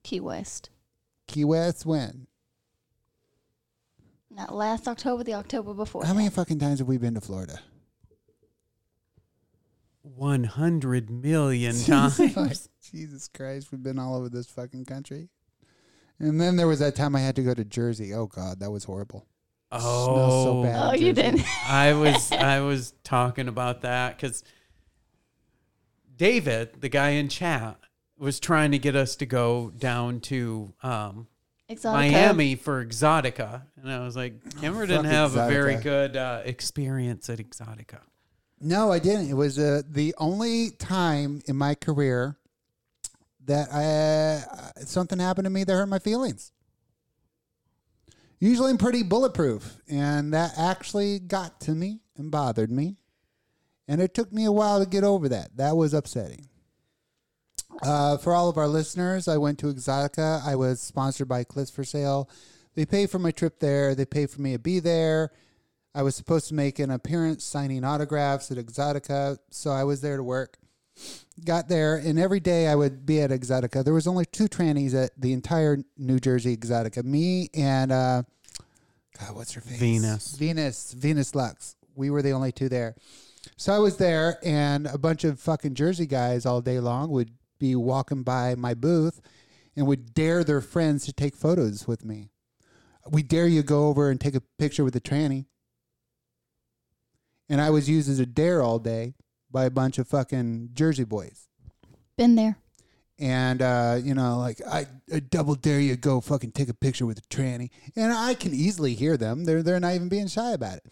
Key 0.02 0.20
West. 0.20 0.70
Key 1.26 1.44
West 1.44 1.84
when? 1.86 2.26
Not 4.30 4.54
last 4.54 4.86
October, 4.86 5.24
the 5.24 5.34
October 5.34 5.74
before. 5.74 6.04
How 6.04 6.14
many 6.14 6.30
fucking 6.30 6.58
times 6.58 6.78
have 6.78 6.88
we 6.88 6.96
been 6.98 7.14
to 7.14 7.20
Florida? 7.20 7.60
100 10.02 11.10
million 11.10 11.74
times. 11.84 12.68
Jesus 12.92 13.28
Christ, 13.28 13.68
we've 13.70 13.82
been 13.82 13.98
all 13.98 14.16
over 14.16 14.28
this 14.28 14.46
fucking 14.46 14.84
country. 14.84 15.28
And 16.18 16.40
then 16.40 16.56
there 16.56 16.66
was 16.66 16.78
that 16.80 16.96
time 16.96 17.14
I 17.14 17.20
had 17.20 17.36
to 17.36 17.42
go 17.42 17.54
to 17.54 17.64
Jersey. 17.64 18.14
Oh 18.14 18.26
God, 18.26 18.60
that 18.60 18.70
was 18.70 18.84
horrible. 18.84 19.26
Smells 19.70 19.82
so 19.84 20.58
Oh, 20.58 20.62
bad. 20.62 20.88
Oh, 20.88 20.92
you 20.94 21.12
Jersey. 21.12 21.30
didn't. 21.38 21.68
I 21.68 21.92
was 21.92 22.32
I 22.32 22.60
was 22.60 22.94
talking 23.04 23.48
about 23.48 23.82
that 23.82 24.16
because 24.16 24.42
David, 26.18 26.80
the 26.80 26.88
guy 26.88 27.10
in 27.10 27.28
chat, 27.28 27.78
was 28.18 28.40
trying 28.40 28.72
to 28.72 28.78
get 28.78 28.96
us 28.96 29.14
to 29.16 29.26
go 29.26 29.70
down 29.78 30.20
to 30.20 30.74
um, 30.82 31.28
Exotica. 31.70 31.92
Miami 31.92 32.56
for 32.56 32.84
Exotica, 32.84 33.62
and 33.76 33.90
I 33.90 34.00
was 34.00 34.16
like, 34.16 34.34
Kimber 34.60 34.86
didn't 34.86 35.04
fuck 35.04 35.12
have 35.12 35.36
a 35.36 35.48
very 35.48 35.76
good 35.76 36.16
uh, 36.16 36.42
experience 36.44 37.30
at 37.30 37.38
Exotica. 37.38 38.00
No, 38.60 38.90
I 38.90 38.98
didn't. 38.98 39.30
It 39.30 39.34
was 39.34 39.58
uh, 39.58 39.82
the 39.88 40.14
only 40.18 40.70
time 40.70 41.40
in 41.46 41.56
my 41.56 41.76
career 41.76 42.36
that 43.44 43.68
I, 43.72 44.82
something 44.84 45.20
happened 45.20 45.44
to 45.44 45.50
me 45.50 45.62
that 45.62 45.72
hurt 45.72 45.88
my 45.88 46.00
feelings. 46.00 46.50
Usually 48.40 48.70
I'm 48.70 48.78
pretty 48.78 49.04
bulletproof, 49.04 49.76
and 49.88 50.34
that 50.34 50.52
actually 50.58 51.20
got 51.20 51.60
to 51.62 51.72
me 51.72 52.00
and 52.16 52.30
bothered 52.30 52.70
me. 52.70 52.96
And 53.88 54.00
it 54.02 54.12
took 54.14 54.32
me 54.32 54.44
a 54.44 54.52
while 54.52 54.78
to 54.78 54.88
get 54.88 55.02
over 55.02 55.28
that. 55.30 55.56
That 55.56 55.76
was 55.76 55.94
upsetting. 55.94 56.48
Uh, 57.82 58.18
for 58.18 58.34
all 58.34 58.48
of 58.48 58.58
our 58.58 58.68
listeners, 58.68 59.28
I 59.28 59.38
went 59.38 59.58
to 59.60 59.66
Exotica. 59.66 60.44
I 60.44 60.56
was 60.56 60.80
sponsored 60.80 61.28
by 61.28 61.44
Clips4Sale. 61.44 62.28
They 62.74 62.84
pay 62.84 63.06
for 63.06 63.18
my 63.18 63.30
trip 63.30 63.60
there. 63.60 63.94
They 63.94 64.04
pay 64.04 64.26
for 64.26 64.40
me 64.40 64.52
to 64.52 64.58
be 64.58 64.78
there. 64.78 65.32
I 65.94 66.02
was 66.02 66.14
supposed 66.14 66.48
to 66.48 66.54
make 66.54 66.78
an 66.78 66.90
appearance 66.90 67.44
signing 67.44 67.82
autographs 67.82 68.50
at 68.50 68.58
Exotica, 68.58 69.38
so 69.50 69.70
I 69.70 69.84
was 69.84 70.00
there 70.00 70.16
to 70.16 70.22
work. 70.22 70.58
Got 71.44 71.68
there, 71.68 71.96
and 71.96 72.18
every 72.18 72.40
day 72.40 72.66
I 72.68 72.74
would 72.74 73.06
be 73.06 73.20
at 73.20 73.30
Exotica. 73.30 73.84
There 73.84 73.94
was 73.94 74.06
only 74.06 74.24
two 74.26 74.48
trannies 74.48 74.94
at 74.94 75.10
the 75.18 75.32
entire 75.32 75.78
New 75.96 76.18
Jersey 76.18 76.56
Exotica. 76.56 77.04
Me 77.04 77.48
and 77.54 77.92
uh, 77.92 78.22
God, 79.18 79.34
what's 79.34 79.52
her 79.52 79.60
face? 79.60 79.78
Venus. 79.78 80.36
Venus. 80.36 80.92
Venus 80.92 81.34
Lux. 81.34 81.76
We 81.94 82.10
were 82.10 82.22
the 82.22 82.32
only 82.32 82.52
two 82.52 82.68
there. 82.68 82.94
So 83.60 83.74
I 83.74 83.80
was 83.80 83.96
there, 83.96 84.38
and 84.44 84.86
a 84.86 84.98
bunch 84.98 85.24
of 85.24 85.40
fucking 85.40 85.74
Jersey 85.74 86.06
guys 86.06 86.46
all 86.46 86.60
day 86.60 86.78
long 86.78 87.10
would 87.10 87.32
be 87.58 87.74
walking 87.74 88.22
by 88.22 88.54
my 88.54 88.72
booth 88.72 89.20
and 89.74 89.84
would 89.88 90.14
dare 90.14 90.44
their 90.44 90.60
friends 90.60 91.04
to 91.06 91.12
take 91.12 91.34
photos 91.34 91.88
with 91.88 92.04
me. 92.04 92.30
We 93.10 93.24
dare 93.24 93.48
you 93.48 93.64
go 93.64 93.88
over 93.88 94.10
and 94.10 94.20
take 94.20 94.36
a 94.36 94.42
picture 94.60 94.84
with 94.84 94.94
a 94.94 95.00
tranny. 95.00 95.46
And 97.48 97.60
I 97.60 97.70
was 97.70 97.90
used 97.90 98.08
as 98.08 98.20
a 98.20 98.26
dare 98.26 98.62
all 98.62 98.78
day 98.78 99.14
by 99.50 99.64
a 99.64 99.70
bunch 99.70 99.98
of 99.98 100.06
fucking 100.06 100.68
Jersey 100.74 101.02
boys. 101.02 101.48
Been 102.16 102.36
there. 102.36 102.58
And 103.18 103.60
uh, 103.60 103.98
you 104.00 104.14
know, 104.14 104.38
like 104.38 104.60
I, 104.64 104.86
I 105.12 105.18
double 105.18 105.56
dare 105.56 105.80
you 105.80 105.96
go 105.96 106.20
fucking 106.20 106.52
take 106.52 106.68
a 106.68 106.74
picture 106.74 107.06
with 107.06 107.18
a 107.18 107.22
tranny. 107.22 107.70
And 107.96 108.12
I 108.12 108.34
can 108.34 108.54
easily 108.54 108.94
hear 108.94 109.16
them. 109.16 109.46
They're 109.46 109.64
they're 109.64 109.80
not 109.80 109.94
even 109.96 110.08
being 110.08 110.28
shy 110.28 110.52
about 110.52 110.76
it. 110.76 110.84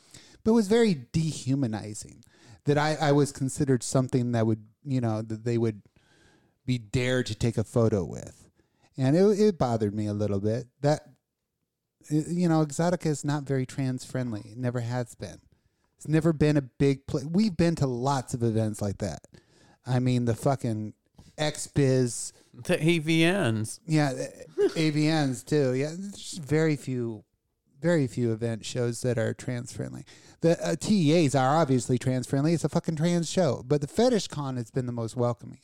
But 0.42 0.50
it 0.50 0.54
was 0.54 0.66
very 0.66 1.06
dehumanizing 1.12 2.24
that 2.66 2.78
I, 2.78 2.96
I 3.00 3.12
was 3.12 3.32
considered 3.32 3.82
something 3.82 4.32
that 4.32 4.46
would 4.46 4.64
you 4.84 5.00
know, 5.00 5.22
that 5.22 5.44
they 5.44 5.58
would 5.58 5.82
be 6.64 6.78
dared 6.78 7.26
to 7.26 7.34
take 7.34 7.58
a 7.58 7.64
photo 7.64 8.04
with. 8.04 8.48
And 8.96 9.16
it 9.16 9.40
it 9.40 9.58
bothered 9.58 9.94
me 9.94 10.06
a 10.06 10.12
little 10.14 10.40
bit. 10.40 10.66
That 10.82 11.00
you 12.08 12.48
know, 12.48 12.64
Exotica 12.64 13.06
is 13.06 13.24
not 13.24 13.42
very 13.44 13.66
trans 13.66 14.04
friendly. 14.04 14.42
It 14.52 14.56
never 14.58 14.80
has 14.80 15.14
been. 15.14 15.40
It's 15.96 16.06
never 16.08 16.32
been 16.32 16.56
a 16.56 16.62
big 16.62 17.06
place. 17.06 17.24
We've 17.24 17.56
been 17.56 17.74
to 17.76 17.86
lots 17.86 18.32
of 18.34 18.42
events 18.42 18.80
like 18.80 18.98
that. 18.98 19.20
I 19.86 19.98
mean, 19.98 20.24
the 20.24 20.34
fucking 20.34 20.94
X 21.38 21.66
Biz, 21.66 22.32
The 22.54 22.76
AVNs. 22.76 23.80
yeah, 23.86 24.12
AVNs 24.58 25.44
too. 25.44 25.74
Yeah, 25.74 25.90
there's 25.96 26.38
very 26.38 26.76
few, 26.76 27.24
very 27.80 28.06
few 28.06 28.32
event 28.32 28.64
shows 28.64 29.02
that 29.02 29.18
are 29.18 29.34
trans 29.34 29.72
friendly. 29.72 30.04
The 30.40 30.64
uh, 30.64 30.76
TEAs 30.76 31.34
are 31.34 31.56
obviously 31.56 31.98
trans 31.98 32.26
friendly. 32.26 32.52
It's 32.52 32.64
a 32.64 32.68
fucking 32.68 32.96
trans 32.96 33.30
show, 33.30 33.64
but 33.66 33.80
the 33.80 33.86
Fetish 33.86 34.28
Con 34.28 34.56
has 34.56 34.70
been 34.70 34.86
the 34.86 34.92
most 34.92 35.16
welcoming. 35.16 35.60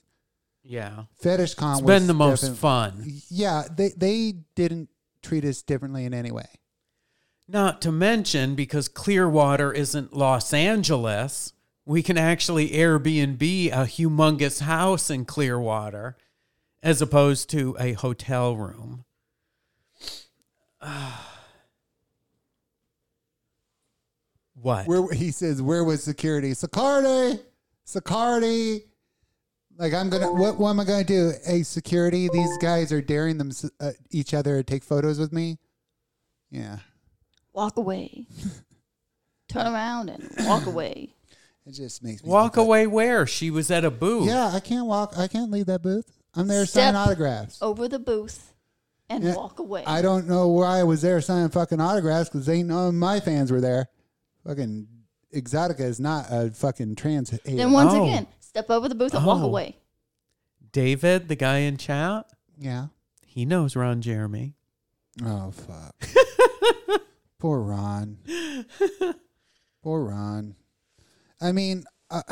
Yeah. 0.62 1.04
Fetish 1.20 1.54
Con 1.54 1.74
It's 1.74 1.82
was 1.82 2.00
been 2.00 2.06
the 2.06 2.14
most 2.14 2.56
fun. 2.56 3.04
Yeah, 3.28 3.64
they 3.74 3.90
they 3.96 4.34
didn't 4.54 4.88
treat 5.22 5.44
us 5.44 5.62
differently 5.62 6.04
in 6.04 6.14
any 6.14 6.30
way. 6.30 6.48
Not 7.48 7.82
to 7.82 7.92
mention, 7.92 8.54
because 8.54 8.88
Clearwater 8.88 9.72
isn't 9.72 10.16
Los 10.16 10.54
Angeles, 10.54 11.52
we 11.84 12.02
can 12.02 12.16
actually 12.16 12.70
Airbnb 12.70 13.42
a 13.72 13.84
humongous 13.84 14.60
house 14.60 15.10
in 15.10 15.24
Clearwater 15.24 16.16
as 16.82 17.02
opposed 17.02 17.50
to 17.50 17.76
a 17.78 17.92
hotel 17.92 18.56
room. 18.56 19.04
what? 24.62 24.86
Where 24.86 25.12
he 25.12 25.30
says, 25.30 25.60
"Where 25.60 25.84
was 25.84 26.02
security? 26.02 26.54
Security, 26.54 27.40
security." 27.84 28.84
Like 29.78 29.94
I'm 29.94 30.10
gonna. 30.10 30.32
What, 30.32 30.58
what 30.58 30.70
am 30.70 30.80
I 30.80 30.84
gonna 30.84 31.04
do? 31.04 31.32
Hey, 31.44 31.62
security. 31.62 32.28
These 32.32 32.58
guys 32.58 32.92
are 32.92 33.00
daring 33.02 33.38
them 33.38 33.50
uh, 33.80 33.92
each 34.10 34.34
other 34.34 34.56
to 34.58 34.62
take 34.62 34.84
photos 34.84 35.18
with 35.18 35.32
me. 35.32 35.58
Yeah, 36.50 36.78
Walk 37.52 37.76
away. 37.78 38.26
Turn 39.48 39.66
around 39.66 40.08
and 40.10 40.30
walk 40.46 40.66
away. 40.66 41.14
it 41.66 41.72
just 41.72 42.02
makes 42.02 42.22
me 42.22 42.30
Walk 42.30 42.54
think 42.54 42.66
away 42.66 42.86
where? 42.86 43.26
She 43.26 43.50
was 43.50 43.70
at 43.70 43.84
a 43.84 43.90
booth. 43.90 44.26
Yeah, 44.26 44.50
I 44.52 44.60
can't 44.60 44.86
walk. 44.86 45.14
I 45.16 45.28
can't 45.28 45.50
leave 45.50 45.66
that 45.66 45.82
booth. 45.82 46.10
I'm 46.34 46.46
there 46.48 46.64
signing 46.64 46.96
autographs. 46.96 47.60
Over 47.60 47.88
the 47.88 47.98
booth 47.98 48.54
and 49.10 49.24
Yeah, 49.24 49.34
walk 49.34 49.58
away. 49.58 49.84
I 49.86 50.00
don't 50.00 50.26
know 50.28 50.48
why 50.48 50.78
I 50.78 50.82
was 50.84 51.02
there 51.02 51.20
signing 51.20 51.50
fucking 51.50 51.80
autographs 51.80 52.30
because 52.30 52.46
they 52.46 52.62
know 52.62 52.90
my 52.92 53.20
fans 53.20 53.50
were 53.52 53.60
there. 53.60 53.88
Fucking 54.46 54.86
Exotica 55.34 55.80
is 55.80 55.98
not 56.00 56.26
a 56.30 56.50
fucking 56.50 56.96
trans. 56.96 57.30
hater. 57.30 57.56
then 57.56 57.72
once 57.72 57.92
Oh. 57.94 58.04
again, 58.04 58.26
step 58.40 58.70
over 58.70 58.88
the 58.88 58.94
booth 58.94 59.14
and 59.14 59.24
walk 59.24 59.40
Oh. 59.40 59.44
away. 59.46 59.76
David, 60.72 61.28
the 61.28 61.36
guy 61.36 61.58
in 61.58 61.76
chat, 61.76 62.26
yeah. 62.58 62.88
he 63.26 63.44
knows 63.44 63.76
Ron 63.76 64.00
Jeremy. 64.02 64.54
Oh 65.24 65.50
fuck. 65.50 65.94
Poor 67.38 67.60
Ron. 67.60 68.18
Poor 69.82 70.04
Ron. 70.04 70.54
I 71.40 71.52
mean, 71.52 71.84
uh, 72.10 72.22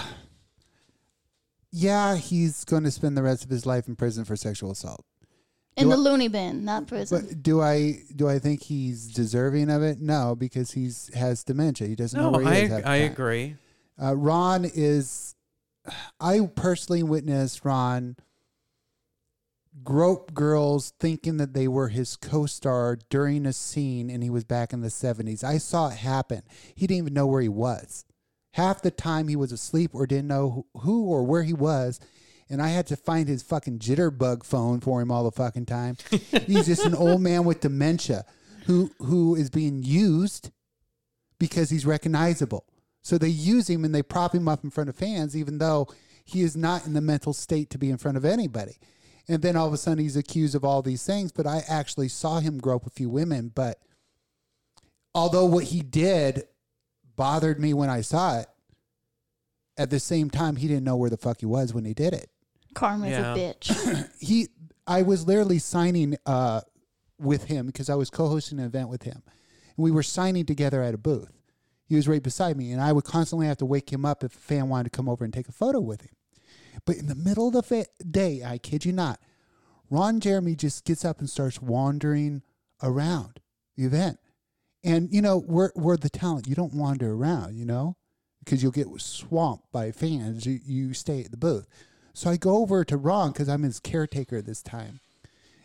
yeah, 1.72 2.16
he's 2.16 2.64
going 2.64 2.84
to 2.84 2.90
spend 2.90 3.16
the 3.16 3.22
rest 3.22 3.44
of 3.44 3.50
his 3.50 3.66
life 3.66 3.88
in 3.88 3.96
prison 3.96 4.24
for 4.24 4.36
sexual 4.36 4.70
assault. 4.70 5.04
In 5.76 5.84
Do 5.84 5.90
the 5.90 5.96
I- 5.96 5.98
loony 5.98 6.28
bin, 6.28 6.64
not 6.64 6.86
prison. 6.86 7.26
But 7.26 7.42
do 7.42 7.60
I 7.60 8.02
do 8.14 8.28
I 8.28 8.38
think 8.38 8.62
he's 8.64 9.06
deserving 9.06 9.70
of 9.70 9.82
it? 9.82 10.00
No, 10.00 10.34
because 10.34 10.72
he's 10.72 11.10
has 11.14 11.44
dementia. 11.44 11.86
He 11.86 11.94
doesn't 11.94 12.18
know 12.20 12.30
No, 12.30 12.38
where 12.38 12.52
he 12.52 12.60
I 12.60 12.62
is. 12.64 12.70
half 12.70 12.86
I 12.86 12.98
time. 13.00 13.12
agree. 13.12 13.56
Uh, 14.02 14.16
Ron 14.16 14.64
is. 14.64 15.34
I 16.20 16.40
personally 16.54 17.02
witnessed 17.02 17.64
Ron 17.64 18.16
grope 19.82 20.34
girls 20.34 20.92
thinking 21.00 21.36
that 21.38 21.54
they 21.54 21.68
were 21.68 21.88
his 21.88 22.16
co-star 22.16 22.98
during 23.08 23.46
a 23.46 23.52
scene, 23.52 24.10
and 24.10 24.22
he 24.22 24.30
was 24.30 24.44
back 24.44 24.72
in 24.72 24.80
the 24.80 24.90
seventies. 24.90 25.44
I 25.44 25.58
saw 25.58 25.88
it 25.88 25.96
happen. 25.98 26.42
He 26.74 26.86
didn't 26.86 26.98
even 27.04 27.14
know 27.14 27.26
where 27.26 27.40
he 27.42 27.48
was. 27.48 28.04
Half 28.54 28.82
the 28.82 28.90
time 28.90 29.28
he 29.28 29.36
was 29.36 29.52
asleep 29.52 29.92
or 29.94 30.06
didn't 30.06 30.26
know 30.28 30.50
who- 30.74 30.80
who 30.80 31.04
or 31.04 31.22
where 31.22 31.44
he 31.44 31.52
was. 31.54 32.00
And 32.50 32.60
I 32.60 32.68
had 32.68 32.88
to 32.88 32.96
find 32.96 33.28
his 33.28 33.44
fucking 33.44 33.78
jitterbug 33.78 34.44
phone 34.44 34.80
for 34.80 35.00
him 35.00 35.12
all 35.12 35.22
the 35.22 35.30
fucking 35.30 35.66
time. 35.66 35.96
He's 36.46 36.66
just 36.66 36.84
an 36.84 36.96
old 36.96 37.20
man 37.20 37.44
with 37.44 37.60
dementia 37.60 38.24
who 38.66 38.90
who 38.98 39.36
is 39.36 39.50
being 39.50 39.84
used 39.84 40.50
because 41.38 41.70
he's 41.70 41.86
recognizable. 41.86 42.64
So 43.02 43.16
they 43.16 43.28
use 43.28 43.70
him 43.70 43.84
and 43.84 43.94
they 43.94 44.02
prop 44.02 44.34
him 44.34 44.48
up 44.48 44.64
in 44.64 44.70
front 44.70 44.90
of 44.90 44.96
fans, 44.96 45.36
even 45.36 45.58
though 45.58 45.86
he 46.24 46.42
is 46.42 46.56
not 46.56 46.86
in 46.86 46.92
the 46.92 47.00
mental 47.00 47.32
state 47.32 47.70
to 47.70 47.78
be 47.78 47.88
in 47.88 47.96
front 47.96 48.16
of 48.16 48.24
anybody. 48.24 48.78
And 49.28 49.42
then 49.42 49.56
all 49.56 49.68
of 49.68 49.72
a 49.72 49.78
sudden 49.78 50.02
he's 50.02 50.16
accused 50.16 50.56
of 50.56 50.64
all 50.64 50.82
these 50.82 51.04
things. 51.04 51.30
But 51.30 51.46
I 51.46 51.62
actually 51.68 52.08
saw 52.08 52.40
him 52.40 52.58
grope 52.58 52.84
a 52.84 52.90
few 52.90 53.08
women. 53.08 53.52
But 53.54 53.78
although 55.14 55.46
what 55.46 55.64
he 55.64 55.82
did 55.82 56.44
bothered 57.16 57.60
me 57.60 57.74
when 57.74 57.90
I 57.90 58.00
saw 58.00 58.40
it, 58.40 58.46
at 59.78 59.90
the 59.90 60.00
same 60.00 60.30
time 60.30 60.56
he 60.56 60.68
didn't 60.68 60.84
know 60.84 60.96
where 60.96 61.10
the 61.10 61.16
fuck 61.16 61.40
he 61.40 61.46
was 61.46 61.72
when 61.72 61.84
he 61.84 61.94
did 61.94 62.12
it 62.12 62.28
Karma's 62.74 63.10
Yeah. 63.10 63.34
a 63.34 63.36
bitch. 63.54 64.08
he 64.18 64.48
I 64.86 65.02
was 65.02 65.26
literally 65.26 65.58
signing 65.58 66.16
uh 66.26 66.60
with 67.18 67.44
him 67.44 67.66
because 67.66 67.90
I 67.90 67.94
was 67.96 68.08
co-hosting 68.10 68.58
an 68.58 68.64
event 68.66 68.88
with 68.88 69.02
him. 69.02 69.22
And 69.76 69.84
we 69.84 69.90
were 69.90 70.02
signing 70.02 70.46
together 70.46 70.82
at 70.82 70.94
a 70.94 70.98
booth. 70.98 71.32
He 71.86 71.96
was 71.96 72.08
right 72.08 72.22
beside 72.22 72.56
me 72.56 72.72
and 72.72 72.80
I 72.80 72.92
would 72.92 73.04
constantly 73.04 73.46
have 73.46 73.58
to 73.58 73.66
wake 73.66 73.92
him 73.92 74.04
up 74.04 74.24
if 74.24 74.34
a 74.34 74.38
fan 74.38 74.68
wanted 74.68 74.84
to 74.92 74.96
come 74.96 75.08
over 75.08 75.24
and 75.24 75.32
take 75.34 75.48
a 75.48 75.52
photo 75.52 75.80
with 75.80 76.02
him. 76.02 76.14
But 76.86 76.96
in 76.96 77.06
the 77.08 77.14
middle 77.14 77.48
of 77.48 77.52
the 77.54 77.62
fa- 77.62 77.86
day, 78.10 78.42
I 78.44 78.56
kid 78.58 78.84
you 78.84 78.92
not, 78.92 79.20
Ron 79.90 80.20
Jeremy 80.20 80.54
just 80.54 80.84
gets 80.84 81.04
up 81.04 81.18
and 81.18 81.28
starts 81.28 81.60
wandering 81.60 82.42
around 82.82 83.40
the 83.76 83.84
event. 83.84 84.18
And 84.82 85.12
you 85.12 85.20
know, 85.20 85.36
we're 85.36 85.72
we're 85.76 85.98
the 85.98 86.08
talent. 86.08 86.46
You 86.46 86.54
don't 86.54 86.72
wander 86.72 87.12
around, 87.12 87.54
you 87.56 87.66
know? 87.66 87.96
Because 88.42 88.62
you'll 88.62 88.72
get 88.72 88.86
swamped 88.98 89.70
by 89.72 89.90
fans. 89.92 90.46
You, 90.46 90.58
you 90.64 90.94
stay 90.94 91.22
at 91.22 91.30
the 91.30 91.36
booth. 91.36 91.66
So 92.12 92.30
I 92.30 92.36
go 92.36 92.58
over 92.58 92.84
to 92.84 92.96
Ron 92.96 93.32
because 93.32 93.48
I'm 93.48 93.62
his 93.62 93.80
caretaker 93.80 94.42
this 94.42 94.62
time. 94.62 95.00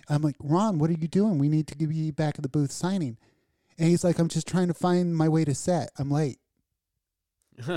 I'm 0.08 0.22
like, 0.22 0.36
Ron, 0.40 0.78
what 0.78 0.90
are 0.90 0.94
you 0.94 1.08
doing? 1.08 1.40
We 1.40 1.50
need 1.50 1.68
to 1.68 1.78
be 1.78 2.12
back 2.12 2.36
at 2.38 2.44
the 2.44 2.50
booth 2.50 2.72
signing. 2.72 3.18
And 3.78 3.90
he's 3.90 4.04
like, 4.04 4.20
I'm 4.20 4.28
just 4.28 4.48
trying 4.48 4.68
to 4.68 4.74
find 4.74 5.16
my 5.16 5.28
way 5.28 5.44
to 5.46 5.56
set. 5.56 5.92
I'm 5.98 6.12
late. 6.12 6.40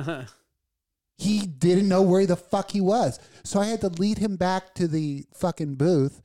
He 1.18 1.46
didn't 1.46 1.88
know 1.88 2.02
where 2.02 2.26
the 2.26 2.36
fuck 2.36 2.70
he 2.70 2.80
was. 2.80 3.18
So 3.42 3.58
I 3.58 3.66
had 3.66 3.80
to 3.80 3.88
lead 3.88 4.18
him 4.18 4.36
back 4.36 4.72
to 4.74 4.86
the 4.86 5.24
fucking 5.34 5.74
booth 5.74 6.22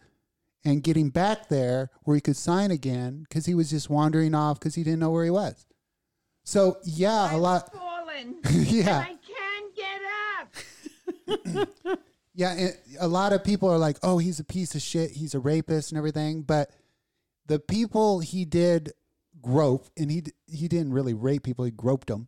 and 0.64 0.84
get 0.84 0.96
him 0.96 1.10
back 1.10 1.50
there 1.50 1.90
where 2.04 2.16
he 2.16 2.22
could 2.22 2.38
sign 2.38 2.70
again 2.70 3.26
because 3.28 3.48
he 3.48 3.56
was 3.56 3.72
just 3.72 3.90
wandering 3.90 4.36
off 4.36 4.60
because 4.60 4.76
he 4.76 4.84
didn't 4.84 5.00
know 5.00 5.10
where 5.10 5.24
he 5.24 5.32
was. 5.32 5.66
So 6.44 6.78
yeah, 6.84 7.36
a 7.36 7.38
lot. 7.38 7.74
Fallen. 7.74 8.36
yeah. 8.52 9.00
I 9.00 9.18
can't 9.28 9.76
get 9.76 11.58
up. 11.58 12.00
Yeah, 12.36 12.70
a 13.00 13.08
lot 13.08 13.34
of 13.34 13.44
people 13.44 13.70
are 13.70 13.78
like, 13.78 13.98
"Oh, 14.02 14.18
he's 14.18 14.40
a 14.40 14.44
piece 14.44 14.76
of 14.76 14.82
shit. 14.82 15.12
He's 15.12 15.36
a 15.36 15.40
rapist 15.40 15.92
and 15.92 15.98
everything." 15.98 16.42
But 16.42 16.72
the 17.46 17.60
people 17.60 18.20
he 18.20 18.46
did 18.46 18.92
grope, 19.42 19.88
and 19.98 20.10
he 20.10 20.24
he 20.48 20.68
didn't 20.68 20.94
really 20.94 21.14
rape 21.14 21.44
people. 21.44 21.66
He 21.66 21.72
groped 21.72 22.08
them, 22.08 22.28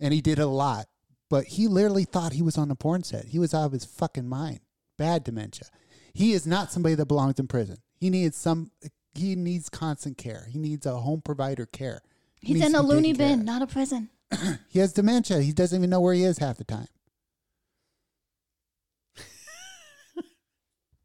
and 0.00 0.14
he 0.14 0.20
did 0.20 0.38
a 0.38 0.46
lot. 0.46 0.86
But 1.30 1.44
he 1.44 1.68
literally 1.68 2.04
thought 2.04 2.32
he 2.32 2.42
was 2.42 2.56
on 2.56 2.70
a 2.70 2.74
porn 2.74 3.02
set. 3.02 3.26
He 3.26 3.38
was 3.38 3.52
out 3.52 3.66
of 3.66 3.72
his 3.72 3.84
fucking 3.84 4.28
mind. 4.28 4.60
Bad 4.96 5.24
dementia. 5.24 5.68
He 6.14 6.32
is 6.32 6.46
not 6.46 6.72
somebody 6.72 6.94
that 6.94 7.06
belongs 7.06 7.38
in 7.38 7.46
prison. 7.48 7.76
He 7.96 8.10
needs 8.10 8.36
some. 8.36 8.70
He 9.14 9.36
needs 9.36 9.68
constant 9.68 10.16
care. 10.16 10.46
He 10.48 10.58
needs 10.58 10.86
a 10.86 10.96
home 10.96 11.20
provider 11.20 11.66
care. 11.66 12.02
He 12.40 12.54
He's 12.54 12.64
in 12.64 12.74
a 12.74 12.82
loony 12.82 13.12
bin, 13.12 13.44
not 13.44 13.62
a 13.62 13.66
prison. 13.66 14.08
He 14.68 14.78
has 14.78 14.92
dementia. 14.92 15.40
He 15.40 15.52
doesn't 15.52 15.78
even 15.78 15.90
know 15.90 16.00
where 16.00 16.14
he 16.14 16.24
is 16.24 16.38
half 16.38 16.58
the 16.58 16.64
time. 16.64 16.86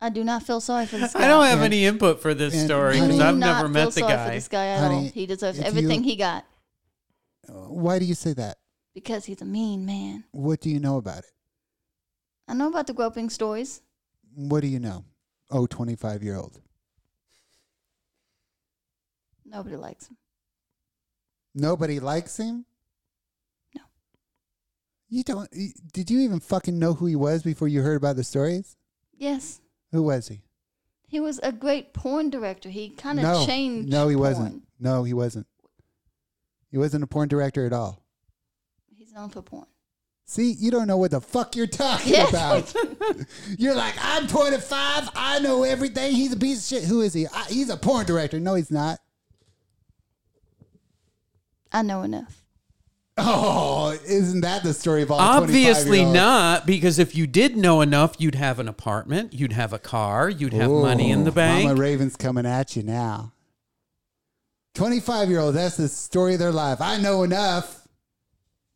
I 0.03 0.09
do 0.09 0.23
not 0.23 0.43
feel 0.43 0.59
sorry 0.59 0.85
for 0.85 0.97
this 0.97 1.13
guy. 1.13 1.23
I 1.23 1.27
don't 1.29 1.45
have 1.45 1.59
And- 1.59 1.65
any 1.73 1.85
input 1.85 2.21
for 2.21 2.33
this 2.33 2.53
and 2.53 2.65
story 2.65 2.95
because 2.99 3.15
do 3.15 3.21
I've 3.23 3.37
not 3.37 3.47
never 3.55 3.59
feel 3.67 3.69
met 3.69 3.85
the 3.85 3.91
sorry 4.01 4.11
for 4.11 4.17
guy. 4.17 4.35
this 4.35 4.47
guy 4.49 4.65
at 4.67 4.79
Honey, 4.81 4.95
all. 4.95 5.03
He 5.05 5.25
deserves 5.25 5.59
if 5.59 5.65
everything 5.65 6.03
you- 6.03 6.09
he 6.11 6.15
got 6.17 6.45
uh, 7.47 7.53
Why 7.69 7.99
do 7.99 8.05
you 8.05 8.13
say 8.15 8.33
that? 8.33 8.57
because 8.93 9.25
he's 9.25 9.41
a 9.41 9.45
mean 9.45 9.85
man. 9.85 10.25
What 10.31 10.59
do 10.59 10.69
you 10.69 10.79
know 10.79 10.97
about 10.97 11.19
it? 11.19 11.31
I 12.47 12.53
know 12.53 12.67
about 12.67 12.85
the 12.87 12.93
groping 12.93 13.29
stories. 13.29 13.81
What 14.35 14.59
do 14.61 14.67
you 14.67 14.79
know? 14.79 15.05
Oh, 15.49 15.65
25 15.67 16.21
year 16.21 16.35
old. 16.35 16.59
Nobody 19.45 19.75
likes 19.75 20.07
him. 20.07 20.17
Nobody 21.55 21.99
likes 21.99 22.37
him? 22.37 22.65
No. 23.75 23.81
You 25.09 25.23
don't. 25.23 25.49
y- 25.55 25.73
Did 25.93 26.09
you 26.11 26.19
even 26.19 26.39
fucking 26.39 26.77
know 26.77 26.93
who 26.93 27.05
he 27.05 27.15
was 27.15 27.43
before 27.43 27.67
you 27.67 27.81
heard 27.81 27.97
about 27.97 28.15
the 28.15 28.23
stories? 28.23 28.75
Yes, 29.15 29.61
Who 29.93 30.03
was 30.03 30.27
he? 30.27 30.41
he 31.07 31.19
was 31.19 31.39
a 31.43 31.51
great 31.51 31.93
porn 31.93 32.31
director. 32.31 32.69
He 32.69 32.89
kind 32.89 33.19
of 33.19 33.23
no. 33.23 33.45
changed. 33.45 33.87
No, 33.87 34.07
he 34.07 34.15
porn. 34.15 34.27
wasn't. 34.27 34.63
No, 34.79 35.03
he 35.03 35.13
wasn't. 35.13 35.45
He 36.71 36.77
wasn't 36.79 37.03
a 37.03 37.07
porn 37.07 37.29
director 37.29 37.67
at 37.67 37.71
all. 37.71 38.03
He's 38.97 39.13
known 39.13 39.29
for 39.29 39.43
porn. 39.43 39.67
See, 40.25 40.53
you 40.53 40.71
don't 40.71 40.87
know 40.87 40.97
what 40.97 41.11
the 41.11 41.21
fuck 41.21 41.55
you're 41.55 41.67
talking 41.67 42.13
Yes, 42.13 42.29
about. 42.29 42.73
You're 43.59 43.75
like, 43.75 43.93
I'm 43.99 44.25
25. 44.25 45.09
I 45.15 45.37
know 45.39 45.61
everything. 45.63 46.13
He's 46.13 46.33
a 46.33 46.37
piece 46.37 46.71
of 46.71 46.77
shit. 46.79 46.87
Who 46.89 47.01
is 47.01 47.13
he? 47.13 47.27
I, 47.27 47.43
he's 47.49 47.69
a 47.69 47.77
porn 47.77 48.07
director. 48.07 48.39
No, 48.39 48.55
he's 48.55 48.71
not. 48.71 48.99
I 51.71 51.83
know 51.83 52.01
enough. 52.01 52.42
Oh, 53.15 53.97
isn't 54.05 54.41
that 54.41 54.63
the 54.63 54.73
story 54.73 55.03
of 55.03 55.11
all 55.11 55.19
Obviously 55.19 55.99
25-year-olds? 55.99 56.15
not, 56.15 56.65
because 56.65 56.97
if 56.97 57.15
you 57.15 57.27
did 57.27 57.55
know 57.55 57.81
enough, 57.81 58.15
you'd 58.17 58.35
have 58.35 58.57
an 58.59 58.67
apartment, 58.67 59.33
you'd 59.33 59.53
have 59.53 59.71
a 59.71 59.79
car, 59.79 60.29
you'd 60.29 60.53
have 60.53 60.71
money 60.71 61.11
in 61.11 61.23
the 61.23 61.31
Ooh, 61.31 61.35
bank. 61.35 61.67
Mama 61.67 61.79
Raven's 61.79 62.15
coming 62.15 62.45
at 62.45 62.75
you 62.75 62.81
now. 62.81 63.33
25 64.75 65.29
year 65.29 65.39
old, 65.39 65.55
that's 65.55 65.77
the 65.77 65.87
story 65.87 66.33
of 66.33 66.39
their 66.39 66.51
life. 66.51 66.81
I 66.81 66.97
know 66.97 67.23
enough. 67.23 67.87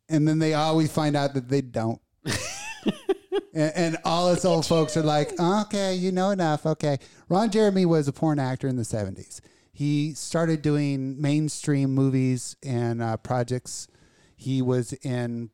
And 0.08 0.26
then 0.26 0.38
they 0.38 0.54
always 0.54 0.90
find 0.90 1.16
out 1.16 1.34
that 1.34 1.48
they 1.48 1.60
don't. 1.60 2.00
and, 2.24 3.72
and 3.74 3.96
all 4.04 4.28
us 4.28 4.44
old 4.44 4.64
folks 4.64 4.96
are 4.96 5.02
like, 5.02 5.38
okay, 5.38 5.94
you 5.94 6.12
know 6.12 6.30
enough. 6.30 6.64
Okay. 6.64 6.98
Ron 7.28 7.50
Jeremy 7.50 7.84
was 7.84 8.08
a 8.08 8.12
porn 8.12 8.38
actor 8.38 8.68
in 8.68 8.76
the 8.76 8.84
70s. 8.84 9.40
He 9.72 10.14
started 10.14 10.62
doing 10.62 11.20
mainstream 11.20 11.94
movies 11.94 12.56
and 12.62 13.02
uh, 13.02 13.16
projects. 13.18 13.88
He 14.40 14.62
was 14.62 14.92
in 14.92 15.50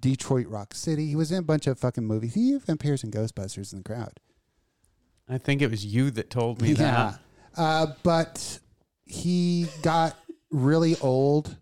Detroit 0.00 0.48
Rock 0.48 0.74
City. 0.74 1.06
He 1.06 1.14
was 1.16 1.30
in 1.30 1.38
a 1.38 1.42
bunch 1.42 1.68
of 1.68 1.78
fucking 1.78 2.04
movies. 2.04 2.34
He 2.34 2.48
even 2.50 2.74
appears 2.74 3.04
in 3.04 3.12
Ghostbusters 3.12 3.72
in 3.72 3.78
the 3.78 3.84
crowd. 3.84 4.18
I 5.28 5.38
think 5.38 5.62
it 5.62 5.70
was 5.70 5.86
you 5.86 6.10
that 6.10 6.28
told 6.28 6.60
me 6.60 6.72
that. 6.74 7.20
Uh, 7.56 7.86
but 8.02 8.58
he 9.04 9.68
got 9.82 10.16
really 10.50 10.96
old 11.00 11.56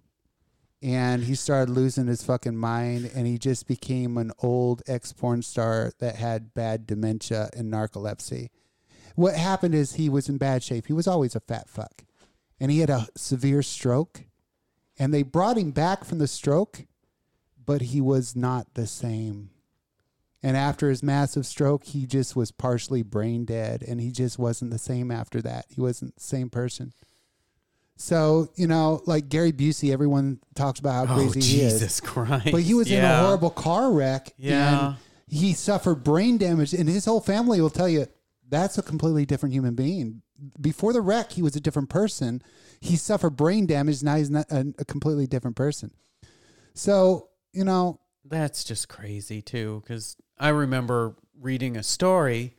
and 0.82 1.22
he 1.24 1.34
started 1.34 1.72
losing 1.72 2.06
his 2.06 2.22
fucking 2.22 2.56
mind, 2.56 3.10
and 3.14 3.26
he 3.26 3.38
just 3.38 3.66
became 3.66 4.18
an 4.18 4.32
old 4.42 4.82
ex 4.86 5.14
porn 5.14 5.40
star 5.40 5.92
that 5.98 6.16
had 6.16 6.52
bad 6.52 6.86
dementia 6.86 7.48
and 7.56 7.72
narcolepsy. 7.72 8.48
What 9.14 9.34
happened 9.34 9.74
is 9.74 9.94
he 9.94 10.10
was 10.10 10.28
in 10.28 10.36
bad 10.36 10.62
shape. 10.62 10.86
He 10.86 10.92
was 10.92 11.06
always 11.06 11.34
a 11.34 11.40
fat 11.40 11.70
fuck, 11.70 12.04
and 12.60 12.70
he 12.70 12.80
had 12.80 12.90
a 12.90 13.06
severe 13.16 13.62
stroke, 13.62 14.24
and 14.98 15.12
they 15.12 15.22
brought 15.22 15.58
him 15.58 15.70
back 15.70 16.04
from 16.04 16.18
the 16.18 16.28
stroke, 16.28 16.84
but 17.64 17.80
he 17.82 18.00
was 18.00 18.34
not 18.36 18.74
the 18.74 18.86
same. 18.86 19.50
And 20.42 20.56
after 20.58 20.90
his 20.90 21.02
massive 21.02 21.46
stroke, 21.46 21.84
he 21.84 22.06
just 22.06 22.36
was 22.36 22.50
partially 22.52 23.02
brain 23.02 23.44
dead, 23.46 23.82
and 23.82 24.00
he 24.00 24.10
just 24.10 24.38
wasn't 24.38 24.70
the 24.72 24.78
same 24.78 25.10
after 25.10 25.40
that. 25.42 25.64
He 25.70 25.80
wasn't 25.80 26.16
the 26.16 26.22
same 26.22 26.50
person. 26.50 26.92
So 27.96 28.50
you 28.56 28.66
know, 28.66 29.02
like 29.06 29.28
Gary 29.28 29.52
Busey, 29.52 29.92
everyone 29.92 30.40
talks 30.54 30.80
about 30.80 31.06
how 31.08 31.14
Oh, 31.14 31.16
crazy 31.30 31.40
he 31.40 31.62
is. 31.62 31.72
Jesus 31.74 32.00
Christ. 32.00 32.48
But 32.50 32.62
he 32.62 32.74
was 32.74 32.90
in 32.90 33.02
a 33.04 33.18
horrible 33.22 33.50
car 33.50 33.90
wreck. 33.92 34.32
Yeah. 34.36 34.86
And 34.88 34.96
he 35.28 35.52
suffered 35.54 36.04
brain 36.04 36.36
damage, 36.36 36.74
and 36.74 36.88
his 36.88 37.04
whole 37.04 37.20
family 37.20 37.60
will 37.60 37.70
tell 37.70 37.88
you 37.88 38.06
that's 38.48 38.78
a 38.78 38.82
completely 38.82 39.26
different 39.26 39.54
human 39.54 39.74
being. 39.74 40.22
Before 40.60 40.92
the 40.92 41.00
wreck, 41.00 41.32
he 41.32 41.42
was 41.42 41.56
a 41.56 41.60
different 41.60 41.88
person. 41.88 42.42
He 42.80 42.96
suffered 42.96 43.36
brain 43.36 43.66
damage. 43.66 44.02
Now 44.02 44.16
he's 44.16 44.30
not 44.30 44.50
a, 44.50 44.74
a 44.78 44.84
completely 44.84 45.26
different 45.26 45.56
person. 45.56 45.90
So 46.74 47.28
you 47.52 47.64
know, 47.64 48.00
That's 48.24 48.64
just 48.64 48.88
crazy 48.88 49.40
too, 49.40 49.82
because 49.82 50.16
I 50.38 50.48
remember 50.48 51.14
reading 51.40 51.76
a 51.76 51.82
story 51.82 52.56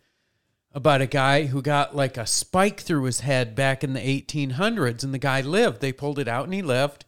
about 0.72 1.02
a 1.02 1.08
guy 1.08 1.46
who 1.46 1.62
got 1.62 1.96
like 1.96 2.18
a 2.18 2.26
spike 2.26 2.80
through 2.80 3.04
his 3.04 3.22
head 3.22 3.56
back 3.56 3.84
in 3.84 3.94
the 3.94 4.00
1800s, 4.00 5.04
and 5.04 5.14
the 5.14 5.20
guy 5.20 5.42
lived. 5.42 5.82
They 5.82 5.92
pulled 5.92 6.20
it 6.20 6.28
out 6.28 6.46
and 6.46 6.54
he 6.54 6.62
lived, 6.62 7.06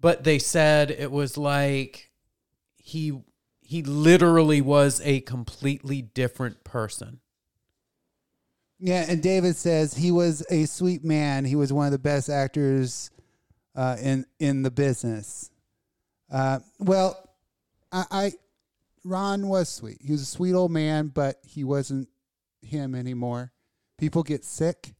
but 0.00 0.24
they 0.24 0.38
said 0.38 0.90
it 0.90 1.10
was 1.10 1.36
like 1.38 2.10
he 2.76 3.20
he 3.62 3.82
literally 3.82 4.60
was 4.60 5.00
a 5.04 5.20
completely 5.20 6.02
different 6.02 6.64
person. 6.64 7.20
Yeah, 8.80 9.04
and 9.06 9.22
David 9.22 9.56
says 9.56 9.94
he 9.94 10.10
was 10.10 10.42
a 10.50 10.64
sweet 10.64 11.04
man. 11.04 11.44
He 11.44 11.54
was 11.54 11.72
one 11.72 11.86
of 11.86 11.92
the 11.92 11.98
best 11.98 12.30
actors 12.30 13.10
uh, 13.76 13.96
in 14.00 14.24
in 14.38 14.62
the 14.62 14.70
business. 14.70 15.50
Uh, 16.30 16.60
well, 16.78 17.16
I, 17.92 18.04
I 18.10 18.32
Ron 19.04 19.48
was 19.48 19.68
sweet. 19.68 19.98
He 20.00 20.12
was 20.12 20.22
a 20.22 20.26
sweet 20.26 20.54
old 20.54 20.70
man, 20.70 21.08
but 21.08 21.36
he 21.46 21.62
wasn't 21.62 22.08
him 22.62 22.94
anymore. 22.94 23.52
People 23.98 24.22
get 24.22 24.44
sick. 24.44 24.94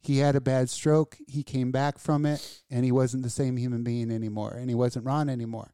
He 0.00 0.18
had 0.18 0.36
a 0.36 0.40
bad 0.40 0.68
stroke. 0.68 1.16
He 1.28 1.42
came 1.42 1.70
back 1.70 1.98
from 1.98 2.26
it, 2.26 2.62
and 2.70 2.84
he 2.84 2.92
wasn't 2.92 3.22
the 3.22 3.30
same 3.30 3.56
human 3.56 3.84
being 3.84 4.10
anymore. 4.10 4.54
And 4.58 4.68
he 4.68 4.74
wasn't 4.74 5.06
Ron 5.06 5.28
anymore. 5.28 5.70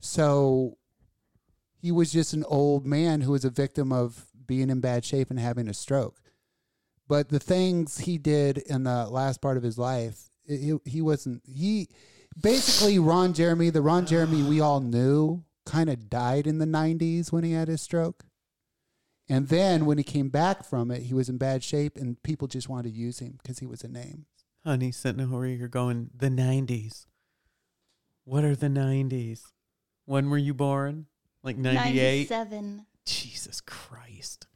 So 0.00 0.78
he 1.80 1.92
was 1.92 2.10
just 2.10 2.32
an 2.32 2.44
old 2.44 2.86
man 2.86 3.20
who 3.20 3.32
was 3.32 3.44
a 3.44 3.50
victim 3.50 3.92
of 3.92 4.26
being 4.46 4.70
in 4.70 4.80
bad 4.80 5.04
shape 5.04 5.30
and 5.30 5.38
having 5.38 5.68
a 5.68 5.74
stroke. 5.74 6.16
But 7.08 7.30
the 7.30 7.38
things 7.38 7.98
he 7.98 8.18
did 8.18 8.58
in 8.58 8.84
the 8.84 9.06
last 9.06 9.40
part 9.40 9.56
of 9.56 9.62
his 9.62 9.78
life, 9.78 10.28
it, 10.44 10.60
he, 10.60 10.90
he 10.90 11.02
wasn't. 11.02 11.42
He 11.46 11.88
basically 12.40 12.98
Ron 12.98 13.32
Jeremy, 13.32 13.70
the 13.70 13.82
Ron 13.82 14.06
Jeremy 14.06 14.42
we 14.42 14.60
all 14.60 14.80
knew, 14.80 15.42
kind 15.64 15.88
of 15.88 16.10
died 16.10 16.46
in 16.46 16.58
the 16.58 16.66
'90s 16.66 17.32
when 17.32 17.44
he 17.44 17.52
had 17.52 17.68
his 17.68 17.80
stroke. 17.80 18.24
And 19.28 19.48
then 19.48 19.84
when 19.84 19.98
he 19.98 20.04
came 20.04 20.30
back 20.30 20.64
from 20.64 20.90
it, 20.90 21.02
he 21.02 21.14
was 21.14 21.28
in 21.28 21.36
bad 21.36 21.62
shape, 21.62 21.96
and 21.96 22.22
people 22.22 22.48
just 22.48 22.68
wanted 22.68 22.92
to 22.92 22.98
use 22.98 23.18
him 23.18 23.38
because 23.42 23.58
he 23.58 23.66
was 23.66 23.84
a 23.84 23.88
name. 23.88 24.24
Honey, 24.64 24.90
sitting 24.90 25.30
you're 25.30 25.68
going, 25.68 26.10
the 26.14 26.28
90s. 26.28 27.06
What 28.24 28.44
are 28.44 28.56
the 28.56 28.68
90s? 28.68 29.42
When 30.06 30.30
were 30.30 30.38
you 30.38 30.54
born? 30.54 31.06
Like 31.42 31.56
98? 31.56 32.30
97. 32.30 32.86
Jesus 33.04 33.60
Christ. 33.60 34.46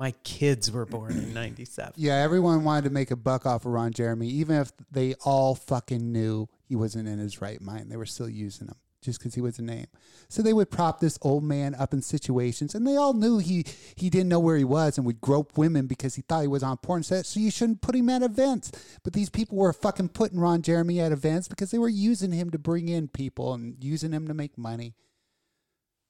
My 0.00 0.12
kids 0.24 0.72
were 0.72 0.86
born 0.86 1.12
in 1.12 1.34
97. 1.34 1.92
Yeah, 1.96 2.14
everyone 2.14 2.64
wanted 2.64 2.84
to 2.84 2.90
make 2.90 3.10
a 3.10 3.16
buck 3.16 3.44
off 3.44 3.66
of 3.66 3.72
Ron 3.72 3.92
Jeremy, 3.92 4.28
even 4.28 4.56
if 4.56 4.72
they 4.90 5.12
all 5.26 5.54
fucking 5.54 6.10
knew 6.10 6.48
he 6.64 6.74
wasn't 6.74 7.06
in 7.06 7.18
his 7.18 7.42
right 7.42 7.60
mind. 7.60 7.92
They 7.92 7.98
were 7.98 8.06
still 8.06 8.30
using 8.30 8.68
him 8.68 8.76
just 9.02 9.18
because 9.18 9.34
he 9.34 9.42
was 9.42 9.58
a 9.58 9.62
name. 9.62 9.88
So 10.30 10.40
they 10.40 10.54
would 10.54 10.70
prop 10.70 11.00
this 11.00 11.18
old 11.20 11.44
man 11.44 11.74
up 11.74 11.92
in 11.92 12.00
situations, 12.00 12.74
and 12.74 12.86
they 12.86 12.96
all 12.96 13.12
knew 13.12 13.36
he 13.36 13.66
he 13.94 14.08
didn't 14.08 14.30
know 14.30 14.40
where 14.40 14.56
he 14.56 14.64
was 14.64 14.96
and 14.96 15.06
would 15.06 15.20
grope 15.20 15.58
women 15.58 15.86
because 15.86 16.14
he 16.14 16.22
thought 16.22 16.40
he 16.40 16.48
was 16.48 16.62
on 16.62 16.78
porn 16.78 17.02
set. 17.02 17.26
So 17.26 17.38
you 17.38 17.50
shouldn't 17.50 17.82
put 17.82 17.94
him 17.94 18.08
at 18.08 18.22
events. 18.22 18.72
But 19.04 19.12
these 19.12 19.28
people 19.28 19.58
were 19.58 19.74
fucking 19.74 20.08
putting 20.08 20.40
Ron 20.40 20.62
Jeremy 20.62 20.98
at 21.02 21.12
events 21.12 21.46
because 21.46 21.72
they 21.72 21.78
were 21.78 21.90
using 21.90 22.32
him 22.32 22.48
to 22.52 22.58
bring 22.58 22.88
in 22.88 23.08
people 23.08 23.52
and 23.52 23.76
using 23.84 24.12
him 24.12 24.28
to 24.28 24.34
make 24.34 24.56
money. 24.56 24.94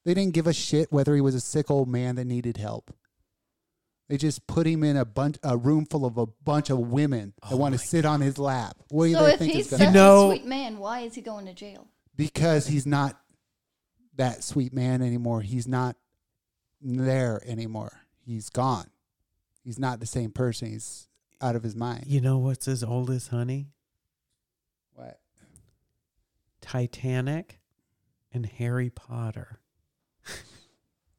They 0.05 0.13
didn't 0.13 0.33
give 0.33 0.47
a 0.47 0.53
shit 0.53 0.93
whether 0.93 1.13
he 1.13 1.19
was 1.19 1.35
a 1.35 1.41
sick 1.41 1.69
old 1.69 1.89
man 1.89 2.15
that 2.15 2.25
needed 2.25 2.55
help. 2.55 2.95
They 4.11 4.17
just 4.17 4.45
put 4.45 4.67
him 4.67 4.83
in 4.83 4.97
a 4.97 5.05
bunch, 5.05 5.37
a 5.41 5.55
room 5.55 5.85
full 5.85 6.05
of 6.05 6.17
a 6.17 6.25
bunch 6.25 6.69
of 6.69 6.77
women 6.79 7.33
that 7.43 7.53
oh 7.53 7.55
want 7.55 7.75
to 7.75 7.79
sit 7.79 8.03
on 8.03 8.19
his 8.19 8.37
lap. 8.37 8.75
What 8.89 9.05
do 9.05 9.09
you 9.11 9.15
So 9.15 9.25
if 9.27 9.39
think 9.39 9.53
he's 9.53 9.63
is 9.67 9.69
such 9.69 9.79
going 9.79 9.93
to 9.93 9.97
know- 9.97 10.31
a 10.31 10.35
sweet 10.35 10.45
man, 10.45 10.79
why 10.79 10.99
is 10.99 11.15
he 11.15 11.21
going 11.21 11.45
to 11.45 11.53
jail? 11.53 11.87
Because 12.17 12.67
he's 12.67 12.85
not 12.85 13.17
that 14.17 14.43
sweet 14.43 14.73
man 14.73 15.01
anymore. 15.01 15.39
He's 15.39 15.65
not 15.65 15.95
there 16.81 17.41
anymore. 17.45 18.01
He's 18.25 18.49
gone. 18.49 18.87
He's 19.63 19.79
not 19.79 20.01
the 20.01 20.05
same 20.05 20.31
person. 20.31 20.71
He's 20.71 21.07
out 21.39 21.55
of 21.55 21.63
his 21.63 21.77
mind. 21.77 22.03
You 22.07 22.19
know 22.19 22.37
what's 22.37 22.67
as 22.67 22.83
old 22.83 23.09
as 23.11 23.27
honey? 23.29 23.69
What? 24.93 25.21
Titanic 26.59 27.59
and 28.33 28.45
Harry 28.45 28.89
Potter 28.89 29.61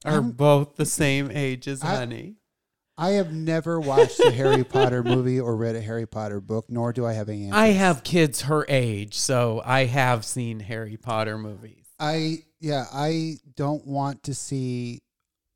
are 0.04 0.12
I'm- 0.12 0.32
both 0.32 0.76
the 0.76 0.84
same 0.84 1.30
age 1.30 1.66
as 1.66 1.82
I- 1.82 1.96
honey. 1.96 2.36
I 2.98 3.10
have 3.10 3.32
never 3.32 3.80
watched 3.80 4.20
a 4.20 4.30
Harry 4.30 4.64
Potter 4.72 5.02
movie 5.02 5.40
or 5.40 5.56
read 5.56 5.76
a 5.76 5.80
Harry 5.80 6.06
Potter 6.06 6.40
book, 6.40 6.66
nor 6.68 6.92
do 6.92 7.06
I 7.06 7.14
have 7.14 7.28
any. 7.28 7.50
I 7.50 7.68
have 7.68 8.04
kids 8.04 8.42
her 8.42 8.66
age, 8.68 9.14
so 9.14 9.62
I 9.64 9.86
have 9.86 10.24
seen 10.24 10.60
Harry 10.60 10.96
Potter 10.96 11.38
movies. 11.38 11.86
I 11.98 12.38
yeah, 12.60 12.84
I 12.92 13.36
don't 13.56 13.86
want 13.86 14.24
to 14.24 14.34
see 14.34 15.02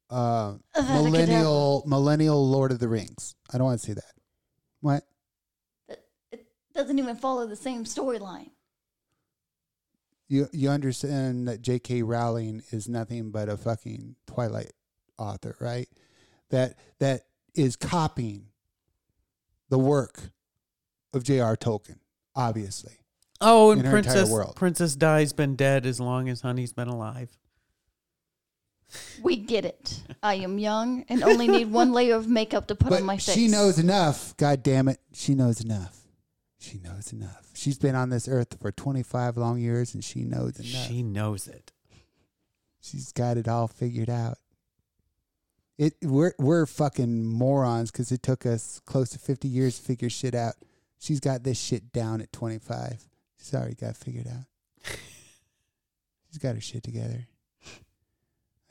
uh 0.09 0.55
Avada 0.77 1.05
millennial 1.05 1.83
millennial 1.87 2.49
Lord 2.49 2.73
of 2.73 2.79
the 2.79 2.89
Rings. 2.89 3.35
I 3.53 3.59
don't 3.59 3.67
want 3.67 3.81
to 3.81 3.87
see 3.87 3.95
that. 3.95 4.13
What? 4.81 5.03
It, 5.89 6.05
it 6.33 6.47
doesn't 6.75 6.99
even 6.99 7.17
follow 7.17 7.47
the 7.47 7.57
same 7.57 7.85
storyline. 7.85 8.51
You 10.29 10.49
you 10.53 10.71
understand 10.71 11.49
that 11.49 11.63
J.K. 11.63 12.03
Rowling 12.03 12.63
is 12.71 12.89
nothing 12.89 13.31
but 13.31 13.49
a 13.49 13.57
fucking 13.57 14.17
Twilight 14.27 14.73
author, 15.19 15.57
right? 15.61 15.89
That 16.51 16.75
that 16.99 17.23
is 17.55 17.77
copying 17.77 18.47
the 19.69 19.79
work 19.79 20.31
of 21.13 21.25
J.R. 21.25 21.57
Tolkien, 21.57 21.99
obviously. 22.35 22.93
Oh, 23.41 23.71
and 23.71 23.81
In 23.81 23.87
her 23.87 23.99
entire 23.99 24.13
Princess 24.15 24.31
world. 24.31 24.57
Princess 24.57 24.97
Di's 24.97 25.33
been 25.33 25.57
dead 25.57 25.87
as 25.87 26.01
long 26.01 26.29
as 26.29 26.41
honey's 26.41 26.73
been 26.73 26.89
alive. 26.89 27.37
We 29.21 29.37
get 29.37 29.65
it. 29.65 30.01
I 30.23 30.37
am 30.37 30.59
young 30.59 31.05
and 31.09 31.23
only 31.23 31.49
need 31.49 31.71
one 31.73 31.93
layer 31.93 32.15
of 32.15 32.29
makeup 32.29 32.69
to 32.69 32.77
put 32.77 32.91
but 32.91 33.01
on 33.01 33.07
my 33.07 33.17
face. 33.17 33.35
she 33.35 33.49
knows 33.49 33.79
enough. 33.79 34.37
God 34.37 34.63
damn 34.63 34.89
it, 34.89 35.01
she 35.13 35.35
knows 35.35 35.61
enough. 35.61 35.99
She 36.59 36.79
knows 36.79 37.13
enough. 37.13 37.51
She's 37.55 37.79
been 37.79 37.95
on 37.95 38.11
this 38.11 38.29
earth 38.29 38.57
for 38.61 38.73
25 38.73 39.37
long 39.37 39.59
years, 39.59 39.95
and 39.95 40.03
she 40.03 40.23
knows 40.23 40.59
enough. 40.59 40.89
She 40.89 41.03
knows 41.03 41.49
it. 41.49 41.73
She's 42.81 43.13
got 43.13 43.37
it 43.37 43.49
all 43.49 43.67
figured 43.67 44.11
out. 44.11 44.39
It 45.79 45.95
we're 46.03 46.33
we're 46.39 46.67
fucking 46.67 47.27
morons 47.27 47.91
because 47.91 48.11
it 48.11 48.23
took 48.23 48.47
us 48.47 48.81
close 48.87 49.11
to 49.11 49.19
fifty 49.19 49.49
years 49.49 49.79
to 49.79 49.85
figure 49.85 50.09
shit 50.09 50.35
out. 50.35 50.55
She's 50.99 51.21
got 51.21 51.43
this 51.43 51.61
shit 51.61 51.93
down 51.93 52.21
at 52.21 52.33
twenty 52.33 52.59
five. 52.59 53.05
She's 53.39 53.55
already 53.55 53.75
got 53.75 53.91
it 53.91 53.97
figured 53.97 54.27
out. 54.27 54.45
She's 56.29 56.39
got 56.39 56.55
her 56.55 56.61
shit 56.61 56.83
together. 56.83 57.27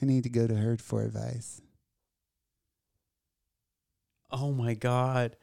I 0.02 0.06
need 0.06 0.24
to 0.24 0.30
go 0.30 0.48
to 0.48 0.56
her 0.56 0.78
for 0.78 1.04
advice. 1.04 1.62
Oh 4.32 4.52
my 4.52 4.74
god. 4.74 5.36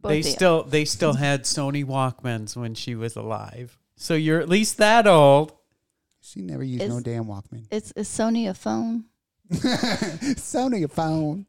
Both 0.00 0.10
they 0.10 0.18
of 0.20 0.26
still 0.26 0.62
they 0.64 0.84
still 0.84 1.12
had 1.14 1.44
Sony 1.44 1.84
Walkmans 1.84 2.56
when 2.56 2.74
she 2.74 2.94
was 2.94 3.16
alive. 3.16 3.78
So 3.96 4.14
you're 4.14 4.40
at 4.40 4.48
least 4.48 4.76
that 4.76 5.06
old. 5.06 5.52
She 6.20 6.42
never 6.42 6.62
used 6.62 6.84
Is- 6.84 6.92
no 6.92 7.00
damn 7.00 7.24
Walkman. 7.24 7.66
Is, 7.70 7.92
is 7.92 8.08
Sony 8.08 8.48
a 8.48 8.54
phone? 8.54 9.04
Sony 9.50 10.84
a 10.84 10.88
phone. 10.88 11.46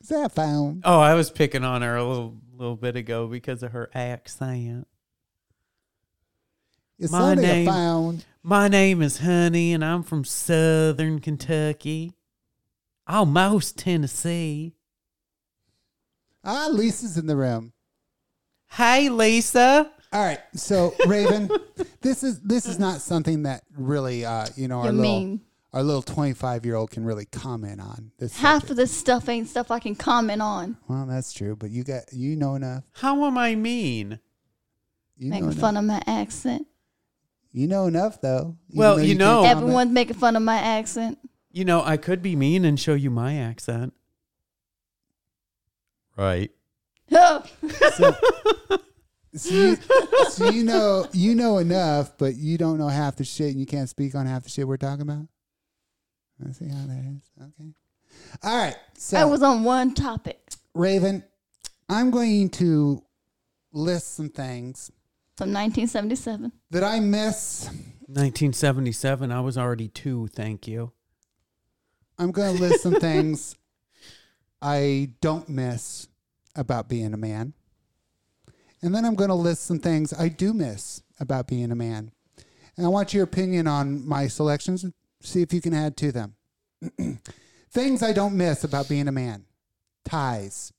Is 0.00 0.08
that 0.08 0.26
a 0.26 0.28
phone? 0.28 0.82
Oh, 0.84 1.00
I 1.00 1.14
was 1.14 1.30
picking 1.30 1.64
on 1.64 1.82
her 1.82 1.96
a 1.96 2.04
little 2.04 2.36
little 2.56 2.76
bit 2.76 2.94
ago 2.96 3.26
because 3.26 3.62
of 3.62 3.72
her 3.72 3.90
accent. 3.94 4.86
Is 6.98 7.10
My 7.10 7.34
Sony 7.34 7.42
name- 7.42 7.68
a 7.68 7.72
phone? 7.72 8.22
My 8.42 8.68
name 8.68 9.02
is 9.02 9.18
Honey 9.18 9.72
and 9.72 9.84
I'm 9.84 10.02
from 10.02 10.24
Southern 10.24 11.18
Kentucky. 11.20 12.12
Almost 13.08 13.78
Tennessee. 13.78 14.74
Ah, 16.44 16.68
Lisa's 16.70 17.16
in 17.16 17.26
the 17.26 17.36
room. 17.36 17.72
Hey 18.70 19.08
Lisa. 19.08 19.90
All 20.12 20.22
right, 20.24 20.38
so 20.54 20.94
Raven, 21.06 21.50
this 22.02 22.22
is 22.22 22.40
this 22.42 22.66
is 22.66 22.78
not 22.78 23.00
something 23.00 23.42
that 23.44 23.64
really, 23.76 24.24
uh, 24.24 24.46
you 24.54 24.68
know, 24.68 24.78
our 24.80 24.86
You 24.86 24.92
little 24.92 25.18
mean- 25.20 25.40
our 25.74 25.82
little 25.82 26.00
twenty 26.02 26.32
five 26.32 26.64
year 26.64 26.76
old 26.76 26.90
can 26.90 27.04
really 27.04 27.26
comment 27.26 27.80
on. 27.80 28.12
This 28.18 28.36
Half 28.38 28.52
subject. 28.62 28.70
of 28.70 28.76
this 28.78 28.96
stuff 28.96 29.28
ain't 29.28 29.48
stuff 29.48 29.70
I 29.70 29.78
can 29.80 29.94
comment 29.94 30.40
on. 30.40 30.78
well, 30.88 31.04
that's 31.06 31.32
true, 31.32 31.56
but 31.56 31.70
you 31.70 31.84
got 31.84 32.04
you 32.12 32.36
know 32.36 32.54
enough. 32.54 32.84
How 32.92 33.24
am 33.26 33.36
I 33.36 33.54
mean? 33.54 34.18
You 35.16 35.28
know 35.28 35.34
Making 35.34 35.44
enough. 35.50 35.58
fun 35.60 35.76
of 35.76 35.84
my 35.84 36.02
accent. 36.06 36.66
You 37.52 37.68
know 37.68 37.86
enough, 37.86 38.20
though. 38.20 38.56
even 38.68 38.78
Well, 38.78 38.96
though 38.96 39.02
you 39.02 39.08
can't 39.16 39.18
know- 39.18 39.42
comment. 39.42 39.58
Everyone's 39.58 39.90
making 39.92 40.16
fun 40.16 40.34
of 40.36 40.42
my 40.42 40.56
accent. 40.56 41.18
You 41.52 41.64
know, 41.64 41.84
I 41.84 41.96
could 41.98 42.20
be 42.22 42.34
mean 42.34 42.64
and 42.64 42.80
show 42.80 42.94
you 42.94 43.10
my 43.10 43.36
accent. 43.36 43.92
Right. 46.16 46.50
So, 47.96 48.14
so, 49.36 49.52
you, 49.54 49.76
so 50.30 50.48
you 50.50 50.62
know 50.62 51.06
you 51.12 51.34
know 51.34 51.58
enough, 51.58 52.16
but 52.18 52.36
you 52.36 52.56
don't 52.56 52.78
know 52.78 52.86
half 52.88 53.16
the 53.16 53.24
shit, 53.24 53.50
and 53.50 53.58
you 53.58 53.66
can't 53.66 53.88
speak 53.88 54.14
on 54.14 54.26
half 54.26 54.44
the 54.44 54.48
shit 54.48 54.66
we're 54.68 54.76
talking 54.76 55.02
about. 55.02 55.26
Let's 56.40 56.58
see 56.58 56.68
how 56.68 56.86
that 56.86 57.04
is. 57.16 57.30
Okay. 57.40 57.70
All 58.42 58.56
right. 58.56 58.76
So 58.96 59.16
I 59.18 59.24
was 59.24 59.42
on 59.42 59.64
one 59.64 59.94
topic 59.94 60.44
Raven, 60.74 61.22
I'm 61.88 62.10
going 62.10 62.48
to 62.50 63.02
list 63.72 64.14
some 64.14 64.28
things 64.28 64.90
from 65.36 65.52
1977. 65.52 66.52
that 66.70 66.84
I 66.84 67.00
miss. 67.00 67.66
1977. 68.06 69.32
I 69.32 69.40
was 69.40 69.56
already 69.56 69.88
two. 69.88 70.28
Thank 70.28 70.66
you. 70.66 70.92
I'm 72.18 72.32
going 72.32 72.56
to 72.56 72.62
list 72.62 72.82
some 72.82 72.94
things 73.00 73.56
I 74.60 75.10
don't 75.20 75.48
miss 75.48 76.08
about 76.56 76.88
being 76.88 77.14
a 77.14 77.16
man. 77.16 77.54
And 78.82 78.94
then 78.94 79.04
I'm 79.04 79.14
going 79.14 79.30
to 79.30 79.34
list 79.34 79.64
some 79.64 79.78
things 79.78 80.12
I 80.12 80.28
do 80.28 80.52
miss 80.52 81.02
about 81.18 81.46
being 81.46 81.70
a 81.70 81.76
man. 81.76 82.10
And 82.76 82.84
I 82.84 82.88
want 82.88 83.14
your 83.14 83.24
opinion 83.24 83.66
on 83.66 84.06
my 84.06 84.26
selections. 84.26 84.84
See 85.24 85.42
if 85.42 85.52
you 85.52 85.60
can 85.60 85.74
add 85.74 85.96
to 85.98 86.12
them. 86.12 86.34
things 87.70 88.02
I 88.02 88.12
don't 88.12 88.36
miss 88.36 88.62
about 88.64 88.88
being 88.88 89.08
a 89.08 89.12
man 89.12 89.46
ties. 90.04 90.72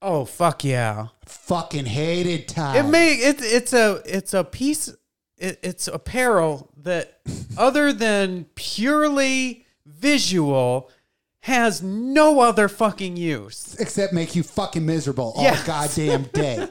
Oh 0.00 0.24
fuck 0.24 0.62
yeah! 0.64 1.08
Fucking 1.26 1.86
hated 1.86 2.46
ties. 2.46 2.84
It 2.84 2.88
may 2.88 3.14
it's 3.14 3.42
it's 3.42 3.72
a 3.72 4.00
it's 4.06 4.32
a 4.32 4.44
piece. 4.44 4.88
It, 5.36 5.58
it's 5.62 5.86
apparel 5.88 6.70
that, 6.82 7.20
other 7.58 7.92
than 7.92 8.46
purely 8.54 9.66
visual, 9.86 10.88
has 11.42 11.82
no 11.82 12.40
other 12.40 12.68
fucking 12.68 13.16
use. 13.16 13.76
Except 13.80 14.12
make 14.12 14.34
you 14.36 14.42
fucking 14.44 14.84
miserable 14.86 15.32
all 15.36 15.42
Yes. 15.42 15.64
goddamn 15.66 16.22
day. 16.32 16.68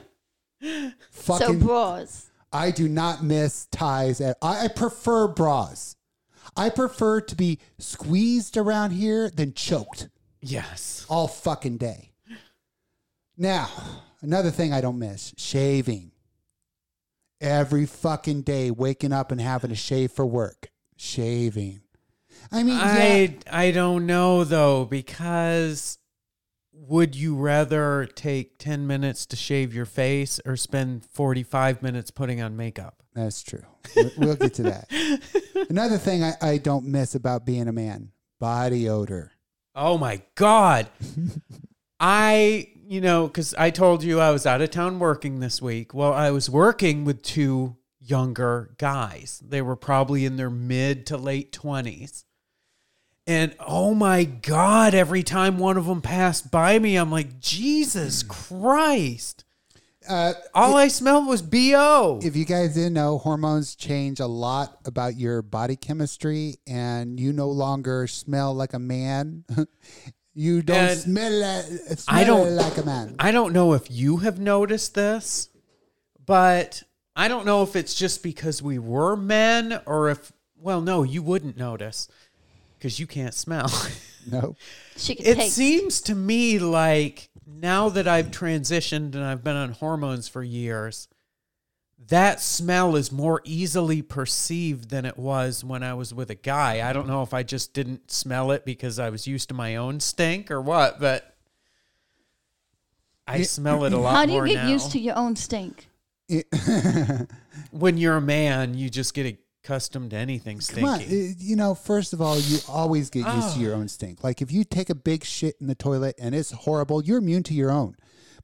fucking 1.11 1.59
So 1.61 1.65
bras. 1.65 2.29
I 2.53 2.71
do 2.71 2.87
not 2.87 3.23
miss 3.23 3.65
ties. 3.67 4.21
At, 4.21 4.37
I, 4.41 4.65
I 4.65 4.67
prefer 4.69 5.27
bras. 5.27 5.96
I 6.57 6.69
prefer 6.69 7.21
to 7.21 7.35
be 7.35 7.59
squeezed 7.77 8.57
around 8.57 8.91
here 8.91 9.29
than 9.29 9.53
choked 9.53 10.09
Yes. 10.41 11.05
all 11.09 11.27
fucking 11.27 11.77
day. 11.77 12.11
Now, 13.37 13.69
another 14.21 14.49
thing 14.51 14.73
I 14.73 14.81
don't 14.81 14.97
miss 14.99 15.33
shaving. 15.37 16.11
Every 17.39 17.85
fucking 17.85 18.41
day, 18.41 18.71
waking 18.71 19.13
up 19.13 19.31
and 19.31 19.39
having 19.39 19.69
to 19.69 19.75
shave 19.75 20.11
for 20.11 20.25
work. 20.25 20.69
Shaving. 20.95 21.81
I 22.51 22.63
mean, 22.63 22.77
yeah, 22.77 22.83
I 22.85 23.37
I 23.51 23.71
don't 23.71 24.05
know 24.07 24.43
though 24.43 24.85
because 24.85 25.99
would 26.71 27.15
you 27.15 27.35
rather 27.35 28.07
take 28.15 28.57
10 28.57 28.87
minutes 28.87 29.25
to 29.27 29.35
shave 29.35 29.73
your 29.73 29.85
face 29.85 30.39
or 30.45 30.55
spend 30.55 31.03
45 31.05 31.81
minutes 31.83 32.09
putting 32.11 32.41
on 32.41 32.55
makeup? 32.57 33.03
that's 33.13 33.41
true. 33.43 33.63
We'll- 34.17 34.35
get 34.35 34.53
to 34.55 34.63
that. 34.63 34.89
Another 35.69 35.97
thing 35.97 36.23
I, 36.23 36.33
I 36.41 36.57
don't 36.57 36.85
miss 36.85 37.15
about 37.15 37.45
being 37.45 37.67
a 37.67 37.73
man 37.73 38.11
body 38.39 38.87
odor. 38.87 39.31
Oh 39.75 39.97
my 39.97 40.21
god. 40.35 40.89
I, 41.99 42.69
you 42.87 43.01
know, 43.01 43.27
cuz 43.29 43.53
I 43.57 43.71
told 43.71 44.03
you 44.03 44.19
I 44.19 44.31
was 44.31 44.45
out 44.45 44.61
of 44.61 44.69
town 44.71 44.99
working 44.99 45.39
this 45.39 45.61
week. 45.61 45.93
Well, 45.93 46.13
I 46.13 46.31
was 46.31 46.49
working 46.49 47.05
with 47.05 47.21
two 47.21 47.77
younger 47.99 48.75
guys. 48.77 49.41
They 49.45 49.61
were 49.61 49.75
probably 49.75 50.25
in 50.25 50.37
their 50.37 50.49
mid 50.49 51.05
to 51.07 51.17
late 51.17 51.51
20s. 51.51 52.23
And 53.27 53.53
oh 53.59 53.93
my 53.93 54.23
god, 54.23 54.93
every 54.93 55.21
time 55.21 55.57
one 55.57 55.75
of 55.75 55.85
them 55.85 56.01
passed 56.01 56.49
by 56.49 56.79
me, 56.79 56.95
I'm 56.95 57.11
like, 57.11 57.39
"Jesus 57.41 58.21
hmm. 58.21 58.29
Christ." 58.29 59.43
Uh, 60.07 60.33
All 60.53 60.75
I 60.77 60.87
smelled 60.87 61.27
was 61.27 61.41
BO. 61.41 62.19
if 62.23 62.35
you 62.35 62.45
guys 62.45 62.73
didn't 62.75 62.93
know, 62.93 63.17
hormones 63.17 63.75
change 63.75 64.19
a 64.19 64.27
lot 64.27 64.77
about 64.85 65.15
your 65.17 65.41
body 65.41 65.75
chemistry, 65.75 66.55
and 66.67 67.19
you 67.19 67.33
no 67.33 67.49
longer 67.49 68.07
smell 68.07 68.53
like 68.53 68.73
a 68.73 68.79
man. 68.79 69.43
you 70.33 70.61
don't 70.61 70.77
And 70.77 70.99
smell, 70.99 71.31
like, 71.31 71.63
smell 71.99 72.03
I 72.07 72.23
don't- 72.23 72.55
like 72.55 72.77
a 72.77 72.83
man. 72.83 73.15
I 73.19 73.31
don't 73.31 73.53
know 73.53 73.73
if 73.73 73.89
you 73.91 74.17
have 74.17 74.39
noticed 74.39 74.95
this, 74.95 75.49
but 76.25 76.83
I 77.15 77.27
don't 77.27 77.45
know 77.45 77.63
if 77.63 77.75
it's 77.75 77.95
just 77.95 78.23
because 78.23 78.61
we 78.61 78.77
were 78.79 79.15
men 79.15 79.79
or 79.85 80.09
if, 80.09 80.31
well, 80.59 80.81
no, 80.81 81.03
you 81.03 81.21
wouldn't 81.21 81.57
notice 81.57 82.07
because 82.77 82.99
you 82.99 83.07
can't 83.07 83.33
smell. 83.33 83.71
no. 84.31 84.55
She 84.95 85.15
can 85.15 85.25
it 85.25 85.35
take. 85.35 85.51
seems 85.51 86.01
to 86.01 86.15
me 86.15 86.59
like 86.59 87.29
now 87.45 87.89
that 87.89 88.07
I've 88.07 88.27
transitioned 88.31 89.15
and 89.15 89.23
I've 89.23 89.43
been 89.43 89.55
on 89.55 89.71
hormones 89.71 90.27
for 90.27 90.43
years, 90.43 91.07
that 92.09 92.41
smell 92.41 92.95
is 92.95 93.11
more 93.11 93.41
easily 93.43 94.01
perceived 94.01 94.89
than 94.89 95.05
it 95.05 95.17
was 95.17 95.63
when 95.63 95.83
I 95.83 95.93
was 95.93 96.13
with 96.13 96.29
a 96.29 96.35
guy. 96.35 96.87
I 96.87 96.93
don't 96.93 97.07
know 97.07 97.23
if 97.23 97.33
I 97.33 97.43
just 97.43 97.73
didn't 97.73 98.11
smell 98.11 98.51
it 98.51 98.65
because 98.65 98.99
I 98.99 99.09
was 99.09 99.27
used 99.27 99.49
to 99.49 99.55
my 99.55 99.75
own 99.75 99.99
stink 99.99 100.51
or 100.51 100.61
what, 100.61 100.99
but 100.99 101.35
I 103.27 103.41
smell 103.43 103.83
it 103.85 103.93
a 103.93 103.97
lot 103.99 104.15
How 104.15 104.25
do 104.25 104.33
you 104.33 104.45
get 104.45 104.63
now. 104.63 104.69
used 104.69 104.91
to 104.91 104.99
your 104.99 105.17
own 105.17 105.35
stink? 105.35 105.89
when 107.71 107.97
you're 107.97 108.17
a 108.17 108.21
man, 108.21 108.73
you 108.73 108.89
just 108.89 109.13
get 109.13 109.37
accustomed 109.67 110.11
to 110.11 110.15
anything 110.17 110.59
Come 110.59 110.83
on, 110.85 110.99
stinky. 110.99 111.31
uh, 111.31 111.33
you 111.39 111.55
know. 111.55 111.75
First 111.75 112.13
of 112.13 112.21
all, 112.21 112.39
you 112.39 112.59
always 112.69 113.09
get 113.09 113.25
used 113.25 113.53
to 113.53 113.59
Oh. 113.59 113.61
your 113.61 113.73
own 113.75 113.87
stink. 113.89 114.23
Like 114.23 114.41
if 114.41 114.51
you 114.51 114.63
take 114.63 114.89
a 114.89 114.95
big 114.95 115.23
shit 115.25 115.55
in 115.59 115.67
the 115.67 115.75
toilet 115.75 116.15
and 116.19 116.33
it's 116.33 116.51
horrible, 116.51 117.03
you're 117.03 117.17
immune 117.17 117.43
to 117.43 117.53
your 117.53 117.69
own. 117.71 117.95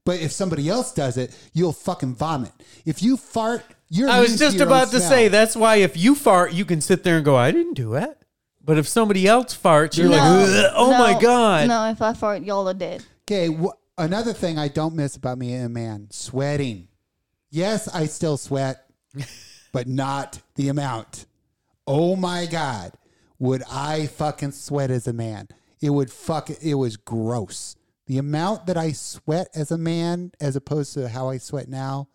But 0.05 0.19
if 0.19 0.33
somebody 0.33 0.67
else 0.67 0.93
does 0.93 1.15
it, 1.15 1.33
you'll 1.53 1.71
fucking 1.71 2.15
vomit. 2.15 2.51
If 2.85 3.01
you 3.01 3.15
fart, 3.15 3.63
you're. 3.89 4.09
I 4.09 4.19
was 4.19 4.29
immune 4.31 4.39
just 4.39 4.57
your 4.57 4.67
about 4.67 4.91
to 4.91 4.97
smell. 4.99 5.09
say 5.09 5.27
that's 5.29 5.55
why 5.55 5.77
if 5.77 5.95
you 5.95 6.13
fart, 6.13 6.51
you 6.51 6.65
can 6.65 6.81
sit 6.81 7.03
there 7.03 7.15
and 7.15 7.23
go, 7.25 7.37
"I 7.37 7.51
didn't 7.51 7.75
do 7.75 7.93
it." 7.95 8.17
But 8.65 8.77
if 8.77 8.87
somebody 8.87 9.25
else 9.27 9.57
farts, 9.57 9.97
you're 9.97 10.09
like, 10.09 10.21
"Ugh, 10.21 10.71
"Oh 10.75 10.91
my 10.97 11.19
god!" 11.21 11.67
No, 11.69 11.89
if 11.89 12.01
I 12.01 12.13
fart, 12.13 12.43
y'all 12.43 12.67
are 12.67 12.73
dead. 12.73 13.03
Okay, 13.25 13.47
wh- 13.47 13.71
another 13.97 14.33
thing 14.33 14.57
I 14.59 14.67
don't 14.67 14.93
miss 14.95 15.15
about 15.15 15.37
me 15.37 15.53
and 15.53 15.65
a 15.67 15.69
man 15.69 16.07
sweating. 16.11 16.89
Yes, 17.49 17.87
I 17.87 18.07
still 18.07 18.35
sweat, 18.37 18.85
but 19.73 19.87
not 19.87 20.41
the 20.55 20.69
amount. 20.69 21.25
Oh 21.85 22.15
my 22.15 22.45
God. 22.45 22.93
Would 23.39 23.63
I 23.69 24.05
fucking 24.07 24.53
sweat 24.53 24.89
as 24.89 25.05
a 25.05 25.11
man? 25.11 25.49
It 25.81 25.89
would 25.89 26.09
fuck, 26.09 26.49
it 26.49 26.75
was 26.75 26.95
gross. 26.95 27.75
The 28.07 28.17
amount 28.17 28.67
that 28.67 28.77
I 28.77 28.93
sweat 28.93 29.49
as 29.53 29.71
a 29.71 29.77
man 29.77 30.31
as 30.39 30.55
opposed 30.55 30.93
to 30.93 31.09
how 31.09 31.27
I 31.29 31.39
sweat 31.39 31.67
now. 31.67 32.07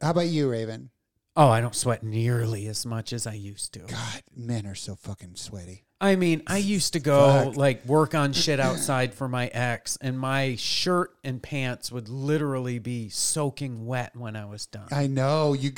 How 0.00 0.10
about 0.10 0.28
you, 0.28 0.48
Raven? 0.48 0.90
Oh, 1.36 1.48
I 1.48 1.60
don't 1.60 1.74
sweat 1.74 2.02
nearly 2.02 2.66
as 2.66 2.84
much 2.84 3.12
as 3.12 3.26
I 3.26 3.34
used 3.34 3.72
to. 3.74 3.80
God, 3.80 4.22
men 4.36 4.66
are 4.66 4.74
so 4.74 4.96
fucking 4.96 5.36
sweaty. 5.36 5.84
I 6.00 6.16
mean, 6.16 6.42
I 6.46 6.58
used 6.58 6.94
to 6.94 7.00
go 7.00 7.44
Fuck. 7.44 7.56
like 7.56 7.84
work 7.86 8.14
on 8.14 8.32
shit 8.34 8.60
outside 8.60 9.14
for 9.14 9.28
my 9.28 9.46
ex, 9.48 9.96
and 10.00 10.18
my 10.18 10.56
shirt 10.56 11.10
and 11.22 11.42
pants 11.42 11.92
would 11.92 12.08
literally 12.08 12.78
be 12.78 13.08
soaking 13.08 13.86
wet 13.86 14.16
when 14.16 14.36
I 14.36 14.46
was 14.46 14.66
done. 14.66 14.88
I 14.90 15.06
know 15.06 15.52
you 15.52 15.72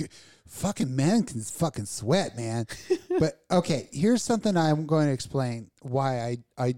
fucking 0.51 0.95
men 0.95 1.23
can 1.23 1.41
fucking 1.41 1.87
sweat, 1.87 2.37
man. 2.37 2.67
but 3.19 3.41
okay, 3.51 3.89
here's 3.93 4.23
something 4.23 4.57
I'm 4.57 4.87
going 4.87 5.07
to 5.07 5.13
explain 5.13 5.71
why 5.81 6.21
I 6.21 6.37
I 6.59 6.75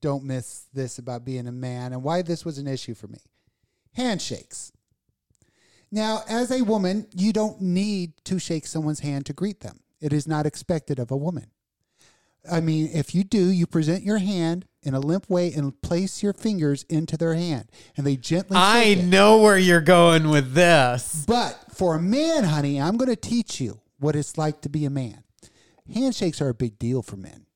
don't 0.00 0.24
miss 0.24 0.66
this 0.74 0.98
about 0.98 1.24
being 1.24 1.48
a 1.48 1.52
man 1.52 1.92
and 1.92 2.02
why 2.02 2.22
this 2.22 2.44
was 2.44 2.58
an 2.58 2.68
issue 2.68 2.94
for 2.94 3.08
me. 3.08 3.18
Handshakes. 3.94 4.70
Now, 5.90 6.22
as 6.28 6.50
a 6.50 6.62
woman, 6.62 7.06
you 7.14 7.32
don't 7.32 7.60
need 7.60 8.12
to 8.24 8.38
shake 8.38 8.66
someone's 8.66 9.00
hand 9.00 9.26
to 9.26 9.32
greet 9.32 9.60
them. 9.60 9.80
It 10.00 10.12
is 10.12 10.26
not 10.26 10.44
expected 10.44 10.98
of 10.98 11.10
a 11.10 11.16
woman. 11.16 11.46
I 12.50 12.60
mean, 12.60 12.90
if 12.92 13.14
you 13.14 13.24
do, 13.24 13.48
you 13.48 13.66
present 13.66 14.04
your 14.04 14.18
hand 14.18 14.66
in 14.82 14.94
a 14.94 15.00
limp 15.00 15.28
way 15.30 15.52
and 15.52 15.80
place 15.80 16.22
your 16.22 16.32
fingers 16.32 16.84
into 16.84 17.16
their 17.16 17.34
hand, 17.34 17.70
and 17.96 18.06
they 18.06 18.16
gently. 18.16 18.56
I 18.58 18.94
know 18.94 19.38
where 19.38 19.58
you're 19.58 19.80
going 19.80 20.28
with 20.28 20.52
this. 20.52 21.24
But 21.26 21.58
for 21.70 21.96
a 21.96 22.02
man, 22.02 22.44
honey, 22.44 22.80
I'm 22.80 22.96
going 22.96 23.10
to 23.10 23.16
teach 23.16 23.60
you 23.60 23.80
what 23.98 24.14
it's 24.14 24.36
like 24.36 24.60
to 24.62 24.68
be 24.68 24.84
a 24.84 24.90
man. 24.90 25.24
Handshakes 25.92 26.40
are 26.40 26.48
a 26.48 26.54
big 26.54 26.78
deal 26.78 27.02
for 27.02 27.16
men. 27.16 27.46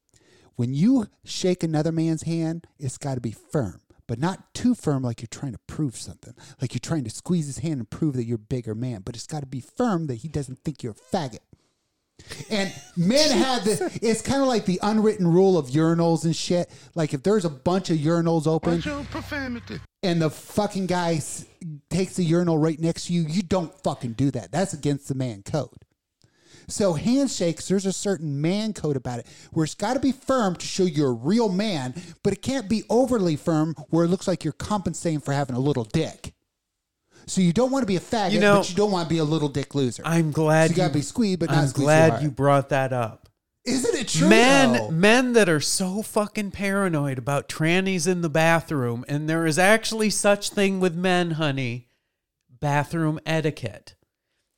When 0.56 0.74
you 0.74 1.06
shake 1.24 1.62
another 1.62 1.92
man's 1.92 2.22
hand, 2.22 2.66
it's 2.78 2.98
got 2.98 3.14
to 3.14 3.20
be 3.20 3.30
firm, 3.32 3.80
but 4.06 4.18
not 4.18 4.52
too 4.54 4.74
firm 4.74 5.02
like 5.02 5.20
you're 5.20 5.28
trying 5.30 5.52
to 5.52 5.60
prove 5.66 5.96
something. 5.96 6.34
Like 6.60 6.74
you're 6.74 6.80
trying 6.80 7.04
to 7.04 7.10
squeeze 7.10 7.46
his 7.46 7.58
hand 7.58 7.78
and 7.78 7.88
prove 7.88 8.16
that 8.16 8.24
you're 8.24 8.36
a 8.36 8.38
bigger 8.38 8.74
man, 8.74 9.02
but 9.04 9.14
it's 9.14 9.26
got 9.26 9.40
to 9.40 9.46
be 9.46 9.60
firm 9.60 10.08
that 10.08 10.16
he 10.16 10.28
doesn't 10.28 10.58
think 10.64 10.82
you're 10.82 10.94
a 10.94 11.16
faggot. 11.16 11.38
And 12.50 12.72
men 12.96 13.30
have 13.30 13.64
this, 13.64 13.80
it's 14.02 14.22
kind 14.22 14.42
of 14.42 14.48
like 14.48 14.64
the 14.66 14.78
unwritten 14.82 15.26
rule 15.26 15.56
of 15.56 15.68
urinals 15.68 16.24
and 16.24 16.34
shit. 16.34 16.70
Like 16.94 17.14
if 17.14 17.22
there's 17.22 17.44
a 17.44 17.50
bunch 17.50 17.90
of 17.90 17.98
urinals 17.98 18.46
open 18.46 18.80
and 20.02 20.20
the 20.20 20.30
fucking 20.30 20.86
guy 20.86 21.14
s- 21.14 21.46
takes 21.90 22.16
the 22.16 22.24
urinal 22.24 22.58
right 22.58 22.78
next 22.78 23.06
to 23.06 23.12
you, 23.12 23.22
you 23.22 23.42
don't 23.42 23.72
fucking 23.82 24.12
do 24.12 24.30
that. 24.32 24.52
That's 24.52 24.72
against 24.74 25.08
the 25.08 25.14
man 25.14 25.42
code. 25.42 25.70
So 26.70 26.92
handshakes, 26.92 27.66
there's 27.68 27.86
a 27.86 27.94
certain 27.94 28.42
man 28.42 28.74
code 28.74 28.96
about 28.96 29.20
it 29.20 29.26
where 29.52 29.64
it's 29.64 29.74
got 29.74 29.94
to 29.94 30.00
be 30.00 30.12
firm 30.12 30.54
to 30.56 30.66
show 30.66 30.82
you're 30.82 31.08
a 31.10 31.14
real 31.14 31.48
man, 31.48 31.94
but 32.22 32.34
it 32.34 32.42
can't 32.42 32.68
be 32.68 32.82
overly 32.90 33.36
firm 33.36 33.74
where 33.88 34.04
it 34.04 34.08
looks 34.08 34.28
like 34.28 34.44
you're 34.44 34.52
compensating 34.52 35.20
for 35.20 35.32
having 35.32 35.56
a 35.56 35.60
little 35.60 35.84
dick. 35.84 36.34
So 37.28 37.40
you 37.40 37.52
don't 37.52 37.70
want 37.70 37.82
to 37.82 37.86
be 37.86 37.96
a 37.96 38.00
faggot, 38.00 38.32
You 38.32 38.40
know- 38.40 38.58
but 38.58 38.70
you 38.70 38.76
don't 38.76 38.90
want 38.90 39.08
to 39.08 39.14
be 39.14 39.18
a 39.18 39.24
little 39.24 39.48
dick 39.48 39.74
loser. 39.74 40.02
I'm 40.04 40.32
glad 40.32 40.70
So 40.70 40.72
you 40.72 40.76
gotta 40.78 40.94
be 40.94 41.02
squeezed, 41.02 41.40
but 41.40 41.50
not 41.50 41.58
I'm 41.64 41.70
glad 41.70 42.22
you 42.22 42.30
brought 42.30 42.70
that 42.70 42.92
up. 42.92 43.28
Isn't 43.64 43.94
it 43.96 44.08
true? 44.08 44.28
men 44.28 44.72
though? 44.72 44.90
men 44.90 45.32
that 45.34 45.48
are 45.48 45.60
so 45.60 46.02
fucking 46.02 46.52
paranoid 46.52 47.18
about 47.18 47.48
trannies 47.48 48.08
in 48.08 48.22
the 48.22 48.30
bathroom 48.30 49.04
and 49.08 49.28
there 49.28 49.44
is 49.46 49.58
actually 49.58 50.08
such 50.08 50.50
thing 50.50 50.80
with 50.80 50.94
men 50.94 51.32
honey 51.32 51.88
bathroom 52.60 53.20
etiquette 53.26 53.94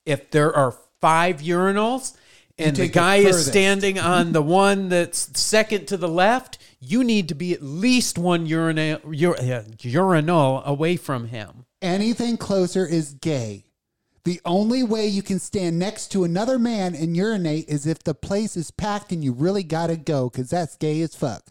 if 0.07 0.31
there 0.31 0.55
are 0.55 0.75
five 1.01 1.41
urinals 1.41 2.17
and 2.57 2.77
the 2.77 2.89
guy 2.89 3.17
is 3.17 3.47
standing 3.47 3.99
on 3.99 4.33
the 4.33 4.43
one 4.43 4.89
that's 4.91 5.29
second 5.41 5.87
to 5.89 5.97
the 5.97 6.09
left 6.09 6.59
you 6.79 7.03
need 7.03 7.29
to 7.29 7.35
be 7.35 7.53
at 7.53 7.63
least 7.63 8.17
one 8.17 8.47
urinal 8.47 9.01
uh, 9.05 9.63
urinal 9.81 10.63
away 10.65 10.97
from 10.97 11.27
him 11.29 11.65
Anything 11.83 12.37
closer 12.37 12.85
is 12.87 13.15
gay. 13.15 13.65
The 14.25 14.41
only 14.45 14.83
way 14.83 15.07
you 15.07 15.23
can 15.23 15.39
stand 15.39 15.79
next 15.79 16.09
to 16.09 16.25
another 16.25 16.59
man 16.59 16.95
and 16.95 17.17
urinate 17.17 17.69
is 17.69 17.87
if 17.87 18.01
the 18.01 18.15
place 18.15 18.55
is 18.55 18.71
packed 18.71 19.13
and 19.13 19.25
you 19.25 19.33
really 19.33 19.63
gotta 19.63 19.97
go, 19.97 20.29
because 20.29 20.51
that's 20.51 20.77
gay 20.77 21.01
as 21.01 21.15
fuck. 21.15 21.43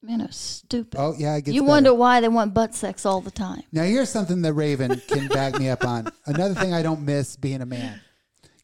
Men 0.00 0.22
are 0.22 0.32
stupid. 0.32 0.98
Oh 0.98 1.14
yeah, 1.18 1.36
it 1.36 1.42
gets 1.42 1.54
you 1.54 1.62
better. 1.62 1.68
wonder 1.68 1.94
why 1.94 2.20
they 2.20 2.28
want 2.28 2.54
butt 2.54 2.74
sex 2.74 3.04
all 3.04 3.20
the 3.20 3.30
time. 3.30 3.62
Now 3.70 3.84
here's 3.84 4.08
something 4.08 4.40
that 4.42 4.54
Raven 4.54 5.00
can 5.08 5.28
back 5.28 5.58
me 5.58 5.68
up 5.68 5.84
on. 5.84 6.10
Another 6.26 6.54
thing 6.54 6.72
I 6.72 6.82
don't 6.82 7.02
miss 7.02 7.36
being 7.36 7.60
a 7.60 7.66
man. 7.66 8.00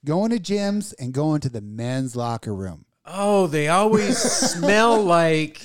Going 0.04 0.30
to 0.30 0.38
gyms 0.38 0.94
and 0.98 1.12
going 1.12 1.40
to 1.42 1.50
the 1.50 1.60
men's 1.60 2.16
locker 2.16 2.54
room. 2.54 2.86
Oh 3.06 3.46
they 3.46 3.68
always 3.68 4.18
smell 4.18 5.02
like 5.16 5.60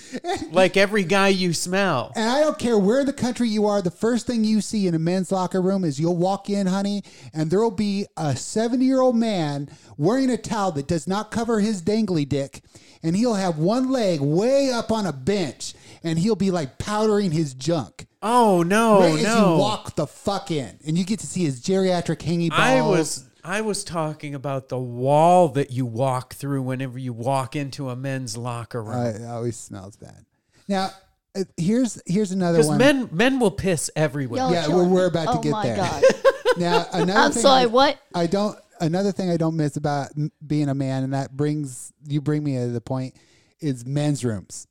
like 0.51 0.77
every 0.77 1.03
guy 1.03 1.27
you 1.27 1.53
smell 1.53 2.11
And 2.15 2.29
I 2.29 2.39
don't 2.41 2.57
care 2.57 2.77
where 2.77 3.01
in 3.01 3.05
the 3.05 3.13
country 3.13 3.47
you 3.49 3.65
are, 3.65 3.81
the 3.81 3.91
first 3.91 4.25
thing 4.25 4.43
you 4.43 4.61
see 4.61 4.87
in 4.87 4.95
a 4.95 4.99
men's 4.99 5.31
locker 5.31 5.61
room 5.61 5.83
is 5.83 5.99
you'll 5.99 6.15
walk 6.17 6.49
in, 6.49 6.67
honey, 6.67 7.03
and 7.33 7.51
there'll 7.51 7.71
be 7.71 8.05
a 8.17 8.35
70 8.35 8.83
year 8.85 9.01
old 9.01 9.15
man 9.15 9.69
wearing 9.97 10.29
a 10.29 10.37
towel 10.37 10.71
that 10.73 10.87
does 10.87 11.07
not 11.07 11.29
cover 11.31 11.59
his 11.59 11.81
dangly 11.81 12.27
dick, 12.27 12.61
and 13.03 13.15
he'll 13.15 13.35
have 13.35 13.57
one 13.57 13.91
leg 13.91 14.21
way 14.21 14.71
up 14.71 14.91
on 14.91 15.05
a 15.05 15.13
bench, 15.13 15.73
and 16.03 16.17
he'll 16.19 16.35
be 16.35 16.51
like 16.51 16.77
powdering 16.77 17.31
his 17.31 17.53
junk. 17.53 18.07
oh 18.21 18.63
no 18.63 19.01
right 19.01 19.19
as 19.19 19.23
no 19.23 19.53
you 19.55 19.59
walk 19.59 19.95
the 19.95 20.07
fuck 20.07 20.51
in, 20.51 20.79
and 20.87 20.97
you 20.97 21.03
get 21.03 21.19
to 21.19 21.27
see 21.27 21.43
his 21.43 21.61
geriatric 21.61 22.19
hangy 22.19 22.49
balls. 22.49 22.61
I 22.61 22.81
was 22.81 23.29
I 23.45 23.61
was 23.61 23.83
talking 23.83 24.33
about 24.33 24.69
the 24.69 24.79
wall 24.79 25.49
that 25.49 25.69
you 25.69 25.85
walk 25.85 26.33
through 26.33 26.63
whenever 26.63 26.97
you 26.97 27.13
walk 27.13 27.55
into 27.55 27.89
a 27.89 27.95
men's 27.95 28.35
locker 28.35 28.81
room. 28.81 28.97
Uh, 28.97 29.09
it 29.09 29.23
always 29.23 29.55
smells 29.55 29.95
bad. 29.95 30.25
Now, 30.67 30.89
uh, 31.35 31.43
here's 31.55 32.01
here's 32.07 32.31
another 32.31 32.65
one. 32.65 32.79
men 32.79 33.09
men 33.11 33.39
will 33.39 33.51
piss 33.51 33.91
everywhere. 33.95 34.39
Y'all 34.41 34.51
yeah, 34.51 34.67
we're, 34.67 34.83
we're 34.87 35.01
me. 35.01 35.07
about 35.07 35.33
to 35.33 35.39
oh 35.39 35.41
get 35.41 35.51
my 35.51 35.63
there. 35.63 35.77
God. 35.77 36.03
Now, 36.57 36.85
another 36.93 37.19
I'm 37.19 37.31
thing 37.33 37.41
sorry, 37.41 37.63
I, 37.63 37.65
what? 37.65 37.99
I 38.13 38.27
don't. 38.27 38.57
Another 38.79 39.11
thing 39.11 39.29
I 39.29 39.35
don't 39.35 39.57
miss 39.57 39.75
about 39.75 40.11
m- 40.15 40.31
being 40.45 40.69
a 40.69 40.73
man, 40.75 41.03
and 41.03 41.13
that 41.13 41.35
brings 41.35 41.91
you 42.07 42.21
bring 42.21 42.45
me 42.45 42.55
to 42.55 42.67
the 42.69 42.79
point, 42.79 43.15
is 43.59 43.85
men's 43.85 44.23
rooms. 44.23 44.65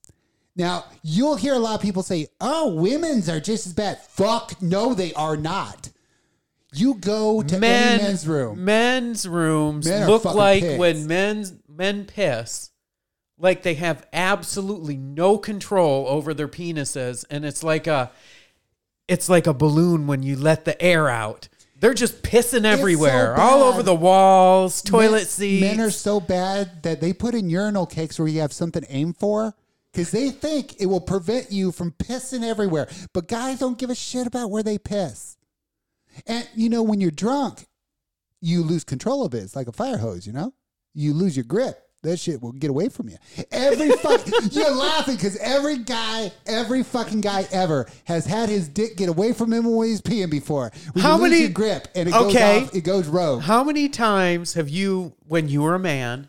Now 0.57 0.85
you'll 1.03 1.37
hear 1.37 1.53
a 1.53 1.59
lot 1.59 1.75
of 1.75 1.83
people 1.83 2.03
say, 2.03 2.29
"Oh, 2.41 2.75
women's 2.75 3.29
are 3.29 3.39
just 3.39 3.67
as 3.67 3.75
bad." 3.75 4.01
Fuck, 4.01 4.63
no, 4.63 4.95
they 4.95 5.13
are 5.13 5.37
not. 5.37 5.91
You 6.75 6.95
go 6.95 7.43
to 7.43 7.59
Men, 7.59 7.93
any 8.01 8.03
men's 8.03 8.27
room. 8.27 8.65
men's 8.65 9.29
rooms 9.29 9.87
Men 9.89 10.09
look 10.09 10.25
like 10.25 10.63
pigs. 10.63 10.79
when 10.79 11.07
men's 11.07 11.55
men 11.69 12.05
piss, 12.05 12.71
like 13.39 13.63
they 13.63 13.75
have 13.75 14.07
absolutely 14.13 14.97
no 14.97 15.39
control 15.39 16.07
over 16.09 16.35
their 16.35 16.49
penises, 16.49 17.25
and 17.31 17.45
it's 17.45 17.63
like 17.63 17.87
a, 17.87 18.11
it's 19.09 19.29
like 19.29 19.47
a 19.47 19.55
balloon 19.55 20.07
when 20.07 20.23
you 20.23 20.37
let 20.37 20.65
the 20.65 20.81
air 20.83 21.09
out. 21.09 21.49
They're 21.81 21.93
just 21.95 22.23
pissing 22.23 22.65
everywhere, 22.65 23.39
all 23.39 23.63
over 23.63 23.83
the 23.83 23.95
walls, 23.95 24.81
toilet 24.81 25.13
men, 25.19 25.27
seats. 25.27 25.63
Men 25.63 25.81
are 25.81 25.91
so 25.91 26.19
bad 26.21 26.83
that 26.85 27.01
they 27.01 27.13
put 27.13 27.35
in 27.35 27.51
urinal 27.51 27.85
cakes 27.85 28.19
where 28.19 28.29
you 28.29 28.41
have 28.41 28.53
something 28.53 28.85
aimed 28.89 29.19
for 29.19 29.55
because 29.93 30.11
they 30.11 30.31
think 30.31 30.81
it 30.81 30.87
will 30.87 31.01
prevent 31.01 31.53
you 31.53 31.73
from 31.73 31.93
pissing 31.93 32.43
everywhere. 32.43 32.89
But 33.13 33.29
guys 33.29 33.59
don't 33.59 33.77
give 33.77 33.91
a 33.91 33.95
shit 33.95 34.27
about 34.27 34.51
where 34.51 34.63
they 34.63 34.79
piss. 34.79 35.37
And 36.27 36.49
you 36.55 36.69
know, 36.69 36.83
when 36.83 37.01
you're 37.01 37.11
drunk, 37.11 37.67
you 38.41 38.63
lose 38.63 38.85
control 38.85 39.25
of 39.25 39.35
it. 39.35 39.39
It's 39.43 39.57
like 39.57 39.69
a 39.69 39.73
fire 39.73 39.97
hose, 39.99 40.27
you 40.27 40.33
know? 40.33 40.53
You 40.95 41.13
lose 41.15 41.37
your 41.37 41.45
grip. 41.45 41.81
That 42.03 42.19
shit 42.19 42.43
will 42.43 42.53
get 42.53 42.69
away 42.69 42.91
from 42.91 43.09
you. 43.09 43.17
Every 43.51 43.91
fuck, 44.03 44.21
you're 44.53 44.71
laughing 44.75 45.17
because 45.17 45.39
every 45.39 45.79
guy, 45.79 46.31
every 46.45 46.83
fucking 46.83 47.23
guy 47.23 47.47
ever 47.51 47.89
has 48.05 48.27
had 48.27 48.51
his 48.51 48.69
dick 48.69 48.99
get 48.99 49.09
away 49.09 49.33
from 49.33 49.51
him 49.51 49.65
when 49.75 49.89
he's 49.89 50.03
peeing 50.03 50.31
before. 50.31 50.71
When 50.93 51.03
How 51.03 51.17
many- 51.17 51.39
your 51.41 51.49
grip 51.49 51.89
and 51.95 52.11
it 52.11 52.15
Okay. 52.15 52.61
goes 52.61 52.69
off, 52.69 52.75
it 52.75 52.81
goes 52.83 53.07
rogue. 53.09 53.43
How 53.43 53.65
many 53.65 53.89
times 53.89 54.53
have 54.53 54.69
you, 54.69 55.15
when 55.27 55.49
you 55.49 55.63
were 55.63 55.75
a 55.75 55.79
man, 55.79 56.29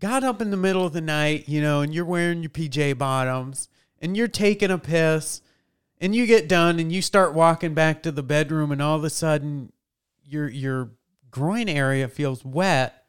got 0.00 0.24
up 0.24 0.42
in 0.42 0.50
the 0.50 0.56
middle 0.56 0.84
of 0.84 0.92
the 0.92 1.00
night, 1.00 1.48
you 1.48 1.60
know, 1.62 1.82
and 1.82 1.94
you're 1.94 2.04
wearing 2.04 2.42
your 2.42 2.50
PJ 2.50 2.98
bottoms 2.98 3.68
and 4.02 4.16
you're 4.16 4.26
taking 4.28 4.72
a 4.72 4.78
piss 4.78 5.40
and 6.00 6.14
you 6.14 6.26
get 6.26 6.48
done 6.48 6.78
and 6.80 6.90
you 6.90 7.02
start 7.02 7.34
walking 7.34 7.74
back 7.74 8.02
to 8.02 8.12
the 8.12 8.22
bedroom 8.22 8.72
and 8.72 8.80
all 8.80 8.96
of 8.96 9.04
a 9.04 9.10
sudden 9.10 9.72
your 10.24 10.48
your 10.48 10.90
groin 11.30 11.68
area 11.68 12.08
feels 12.08 12.44
wet 12.44 13.00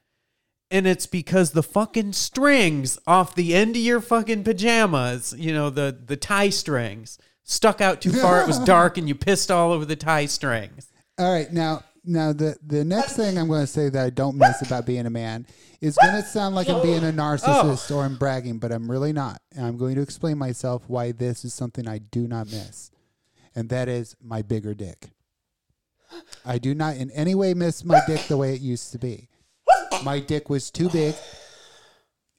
and 0.71 0.87
it's 0.87 1.05
because 1.05 1.51
the 1.51 1.61
fucking 1.61 2.13
strings 2.13 2.97
off 3.05 3.35
the 3.35 3.53
end 3.53 3.75
of 3.75 3.81
your 3.81 3.99
fucking 3.99 4.45
pajamas, 4.45 5.35
you 5.37 5.53
know, 5.53 5.69
the 5.69 5.95
the 6.05 6.15
tie 6.15 6.49
strings 6.49 7.19
stuck 7.43 7.81
out 7.81 8.01
too 8.01 8.13
far. 8.13 8.41
it 8.41 8.47
was 8.47 8.59
dark 8.65 8.97
and 8.97 9.07
you 9.07 9.13
pissed 9.13 9.51
all 9.51 9.73
over 9.73 9.83
the 9.83 9.97
tie 9.97 10.25
strings. 10.25 10.89
All 11.19 11.31
right, 11.31 11.51
now 11.51 11.83
now 12.05 12.31
the 12.31 12.55
the 12.65 12.85
next 12.85 13.17
thing 13.17 13.37
I'm 13.37 13.47
going 13.47 13.61
to 13.61 13.67
say 13.67 13.89
that 13.89 14.05
I 14.05 14.09
don't 14.09 14.37
miss 14.37 14.61
about 14.61 14.85
being 14.85 15.05
a 15.05 15.11
man 15.11 15.45
is 15.81 15.97
going 15.97 16.15
to 16.15 16.23
sound 16.23 16.55
like 16.55 16.69
I'm 16.69 16.81
being 16.81 17.03
a 17.03 17.07
oh. 17.09 17.11
narcissist 17.11 17.93
or 17.93 18.03
I'm 18.03 18.15
bragging, 18.17 18.59
but 18.59 18.71
I'm 18.71 18.89
really 18.89 19.11
not. 19.11 19.41
And 19.55 19.65
I'm 19.65 19.77
going 19.77 19.95
to 19.95 20.01
explain 20.01 20.37
myself 20.37 20.83
why 20.87 21.11
this 21.11 21.43
is 21.43 21.53
something 21.53 21.87
I 21.87 21.97
do 21.97 22.27
not 22.27 22.45
miss, 22.47 22.91
and 23.55 23.69
that 23.69 23.89
is 23.89 24.15
my 24.21 24.41
bigger 24.41 24.73
dick. 24.73 25.09
I 26.45 26.57
do 26.57 26.75
not 26.75 26.97
in 26.97 27.09
any 27.11 27.35
way 27.35 27.53
miss 27.53 27.83
my 27.83 28.01
dick 28.05 28.21
the 28.27 28.37
way 28.37 28.53
it 28.53 28.61
used 28.61 28.91
to 28.91 28.99
be. 28.99 29.29
My 30.03 30.19
dick 30.19 30.49
was 30.49 30.69
too 30.69 30.89
big. 30.89 31.15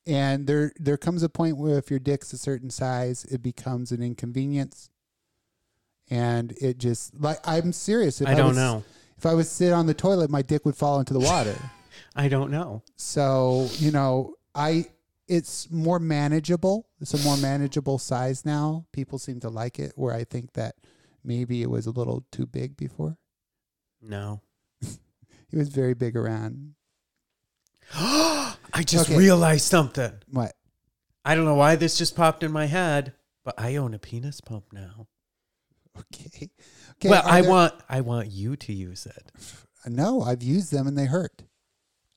And 0.07 0.47
there 0.47 0.73
there 0.79 0.97
comes 0.97 1.23
a 1.23 1.29
point 1.29 1.57
where 1.57 1.79
if 1.79 1.89
your 1.89 2.01
dick's 2.01 2.33
a 2.33 2.39
certain 2.39 2.71
size, 2.71 3.25
it 3.27 3.43
becomes 3.43 3.93
an 3.93 4.03
inconvenience. 4.03 4.91
And 6.11 6.53
it 6.61 6.79
just 6.79 7.19
like 7.19 7.39
I'm 7.45 7.73
serious. 7.73 8.21
If 8.21 8.29
I 8.29 8.35
don't 8.35 8.49
was- 8.49 8.57
know. 8.57 8.85
If 9.17 9.27
I 9.27 9.35
was 9.35 9.49
sit 9.49 9.73
on 9.73 9.87
the 9.87 9.95
toilet, 9.95 10.31
my 10.31 10.43
dick 10.43 10.65
would 10.65 10.75
fall 10.75 10.99
into 10.99 11.13
the 11.13 11.21
water. 11.21 11.57
I 12.15 12.29
don't 12.29 12.51
know. 12.51 12.83
so 12.97 13.69
you 13.79 13.91
know, 13.91 14.35
I 14.55 14.87
it's 15.29 15.71
more 15.71 15.99
manageable. 15.99 16.89
It's 17.01 17.15
a 17.15 17.19
more 17.25 17.37
manageable 17.39 17.99
size 17.99 18.45
now. 18.45 18.85
People 18.93 19.19
seem 19.19 19.41
to 19.41 19.49
like 19.49 19.79
it. 19.79 19.93
Where 19.97 20.15
I 20.15 20.25
think 20.25 20.53
that 20.55 20.75
maybe 21.25 21.63
it 21.63 21.71
was 21.71 21.87
a 21.87 21.91
little 21.91 22.25
too 22.33 22.47
big 22.47 22.77
before. 22.77 23.17
No. 24.01 24.41
It 25.53 25.59
was 25.59 25.69
very 25.69 25.93
big 25.93 26.17
around. 26.17 26.75
I 27.95 28.57
just 28.87 29.11
Okay. 29.11 29.19
realized 29.19 29.67
something. 29.67 30.13
What? 30.31 30.55
I 31.27 31.35
don't 31.35 31.45
know 31.45 31.55
why 31.57 31.77
this 31.77 31.99
just 31.99 32.17
popped 32.17 32.43
in 32.43 32.51
my 32.51 32.65
head, 32.67 33.13
but 33.45 33.55
I 33.59 33.77
own 33.77 33.93
a 33.95 33.99
penis 33.99 34.41
pump 34.41 34.65
now. 34.73 35.09
Okay. 35.99 36.49
Okay. 36.93 37.09
well, 37.11 37.23
I 37.27 37.43
there- 37.43 37.51
want 37.51 37.75
I 37.89 38.01
want 38.01 38.31
you 38.31 38.57
to 38.57 38.73
use 38.73 39.07
it. 39.07 39.31
No, 39.87 40.23
I've 40.23 40.43
used 40.45 40.71
them 40.73 40.87
and 40.87 40.97
they 40.97 41.07
hurt. 41.07 41.43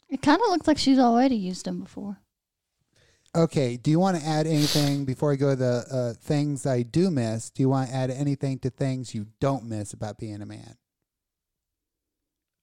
It 0.10 0.22
kind 0.22 0.40
of 0.41 0.49
looks 0.49 0.68
like 0.68 0.77
she's 0.77 0.99
already 0.99 1.36
used 1.36 1.65
them 1.65 1.80
before. 1.80 2.19
Okay. 3.36 3.76
Do 3.77 3.91
you 3.91 3.99
want 3.99 4.18
to 4.18 4.26
add 4.26 4.48
anything 4.48 5.06
before 5.06 5.32
I 5.32 5.36
go 5.36 5.52
to 5.52 5.56
the 5.56 5.86
uh, 5.91 6.14
things 6.14 6.65
I 6.65 6.84
do 6.84 7.11
miss? 7.11 7.49
Do 7.49 7.64
you 7.64 7.69
want 7.69 7.90
to 7.90 7.95
add 7.95 8.11
anything 8.11 8.60
to 8.60 8.69
things 8.69 9.14
you 9.14 9.27
don't 9.40 9.65
miss 9.65 9.94
about 9.94 10.18
being 10.18 10.41
a 10.41 10.45
man? 10.45 10.76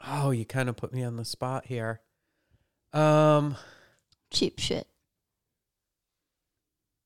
Oh, 0.07 0.31
you 0.31 0.45
kind 0.45 0.69
of 0.69 0.77
put 0.77 0.93
me 0.93 1.05
on 1.05 1.17
the 1.17 1.25
spot 1.25 1.67
here. 1.67 2.01
Um, 2.93 3.57
Cheap 4.31 4.59
shit. 4.59 4.89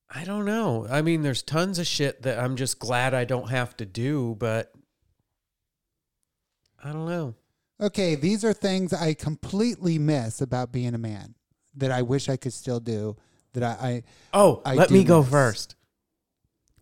I 0.09 0.25
don't 0.25 0.45
know. 0.45 0.87
I 0.89 1.03
mean, 1.03 1.23
there's 1.23 1.43
tons 1.43 1.79
of 1.79 1.87
shit 1.87 2.23
that 2.23 2.39
I'm 2.39 2.57
just 2.57 2.79
glad 2.79 3.13
I 3.13 3.25
don't 3.25 3.51
have 3.51 3.77
to 3.79 3.85
do, 3.87 4.37
but 4.39 4.73
I 6.83 6.93
don't 6.93 7.07
know. 7.07 7.35
Okay, 7.81 8.15
these 8.15 8.45
are 8.45 8.53
things 8.53 8.93
I 8.93 9.15
completely 9.15 9.99
miss 9.99 10.41
about 10.41 10.73
being 10.73 10.95
a 10.95 10.99
man 10.99 11.35
that 11.75 11.91
I 11.91 12.03
wish 12.03 12.29
I 12.29 12.37
could 12.37 12.53
still 12.55 12.81
do. 12.81 13.17
That 13.53 13.63
I, 13.63 13.89
I 13.89 14.03
Oh, 14.33 14.63
I 14.65 14.75
let 14.75 14.89
do 14.89 14.95
me 14.95 15.05
go 15.05 15.21
miss. 15.21 15.31
first. 15.31 15.77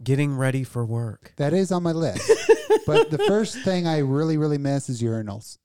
Getting 0.03 0.37
ready 0.37 0.65
for 0.65 0.85
work. 0.85 1.33
that 1.37 1.53
is 1.53 1.73
on 1.73 1.83
my 1.83 1.93
list. 1.93 2.31
but 2.87 3.11
the 3.11 3.19
first 3.19 3.59
thing 3.61 3.87
I 3.87 3.99
really, 3.99 4.37
really 4.37 4.59
miss 4.59 4.89
is 4.89 5.01
urinals 5.03 5.59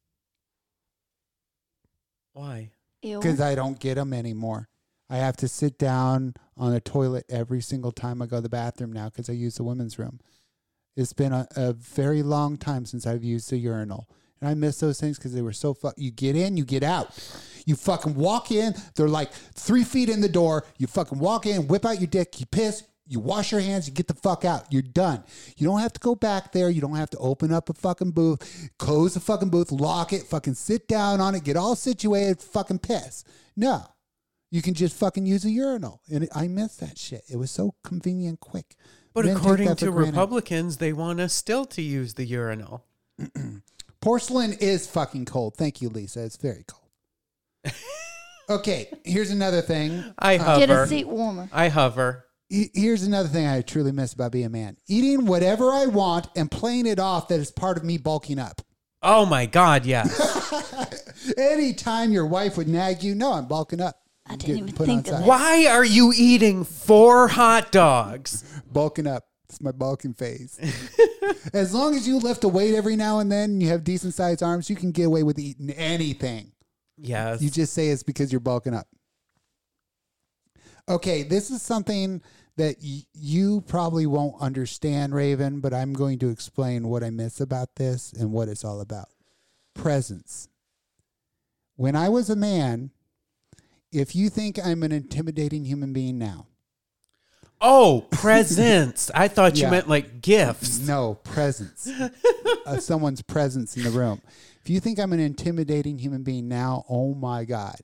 Why? 2.33 2.71
Ew. 3.01 3.19
because 3.19 3.41
I 3.41 3.55
don't 3.55 3.79
get 3.79 3.95
them 3.95 4.13
anymore. 4.13 4.67
I 5.09 5.17
have 5.17 5.37
to 5.37 5.47
sit 5.47 5.79
down 5.79 6.35
on 6.55 6.73
a 6.73 6.79
toilet 6.79 7.25
every 7.29 7.61
single 7.61 7.91
time 7.91 8.21
I 8.21 8.27
go 8.27 8.37
to 8.37 8.41
the 8.41 8.49
bathroom 8.49 8.93
now 8.93 9.09
because 9.09 9.29
I 9.29 9.33
use 9.33 9.55
the 9.55 9.63
women's 9.63 9.97
room. 9.97 10.19
It's 10.95 11.13
been 11.13 11.33
a, 11.33 11.47
a 11.55 11.73
very 11.73 12.21
long 12.21 12.57
time 12.57 12.85
since 12.85 13.07
I've 13.07 13.23
used 13.23 13.51
a 13.51 13.57
urinal. 13.57 14.07
And 14.41 14.49
I 14.49 14.53
miss 14.53 14.79
those 14.79 14.99
things 14.99 15.17
because 15.17 15.33
they 15.33 15.41
were 15.41 15.53
so 15.53 15.73
fuck. 15.73 15.95
You 15.97 16.11
get 16.11 16.35
in, 16.35 16.57
you 16.57 16.65
get 16.65 16.83
out. 16.83 17.09
You 17.65 17.75
fucking 17.75 18.15
walk 18.15 18.51
in. 18.51 18.73
They're 18.95 19.07
like 19.07 19.31
three 19.31 19.83
feet 19.83 20.09
in 20.09 20.21
the 20.21 20.29
door. 20.29 20.65
You 20.77 20.87
fucking 20.87 21.19
walk 21.19 21.45
in, 21.45 21.67
whip 21.67 21.85
out 21.85 21.99
your 21.99 22.07
dick, 22.07 22.39
you 22.39 22.45
piss, 22.45 22.83
you 23.05 23.19
wash 23.19 23.51
your 23.51 23.61
hands, 23.61 23.87
you 23.87 23.93
get 23.93 24.07
the 24.07 24.13
fuck 24.13 24.45
out. 24.45 24.71
You're 24.71 24.81
done. 24.81 25.23
You 25.57 25.67
don't 25.67 25.79
have 25.79 25.93
to 25.93 25.99
go 25.99 26.15
back 26.15 26.51
there. 26.51 26.69
You 26.69 26.79
don't 26.79 26.95
have 26.95 27.09
to 27.11 27.17
open 27.17 27.51
up 27.51 27.69
a 27.69 27.73
fucking 27.73 28.11
booth, 28.11 28.69
close 28.77 29.15
the 29.15 29.19
fucking 29.19 29.49
booth, 29.49 29.71
lock 29.71 30.13
it, 30.13 30.23
fucking 30.23 30.53
sit 30.53 30.87
down 30.87 31.19
on 31.19 31.35
it, 31.35 31.43
get 31.43 31.57
all 31.57 31.75
situated, 31.75 32.41
fucking 32.41 32.79
piss. 32.79 33.23
No. 33.57 33.83
You 34.51 34.61
can 34.61 34.73
just 34.73 34.95
fucking 34.95 35.25
use 35.25 35.45
a 35.45 35.49
urinal. 35.49 36.01
And 36.11 36.27
I 36.33 36.47
miss 36.47 36.77
that 36.77 36.97
shit. 36.97 37.23
It 37.29 37.37
was 37.37 37.51
so 37.51 37.75
convenient, 37.83 38.39
quick. 38.39 38.75
But 39.13 39.25
Men 39.25 39.37
according 39.37 39.75
to. 39.75 39.91
Republicans, 39.91 40.77
they 40.77 40.93
want 40.93 41.19
us 41.19 41.33
still 41.33 41.65
to 41.65 41.81
use 41.81 42.13
the 42.13 42.25
urinal. 42.25 42.85
Porcelain 44.01 44.53
is 44.53 44.87
fucking 44.87 45.25
cold. 45.25 45.55
Thank 45.55 45.81
you, 45.81 45.89
Lisa. 45.89 46.23
It's 46.23 46.37
very 46.37 46.63
cold. 46.67 47.73
okay, 48.49 48.87
here's 49.03 49.31
another 49.31 49.61
thing. 49.61 50.03
I 50.17 50.37
uh, 50.37 50.43
hover. 50.43 50.59
Get 50.59 50.69
a 50.69 50.87
seat 50.87 51.07
warmer. 51.07 51.49
I 51.51 51.67
hover. 51.69 52.25
Here's 52.49 53.03
another 53.03 53.29
thing 53.29 53.45
I 53.45 53.61
truly 53.61 53.91
miss 53.91 54.13
about 54.13 54.31
being 54.31 54.45
a 54.45 54.49
man 54.49 54.75
eating 54.87 55.27
whatever 55.27 55.71
I 55.71 55.85
want 55.85 56.29
and 56.35 56.49
playing 56.49 56.87
it 56.87 56.97
off 56.97 57.27
that 57.27 57.39
is 57.39 57.51
part 57.51 57.77
of 57.77 57.83
me 57.83 57.99
bulking 57.99 58.39
up. 58.39 58.61
Oh 59.03 59.25
my 59.25 59.45
God, 59.45 59.85
yes. 59.85 61.33
Anytime 61.37 62.11
your 62.11 62.25
wife 62.25 62.57
would 62.57 62.67
nag 62.67 63.03
you, 63.03 63.13
no, 63.13 63.33
I'm 63.33 63.47
bulking 63.47 63.81
up. 63.81 63.97
I 64.25 64.31
didn't 64.31 64.47
Getting 64.47 64.63
even 64.69 64.85
think 64.85 65.07
of 65.07 65.11
size. 65.11 65.19
that. 65.19 65.27
Why 65.27 65.67
are 65.67 65.85
you 65.85 66.11
eating 66.15 66.63
four 66.63 67.27
hot 67.27 67.71
dogs? 67.71 68.43
Bulking 68.71 69.07
up. 69.07 69.28
It's 69.49 69.61
my 69.61 69.71
bulking 69.71 70.13
phase. 70.13 70.59
as 71.53 71.73
long 71.73 71.95
as 71.95 72.07
you 72.07 72.19
lift 72.19 72.43
a 72.43 72.47
weight 72.47 72.75
every 72.75 72.95
now 72.95 73.17
and 73.19 73.31
then 73.31 73.49
and 73.51 73.63
you 73.63 73.69
have 73.69 73.83
decent 73.83 74.13
sized 74.13 74.43
arms, 74.43 74.69
you 74.69 74.75
can 74.75 74.91
get 74.91 75.07
away 75.07 75.23
with 75.23 75.39
eating 75.39 75.71
anything. 75.71 76.51
Yes. 76.97 77.41
You 77.41 77.49
just 77.49 77.73
say 77.73 77.89
it's 77.89 78.03
because 78.03 78.31
you're 78.31 78.39
bulking 78.39 78.75
up. 78.75 78.87
Okay, 80.87 81.23
this 81.23 81.49
is 81.49 81.61
something 81.61 82.21
that 82.57 82.75
y- 82.83 83.03
you 83.13 83.61
probably 83.61 84.05
won't 84.05 84.41
understand, 84.41 85.15
Raven, 85.15 85.61
but 85.61 85.73
I'm 85.73 85.93
going 85.93 86.19
to 86.19 86.29
explain 86.29 86.87
what 86.87 87.03
I 87.03 87.09
miss 87.09 87.39
about 87.39 87.75
this 87.75 88.13
and 88.13 88.31
what 88.31 88.49
it's 88.49 88.65
all 88.65 88.81
about. 88.81 89.07
Presence. 89.73 90.47
When 91.75 91.95
I 91.95 92.09
was 92.09 92.29
a 92.29 92.35
man, 92.35 92.91
if 93.91 94.15
you 94.15 94.29
think 94.29 94.59
I'm 94.63 94.83
an 94.83 94.91
intimidating 94.91 95.65
human 95.65 95.93
being 95.93 96.19
now, 96.19 96.48
oh, 97.61 98.01
presents. 98.11 99.11
I 99.13 99.27
thought 99.27 99.55
you 99.57 99.63
Yeah. 99.63 99.71
meant 99.71 99.89
like 99.89 100.21
gifts. 100.21 100.79
no 100.79 101.15
presence, 101.23 101.87
uh, 102.65 102.77
someone's 102.79 103.21
presence 103.21 103.75
in 103.77 103.83
the 103.83 103.89
room. 103.91 104.21
If 104.63 104.69
you 104.69 104.79
think 104.79 104.99
I'm 104.99 105.13
an 105.13 105.19
intimidating 105.19 105.97
human 105.97 106.23
being 106.23 106.47
now, 106.47 106.85
oh 106.89 107.13
my 107.13 107.45
God. 107.45 107.75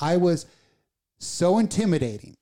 I 0.00 0.16
was 0.16 0.46
so 1.18 1.58
intimidating. 1.58 2.36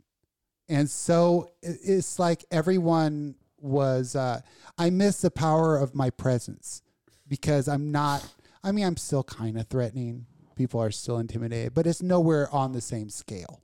And 0.68 0.90
so 0.90 1.50
it- 1.62 1.78
it's 1.82 2.18
like 2.18 2.44
everyone 2.50 3.36
was, 3.58 4.14
uh, 4.14 4.40
I 4.76 4.90
miss 4.90 5.20
the 5.22 5.30
power 5.30 5.76
of 5.78 5.94
my 5.94 6.10
presence 6.10 6.82
because 7.26 7.68
I'm 7.68 7.90
not, 7.90 8.28
I 8.62 8.72
mean, 8.72 8.84
I'm 8.84 8.96
still 8.96 9.24
kind 9.24 9.58
of 9.58 9.66
threatening. 9.68 10.26
People 10.56 10.80
are 10.82 10.90
still 10.90 11.18
intimidated, 11.18 11.72
but 11.74 11.86
it's 11.86 12.02
nowhere 12.02 12.50
on 12.54 12.72
the 12.72 12.80
same 12.80 13.08
scale 13.10 13.60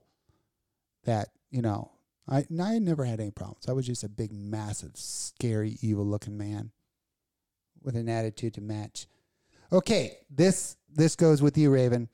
that, 1.03 1.29
you 1.51 1.61
know, 1.61 1.91
I, 2.27 2.45
I 2.61 2.79
never 2.79 3.05
had 3.05 3.19
any 3.19 3.31
problems. 3.31 3.67
I 3.67 3.73
was 3.73 3.85
just 3.85 4.03
a 4.03 4.09
big, 4.09 4.31
massive, 4.31 4.91
scary, 4.95 5.77
evil 5.81 6.05
looking 6.05 6.37
man 6.37 6.71
with 7.81 7.95
an 7.95 8.07
attitude 8.07 8.53
to 8.55 8.61
match. 8.61 9.07
Okay, 9.71 10.17
this 10.29 10.77
this 10.93 11.15
goes 11.15 11.41
with 11.41 11.57
you, 11.57 11.71
Raven. 11.71 12.09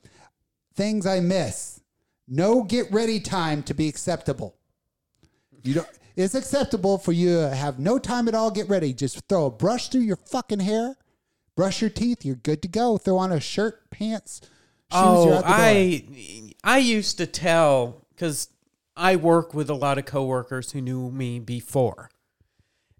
Things 0.74 1.06
I 1.06 1.20
miss. 1.20 1.80
No 2.26 2.62
get 2.62 2.90
ready 2.90 3.20
time 3.20 3.62
to 3.64 3.74
be 3.74 3.88
acceptable. 3.88 4.56
You 5.62 5.74
don't 5.74 5.88
it's 6.16 6.34
acceptable 6.34 6.98
for 6.98 7.12
you 7.12 7.36
to 7.36 7.54
have 7.54 7.78
no 7.78 7.98
time 7.98 8.28
at 8.28 8.34
all, 8.34 8.50
get 8.50 8.68
ready. 8.68 8.92
Just 8.92 9.20
throw 9.28 9.46
a 9.46 9.50
brush 9.50 9.88
through 9.88 10.02
your 10.02 10.16
fucking 10.16 10.60
hair, 10.60 10.96
brush 11.56 11.80
your 11.80 11.90
teeth, 11.90 12.24
you're 12.24 12.36
good 12.36 12.62
to 12.62 12.68
go. 12.68 12.98
Throw 12.98 13.18
on 13.18 13.32
a 13.32 13.40
shirt, 13.40 13.90
pants, 13.90 14.40
shoes, 14.42 14.50
you're 14.92 15.02
Oh, 15.02 15.34
out 15.34 15.44
the 15.44 15.48
door. 15.48 15.56
I 15.56 16.54
I 16.64 16.78
used 16.78 17.18
to 17.18 17.26
tell 17.26 18.06
because 18.10 18.48
I 19.00 19.16
work 19.16 19.54
with 19.54 19.70
a 19.70 19.74
lot 19.74 19.96
of 19.96 20.04
coworkers 20.04 20.72
who 20.72 20.82
knew 20.82 21.10
me 21.10 21.38
before, 21.38 22.10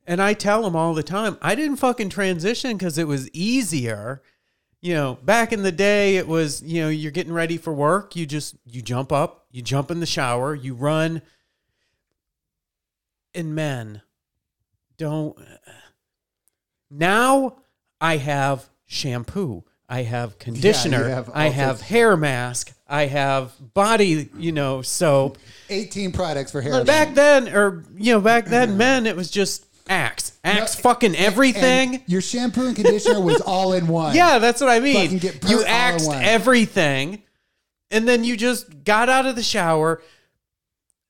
and 0.06 0.22
I 0.22 0.32
tell 0.32 0.62
them 0.62 0.74
all 0.74 0.94
the 0.94 1.02
time 1.02 1.36
I 1.42 1.54
didn't 1.54 1.76
fucking 1.76 2.08
transition 2.08 2.76
because 2.76 2.96
it 2.96 3.06
was 3.06 3.30
easier. 3.30 4.22
You 4.80 4.94
know, 4.94 5.18
back 5.22 5.52
in 5.52 5.62
the 5.62 5.70
day, 5.70 6.16
it 6.16 6.26
was 6.26 6.62
you 6.62 6.80
know 6.80 6.88
you're 6.88 7.12
getting 7.12 7.34
ready 7.34 7.58
for 7.58 7.72
work. 7.74 8.16
You 8.16 8.24
just 8.24 8.56
you 8.64 8.80
jump 8.80 9.12
up, 9.12 9.46
you 9.50 9.60
jump 9.60 9.90
in 9.90 10.00
the 10.00 10.06
shower, 10.06 10.54
you 10.54 10.74
run. 10.74 11.20
And 13.34 13.54
men, 13.54 14.02
don't. 14.96 15.36
Now 16.92 17.58
I 18.00 18.16
have 18.16 18.68
shampoo. 18.84 19.62
I 19.90 20.02
have 20.02 20.38
conditioner. 20.38 21.08
have 21.08 21.30
I 21.34 21.48
have 21.48 21.80
hair 21.80 22.16
mask. 22.16 22.72
I 22.88 23.06
have 23.06 23.52
body, 23.74 24.30
you 24.38 24.52
know, 24.52 24.82
soap. 24.82 25.36
18 25.68 26.12
products 26.12 26.52
for 26.52 26.60
hair. 26.60 26.84
Back 26.84 27.14
then, 27.14 27.48
or 27.48 27.84
you 27.96 28.12
know, 28.12 28.20
back 28.20 28.46
then, 28.46 28.76
men, 28.76 29.06
it 29.06 29.16
was 29.16 29.32
just 29.32 29.66
Axe, 29.88 30.38
Axe, 30.44 30.76
fucking 30.76 31.16
everything. 31.16 32.02
Your 32.06 32.20
shampoo 32.20 32.68
and 32.68 32.76
conditioner 32.76 33.20
was 33.20 33.40
all 33.40 33.72
in 33.72 33.88
one. 33.88 34.14
Yeah, 34.14 34.38
that's 34.38 34.60
what 34.60 34.70
I 34.70 34.78
mean. 34.78 35.20
You 35.48 35.64
axed 35.64 36.10
everything, 36.10 37.24
and 37.90 38.06
then 38.06 38.22
you 38.22 38.36
just 38.36 38.84
got 38.84 39.08
out 39.08 39.26
of 39.26 39.34
the 39.34 39.42
shower. 39.42 40.00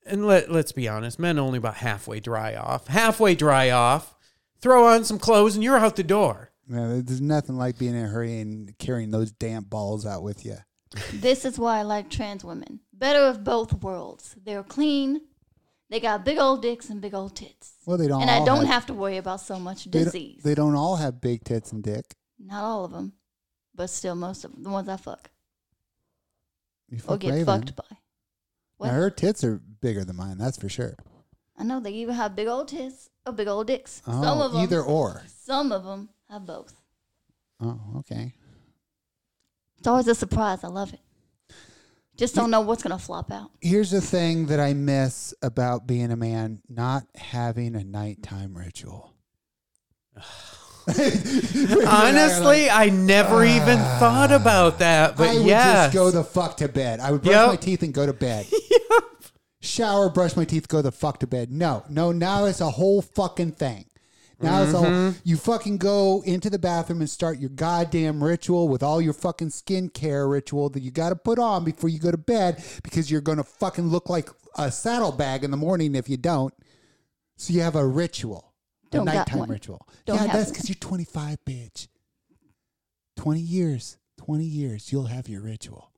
And 0.07 0.25
let 0.25 0.51
let's 0.51 0.71
be 0.71 0.87
honest, 0.87 1.19
men 1.19 1.37
only 1.37 1.59
about 1.59 1.75
halfway 1.75 2.19
dry 2.19 2.55
off. 2.55 2.87
Halfway 2.87 3.35
dry 3.35 3.69
off. 3.69 4.15
Throw 4.59 4.87
on 4.87 5.03
some 5.05 5.19
clothes, 5.19 5.53
and 5.55 5.63
you're 5.63 5.77
out 5.77 5.95
the 5.95 6.03
door. 6.03 6.50
Yeah, 6.71 7.01
there's 7.03 7.19
nothing 7.21 7.57
like 7.57 7.77
being 7.77 7.95
in 7.95 8.05
a 8.05 8.07
hurry 8.07 8.39
and 8.39 8.77
carrying 8.77 9.11
those 9.11 9.31
damp 9.31 9.69
balls 9.69 10.05
out 10.05 10.23
with 10.23 10.45
you. 10.45 10.55
This 11.13 11.43
is 11.45 11.57
why 11.59 11.79
I 11.79 11.81
like 11.81 12.09
trans 12.09 12.43
women. 12.43 12.79
Better 12.93 13.19
of 13.19 13.43
both 13.43 13.81
worlds. 13.83 14.35
They're 14.43 14.63
clean. 14.63 15.21
They 15.89 15.99
got 15.99 16.23
big 16.23 16.37
old 16.37 16.61
dicks 16.61 16.89
and 16.89 17.01
big 17.01 17.13
old 17.13 17.35
tits. 17.35 17.73
Well, 17.85 17.97
they 17.97 18.07
don't. 18.07 18.21
and 18.21 18.31
I 18.31 18.45
don't 18.45 18.65
have 18.67 18.85
to 18.85 18.93
worry 18.93 19.17
about 19.17 19.41
so 19.41 19.59
much 19.59 19.85
they 19.85 19.91
don't- 19.99 20.03
disease. 20.05 20.41
They 20.43 20.55
don't 20.55 20.75
all 20.75 20.95
have 20.97 21.19
big 21.19 21.43
tits 21.43 21.71
and 21.73 21.83
dick. 21.83 22.05
Not 22.39 22.63
all 22.63 22.85
of 22.85 22.91
them, 22.91 23.13
but 23.75 23.89
still 23.89 24.15
most 24.15 24.45
of 24.45 24.53
them. 24.53 24.63
The 24.63 24.69
ones 24.69 24.87
I 24.87 24.95
fuck 24.97 25.29
You 26.89 26.97
or 26.97 27.01
fuck 27.01 27.19
get 27.19 27.31
Raven. 27.31 27.45
fucked 27.45 27.75
by. 27.75 27.83
What? 28.77 28.87
Now, 28.87 28.93
her 28.93 29.09
tits 29.09 29.43
are 29.43 29.57
bigger 29.81 30.03
than 30.05 30.15
mine. 30.15 30.37
That's 30.37 30.57
for 30.57 30.69
sure. 30.69 30.95
I 31.57 31.63
know 31.63 31.79
they 31.79 31.91
even 31.91 32.15
have 32.15 32.35
big 32.35 32.47
old 32.47 32.69
tits 32.69 33.09
or 33.25 33.33
big 33.33 33.47
old 33.47 33.67
dicks. 33.67 34.01
Oh, 34.07 34.21
some 34.23 34.41
of 34.41 34.53
them, 34.53 34.61
either 34.63 34.81
or. 34.81 35.23
Some 35.43 35.71
of 35.71 35.83
them 35.83 36.09
have 36.31 36.45
both. 36.45 36.73
Oh, 37.61 37.79
okay. 37.99 38.33
It's 39.77 39.87
always 39.87 40.07
a 40.07 40.15
surprise. 40.15 40.63
I 40.63 40.67
love 40.67 40.93
it. 40.93 40.99
Just 42.17 42.35
don't 42.35 42.51
know 42.51 42.61
what's 42.61 42.83
gonna 42.83 42.99
flop 42.99 43.31
out. 43.31 43.51
Here's 43.61 43.91
the 43.91 44.01
thing 44.01 44.45
that 44.47 44.59
I 44.59 44.73
miss 44.73 45.33
about 45.41 45.87
being 45.87 46.11
a 46.11 46.15
man: 46.15 46.61
not 46.69 47.03
having 47.15 47.75
a 47.75 47.83
nighttime 47.83 48.55
ritual. 48.55 49.13
Honestly, 50.87 52.69
I 52.69 52.89
never 52.91 53.43
even 53.45 53.77
thought 53.77 54.31
about 54.31 54.79
that. 54.79 55.15
But 55.17 55.23
yeah. 55.25 55.29
I 55.29 55.35
would 55.37 55.45
yes, 55.45 55.85
just 55.85 55.93
go 55.93 56.11
the 56.11 56.23
fuck 56.23 56.57
to 56.57 56.67
bed. 56.67 56.99
I 56.99 57.11
would 57.11 57.21
brush 57.21 57.33
Yep. 57.33 57.47
my 57.47 57.55
teeth 57.55 57.83
and 57.83 57.93
go 57.93 58.05
to 58.05 58.13
bed. 58.13 58.47
yep. 58.51 59.03
Shower, 59.61 60.09
brush 60.09 60.35
my 60.35 60.43
teeth, 60.45 60.67
go 60.67 60.81
the 60.81 60.91
fuck 60.91 61.19
to 61.19 61.27
bed. 61.27 61.51
No, 61.51 61.83
no, 61.87 62.11
now 62.11 62.45
it's 62.45 62.61
a 62.61 62.69
whole 62.71 63.01
fucking 63.01 63.51
thing. 63.53 63.85
Now 64.41 64.63
it's 64.63 64.73
Mm-hmm. 64.73 65.07
all 65.07 65.13
you 65.23 65.37
fucking 65.37 65.77
go 65.77 66.21
into 66.25 66.49
the 66.49 66.57
bathroom 66.59 67.01
and 67.01 67.09
start 67.09 67.39
your 67.39 67.49
goddamn 67.49 68.23
ritual 68.23 68.67
with 68.69 68.81
all 68.83 69.01
your 69.01 69.13
fucking 69.13 69.49
skincare 69.49 70.29
ritual 70.29 70.69
that 70.69 70.81
you 70.81 70.91
got 70.91 71.09
to 71.09 71.15
put 71.15 71.37
on 71.39 71.63
before 71.63 71.89
you 71.89 71.99
go 71.99 72.11
to 72.11 72.17
bed 72.17 72.63
because 72.83 73.11
you're 73.11 73.21
gonna 73.21 73.43
fucking 73.43 73.87
look 73.87 74.09
like 74.09 74.29
a 74.57 74.71
saddlebag 74.71 75.43
in 75.43 75.51
the 75.51 75.57
morning 75.57 75.95
if 75.95 76.09
you 76.09 76.17
don't. 76.17 76.53
So 77.37 77.53
you 77.53 77.61
have 77.61 77.75
a 77.75 77.85
ritual, 77.85 78.53
Don't 78.91 79.07
a 79.07 79.11
got 79.11 79.17
nighttime 79.27 79.39
one. 79.39 79.49
ritual. 79.49 79.87
Don't 80.05 80.15
yeah, 80.17 80.21
have 80.23 80.31
that's 80.33 80.45
one. 80.47 80.53
because 80.53 80.69
you're 80.69 80.75
25, 80.75 81.37
bitch. 81.45 81.87
20 83.17 83.39
years, 83.39 83.97
20 84.17 84.43
years, 84.43 84.91
you'll 84.91 85.05
have 85.05 85.27
your 85.29 85.41
ritual. 85.41 85.91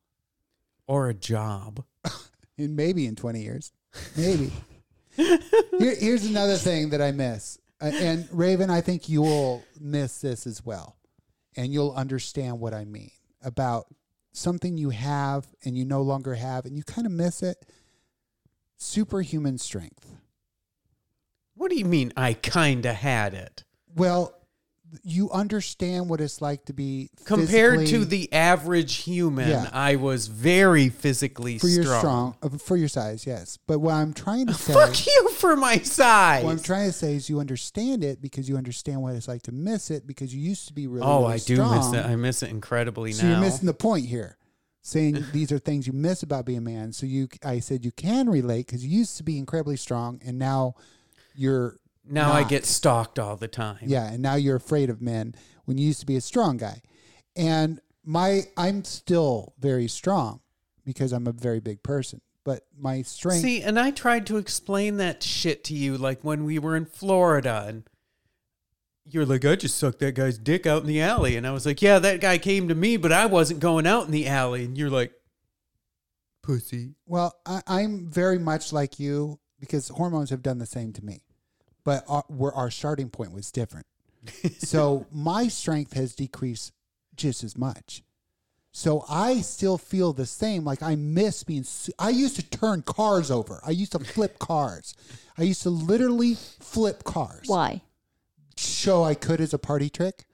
Or 0.88 1.10
a 1.10 1.14
job. 1.14 1.84
And 2.56 2.76
maybe 2.76 3.08
in 3.08 3.16
20 3.16 3.42
years. 3.42 3.72
Maybe. 4.16 4.52
Here, 5.16 5.96
here's 6.00 6.24
another 6.24 6.56
thing 6.56 6.92
that 6.92 7.02
I 7.02 7.12
miss. 7.12 7.58
Uh, 7.84 7.92
and 7.96 8.28
Raven, 8.32 8.70
I 8.70 8.80
think 8.80 9.10
you'll 9.10 9.62
miss 9.80 10.22
this 10.22 10.48
as 10.48 10.66
well. 10.66 10.96
And 11.56 11.74
you'll 11.74 11.92
understand 11.92 12.60
what 12.60 12.74
I 12.74 12.86
mean 12.86 13.12
about 13.44 13.88
something 14.32 14.78
you 14.78 14.90
have 14.90 15.46
and 15.66 15.78
you 15.78 15.86
no 15.86 16.02
longer 16.02 16.34
have 16.34 16.66
and 16.66 16.78
you 16.78 16.84
kind 16.84 17.06
of 17.06 17.12
miss 17.12 17.44
it. 17.44 17.58
Superhuman 18.78 19.58
strength. 19.58 20.16
What 21.56 21.70
do 21.70 21.78
you 21.78 21.86
mean 21.86 22.14
I 22.18 22.34
kind 22.34 22.86
of 22.86 22.96
had 22.96 23.34
it? 23.34 23.64
Well, 23.96 24.34
you 25.04 25.32
understand 25.32 26.10
what 26.10 26.22
it's 26.22 26.42
like 26.42 26.66
to 26.66 26.74
be 26.74 27.10
Compared 27.26 27.88
to 27.88 28.06
the 28.06 28.32
average 28.32 28.96
human, 28.98 29.50
Yeah. 29.50 29.70
I 29.74 29.96
was 29.96 30.28
very 30.28 30.90
physically 30.90 31.58
for 31.58 31.68
your 31.68 31.84
strong. 31.84 32.00
strong 32.00 32.36
uh, 32.44 32.58
for 32.58 32.78
your 32.78 32.88
size, 32.88 33.26
yes. 33.26 33.58
But 33.66 33.80
what 33.80 33.94
I'm 33.96 34.14
trying 34.14 34.48
to 34.48 34.54
say 34.66 34.74
Fuck 34.74 35.06
you 35.06 35.30
for 35.38 35.56
my 35.56 35.78
size. 35.80 36.44
What 36.44 36.52
I'm 36.52 36.60
trying 36.62 36.88
to 36.88 36.94
say 36.94 37.16
is 37.16 37.30
you 37.30 37.40
understand 37.40 38.04
it 38.04 38.22
because 38.22 38.48
you 38.48 38.56
understand 38.58 39.02
what 39.02 39.16
it's 39.16 39.28
like 39.28 39.42
to 39.44 39.52
miss 39.52 39.90
it 39.90 40.06
because 40.06 40.34
you 40.36 40.42
used 40.42 40.68
to 40.68 40.74
be 40.74 40.88
really, 40.88 41.06
oh, 41.06 41.22
really 41.22 41.34
I 41.34 41.38
do 41.38 41.58
miss 41.58 41.94
it. 41.94 42.06
I 42.06 42.16
miss 42.16 42.44
it 42.44 42.50
incredibly 42.50 43.12
So 43.14 43.24
now. 43.24 43.32
you're 43.32 43.40
missing 43.42 43.66
the 43.66 43.74
point 43.74 44.06
here. 44.06 44.38
Saying 44.86 45.24
these 45.32 45.52
are 45.52 45.60
things 45.60 45.88
you 45.88 45.94
miss 45.94 46.24
about 46.24 46.46
being 46.46 46.58
a 46.58 46.62
man. 46.62 46.92
So 46.92 47.06
you, 47.06 47.30
I 47.44 47.60
said 47.62 47.86
you 47.86 47.92
can 47.92 48.30
relate 48.30 48.68
because 48.68 48.86
you 48.86 48.98
used 49.00 49.16
to 49.18 49.24
be 49.24 49.38
incredibly 49.38 49.78
strong, 49.78 50.22
and 50.26 50.38
now 50.38 50.76
you're 51.36 51.78
now 52.08 52.32
I 52.32 52.44
get 52.44 52.66
stalked 52.66 53.20
all 53.20 53.36
the 53.36 53.48
time. 53.48 53.80
yeah, 53.82 54.12
and 54.12 54.22
now 54.22 54.36
you're 54.36 54.56
afraid 54.56 54.90
of 54.90 55.02
men 55.02 55.36
when 55.66 55.78
you 55.78 55.88
used 55.88 56.00
to 56.02 56.06
be 56.06 56.16
a 56.16 56.22
strong 56.22 56.58
guy. 56.58 56.82
And 57.36 57.80
my, 58.04 58.44
I'm 58.58 58.84
still 58.84 59.54
very 59.60 59.88
strong 59.88 60.42
because 60.86 61.12
I'm 61.14 61.28
a 61.28 61.32
very 61.32 61.60
big 61.60 61.82
person, 61.84 62.22
but 62.44 62.64
my 62.78 63.02
strength. 63.02 63.42
See, 63.42 63.62
and 63.62 63.80
I 63.80 63.92
tried 63.92 64.28
to 64.28 64.38
explain 64.38 64.98
that 64.98 65.24
shit 65.24 65.64
to 65.66 65.74
you, 65.74 65.98
like 65.98 66.22
when 66.24 66.44
we 66.44 66.60
were 66.60 66.76
in 66.76 66.86
Florida, 66.86 67.66
and 67.68 67.84
you're 69.06 69.26
like, 69.26 69.46
I 69.46 69.56
just 69.56 69.78
sucked 69.78 70.00
that 70.00 70.16
guy's 70.16 70.38
dick 70.38 70.66
out 70.68 70.82
in 70.82 70.88
the 70.88 71.02
alley. 71.02 71.36
And 71.38 71.48
I 71.48 71.52
was 71.52 71.66
like, 71.66 71.82
Yeah, 71.82 72.00
that 72.00 72.22
guy 72.22 72.38
came 72.38 72.68
to 72.68 72.76
me, 72.76 72.98
but 72.98 73.12
I 73.12 73.26
wasn't 73.26 73.60
going 73.60 73.88
out 73.88 74.06
in 74.06 74.12
the 74.12 74.28
alley. 74.28 74.66
And 74.66 74.78
you're 74.78 74.90
like, 74.90 75.14
Pussy. 76.42 76.96
Well, 77.06 77.34
I, 77.46 77.62
I'm 77.68 78.08
very 78.10 78.38
much 78.38 78.74
like 78.74 79.00
you 79.00 79.40
because 79.60 79.88
hormones 79.88 80.30
have 80.30 80.42
done 80.42 80.58
the 80.58 80.66
same 80.66 80.92
to 80.94 81.06
me, 81.06 81.22
but 81.84 82.04
our, 82.08 82.24
where 82.28 82.54
our 82.54 82.72
starting 82.72 83.10
point 83.10 83.32
was 83.34 83.52
different. 83.52 83.86
so 84.60 85.06
my 85.12 85.48
strength 85.48 85.94
has 85.94 86.16
decreased 86.16 86.72
just 87.16 87.44
as 87.44 87.58
much. 87.58 88.04
So 88.72 89.06
I 89.08 89.42
still 89.42 89.78
feel 89.78 90.14
the 90.14 90.26
same. 90.26 90.64
Like 90.64 90.82
I 90.82 90.96
miss 90.96 91.44
being. 91.44 91.64
su- 91.64 91.92
I 92.00 92.10
used 92.10 92.36
to 92.38 92.44
turn 92.50 92.82
cars 92.82 93.30
over. 93.30 93.62
I 93.66 93.70
used 93.72 93.92
to 93.92 94.00
flip 94.00 94.40
cars. 94.40 94.96
I 95.38 95.44
used 95.44 95.62
to 95.64 95.70
literally 95.70 96.36
flip 96.36 97.04
cars. 97.04 97.44
Why? 97.48 97.82
Show 98.58 99.04
I 99.04 99.14
could 99.16 99.42
as 99.42 99.54
a 99.54 99.60
party 99.60 99.90
trick. 99.90 100.26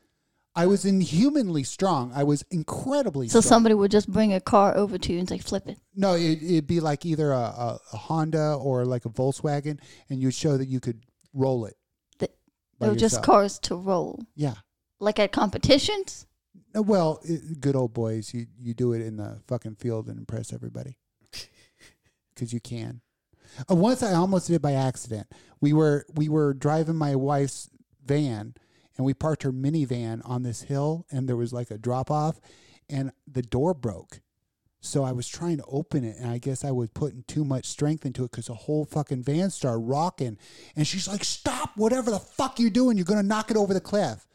I 0.55 0.65
was 0.65 0.83
inhumanly 0.83 1.63
strong. 1.63 2.11
I 2.13 2.23
was 2.23 2.43
incredibly 2.49 3.27
So 3.29 3.39
strong. 3.39 3.49
somebody 3.49 3.75
would 3.75 3.91
just 3.91 4.11
bring 4.11 4.33
a 4.33 4.41
car 4.41 4.75
over 4.75 4.97
to 4.97 5.13
you 5.13 5.19
and 5.19 5.27
say, 5.29 5.37
"Flip 5.37 5.67
it." 5.67 5.77
No, 5.95 6.15
it, 6.15 6.41
it'd 6.41 6.67
be 6.67 6.79
like 6.79 7.05
either 7.05 7.31
a, 7.31 7.37
a, 7.37 7.79
a 7.93 7.97
Honda 7.97 8.55
or 8.55 8.83
like 8.85 9.05
a 9.05 9.09
Volkswagen, 9.09 9.79
and 10.09 10.19
you'd 10.21 10.33
show 10.33 10.57
that 10.57 10.67
you 10.67 10.79
could 10.79 11.01
roll 11.33 11.65
it. 11.65 11.75
Th- 12.19 12.31
by 12.79 12.87
They 12.87 12.91
were 12.91 12.97
just 12.97 13.21
cars 13.23 13.59
to 13.59 13.75
roll, 13.75 14.23
Yeah. 14.35 14.55
like 14.99 15.19
at 15.19 15.31
competitions. 15.31 16.25
Uh, 16.75 16.81
Well, 16.83 17.19
it, 17.23 17.59
good 17.61 17.75
old 17.75 17.93
boys, 17.93 18.33
you 18.33 18.47
you 18.59 18.73
do 18.73 18.93
it 18.93 19.01
in 19.01 19.17
the 19.17 19.41
fucking 19.47 19.75
field 19.75 20.07
and 20.07 20.17
impress 20.19 20.53
everybody 20.53 20.97
because 22.33 22.53
you 22.53 22.59
can. 22.59 23.01
Uh, 23.69 23.75
once 23.75 24.03
I 24.03 24.13
almost 24.13 24.47
did 24.47 24.55
it 24.55 24.61
by 24.61 24.73
accident. 24.73 25.27
We 25.61 25.73
were 25.73 26.05
we 26.13 26.29
were 26.29 26.53
driving 26.53 26.95
my 26.95 27.15
wife's 27.15 27.69
van, 28.05 28.53
and 28.97 29.05
we 29.05 29.13
parked 29.13 29.43
her 29.43 29.51
minivan 29.51 30.21
on 30.23 30.43
this 30.43 30.61
hill, 30.63 31.05
and 31.11 31.27
there 31.27 31.35
was 31.35 31.51
like 31.51 31.69
a 31.71 31.77
drop 31.77 32.09
off, 32.11 32.39
and 32.89 33.11
the 33.27 33.41
door 33.41 33.73
broke. 33.73 34.21
So 34.81 35.03
I 35.03 35.11
was 35.11 35.27
trying 35.27 35.57
to 35.57 35.65
open 35.67 36.05
it, 36.05 36.15
and 36.17 36.29
I 36.29 36.37
guess 36.37 36.63
I 36.63 36.71
was 36.71 36.89
putting 36.89 37.23
too 37.27 37.43
much 37.43 37.65
strength 37.65 38.05
into 38.05 38.23
it 38.23 38.31
because 38.31 38.47
the 38.47 38.53
whole 38.53 38.85
fucking 38.85 39.23
van 39.23 39.49
started 39.49 39.79
rocking. 39.79 40.37
And 40.75 40.87
she's 40.87 41.07
like, 41.07 41.23
"Stop! 41.23 41.75
Whatever 41.75 42.11
the 42.11 42.19
fuck 42.19 42.59
you're 42.59 42.69
doing, 42.69 42.97
you're 42.97 43.05
gonna 43.05 43.23
knock 43.23 43.51
it 43.51 43.57
over 43.57 43.73
the 43.73 43.81
cliff." 43.81 44.25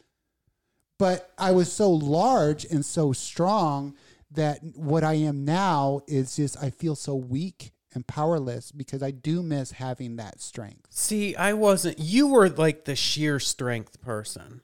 But 0.99 1.33
I 1.39 1.53
was 1.53 1.73
so 1.73 1.91
large 1.91 2.65
and 2.65 2.85
so 2.85 3.13
strong 3.13 3.95
that 4.31 4.63
what 4.77 5.03
I 5.03 5.15
am 5.15 5.45
now 5.45 6.01
is 6.07 6.37
just 6.37 6.63
I 6.63 6.71
feel 6.71 6.95
so 6.95 7.15
weak 7.15 7.73
and 7.95 8.07
powerless 8.07 8.73
because 8.73 9.03
I 9.03 9.13
do 9.13 9.43
miss 9.43 9.73
having 9.73 10.17
that 10.17 10.41
strength. 10.41 10.89
See, 10.91 11.35
I 11.37 11.53
wasn't. 11.53 11.99
You 11.99 12.27
were 12.27 12.49
like 12.49 12.85
the 12.85 12.97
sheer 12.97 13.41
strength 13.41 14.01
person. 14.01 14.61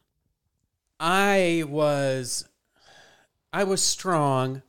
I 0.98 1.64
was. 1.66 2.46
I 3.52 3.64
was 3.64 3.82
strong, 3.82 4.62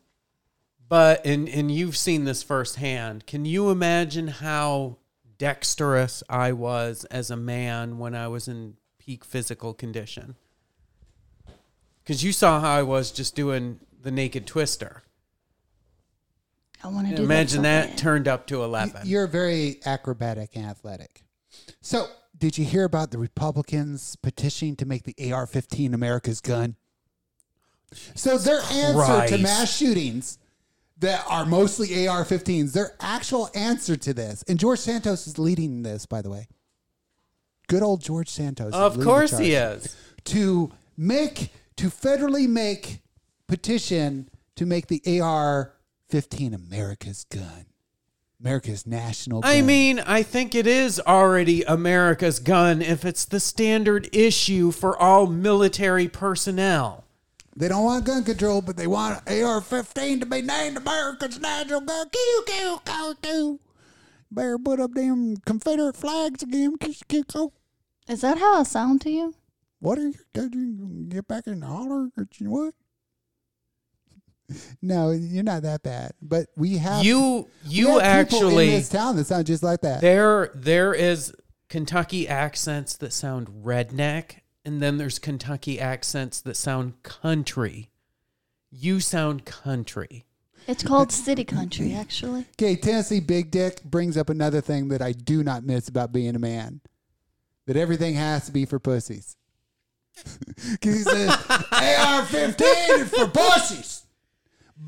but 0.92 1.26
and 1.26 1.48
and 1.48 1.72
you've 1.72 1.96
seen 1.96 2.26
this 2.26 2.44
firsthand. 2.44 3.26
Can 3.26 3.46
you 3.46 3.70
imagine 3.70 4.28
how 4.28 4.98
dexterous 5.38 6.22
I 6.28 6.52
was 6.52 7.06
as 7.06 7.32
a 7.32 7.38
man 7.38 7.98
when 7.98 8.14
I 8.14 8.28
was 8.28 8.50
in 8.50 8.76
peak 9.00 9.24
physical 9.24 9.74
condition? 9.74 10.36
Because 12.04 12.26
you 12.26 12.34
saw 12.34 12.60
how 12.60 12.72
I 12.72 12.82
was 12.84 13.10
just 13.10 13.38
doing 13.38 13.80
the 14.02 14.12
naked 14.12 14.46
twister. 14.46 15.04
I 16.84 16.90
want 16.90 17.08
to 17.16 17.24
Imagine 17.24 17.62
that. 17.62 17.84
so 17.86 17.90
that 17.92 17.98
turned 17.98 18.28
up 18.28 18.46
to 18.48 18.60
Y- 18.60 18.66
eleven. 18.66 19.02
You're 19.08 19.28
very 19.28 19.80
acrobatic 19.86 20.58
and 20.58 20.66
athletic. 20.66 21.24
So, 21.80 22.08
did 22.38 22.58
you 22.58 22.66
hear 22.66 22.84
about 22.84 23.12
the 23.12 23.18
Republicans 23.18 24.18
petitioning 24.18 24.76
to 24.76 24.86
make 24.86 25.04
the 25.04 25.32
AR 25.32 25.48
15 25.48 25.94
America's 25.94 26.42
gun? 26.42 26.76
So, 28.14 28.38
their 28.38 28.60
answer 28.60 29.38
to 29.38 29.42
mass 29.42 29.74
shootings 29.78 30.38
that 31.02 31.26
are 31.28 31.45
mostly 31.45 32.07
AR 32.07 32.23
15s, 32.23 32.73
their 32.73 32.94
actual 32.99 33.49
answer 33.53 33.95
to 33.98 34.14
this, 34.14 34.44
and 34.48 34.57
George 34.57 34.80
Santos 34.80 35.28
is 35.28 35.38
leading 35.38 35.84
this, 35.84 36.06
by 36.06 36.22
the 36.22 36.30
way. 36.30 36.48
Good 37.68 37.84
old 37.84 38.02
George 38.02 38.30
Santos. 38.30 38.73
Of 38.73 39.02
course 39.02 39.38
he 39.38 39.53
is. 39.53 39.95
To 40.26 40.72
make, 40.98 41.52
to 41.78 41.88
federally 41.88 42.48
make 42.48 43.02
petition 43.48 44.30
to 44.56 44.65
make 44.65 44.88
the 44.88 45.19
AR 45.19 45.73
15 46.10 46.53
America's 46.53 47.23
gun. 47.26 47.65
America's 48.40 48.86
national 48.86 49.41
gun. 49.41 49.52
I 49.52 49.61
mean, 49.61 49.99
I 49.99 50.23
think 50.23 50.56
it 50.56 50.68
is 50.68 50.99
already 50.99 51.64
America's 51.64 52.40
gun 52.40 52.82
if 52.82 53.06
it's 53.06 53.26
the 53.26 53.40
standard 53.40 54.10
issue 54.11 54.72
for 54.72 54.98
all 54.98 55.28
military 55.28 56.07
personnel. 56.07 57.06
They 57.56 57.68
don't 57.68 57.84
want 57.84 58.06
gun 58.06 58.23
control, 58.23 58.61
but 58.61 58.78
they 58.78 58.88
want 58.88 59.18
AR-15 59.28 60.22
to 60.22 60.26
be 60.26 60.41
named 60.41 60.78
America's 60.78 61.40
national 61.40 61.82
gun. 61.82 62.07
Kill, 62.10 62.44
kill, 62.44 62.78
kill, 62.80 63.15
kill. 63.15 63.60
Better 64.32 64.57
put 64.57 64.80
up 64.80 64.94
them 64.94 65.36
Confederate 65.45 65.98
flags 65.98 66.44
again. 66.44 66.78
Kiss, 66.78 67.03
kiss, 67.07 67.26
oh. 67.36 67.52
Is 68.07 68.22
that 68.22 68.38
how 68.38 68.61
I 68.61 68.64
sound 68.64 69.02
to 69.02 69.11
you? 69.11 69.36
What 69.80 69.98
are 69.98 70.07
you? 70.07 70.14
Did 70.34 70.56
you 70.56 71.06
get 71.10 71.28
back 71.28 71.48
in 71.48 71.60
the 71.60 71.65
holler? 71.65 72.10
Or 72.18 72.28
what? 72.41 72.73
No, 74.82 75.11
you're 75.11 75.44
not 75.44 75.61
that 75.64 75.82
bad. 75.82 76.11
But 76.22 76.48
we 76.57 76.78
have 76.78 77.06
you. 77.06 77.48
You 77.65 77.99
have 77.99 78.02
actually 78.02 78.68
in 78.68 78.80
this 78.80 78.90
town 78.90 79.15
that 79.15 79.28
sound 79.28 79.45
just 79.45 79.64
like 79.64 79.80
that. 79.82 80.02
there 80.02 80.52
there 80.53 80.94
is 80.94 81.34
Kentucky 81.69 82.28
accents 82.28 82.98
that 82.98 83.14
sound 83.14 83.48
redneck 83.48 84.41
and 84.66 84.82
then 84.82 84.98
there's 84.98 85.20
Kentucky 85.20 85.80
accents 85.80 86.42
that 86.42 86.56
sound 86.56 87.02
country. 87.04 87.90
You 88.70 89.00
sound 89.00 89.46
country. 89.46 90.26
It's 90.68 90.84
called 90.84 91.12
city 91.12 91.44
country, 91.44 91.94
actually. 91.94 92.46
Okay, 92.54 92.76
Tennessee 92.76 93.20
Big 93.20 93.50
Dick 93.52 93.84
brings 93.84 94.16
up 94.16 94.30
another 94.30 94.62
thing 94.62 94.90
that 94.90 95.02
I 95.02 95.12
do 95.12 95.44
not 95.44 95.64
miss 95.64 95.88
about 95.90 96.12
being 96.14 96.36
a 96.36 96.40
man. 96.40 96.82
That 97.66 97.76
everything 97.78 98.14
has 98.16 98.46
to 98.46 98.52
be 98.52 98.66
for 98.66 98.80
pussies. 98.80 99.36
'Cause 100.16 100.94
he 100.94 101.04
says 101.04 101.30
AR-15 101.30 103.00
is 103.00 103.10
for 103.10 103.28
pussies. 103.28 104.04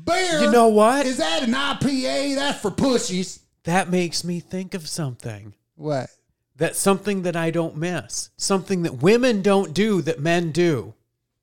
Beer. 0.04 0.42
You 0.42 0.50
know 0.50 0.68
what? 0.68 1.06
Is 1.06 1.16
that 1.18 1.42
an 1.42 1.52
IPA? 1.54 2.34
That's 2.36 2.60
for 2.60 2.70
pussies. 2.70 3.40
That 3.64 3.90
makes 3.90 4.22
me 4.24 4.40
think 4.40 4.74
of 4.74 4.88
something. 4.88 5.54
What? 5.76 6.08
That's 6.56 6.78
something 6.78 7.22
that 7.22 7.34
I 7.36 7.50
don't 7.50 7.76
miss. 7.76 8.30
Something 8.36 8.82
that 8.82 9.02
women 9.02 9.42
don't 9.42 9.74
do 9.74 10.00
that 10.02 10.20
men 10.20 10.52
do. 10.52 10.94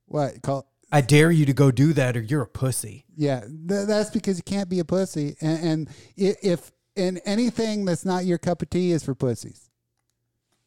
What? 0.06 0.42
Call? 0.42 0.66
I 0.92 1.02
dare 1.02 1.32
you 1.32 1.46
to 1.46 1.54
go 1.54 1.72
do 1.72 1.94
that 1.94 2.16
or 2.18 2.22
you're 2.22 2.42
a 2.44 2.48
pussy. 2.48 3.06
Yeah, 3.16 3.42
th- 3.42 3.88
that's 3.88 4.10
because 4.10 4.38
you 4.38 4.44
can't 4.44 4.70
be 4.70 4.80
a 4.80 4.86
pussy. 4.86 5.36
And, 5.42 5.66
and 5.66 5.90
if 6.18 6.72
and 6.98 7.22
anything 7.26 7.86
that's 7.86 8.04
not 8.06 8.26
your 8.26 8.38
cup 8.38 8.62
of 8.62 8.70
tea 8.70 8.92
is 8.92 9.04
for 9.04 9.16
pussies. 9.16 9.70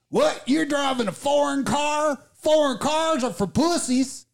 What? 0.09 0.43
You're 0.47 0.65
driving 0.67 1.09
a 1.09 1.13
foreign 1.13 1.65
car? 1.65 2.19
Foreign 2.35 2.79
cars 2.79 3.25
are 3.25 3.33
for 3.33 3.47
pussies. 3.47 4.27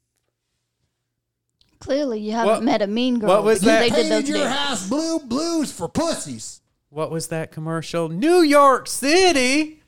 Clearly, 1.78 2.20
you 2.20 2.32
haven't 2.32 2.48
What- 2.54 2.62
met 2.62 2.82
a 2.82 2.86
mean 2.86 3.18
girl. 3.18 3.30
what 3.30 3.44
was 3.44 3.60
that? 3.62 3.80
They 3.80 3.88
did 3.88 3.94
Painted 3.94 4.12
those 4.24 4.28
your 4.28 4.38
things. 4.38 4.50
house 4.50 4.88
blue. 4.88 5.18
Blues 5.20 5.72
for 5.72 5.88
pussies. 5.88 6.60
What 6.90 7.10
was 7.10 7.28
that 7.28 7.50
commercial? 7.52 8.08
New 8.08 8.42
York 8.42 8.86
City. 8.86 9.79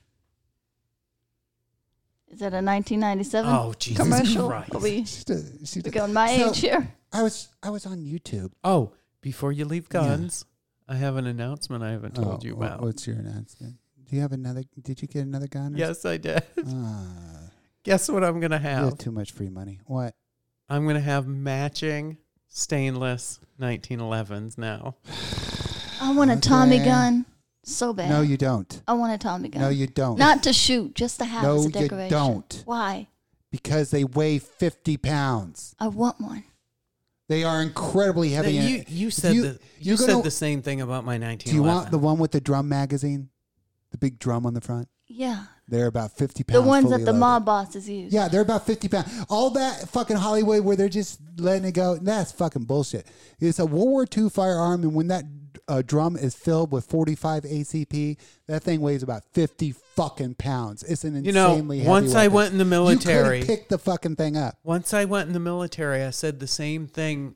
Is 2.33 2.39
that 2.39 2.55
a 2.55 2.63
1997 2.65 3.51
Oh, 3.55 3.75
Jesus 3.79 4.03
commercial? 4.03 4.49
Christ. 4.49 4.75
Are 4.75 4.79
we 4.79 5.05
She's 5.05 5.29
a- 5.31 5.67
she's 5.67 5.77
a- 5.77 5.83
we 5.85 5.91
going 5.91 6.13
my 6.15 6.35
So, 6.37 6.49
age 6.51 6.59
here? 6.61 6.95
I 7.13 7.23
was 7.23 7.49
I 7.63 7.71
was 7.71 7.85
on 7.87 7.99
YouTube. 8.05 8.53
Oh, 8.65 8.93
before 9.21 9.53
you 9.53 9.65
leave 9.67 9.89
guns, 9.91 10.45
I 10.89 10.97
have 10.97 11.17
an 11.17 11.27
announcement 11.27 11.85
I 11.85 11.91
haven't 11.91 12.15
told 12.15 12.41
Oh, 12.43 12.47
you 12.47 12.57
wha- 12.57 12.67
about. 12.67 12.81
What's 12.83 13.07
your 13.07 13.17
announcement? 13.17 13.77
Do 14.09 14.17
you 14.17 14.23
have 14.23 14.33
another? 14.33 14.63
Did 14.83 15.03
you 15.03 15.09
get 15.09 15.23
another 15.27 15.47
gun? 15.47 15.75
or 15.75 15.79
Yes, 15.79 16.05
I 16.07 16.17
did. 16.17 16.43
Ah, 16.67 17.51
Guess 17.85 18.09
what 18.09 18.25
I'm 18.25 18.41
gonna 18.41 18.57
you 18.57 18.63
have? 18.63 18.85
have 18.85 18.99
too 18.99 19.11
much 19.13 19.33
free 19.33 19.51
money. 19.51 19.81
What? 19.87 20.15
I'm 20.71 20.87
gonna 20.87 21.01
have 21.01 21.27
matching 21.27 22.17
stainless 22.49 23.41
1911s 23.61 24.57
now. 24.57 24.95
I 26.01 26.13
want 26.15 26.31
a 26.31 26.37
Tommy 26.37 26.77
Okay. 26.77 26.87
gun 26.87 27.27
so 27.65 27.93
bad. 27.93 28.11
No, 28.11 28.23
you 28.23 28.37
don't. 28.37 28.83
I 28.89 28.95
want 28.95 29.13
a 29.13 29.19
Tommy 29.19 29.49
gun. 29.49 29.63
No, 29.63 29.69
you 29.69 29.87
don't. 29.87 30.19
Not 30.19 30.43
to 30.45 30.53
shoot, 30.53 30.95
just 30.95 31.19
to 31.19 31.25
have 31.25 31.43
No, 31.43 31.57
as 31.57 31.67
a 31.67 31.71
decoration. 31.71 32.05
you 32.05 32.11
don't. 32.11 32.63
Why? 32.67 33.09
because 33.51 33.91
they 33.91 34.03
weigh 34.05 34.39
fifty 34.39 34.97
pounds. 34.97 35.75
I 35.79 35.89
want 35.89 36.19
one. 36.21 36.43
They 37.29 37.45
are 37.45 37.61
incredibly 37.63 38.31
heavy. 38.31 38.59
Now, 38.59 38.61
and- 38.65 38.71
you 38.71 38.85
you 38.89 39.11
said 39.11 39.35
you- 39.35 39.43
the, 39.43 39.59
you 39.79 39.97
said 39.97 40.09
gonna- 40.09 40.23
the 40.23 40.31
same 40.31 40.63
thing 40.63 40.81
about 40.81 41.05
my 41.05 41.19
1911. 41.19 41.39
Do 41.51 41.55
you 41.55 41.63
want 41.63 41.91
the 41.91 41.99
one 41.99 42.19
with 42.19 42.31
the 42.33 42.41
drum 42.41 42.69
magazine? 42.69 43.29
The 43.91 43.99
big 43.99 44.19
drum 44.19 44.47
on 44.47 44.55
the 44.55 44.61
front. 44.63 44.89
Yeah. 45.07 45.45
They're 45.69 45.87
about 45.87 46.13
fifty 46.13 46.43
pounds. 46.45 46.63
The 46.63 46.67
ones 46.67 46.91
that 46.91 47.01
the 47.01 47.07
loaded. 47.13 47.19
mob 47.19 47.45
bosses 47.45 47.89
use. 47.89 48.13
Yeah, 48.13 48.29
they're 48.29 48.41
about 48.41 48.65
50 48.67 48.89
pounds. 48.89 49.25
All 49.29 49.51
that 49.51 49.89
fucking 49.91 50.17
Hollywood 50.17 50.65
where 50.65 50.77
they're 50.77 50.89
just 50.89 51.21
letting 51.37 51.67
it 51.67 51.73
go, 51.73 51.97
that's 51.97 52.33
fucking 52.33 52.65
bullshit. 52.65 53.07
It's 53.39 53.59
a 53.59 53.67
World 53.67 53.89
War 53.89 54.07
II 54.17 54.29
firearm, 54.31 54.83
and 54.83 54.95
when 54.95 55.09
that 55.09 55.25
uh, 55.69 55.83
drum 55.85 56.17
is 56.17 56.35
filled 56.35 56.73
with 56.73 56.85
45 56.87 57.45
ACP, 57.45 58.17
that 58.47 58.63
thing 58.63 58.81
weighs 58.81 59.03
about 59.03 59.25
50 59.33 59.73
fucking 59.95 60.35
pounds. 60.35 60.83
It's 60.83 61.05
an 61.05 61.25
You 61.25 61.33
know, 61.33 61.51
insanely 61.53 61.79
heavy 61.79 61.89
once 61.89 62.15
I 62.15 62.23
weapon. 62.29 62.33
went 62.35 62.53
in 62.53 62.59
the 62.59 62.65
military- 62.65 63.41
You 63.41 63.45
pick 63.47 63.69
the 63.69 63.79
fucking 63.79 64.17
thing 64.17 64.37
up. 64.37 64.59
Once 64.65 64.93
I 64.93 65.05
went 65.05 65.29
in 65.29 65.33
the 65.33 65.41
military, 65.41 66.03
I 66.03 66.11
said 66.11 66.41
the 66.41 66.47
same 66.47 66.87
thing 66.87 67.35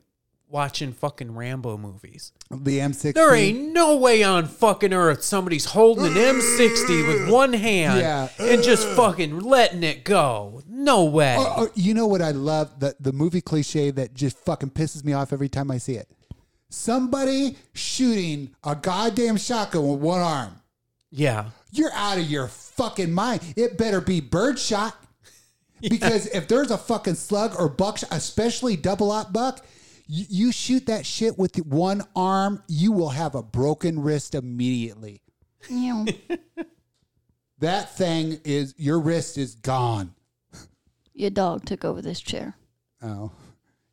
watching 0.49 0.93
fucking 0.93 1.35
Rambo 1.35 1.77
movies. 1.77 2.31
The 2.51 2.79
M60. 2.79 3.15
There 3.15 3.35
ain't 3.35 3.73
no 3.73 3.97
way 3.97 4.23
on 4.23 4.47
fucking 4.47 4.93
earth 4.93 5.25
somebody's 5.25 5.65
holding 5.65 6.07
an 6.07 6.13
M60 6.13 7.09
with 7.09 7.29
one 7.33 7.53
hand 7.53 7.99
Yeah. 8.01 8.29
and 8.39 8.63
just 8.63 8.87
fucking 8.91 9.41
letting 9.41 9.83
it 9.83 10.05
go. 10.05 10.63
No 10.69 11.05
way. 11.05 11.37
Or- 11.37 11.61
or 11.65 11.71
you 11.75 11.95
know 11.95 12.07
what 12.07 12.23
I 12.23 12.31
love? 12.31 12.79
The, 12.79 12.95
the 13.01 13.13
movie 13.13 13.41
cliche 13.41 13.91
that 13.91 14.15
just 14.15 14.39
fucking 14.39 14.71
pisses 14.71 15.05
me 15.05 15.13
off 15.15 15.33
every 15.33 15.49
time 15.49 15.71
I 15.71 15.79
see 15.79 15.95
it. 15.95 16.09
Somebody 16.77 17.57
shooting 17.73 18.55
a 18.63 18.77
goddamn 18.77 19.39
shotgun 19.39 19.89
with 19.89 20.01
one 20.01 20.21
arm. 20.21 20.61
yeah. 21.11 21.51
You're 21.73 21.93
out 21.93 22.17
of 22.19 22.31
your 22.31 22.49
fucking 22.49 23.13
mind. 23.13 23.41
It 23.57 23.77
better 23.77 24.01
be 24.01 24.21
birdshot. 24.21 24.95
Because 25.83 26.27
if 26.29 26.49
there's 26.49 26.71
a 26.71 26.79
fucking 26.79 27.17
slug 27.17 27.55
or 27.59 27.69
buckshot, 27.69 28.09
especially 28.13 28.77
double 28.77 29.11
aught 29.11 29.31
buck, 29.31 29.63
you, 30.07 30.25
you 30.29 30.53
shoot 30.53 30.87
that 30.87 31.05
shit 31.05 31.37
with 31.39 31.57
one 31.67 32.03
arm, 32.17 32.63
you 32.67 32.93
will 32.93 33.11
have 33.11 33.35
a 33.35 33.43
broken 33.43 34.01
wrist 34.01 34.35
immediately. 34.35 35.21
That 37.59 37.97
thing 37.97 38.39
is, 38.45 38.75
your 38.77 39.01
wrist 39.01 39.39
is 39.39 39.55
gone. 39.55 40.15
Your 41.15 41.31
dog 41.31 41.65
took 41.65 41.85
over 41.87 42.03
this 42.03 42.21
chair. 42.21 42.55
Oh. 43.03 43.33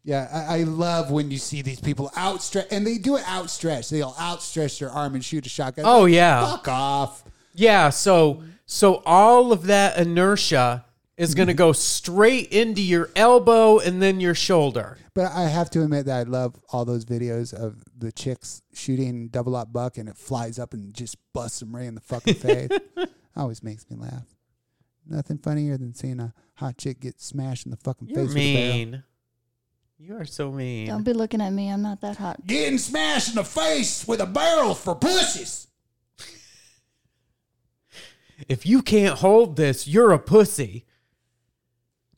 Yeah, 0.03 0.27
I, 0.49 0.59
I 0.59 0.63
love 0.63 1.11
when 1.11 1.31
you 1.31 1.37
see 1.37 1.61
these 1.61 1.79
people 1.79 2.11
outstretch, 2.17 2.67
and 2.71 2.85
they 2.85 2.97
do 2.97 3.15
it 3.15 3.23
outstretched. 3.27 3.89
They'll 3.89 4.15
outstretch 4.19 4.79
their 4.79 4.89
arm 4.89 5.15
and 5.15 5.23
shoot 5.23 5.45
a 5.45 5.49
shotgun. 5.49 5.85
Oh, 5.87 6.05
yeah. 6.05 6.45
Fuck 6.45 6.67
off. 6.67 7.23
Yeah, 7.53 7.89
so 7.89 8.43
so 8.65 9.03
all 9.05 9.51
of 9.51 9.67
that 9.67 9.97
inertia 9.97 10.85
is 11.15 11.35
going 11.35 11.47
to 11.47 11.53
mm-hmm. 11.53 11.57
go 11.59 11.71
straight 11.73 12.51
into 12.51 12.81
your 12.81 13.09
elbow 13.15 13.79
and 13.79 14.01
then 14.01 14.19
your 14.19 14.33
shoulder. 14.33 14.97
But 15.13 15.31
I 15.31 15.43
have 15.43 15.69
to 15.71 15.83
admit 15.83 16.07
that 16.07 16.27
I 16.27 16.29
love 16.29 16.59
all 16.69 16.85
those 16.85 17.05
videos 17.05 17.53
of 17.53 17.83
the 17.95 18.11
chicks 18.11 18.63
shooting 18.73 19.27
double 19.27 19.55
up 19.55 19.71
buck 19.71 19.97
and 19.97 20.09
it 20.09 20.17
flies 20.17 20.57
up 20.57 20.73
and 20.73 20.93
just 20.93 21.17
busts 21.33 21.59
them 21.59 21.75
right 21.75 21.85
in 21.85 21.93
the 21.93 22.01
fucking 22.01 22.33
face. 22.33 22.69
Always 23.35 23.61
makes 23.61 23.87
me 23.89 23.97
laugh. 23.97 24.25
Nothing 25.05 25.37
funnier 25.37 25.77
than 25.77 25.93
seeing 25.93 26.19
a 26.19 26.33
hot 26.55 26.77
chick 26.77 26.99
get 26.99 27.21
smashed 27.21 27.65
in 27.65 27.71
the 27.71 27.77
fucking 27.77 28.07
You're 28.07 28.25
face 28.25 28.27
with 28.29 28.37
a 28.37 28.39
mean. 28.39 29.03
You 29.97 30.17
are 30.17 30.25
so 30.25 30.51
mean. 30.51 30.87
Don't 30.87 31.03
be 31.03 31.13
looking 31.13 31.41
at 31.41 31.51
me. 31.51 31.69
I'm 31.69 31.81
not 31.81 32.01
that 32.01 32.17
hot. 32.17 32.45
Getting 32.45 32.77
smashed 32.77 33.29
in 33.29 33.35
the 33.35 33.43
face 33.43 34.05
with 34.07 34.19
a 34.19 34.25
barrel 34.25 34.73
for 34.75 34.95
pussies. 34.95 35.67
If 38.49 38.65
you 38.65 38.81
can't 38.81 39.19
hold 39.19 39.55
this, 39.55 39.87
you're 39.87 40.11
a 40.11 40.19
pussy. 40.19 40.85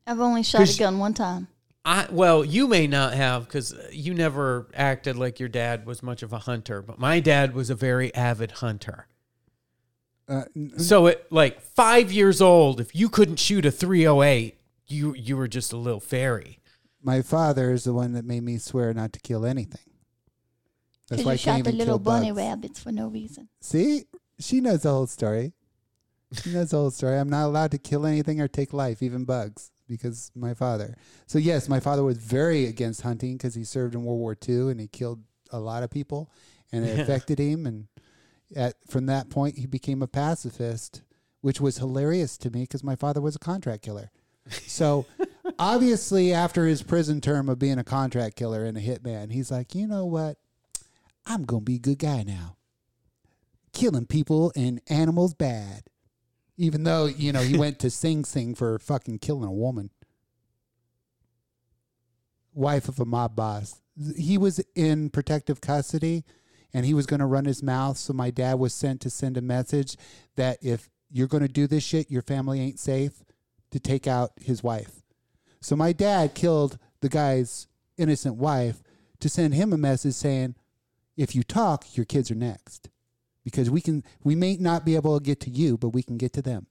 I've 0.08 0.20
only 0.20 0.42
shot 0.44 0.74
a 0.74 0.80
gun 0.80 0.98
one 1.00 1.14
time. 1.14 1.48
I 1.84 2.08
well, 2.10 2.44
you 2.44 2.68
may 2.68 2.88
not 2.88 3.14
have 3.14 3.46
because 3.46 3.76
you 3.92 4.16
never 4.16 4.68
acted 4.74 5.18
like 5.18 5.40
your 5.40 5.50
dad 5.50 5.86
was 5.86 6.02
much 6.02 6.24
of 6.24 6.34
a 6.34 6.40
hunter, 6.40 6.82
but 6.82 6.98
my 6.98 7.20
dad 7.20 7.54
was 7.54 7.70
a 7.70 7.76
very 7.76 8.14
avid 8.16 8.52
hunter. 8.52 9.08
Uh, 10.28 10.46
n- 10.56 10.80
So 10.80 11.06
at 11.06 11.32
like 11.32 11.62
five 11.62 12.12
years 12.12 12.42
old, 12.42 12.80
if 12.82 12.96
you 12.96 13.08
couldn't 13.10 13.38
shoot 13.38 13.66
a 13.68 13.72
308, 13.72 14.58
you 14.88 15.14
you 15.14 15.38
were 15.38 15.48
just 15.48 15.74
a 15.74 15.78
little 15.78 16.00
fairy. 16.00 16.58
My 17.06 17.22
father 17.22 17.72
is 17.72 17.84
the 17.84 17.94
one 17.94 18.14
that 18.14 18.26
made 18.26 18.42
me 18.44 18.58
swear 18.58 18.94
not 18.94 19.14
to 19.14 19.20
kill 19.20 19.46
anything. 19.46 19.80
That's 21.08 21.22
Because 21.22 21.26
why 21.26 21.32
I 21.32 21.34
you 21.36 21.40
can't 21.40 21.58
shot 21.60 21.64
the 21.64 21.70
even 21.70 21.78
little 21.78 22.00
kill 22.00 22.04
bunny 22.04 22.32
bugs. 22.32 22.38
rabbits 22.38 22.80
for 22.80 22.92
no 22.92 23.08
reason. 23.08 23.48
See, 23.62 24.06
she 24.40 24.60
knows 24.60 24.82
the 24.82 24.90
whole 24.92 25.06
story. 25.08 25.54
She 26.34 26.52
knows 26.52 26.72
the 26.72 26.78
whole 26.78 26.90
story. 26.92 27.18
I'm 27.20 27.30
not 27.30 27.46
allowed 27.46 27.72
to 27.72 27.78
kill 27.78 28.06
anything 28.08 28.42
or 28.42 28.48
take 28.48 28.74
life, 28.74 29.04
even 29.04 29.24
bugs, 29.24 29.72
because 29.88 30.32
my 30.36 30.56
father. 30.56 30.96
So 31.28 31.38
yes, 31.38 31.70
my 31.70 31.80
father 31.80 32.04
was 32.04 32.18
very 32.18 32.66
against 32.66 33.02
hunting 33.02 33.38
because 33.38 33.54
he 33.54 33.64
served 33.64 33.94
in 33.94 34.04
World 34.04 34.20
War 34.20 34.36
II 34.50 34.72
and 34.72 34.80
he 34.80 34.88
killed 34.88 35.22
a 35.52 35.60
lot 35.60 35.84
of 35.84 35.92
people, 35.92 36.32
and 36.72 36.84
it 36.84 36.96
Yeah. 36.98 37.02
affected 37.04 37.38
him. 37.38 37.68
And 37.68 37.88
at 38.56 38.74
from 38.90 39.06
that 39.06 39.30
point, 39.30 39.60
he 39.60 39.68
became 39.68 40.02
a 40.02 40.08
pacifist, 40.08 41.04
which 41.42 41.62
was 41.62 41.78
hilarious 41.78 42.36
to 42.40 42.50
me 42.50 42.62
because 42.64 42.84
my 42.84 42.96
father 42.96 43.22
was 43.22 43.36
a 43.36 43.40
contract 43.40 43.84
killer. 43.84 44.10
So 44.66 45.06
obviously, 45.60 46.34
after 46.34 46.66
his 46.66 46.84
prison 46.84 47.22
term 47.22 47.50
of 47.50 47.60
being 47.60 47.80
a 47.80 47.84
contract 47.84 48.36
killer 48.36 48.66
and 48.66 48.78
a 48.78 48.82
hitman, 48.82 49.32
he's 49.32 49.52
like, 49.52 49.76
you 49.76 49.88
know 49.88 50.06
what? 50.06 50.38
I'm 51.26 51.46
gonna 51.46 51.62
be 51.62 51.76
a 51.76 51.80
good 51.80 52.00
guy 52.00 52.24
now 52.24 52.58
killing 53.76 54.06
people 54.08 54.52
and 54.56 54.82
animals 54.90 55.36
bad. 55.36 55.84
Even 56.58 56.84
though, 56.84 57.06
you 57.06 57.32
know, 57.32 57.42
he 57.42 57.58
went 57.60 57.78
to 57.80 57.92
Sing 57.92 58.26
Sing 58.26 58.56
for 58.56 58.80
fucking 58.80 59.20
killing 59.20 59.48
a 59.48 59.54
woman. 59.54 59.92
Wife 62.54 62.88
of 62.88 63.00
a 63.00 63.06
mob 63.06 63.36
boss. 63.36 63.82
He 64.18 64.38
was 64.38 64.60
in 64.74 65.10
protective 65.10 65.62
custody 65.62 66.24
and 66.74 66.86
he 66.86 66.94
was 66.94 67.06
going 67.06 67.20
to 67.20 67.26
run 67.26 67.46
his 67.46 67.62
mouth. 67.62 67.98
So 67.98 68.14
my 68.14 68.32
dad 68.32 68.56
was 68.56 68.74
sent 68.74 69.02
to 69.02 69.10
send 69.10 69.38
a 69.38 69.42
message 69.42 69.98
that 70.38 70.58
if 70.62 70.90
you're 71.12 71.28
going 71.28 71.44
to 71.44 71.50
do 71.50 71.68
this 71.68 71.84
shit, 71.84 72.10
your 72.10 72.22
family 72.22 72.62
ain't 72.62 72.80
safe 72.80 73.24
to 73.72 73.80
take 73.80 74.08
out 74.08 74.32
his 74.42 74.64
wife. 74.64 75.02
So 75.62 75.76
my 75.76 75.94
dad 75.94 76.36
killed 76.36 76.78
the 77.02 77.10
guy's 77.10 77.68
innocent 77.98 78.36
wife 78.36 78.82
to 79.20 79.30
send 79.30 79.54
him 79.54 79.74
a 79.74 79.78
message 79.78 80.14
saying, 80.14 80.56
if 81.18 81.36
you 81.36 81.44
talk, 81.44 81.96
your 81.96 82.06
kids 82.06 82.30
are 82.30 82.36
next. 82.36 82.90
Because 83.44 83.70
we 83.70 83.80
can 83.80 84.04
we 84.24 84.36
may 84.36 84.58
not 84.58 84.86
be 84.86 84.96
able 84.96 85.18
to 85.18 85.24
get 85.24 85.40
to 85.42 85.50
you 85.50 85.78
but 85.78 85.90
we 85.90 86.04
can 86.04 86.18
get 86.18 86.34
to 86.34 86.42
them. 86.42 86.68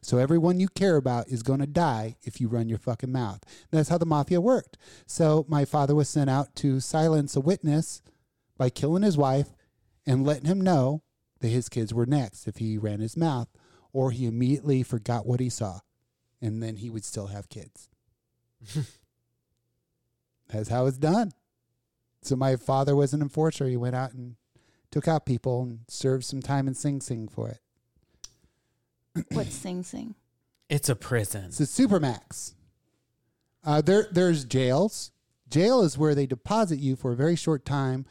So 0.00 0.18
everyone 0.18 0.60
you 0.60 0.68
care 0.68 0.96
about 0.96 1.28
is 1.28 1.42
going 1.42 1.60
to 1.60 1.66
die 1.66 2.16
if 2.22 2.40
you 2.40 2.46
run 2.46 2.68
your 2.68 2.78
fucking 2.78 3.10
mouth. 3.10 3.40
That's 3.70 3.88
how 3.88 3.98
the 3.98 4.06
mafia 4.06 4.40
worked. 4.40 4.76
So 5.06 5.46
my 5.48 5.64
father 5.64 5.94
was 5.94 6.08
sent 6.08 6.28
out 6.28 6.54
to 6.56 6.78
silence 6.78 7.36
a 7.36 7.40
witness 7.40 8.02
by 8.58 8.70
killing 8.70 9.02
his 9.02 9.16
wife 9.16 9.54
and 10.06 10.26
letting 10.26 10.44
him 10.44 10.60
know 10.60 11.02
that 11.40 11.48
his 11.48 11.68
kids 11.68 11.92
were 11.92 12.06
next 12.06 12.46
if 12.46 12.58
he 12.58 12.78
ran 12.78 13.00
his 13.00 13.16
mouth 13.16 13.48
or 13.92 14.10
he 14.10 14.26
immediately 14.26 14.82
forgot 14.82 15.26
what 15.26 15.40
he 15.40 15.48
saw. 15.48 15.80
And 16.40 16.62
then 16.62 16.76
he 16.76 16.90
would 16.90 17.04
still 17.04 17.28
have 17.28 17.48
kids 17.48 17.88
that's 20.48 20.68
how 20.68 20.86
it's 20.86 20.98
done 20.98 21.32
so 22.22 22.36
my 22.36 22.56
father 22.56 22.96
was 22.96 23.12
an 23.12 23.22
enforcer 23.22 23.66
he 23.66 23.76
went 23.76 23.94
out 23.94 24.12
and 24.12 24.36
took 24.90 25.08
out 25.08 25.26
people 25.26 25.62
and 25.62 25.80
served 25.88 26.24
some 26.24 26.40
time 26.40 26.68
in 26.68 26.74
Sing 26.74 27.00
Sing 27.00 27.26
for 27.26 27.48
it. 27.48 27.58
What's 29.32 29.54
Sing 29.54 29.82
Sing? 29.82 30.14
It's 30.68 30.88
a 30.88 30.94
prison. 30.94 31.46
It's 31.46 31.58
a 31.58 31.64
supermax. 31.64 32.54
Uh, 33.64 33.80
there, 33.80 34.06
there's 34.12 34.44
jails. 34.44 35.10
Jail 35.50 35.82
is 35.82 35.98
where 35.98 36.14
they 36.14 36.26
deposit 36.26 36.78
you 36.78 36.94
for 36.94 37.10
a 37.10 37.16
very 37.16 37.34
short 37.34 37.64
time, 37.64 38.06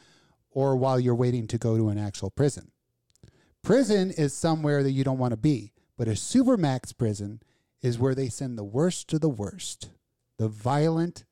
or 0.50 0.76
while 0.76 1.00
you're 1.00 1.14
waiting 1.14 1.46
to 1.48 1.58
go 1.58 1.76
to 1.76 1.88
an 1.88 1.98
actual 1.98 2.28
prison. 2.28 2.70
Prison 3.62 4.10
is 4.10 4.34
somewhere 4.34 4.82
that 4.82 4.92
you 4.92 5.04
don't 5.04 5.18
want 5.18 5.32
to 5.32 5.38
be, 5.38 5.72
But 5.96 6.08
a 6.08 6.12
supermax 6.12 6.96
prison 6.96 7.40
is 7.80 7.98
where 7.98 8.14
they 8.14 8.28
send 8.28 8.58
the 8.58 8.64
worst 8.64 9.12
of 9.14 9.22
the 9.22 9.28
worst, 9.28 9.88
the 10.38 10.48
violent 10.48 11.24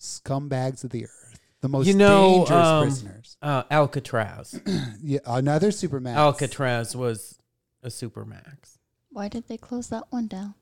scumbags 0.00 0.84
of 0.84 0.90
the 0.90 1.04
earth, 1.04 1.40
the 1.60 1.68
most 1.68 1.86
you 1.86 1.94
know, 1.94 2.38
dangerous 2.46 2.66
um, 2.66 2.82
prisoners. 2.84 3.36
uh, 3.42 3.62
Alcatraz. 3.70 4.60
Yeah, 5.02 5.20
another 5.26 5.68
supermax. 5.70 6.14
Alcatraz 6.16 6.94
was 6.96 7.38
a 7.82 7.88
supermax 7.88 8.78
Why 9.10 9.28
did 9.28 9.46
they 9.48 9.56
close 9.56 9.88
that 9.88 10.04
one 10.10 10.26
down? 10.26 10.54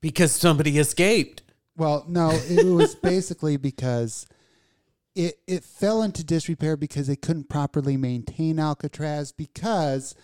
because 0.00 0.32
somebody 0.32 0.78
escaped. 0.78 1.42
Well, 1.76 2.04
no, 2.08 2.30
it 2.32 2.64
was 2.74 2.94
basically 2.94 3.56
because 3.56 4.26
it 5.14 5.38
it 5.46 5.64
fell 5.64 6.02
into 6.02 6.22
disrepair 6.24 6.76
because 6.76 7.06
they 7.06 7.16
couldn't 7.16 7.48
properly 7.48 7.96
maintain 7.96 8.58
Alcatraz 8.58 9.32
because 9.32 10.14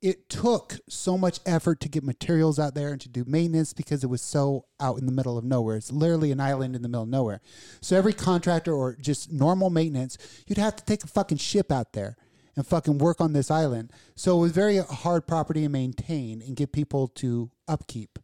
it 0.00 0.28
took 0.28 0.78
so 0.88 1.18
much 1.18 1.40
effort 1.44 1.80
to 1.80 1.88
get 1.88 2.04
materials 2.04 2.58
out 2.58 2.74
there 2.74 2.92
and 2.92 3.00
to 3.00 3.08
do 3.08 3.24
maintenance 3.26 3.72
because 3.72 4.04
it 4.04 4.08
was 4.08 4.22
so 4.22 4.66
out 4.78 4.98
in 4.98 5.06
the 5.06 5.12
middle 5.12 5.36
of 5.36 5.44
nowhere. 5.44 5.76
It's 5.76 5.90
literally 5.90 6.30
an 6.30 6.40
island 6.40 6.76
in 6.76 6.82
the 6.82 6.88
middle 6.88 7.02
of 7.02 7.08
nowhere. 7.08 7.40
So 7.80 7.96
every 7.96 8.12
contractor 8.12 8.72
or 8.72 8.96
just 9.00 9.32
normal 9.32 9.70
maintenance, 9.70 10.16
you'd 10.46 10.58
have 10.58 10.76
to 10.76 10.84
take 10.84 11.02
a 11.02 11.08
fucking 11.08 11.38
ship 11.38 11.72
out 11.72 11.92
there 11.94 12.16
and 12.54 12.66
fucking 12.66 12.98
work 12.98 13.20
on 13.20 13.32
this 13.32 13.50
island. 13.50 13.92
So 14.14 14.38
it 14.38 14.42
was 14.42 14.52
very 14.52 14.78
hard 14.78 15.26
property 15.26 15.62
to 15.62 15.68
maintain 15.68 16.42
and 16.42 16.54
get 16.54 16.72
people 16.72 17.08
to 17.08 17.50
upkeep 17.66 18.18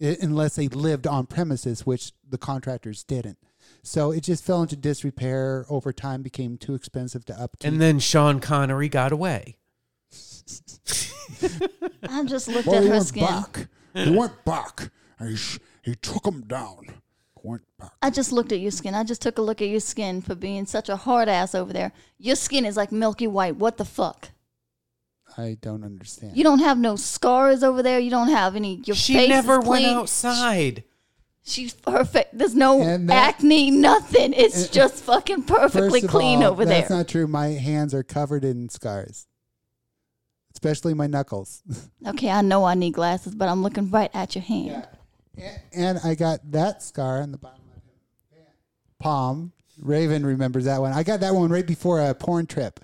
unless 0.00 0.56
they 0.56 0.66
lived 0.66 1.06
on 1.06 1.26
premises, 1.26 1.86
which 1.86 2.12
the 2.28 2.38
contractors 2.38 3.04
didn't. 3.04 3.38
So 3.82 4.10
it 4.10 4.22
just 4.22 4.44
fell 4.44 4.62
into 4.62 4.76
disrepair 4.76 5.66
over 5.68 5.92
time, 5.92 6.22
became 6.22 6.56
too 6.56 6.74
expensive 6.74 7.24
to 7.26 7.34
upkeep. 7.34 7.70
And 7.70 7.80
then 7.80 7.98
Sean 7.98 8.40
Connery 8.40 8.88
got 8.88 9.12
away. 9.12 9.56
I 12.08 12.24
just 12.24 12.48
looked 12.48 12.66
well, 12.66 12.76
at 12.76 12.80
they 12.82 12.86
her 12.88 12.94
weren't 12.94 13.06
skin. 13.06 13.24
back. 13.26 13.68
They 13.94 14.10
weren't 14.10 14.44
back. 14.44 14.90
He, 15.20 15.36
sh- 15.36 15.58
he 15.82 15.94
took 15.94 16.22
them 16.24 16.42
down. 16.42 16.94
Weren't 17.42 17.64
back. 17.78 17.92
I 18.02 18.10
just 18.10 18.32
looked 18.32 18.52
at 18.52 18.60
your 18.60 18.70
skin. 18.70 18.94
I 18.94 19.04
just 19.04 19.22
took 19.22 19.38
a 19.38 19.42
look 19.42 19.62
at 19.62 19.68
your 19.68 19.80
skin 19.80 20.20
for 20.20 20.34
being 20.34 20.66
such 20.66 20.88
a 20.88 20.96
hard 20.96 21.28
ass 21.28 21.54
over 21.54 21.72
there. 21.72 21.92
Your 22.18 22.36
skin 22.36 22.64
is 22.66 22.76
like 22.76 22.92
milky 22.92 23.26
white. 23.26 23.56
What 23.56 23.78
the 23.78 23.84
fuck? 23.84 24.30
I 25.38 25.56
don't 25.60 25.84
understand. 25.84 26.36
You 26.36 26.44
don't 26.44 26.58
have 26.58 26.76
no 26.78 26.96
scars 26.96 27.62
over 27.62 27.82
there. 27.82 27.98
You 27.98 28.10
don't 28.10 28.28
have 28.28 28.56
any. 28.56 28.82
Your 28.84 28.96
She 28.96 29.14
face 29.14 29.28
never 29.28 29.60
is 29.60 29.66
went 29.66 29.84
clean. 29.84 29.96
outside. 29.96 30.84
She's 31.42 31.72
perfect. 31.72 32.36
There's 32.36 32.54
no 32.54 32.78
that- 32.84 33.10
acne, 33.36 33.70
nothing. 33.70 34.34
It's 34.34 34.64
and- 34.64 34.72
just 34.72 35.02
fucking 35.04 35.44
perfectly 35.44 36.02
clean 36.02 36.42
all, 36.42 36.52
over 36.52 36.64
that's 36.66 36.70
there. 36.70 36.80
That's 36.80 36.90
not 36.90 37.08
true. 37.08 37.26
My 37.26 37.46
hands 37.48 37.94
are 37.94 38.02
covered 38.02 38.44
in 38.44 38.68
scars, 38.68 39.26
especially 40.62 40.92
my 40.92 41.06
knuckles. 41.06 41.62
okay, 42.06 42.30
I 42.30 42.42
know 42.42 42.64
I 42.64 42.74
need 42.74 42.92
glasses, 42.92 43.34
but 43.34 43.48
I'm 43.48 43.62
looking 43.62 43.90
right 43.90 44.10
at 44.12 44.34
your 44.34 44.42
hand. 44.42 44.86
Yeah, 45.36 45.56
and 45.72 45.98
I 46.04 46.14
got 46.14 46.40
that 46.52 46.82
scar 46.82 47.22
on 47.22 47.32
the 47.32 47.38
bottom 47.38 47.62
of 47.74 47.82
my 48.32 48.42
palm. 48.98 49.52
Raven 49.80 50.26
remembers 50.26 50.66
that 50.66 50.80
one. 50.80 50.92
I 50.92 51.02
got 51.02 51.20
that 51.20 51.34
one 51.34 51.50
right 51.50 51.66
before 51.66 52.00
a 52.00 52.14
porn 52.14 52.46
trip. 52.46 52.80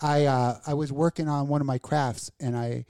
I 0.00 0.26
uh, 0.26 0.58
I 0.66 0.74
was 0.74 0.92
working 0.92 1.28
on 1.28 1.48
one 1.48 1.62
of 1.62 1.66
my 1.66 1.78
crafts 1.78 2.30
and 2.38 2.54
I 2.54 2.84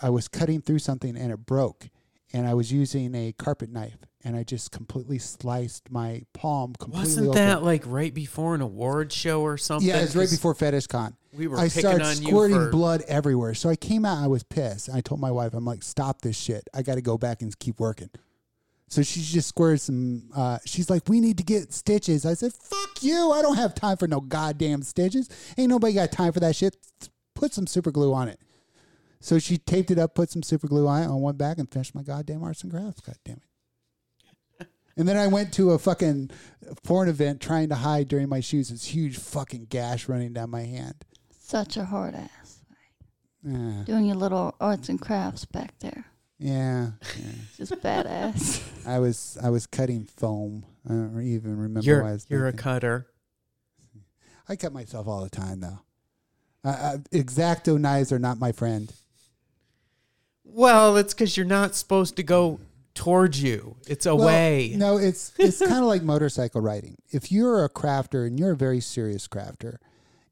I 0.00 0.10
was 0.10 0.28
cutting 0.28 0.60
through 0.60 0.78
something 0.78 1.16
and 1.16 1.32
it 1.32 1.44
broke 1.44 1.88
and 2.32 2.46
I 2.46 2.54
was 2.54 2.70
using 2.70 3.14
a 3.16 3.32
carpet 3.32 3.70
knife 3.70 3.98
and 4.24 4.36
I 4.36 4.42
just 4.44 4.70
completely 4.70 5.18
sliced 5.18 5.90
my 5.90 6.22
palm 6.34 6.74
completely 6.78 7.06
Wasn't 7.06 7.26
open. 7.28 7.36
that 7.36 7.62
like 7.62 7.82
right 7.86 8.12
before 8.12 8.54
an 8.54 8.60
award 8.60 9.12
show 9.12 9.42
or 9.42 9.56
something? 9.56 9.88
Yeah, 9.88 9.98
it 9.98 10.02
was 10.02 10.16
right 10.16 10.30
before 10.30 10.54
Fetish 10.54 10.86
Con. 10.88 11.16
We 11.32 11.46
were 11.46 11.58
I 11.58 11.68
picking 11.68 11.80
started 11.80 12.04
squirting 12.16 12.56
for- 12.56 12.70
blood 12.70 13.02
everywhere. 13.08 13.54
So 13.54 13.68
I 13.68 13.76
came 13.76 14.04
out. 14.04 14.18
I 14.22 14.26
was 14.26 14.42
pissed. 14.42 14.90
I 14.92 15.00
told 15.00 15.20
my 15.20 15.30
wife, 15.30 15.54
"I'm 15.54 15.64
like, 15.64 15.82
stop 15.82 16.22
this 16.22 16.36
shit. 16.36 16.68
I 16.74 16.82
got 16.82 16.96
to 16.96 17.02
go 17.02 17.16
back 17.16 17.40
and 17.42 17.56
keep 17.58 17.78
working." 17.80 18.10
So 18.88 19.02
she 19.02 19.20
just 19.22 19.48
squared 19.48 19.80
some. 19.80 20.24
Uh, 20.34 20.58
she's 20.66 20.90
like, 20.90 21.08
"We 21.08 21.20
need 21.20 21.38
to 21.38 21.44
get 21.44 21.72
stitches." 21.72 22.26
I 22.26 22.34
said, 22.34 22.52
"Fuck 22.52 23.02
you! 23.02 23.30
I 23.30 23.40
don't 23.42 23.54
have 23.56 23.74
time 23.74 23.96
for 23.96 24.08
no 24.08 24.20
goddamn 24.20 24.82
stitches. 24.82 25.28
Ain't 25.56 25.70
nobody 25.70 25.92
got 25.94 26.10
time 26.10 26.32
for 26.32 26.40
that 26.40 26.56
shit. 26.56 26.76
Put 27.36 27.54
some 27.54 27.68
super 27.68 27.92
glue 27.92 28.12
on 28.12 28.28
it." 28.28 28.40
So 29.20 29.38
she 29.38 29.58
taped 29.58 29.90
it 29.92 29.98
up, 29.98 30.14
put 30.16 30.30
some 30.30 30.42
super 30.42 30.66
glue 30.66 30.88
on 30.88 31.02
it, 31.02 31.04
and 31.04 31.22
went 31.22 31.38
back 31.38 31.58
and 31.58 31.70
finished 31.70 31.94
my 31.94 32.02
goddamn 32.02 32.42
arts 32.42 32.62
and 32.64 32.72
crafts. 32.72 33.00
God 33.02 33.16
damn 33.24 33.36
it. 33.36 33.42
And 35.00 35.08
then 35.08 35.16
I 35.16 35.28
went 35.28 35.54
to 35.54 35.70
a 35.70 35.78
fucking 35.78 36.30
porn 36.84 37.08
event 37.08 37.40
trying 37.40 37.70
to 37.70 37.74
hide 37.74 38.06
during 38.06 38.28
my 38.28 38.40
shoes. 38.40 38.68
This 38.68 38.84
huge 38.84 39.16
fucking 39.16 39.68
gash 39.70 40.10
running 40.10 40.34
down 40.34 40.50
my 40.50 40.60
hand. 40.64 40.94
Such 41.30 41.78
a 41.78 41.86
hard 41.86 42.14
ass. 42.14 42.60
Yeah, 43.42 43.84
Doing 43.86 44.04
your 44.04 44.16
little 44.16 44.54
arts 44.60 44.90
and 44.90 45.00
crafts 45.00 45.46
back 45.46 45.72
there. 45.78 46.04
yeah. 46.38 46.90
yeah. 47.16 47.24
Just 47.56 47.72
badass. 47.76 48.62
I 48.86 48.98
was 48.98 49.38
I 49.42 49.48
was 49.48 49.66
cutting 49.66 50.04
foam. 50.04 50.66
I 50.86 50.92
don't 50.92 51.22
even 51.22 51.56
remember 51.56 51.80
why 51.80 51.80
I 51.80 51.84
You're 51.86 52.02
was 52.12 52.26
you're 52.28 52.48
a 52.48 52.52
cutter. 52.52 53.06
I 54.50 54.56
cut 54.56 54.74
myself 54.74 55.08
all 55.08 55.22
the 55.24 55.30
time 55.30 55.60
though. 55.60 55.78
Uh, 56.62 56.68
uh, 56.68 56.96
exacto 57.10 57.80
knives 57.80 58.12
are 58.12 58.18
not 58.18 58.38
my 58.38 58.52
friend. 58.52 58.92
Well, 60.44 60.98
it's 60.98 61.14
because 61.14 61.38
you're 61.38 61.46
not 61.46 61.74
supposed 61.74 62.16
to 62.16 62.22
go 62.22 62.60
towards 63.00 63.42
you. 63.42 63.76
It's 63.88 64.04
Well, 64.04 64.20
away. 64.20 64.74
no, 64.76 64.98
it's 64.98 65.32
it's 65.38 65.58
kind 65.70 65.78
of 65.78 65.84
like 65.84 66.02
motorcycle 66.02 66.60
riding. 66.60 66.96
If 67.10 67.32
you're 67.32 67.64
a 67.64 67.70
crafter 67.70 68.26
and 68.26 68.38
you're 68.38 68.52
a 68.52 68.56
very 68.56 68.80
serious 68.80 69.26
crafter, 69.26 69.78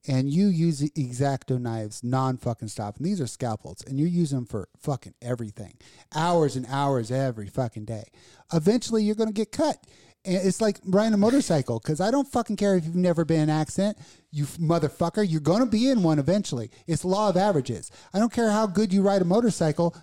and 0.06 0.30
you 0.30 0.48
use 0.48 0.78
the 0.78 0.90
exacto 0.90 1.58
knives 1.58 2.04
non 2.04 2.36
fucking 2.36 2.68
stop, 2.68 2.98
and 2.98 3.06
these 3.06 3.22
are 3.22 3.26
scalpels, 3.26 3.82
and 3.86 3.98
you 3.98 4.06
use 4.06 4.30
them 4.30 4.44
for 4.44 4.68
fucking 4.78 5.14
everything, 5.22 5.78
hours 6.14 6.56
and 6.56 6.66
hours 6.68 7.10
every 7.10 7.48
fucking 7.48 7.86
day. 7.86 8.04
Eventually, 8.52 9.02
you're 9.02 9.14
gonna 9.14 9.32
get 9.32 9.50
cut. 9.50 9.78
And 10.24 10.34
it's 10.36 10.60
like 10.60 10.78
riding 10.84 11.14
a 11.14 11.16
motorcycle 11.16 11.78
because 11.78 12.00
I 12.00 12.10
don't 12.10 12.26
fucking 12.26 12.56
care 12.56 12.76
if 12.76 12.84
you've 12.84 12.96
never 12.96 13.24
been 13.24 13.40
in 13.40 13.48
an 13.50 13.56
accident, 13.60 13.96
you 14.32 14.44
motherfucker. 14.44 15.24
You're 15.26 15.40
gonna 15.40 15.64
be 15.64 15.88
in 15.88 16.02
one 16.02 16.18
eventually. 16.18 16.70
It's 16.88 17.04
law 17.04 17.28
of 17.30 17.36
averages. 17.36 17.90
I 18.12 18.18
don't 18.18 18.32
care 18.32 18.50
how 18.50 18.66
good 18.66 18.92
you 18.92 19.00
ride 19.00 19.22
a 19.22 19.24
motorcycle. 19.24 19.96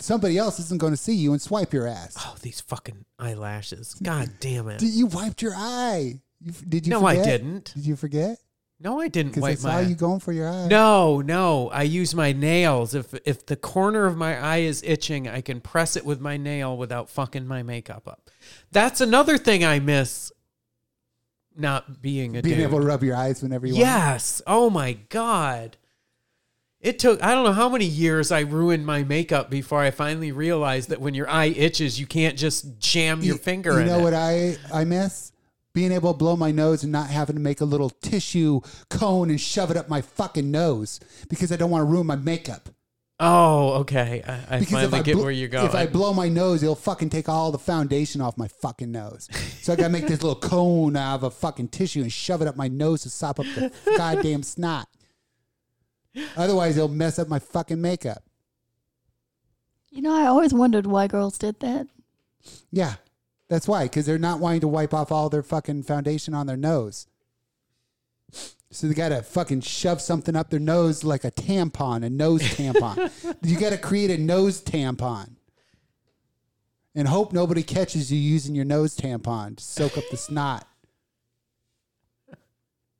Somebody 0.00 0.38
else 0.38 0.58
isn't 0.58 0.80
going 0.80 0.92
to 0.92 0.98
see 0.98 1.14
you 1.14 1.32
and 1.32 1.40
swipe 1.40 1.72
your 1.72 1.86
ass. 1.86 2.16
Oh, 2.18 2.36
these 2.42 2.60
fucking 2.60 3.04
eyelashes. 3.18 3.94
God 3.94 4.30
damn 4.40 4.68
it. 4.68 4.78
Did 4.78 4.90
you 4.90 5.06
wiped 5.06 5.42
your 5.42 5.54
eye? 5.54 6.20
You, 6.40 6.52
did 6.68 6.86
you? 6.86 6.90
No, 6.90 7.06
I 7.06 7.22
didn't. 7.22 7.72
Did 7.74 7.86
you 7.86 7.96
forget? 7.96 8.38
No, 8.82 9.00
I 9.00 9.06
didn't 9.06 9.30
Because 9.30 9.44
I 9.44 9.50
wipe 9.50 9.58
saw 9.58 9.72
my 9.74 9.80
you 9.82 9.94
going 9.94 10.18
for 10.18 10.32
your 10.32 10.48
eye. 10.48 10.66
No, 10.66 11.20
no. 11.20 11.70
I 11.70 11.84
use 11.84 12.16
my 12.16 12.32
nails. 12.32 12.94
If 12.94 13.14
if 13.24 13.46
the 13.46 13.54
corner 13.54 14.06
of 14.06 14.16
my 14.16 14.36
eye 14.36 14.58
is 14.62 14.82
itching, 14.84 15.28
I 15.28 15.40
can 15.40 15.60
press 15.60 15.96
it 15.96 16.04
with 16.04 16.20
my 16.20 16.36
nail 16.36 16.76
without 16.76 17.08
fucking 17.08 17.46
my 17.46 17.62
makeup 17.62 18.08
up. 18.08 18.28
That's 18.72 19.00
another 19.00 19.38
thing 19.38 19.64
I 19.64 19.78
miss 19.78 20.32
not 21.56 22.02
being 22.02 22.36
a 22.36 22.42
being 22.42 22.56
dude. 22.56 22.64
able 22.64 22.80
to 22.80 22.86
rub 22.86 23.04
your 23.04 23.14
eyes 23.14 23.40
whenever 23.42 23.66
you 23.66 23.74
want. 23.74 23.86
Yes. 23.86 24.42
Oh 24.48 24.68
my 24.68 24.94
god. 24.94 25.76
It 26.82 26.98
took 26.98 27.22
I 27.22 27.32
don't 27.34 27.44
know 27.44 27.52
how 27.52 27.68
many 27.68 27.84
years 27.86 28.32
I 28.32 28.40
ruined 28.40 28.84
my 28.84 29.04
makeup 29.04 29.48
before 29.50 29.80
I 29.80 29.90
finally 29.92 30.32
realized 30.32 30.88
that 30.90 31.00
when 31.00 31.14
your 31.14 31.28
eye 31.30 31.46
itches, 31.46 31.98
you 32.00 32.06
can't 32.06 32.36
just 32.36 32.78
jam 32.80 33.22
your 33.22 33.36
You- 33.36 33.40
finger 33.40 33.78
You 33.80 33.86
know 33.86 34.00
it. 34.00 34.02
what 34.02 34.14
I 34.14 34.56
I 34.72 34.84
miss? 34.84 35.30
Being 35.74 35.92
able 35.92 36.12
to 36.12 36.18
blow 36.18 36.36
my 36.36 36.50
nose 36.50 36.82
and 36.82 36.90
not 36.92 37.08
having 37.08 37.36
to 37.36 37.40
make 37.40 37.60
a 37.60 37.64
little 37.64 37.88
tissue 37.88 38.60
cone 38.90 39.30
and 39.30 39.40
shove 39.40 39.70
it 39.70 39.76
up 39.76 39.88
my 39.88 40.02
fucking 40.02 40.50
nose 40.50 41.00
because 41.30 41.50
I 41.52 41.56
don't 41.56 41.70
want 41.70 41.82
to 41.82 41.86
ruin 41.86 42.06
my 42.06 42.16
makeup. 42.16 42.68
oh, 43.20 43.74
okay. 43.82 44.22
I, 44.26 44.56
I 44.56 44.58
Because 44.58 44.72
finally 44.74 44.98
I 44.98 45.02
get 45.02 45.14
bl- 45.16 45.22
where 45.22 45.30
you're 45.30 45.48
going. 45.48 45.64
If 45.66 45.74
I 45.76 45.86
blow 45.86 46.12
my 46.12 46.28
nose, 46.28 46.62
it'll 46.64 46.74
fucking 46.74 47.08
take 47.10 47.28
all 47.28 47.52
the 47.52 47.58
foundation 47.58 48.20
off 48.20 48.36
my 48.36 48.48
fucking 48.48 48.90
nose. 48.90 49.28
So 49.62 49.72
I 49.72 49.76
gotta 49.76 49.88
make 49.88 50.08
this 50.08 50.22
little 50.22 50.38
cone 50.40 50.96
out 50.96 51.14
of 51.14 51.22
a 51.22 51.30
fucking 51.30 51.68
tissue 51.68 52.02
and 52.02 52.12
shove 52.12 52.42
it 52.42 52.48
up 52.48 52.56
my 52.56 52.66
nose 52.68 53.02
to 53.02 53.10
sop 53.10 53.38
up 53.38 53.46
the 53.54 53.70
goddamn 53.96 54.42
snot. 54.42 54.88
Otherwise, 56.36 56.76
it'll 56.76 56.88
mess 56.88 57.18
up 57.18 57.28
my 57.28 57.38
fucking 57.38 57.80
makeup. 57.80 58.22
You 59.90 60.02
know, 60.02 60.14
I 60.14 60.26
always 60.26 60.54
wondered 60.54 60.86
why 60.86 61.06
girls 61.06 61.38
did 61.38 61.60
that. 61.60 61.86
Yeah, 62.70 62.94
that's 63.48 63.68
why. 63.68 63.84
Because 63.84 64.06
they're 64.06 64.18
not 64.18 64.40
wanting 64.40 64.62
to 64.62 64.68
wipe 64.68 64.94
off 64.94 65.12
all 65.12 65.28
their 65.28 65.42
fucking 65.42 65.82
foundation 65.82 66.34
on 66.34 66.46
their 66.46 66.56
nose. 66.56 67.06
So 68.70 68.88
they 68.88 68.94
gotta 68.94 69.22
fucking 69.22 69.60
shove 69.60 70.00
something 70.00 70.34
up 70.34 70.48
their 70.48 70.58
nose 70.58 71.04
like 71.04 71.24
a 71.24 71.30
tampon, 71.30 72.02
a 72.04 72.08
nose 72.08 72.42
tampon. 72.42 73.36
you 73.42 73.58
gotta 73.58 73.76
create 73.76 74.10
a 74.10 74.16
nose 74.16 74.62
tampon. 74.62 75.36
And 76.94 77.08
hope 77.08 77.34
nobody 77.34 77.62
catches 77.62 78.10
you 78.10 78.18
using 78.18 78.54
your 78.54 78.64
nose 78.64 78.96
tampon 78.96 79.56
to 79.56 79.62
soak 79.62 79.98
up 79.98 80.04
the 80.10 80.16
snot. 80.16 80.66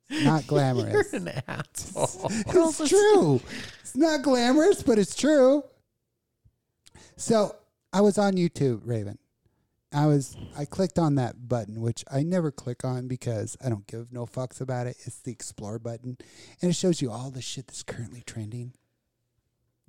Not 0.09 0.45
glamorous. 0.47 1.11
You're 1.13 1.21
an 1.21 1.41
asshole. 1.47 2.29
it's 2.29 2.89
true. 2.89 3.41
It's 3.81 3.95
not 3.97 4.23
glamorous, 4.23 4.81
but 4.81 4.97
it's 4.97 5.15
true. 5.15 5.63
So 7.15 7.55
I 7.91 8.01
was 8.01 8.17
on 8.17 8.33
YouTube, 8.33 8.81
Raven. 8.85 9.17
I 9.93 10.07
was 10.07 10.35
I 10.57 10.65
clicked 10.65 10.97
on 10.97 11.15
that 11.15 11.47
button, 11.47 11.79
which 11.81 12.03
I 12.11 12.23
never 12.23 12.49
click 12.51 12.83
on 12.83 13.07
because 13.07 13.55
I 13.63 13.69
don't 13.69 13.85
give 13.85 14.11
no 14.11 14.25
fucks 14.25 14.59
about 14.61 14.87
it. 14.87 14.97
It's 15.05 15.19
the 15.19 15.31
explore 15.31 15.77
button, 15.77 16.17
and 16.61 16.71
it 16.71 16.73
shows 16.75 17.01
you 17.01 17.11
all 17.11 17.29
the 17.29 17.41
shit 17.41 17.67
that's 17.67 17.83
currently 17.83 18.23
trending. 18.25 18.73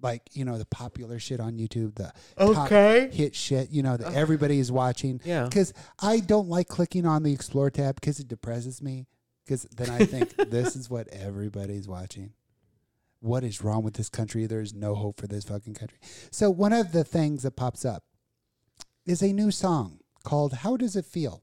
like 0.02 0.20
you 0.34 0.44
know 0.44 0.58
the 0.58 0.66
popular 0.66 1.18
shit 1.18 1.40
on 1.40 1.54
YouTube, 1.56 1.94
the 1.94 2.12
Okay. 2.38 3.08
hit 3.10 3.34
shit, 3.34 3.70
you 3.70 3.82
know 3.82 3.96
that 3.96 4.12
everybody 4.12 4.58
is 4.58 4.70
watching. 4.70 5.18
Yeah. 5.24 5.44
Because 5.44 5.72
I 5.98 6.20
don't 6.20 6.48
like 6.48 6.68
clicking 6.68 7.06
on 7.06 7.22
the 7.22 7.32
explore 7.32 7.70
tab 7.70 7.94
because 7.94 8.20
it 8.20 8.28
depresses 8.28 8.82
me. 8.82 9.06
Because 9.44 9.64
then 9.64 9.90
I 9.90 10.04
think 10.04 10.34
this 10.50 10.74
is 10.76 10.88
what 10.88 11.08
everybody's 11.08 11.86
watching. 11.86 12.32
What 13.20 13.44
is 13.44 13.62
wrong 13.62 13.82
with 13.82 13.94
this 13.94 14.08
country? 14.08 14.46
There 14.46 14.60
is 14.60 14.74
no 14.74 14.94
hope 14.94 15.20
for 15.20 15.26
this 15.26 15.44
fucking 15.44 15.74
country. 15.74 15.98
So 16.30 16.50
one 16.50 16.72
of 16.72 16.92
the 16.92 17.04
things 17.04 17.42
that 17.42 17.52
pops 17.52 17.84
up 17.84 18.04
is 19.06 19.22
a 19.22 19.32
new 19.32 19.50
song 19.50 20.00
called 20.24 20.52
"How 20.52 20.76
Does 20.76 20.96
It 20.96 21.06
Feel." 21.06 21.42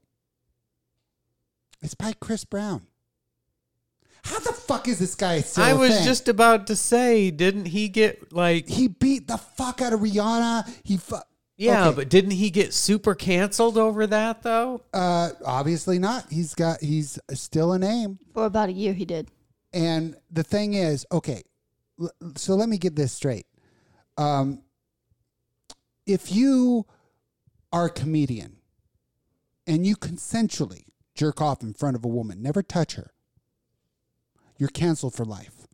It's 1.80 1.94
by 1.94 2.12
Chris 2.20 2.44
Brown. 2.44 2.86
How 4.24 4.38
the 4.38 4.52
fuck 4.52 4.86
is 4.86 5.00
this 5.00 5.16
guy 5.16 5.40
still? 5.40 5.64
I 5.64 5.72
was 5.72 5.96
thing? 5.96 6.04
just 6.04 6.28
about 6.28 6.68
to 6.68 6.76
say, 6.76 7.32
didn't 7.32 7.66
he 7.66 7.88
get 7.88 8.32
like? 8.32 8.68
he 8.68 8.86
beat 8.86 9.26
the 9.26 9.36
fuck 9.36 9.82
out 9.82 9.92
of 9.92 10.00
Rihanna. 10.00 10.72
He 10.84 10.96
fu- 10.96 11.16
Yeah, 11.56 11.88
Okay. 11.88 11.96
but 11.96 12.08
didn't 12.08 12.32
he 12.32 12.50
get 12.50 12.72
super 12.72 13.14
canceled 13.14 13.76
over 13.78 14.06
that 14.06 14.42
though? 14.42 14.82
uh 14.92 15.30
obviously 15.44 15.98
not. 15.98 16.26
He's 16.30 16.54
got 16.54 16.80
he's 16.80 17.18
still 17.34 17.72
a 17.72 17.78
name. 17.78 18.18
For 18.34 18.46
about 18.46 18.68
a 18.68 18.72
year, 18.72 18.92
he 18.94 19.04
did. 19.04 19.30
And 19.72 20.16
the 20.30 20.42
thing 20.42 20.74
is, 20.74 21.06
okay, 21.12 21.42
l- 22.00 22.10
so 22.36 22.54
let 22.54 22.68
me 22.68 22.78
get 22.78 22.96
this 22.96 23.12
straight. 23.12 23.46
Um, 24.18 24.62
if 26.06 26.32
you 26.32 26.86
are 27.72 27.86
a 27.86 27.90
comedian 27.90 28.56
and 29.66 29.86
you 29.86 29.94
consensually 29.96 30.84
jerk 31.14 31.40
off 31.40 31.62
in 31.62 31.72
front 31.74 31.96
of 31.96 32.04
a 32.04 32.08
woman, 32.08 32.42
never 32.42 32.62
touch 32.62 32.96
her, 32.96 33.12
you're 34.58 34.68
canceled 34.68 35.14
for 35.14 35.24
life 35.24 35.66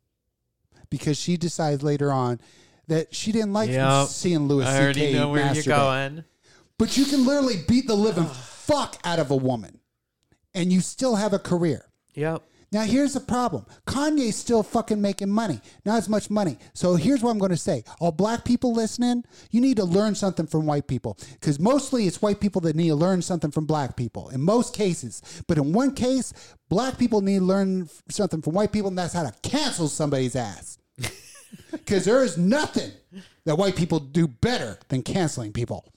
because 0.90 1.18
she 1.18 1.36
decides 1.36 1.82
later 1.82 2.12
on 2.12 2.40
that 2.88 3.14
she 3.14 3.32
didn't 3.32 3.52
like 3.52 3.70
Yep. 3.70 4.08
seeing 4.08 4.48
Louis 4.48 4.64
I 4.66 4.80
already 4.82 5.00
C.K. 5.00 5.12
know 5.14 5.28
where 5.30 5.44
you're 5.46 5.54
masturbate. 5.62 5.66
going. 5.66 6.24
But 6.78 6.96
you 6.96 7.04
can 7.04 7.24
literally 7.26 7.62
beat 7.68 7.86
the 7.86 7.94
living 7.96 8.26
fuck 8.32 8.96
out 9.04 9.18
of 9.18 9.30
a 9.30 9.36
woman 9.36 9.78
and 10.54 10.72
you 10.72 10.80
still 10.80 11.16
have 11.16 11.32
a 11.32 11.38
career. 11.38 11.84
Yep. 12.14 12.42
Now 12.70 12.82
here's 12.82 13.14
the 13.14 13.20
problem. 13.20 13.64
Kanye's 13.86 14.36
still 14.36 14.62
fucking 14.62 15.00
making 15.00 15.30
money. 15.30 15.58
Not 15.86 15.96
as 15.96 16.08
much 16.08 16.28
money. 16.28 16.58
So 16.74 16.96
here's 16.96 17.22
what 17.22 17.30
I'm 17.30 17.38
going 17.38 17.50
to 17.50 17.56
say. 17.56 17.82
All 17.98 18.12
black 18.12 18.44
people 18.44 18.74
listening, 18.74 19.24
you 19.50 19.62
need 19.62 19.78
to 19.78 19.84
learn 19.84 20.14
something 20.14 20.46
from 20.46 20.66
white 20.66 20.86
people 20.86 21.16
cuz 21.40 21.58
mostly 21.58 22.06
it's 22.06 22.20
white 22.20 22.40
people 22.40 22.60
that 22.62 22.76
need 22.76 22.88
to 22.88 22.94
learn 22.94 23.22
something 23.22 23.50
from 23.50 23.64
black 23.64 23.96
people 23.96 24.28
in 24.28 24.42
most 24.42 24.74
cases. 24.74 25.22
But 25.46 25.56
in 25.56 25.72
one 25.72 25.94
case, 25.94 26.34
black 26.68 26.98
people 26.98 27.22
need 27.22 27.38
to 27.38 27.44
learn 27.44 27.82
f- 27.84 28.02
something 28.10 28.42
from 28.42 28.52
white 28.52 28.70
people 28.72 28.88
and 28.88 28.98
that's 28.98 29.14
how 29.14 29.22
to 29.24 29.32
cancel 29.42 29.88
somebody's 29.88 30.36
ass. 30.36 30.78
Cuz 31.86 32.04
there 32.04 32.22
is 32.24 32.36
nothing 32.36 32.92
that 33.44 33.56
white 33.56 33.76
people 33.76 34.00
do 34.00 34.28
better 34.28 34.78
than 34.88 35.02
canceling 35.02 35.52
people. 35.52 35.92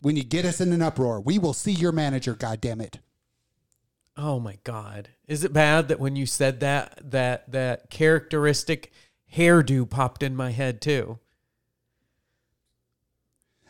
When 0.00 0.16
you 0.16 0.24
get 0.24 0.44
us 0.44 0.60
in 0.60 0.72
an 0.72 0.82
uproar, 0.82 1.20
we 1.20 1.38
will 1.38 1.52
see 1.52 1.72
your 1.72 1.92
manager, 1.92 2.34
god 2.34 2.60
damn 2.60 2.80
it. 2.80 2.98
Oh 4.16 4.40
my 4.40 4.58
god. 4.64 5.10
Is 5.26 5.44
it 5.44 5.52
bad 5.52 5.88
that 5.88 6.00
when 6.00 6.16
you 6.16 6.26
said 6.26 6.60
that 6.60 7.00
that 7.10 7.50
that 7.52 7.90
characteristic 7.90 8.92
hairdo 9.34 9.88
popped 9.88 10.22
in 10.22 10.36
my 10.36 10.50
head 10.50 10.80
too? 10.80 11.18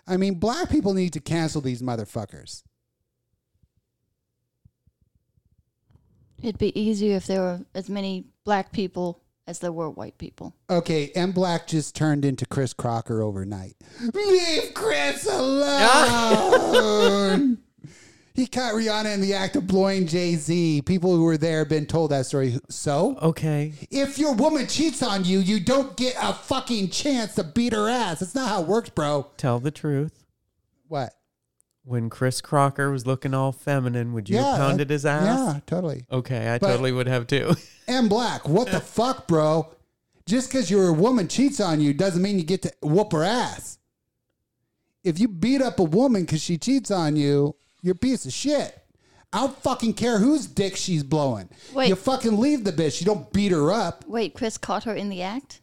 I 0.07 0.17
mean, 0.17 0.35
black 0.35 0.69
people 0.69 0.95
need 0.95 1.13
to 1.13 1.21
cancel 1.21 1.61
these 1.61 1.81
motherfuckers. 1.81 2.65
It'd 6.43 6.59
be 6.59 6.79
easier 6.79 7.17
if 7.17 7.27
there 7.27 7.41
were 7.41 7.61
as 7.73 7.89
many 7.89 8.27
black 8.45 8.73
people 8.73 9.23
as 9.47 9.59
there 9.59 9.73
were 9.73 9.91
white 9.91 10.19
people. 10.19 10.55
Okay, 10.71 11.09
M 11.15 11.33
Black 11.33 11.67
just 11.67 11.95
turned 11.97 12.25
into 12.25 12.47
Chris 12.47 12.73
Crocker 12.73 13.23
overnight. 13.23 13.75
Leave 14.15 14.73
Chris 14.75 15.27
alone. 15.27 17.59
he 18.35 18.47
caught 18.47 18.75
Rihanna 18.75 19.13
in 19.15 19.21
the 19.21 19.35
act 19.35 19.57
of 19.57 19.67
blowing 19.67 20.07
Jay 20.07 20.37
Z. 20.37 20.83
People 20.83 21.17
who 21.17 21.25
were 21.25 21.37
there 21.37 21.59
have 21.61 21.69
been 21.69 21.87
told 21.87 22.13
that 22.13 22.27
story. 22.27 22.59
So, 22.71 23.17
Okay. 23.21 23.73
if 23.91 24.19
your 24.19 24.35
woman 24.35 24.67
cheats 24.69 25.03
on 25.03 25.25
you, 25.25 25.41
you 25.41 25.59
don't 25.61 25.97
get 25.97 26.15
a 26.21 26.33
fucking 26.33 26.91
chance 26.91 27.35
to 27.35 27.45
beat 27.45 27.73
her 27.73 27.89
ass. 27.89 28.21
That's 28.21 28.35
not 28.35 28.49
how 28.49 28.63
it 28.63 28.69
works, 28.69 28.91
bro. 28.91 29.27
Tell 29.37 29.59
the 29.59 29.71
truth. 29.73 30.25
What? 30.89 31.13
When 31.85 32.11
Chris 32.11 32.41
Crocker 32.41 32.91
was 32.93 33.07
looking 33.07 33.35
all 33.35 33.51
feminine, 33.51 34.13
would 34.13 34.29
you 34.29 34.37
have 34.39 34.57
pounded 34.57 34.89
his 34.91 35.05
ass? 35.05 35.25
Yeah, 35.55 35.61
totally. 35.67 36.05
Okay, 36.13 36.49
I 36.49 36.59
But- 36.59 36.69
totally 36.69 36.93
would 36.93 37.09
have 37.09 37.27
too. 37.27 37.55
and 37.89 38.09
Black, 38.09 38.49
what 38.49 38.71
the 38.71 38.81
fuck, 38.81 39.27
bro? 39.27 39.69
Just 40.25 40.49
because 40.49 40.71
your 40.71 40.93
woman 40.93 41.27
cheats 41.27 41.59
on 41.59 41.81
you 41.81 41.93
doesn't 41.93 42.23
mean 42.23 42.39
you 42.39 42.45
get 42.45 42.63
to 42.63 42.73
whoop 42.83 43.11
her 43.13 43.25
ass. 43.25 43.79
If 45.03 45.19
you 45.19 45.27
beat 45.27 45.61
up 45.61 45.81
a 45.81 45.85
woman 45.85 46.23
because 46.23 46.41
she 46.41 46.57
cheats 46.57 46.93
on 46.93 47.17
you, 47.17 47.57
you're 47.83 47.95
a 47.95 47.99
piece 47.99 48.25
of 48.27 48.33
shit. 48.33 48.79
I 49.33 49.41
don't 49.41 49.57
fucking 49.63 49.95
care 49.95 50.19
whose 50.19 50.47
dick 50.47 50.77
she's 50.77 51.03
blowing. 51.03 51.49
Wait. 51.73 51.89
You 51.89 51.97
fucking 51.97 52.39
leave 52.39 52.63
the 52.63 52.73
bitch. 52.73 53.01
You 53.01 53.07
don't 53.07 53.33
beat 53.33 53.51
her 53.51 53.73
up. 53.73 54.05
Wait, 54.07 54.35
Chris 54.35 54.57
caught 54.59 54.85
her 54.85 54.95
in 54.95 55.09
the 55.09 55.23
act? 55.23 55.61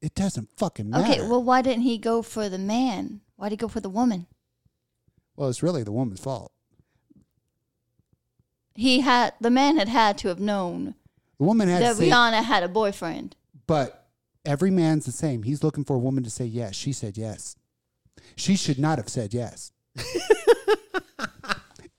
It 0.00 0.14
doesn't 0.14 0.50
fucking 0.56 0.90
matter. 0.90 1.10
Okay, 1.10 1.20
well, 1.22 1.42
why 1.42 1.62
didn't 1.62 1.82
he 1.82 1.98
go 1.98 2.22
for 2.22 2.48
the 2.48 2.58
man? 2.58 3.20
Why 3.36 3.48
did 3.48 3.54
he 3.54 3.56
go 3.56 3.68
for 3.68 3.80
the 3.80 3.88
woman? 3.88 4.26
Well, 5.42 5.50
it's 5.50 5.60
really 5.60 5.82
the 5.82 5.90
woman's 5.90 6.20
fault. 6.20 6.52
He 8.76 9.00
had 9.00 9.34
the 9.40 9.50
man 9.50 9.76
had 9.76 9.88
had 9.88 10.16
to 10.18 10.28
have 10.28 10.38
known 10.38 10.94
The 11.38 11.44
woman 11.44 11.68
had 11.68 11.82
that 11.82 11.88
to 11.88 11.94
say, 11.96 12.10
Rihanna 12.10 12.44
had 12.44 12.62
a 12.62 12.68
boyfriend. 12.68 13.34
but 13.66 14.06
every 14.44 14.70
man's 14.70 15.04
the 15.04 15.10
same. 15.10 15.42
He's 15.42 15.64
looking 15.64 15.82
for 15.82 15.96
a 15.96 15.98
woman 15.98 16.22
to 16.22 16.30
say 16.30 16.44
yes. 16.44 16.76
She 16.76 16.92
said 16.92 17.18
yes. 17.18 17.56
She 18.36 18.54
should 18.54 18.78
not 18.78 18.98
have 18.98 19.08
said 19.08 19.34
yes. 19.34 19.72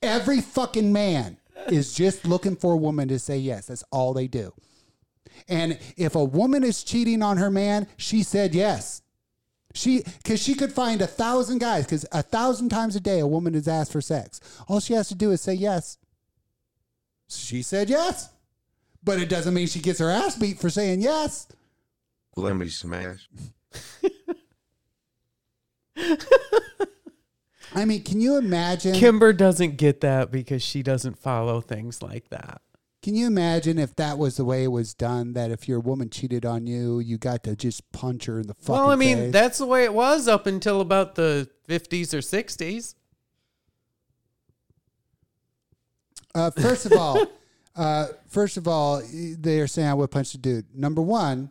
every 0.02 0.40
fucking 0.40 0.94
man 0.94 1.36
is 1.68 1.94
just 1.94 2.26
looking 2.26 2.56
for 2.56 2.72
a 2.72 2.78
woman 2.78 3.10
to 3.10 3.20
say 3.20 3.38
yes. 3.38 3.66
That's 3.66 3.84
all 3.92 4.14
they 4.14 4.28
do. 4.28 4.54
And 5.50 5.78
if 5.98 6.16
a 6.16 6.24
woman 6.24 6.64
is 6.64 6.82
cheating 6.82 7.22
on 7.22 7.36
her 7.36 7.52
man, 7.52 7.88
she 7.98 8.24
said 8.24 8.56
yes. 8.56 9.02
She, 9.74 10.04
because 10.04 10.42
she 10.42 10.54
could 10.54 10.72
find 10.72 11.02
a 11.02 11.08
thousand 11.08 11.58
guys, 11.58 11.86
because 11.86 12.06
a 12.12 12.22
thousand 12.22 12.70
times 12.70 12.96
a 12.96 13.00
day 13.00 13.20
a 13.20 13.28
woman 13.28 13.56
is 13.56 13.68
asked 13.68 13.92
for 13.92 14.02
sex. 14.02 14.40
All 14.68 14.80
she 14.80 14.94
has 14.94 15.08
to 15.10 15.16
do 15.16 15.32
is 15.32 15.42
say 15.42 15.54
yes. 15.54 15.98
She 17.28 17.64
said 17.64 17.90
yes. 17.90 18.30
But 19.04 19.20
it 19.20 19.30
doesn't 19.30 19.54
mean 19.54 19.68
she 19.68 19.80
gets 19.80 20.00
her 20.00 20.10
ass 20.10 20.38
beat 20.38 20.60
for 20.60 20.70
saying 20.70 21.02
yes. 21.02 21.48
Let 22.36 22.56
me 22.56 22.70
smash. 22.70 23.28
I 27.76 27.86
mean, 27.86 28.04
can 28.04 28.22
you 28.22 28.38
imagine? 28.38 28.94
Kimber 28.94 29.34
doesn't 29.34 29.78
get 29.78 30.02
that 30.02 30.32
because 30.32 30.62
she 30.62 30.84
doesn't 30.84 31.18
follow 31.18 31.60
things 31.62 32.02
like 32.02 32.30
that. 32.30 32.62
Can 33.04 33.16
you 33.16 33.28
imagine 33.28 33.78
if 33.78 33.98
that 33.98 34.18
was 34.18 34.38
the 34.38 34.46
way 34.46 34.64
it 34.64 34.70
was 34.70 34.94
done? 34.94 35.34
That 35.34 35.52
if 35.52 35.68
your 35.68 35.82
woman 35.82 36.10
cheated 36.10 36.46
on 36.46 36.66
you, 36.66 37.00
you 37.00 37.18
got 37.18 37.44
to 37.44 37.54
just 37.54 37.92
punch 37.92 38.26
her 38.26 38.40
in 38.40 38.48
the 38.48 38.54
fucking 38.54 38.74
well, 38.74 38.90
I 38.90 38.96
mean, 38.96 39.18
face? 39.18 39.34
that's 39.34 39.58
the 39.58 39.66
way 39.66 39.84
it 39.84 39.94
was 39.94 40.30
up 40.30 40.48
until 40.48 40.80
about 40.80 41.16
the 41.16 41.50
50s 41.68 42.14
or 42.14 42.20
60s. 42.20 42.96
Uh, 46.34 46.50
first 46.52 46.86
of 46.86 46.94
all, 46.94 47.28
uh, 47.76 48.08
first 48.30 48.56
of 48.56 48.70
all, 48.70 49.02
they 49.12 49.60
are 49.60 49.68
saying 49.68 49.90
I 49.90 49.94
would 49.94 50.10
punch 50.10 50.32
the 50.32 50.38
dude. 50.38 50.74
Number 50.74 51.02
one, 51.02 51.50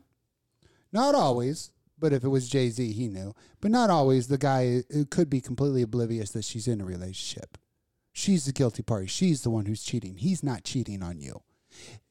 not 0.91 1.15
always, 1.15 1.71
but 1.99 2.15
if 2.15 2.25
it 2.25 2.29
was 2.29 2.49
Jay 2.49 2.71
Z, 2.71 2.93
he 2.93 3.09
knew. 3.09 3.35
But 3.61 3.73
not 3.73 3.91
always. 3.91 4.29
The 4.29 4.39
guy 4.39 4.85
could 5.11 5.29
be 5.29 5.43
completely 5.43 5.83
oblivious 5.83 6.31
that 6.31 6.45
she's 6.45 6.67
in 6.67 6.81
a 6.81 6.85
relationship. 6.87 7.59
She's 8.13 8.45
the 8.45 8.53
guilty 8.53 8.83
party. 8.83 9.07
She's 9.07 9.43
the 9.43 9.51
one 9.51 9.67
who's 9.67 9.83
cheating. 9.83 10.17
He's 10.17 10.43
not 10.43 10.65
cheating 10.65 11.03
on 11.03 11.21
you. 11.21 11.43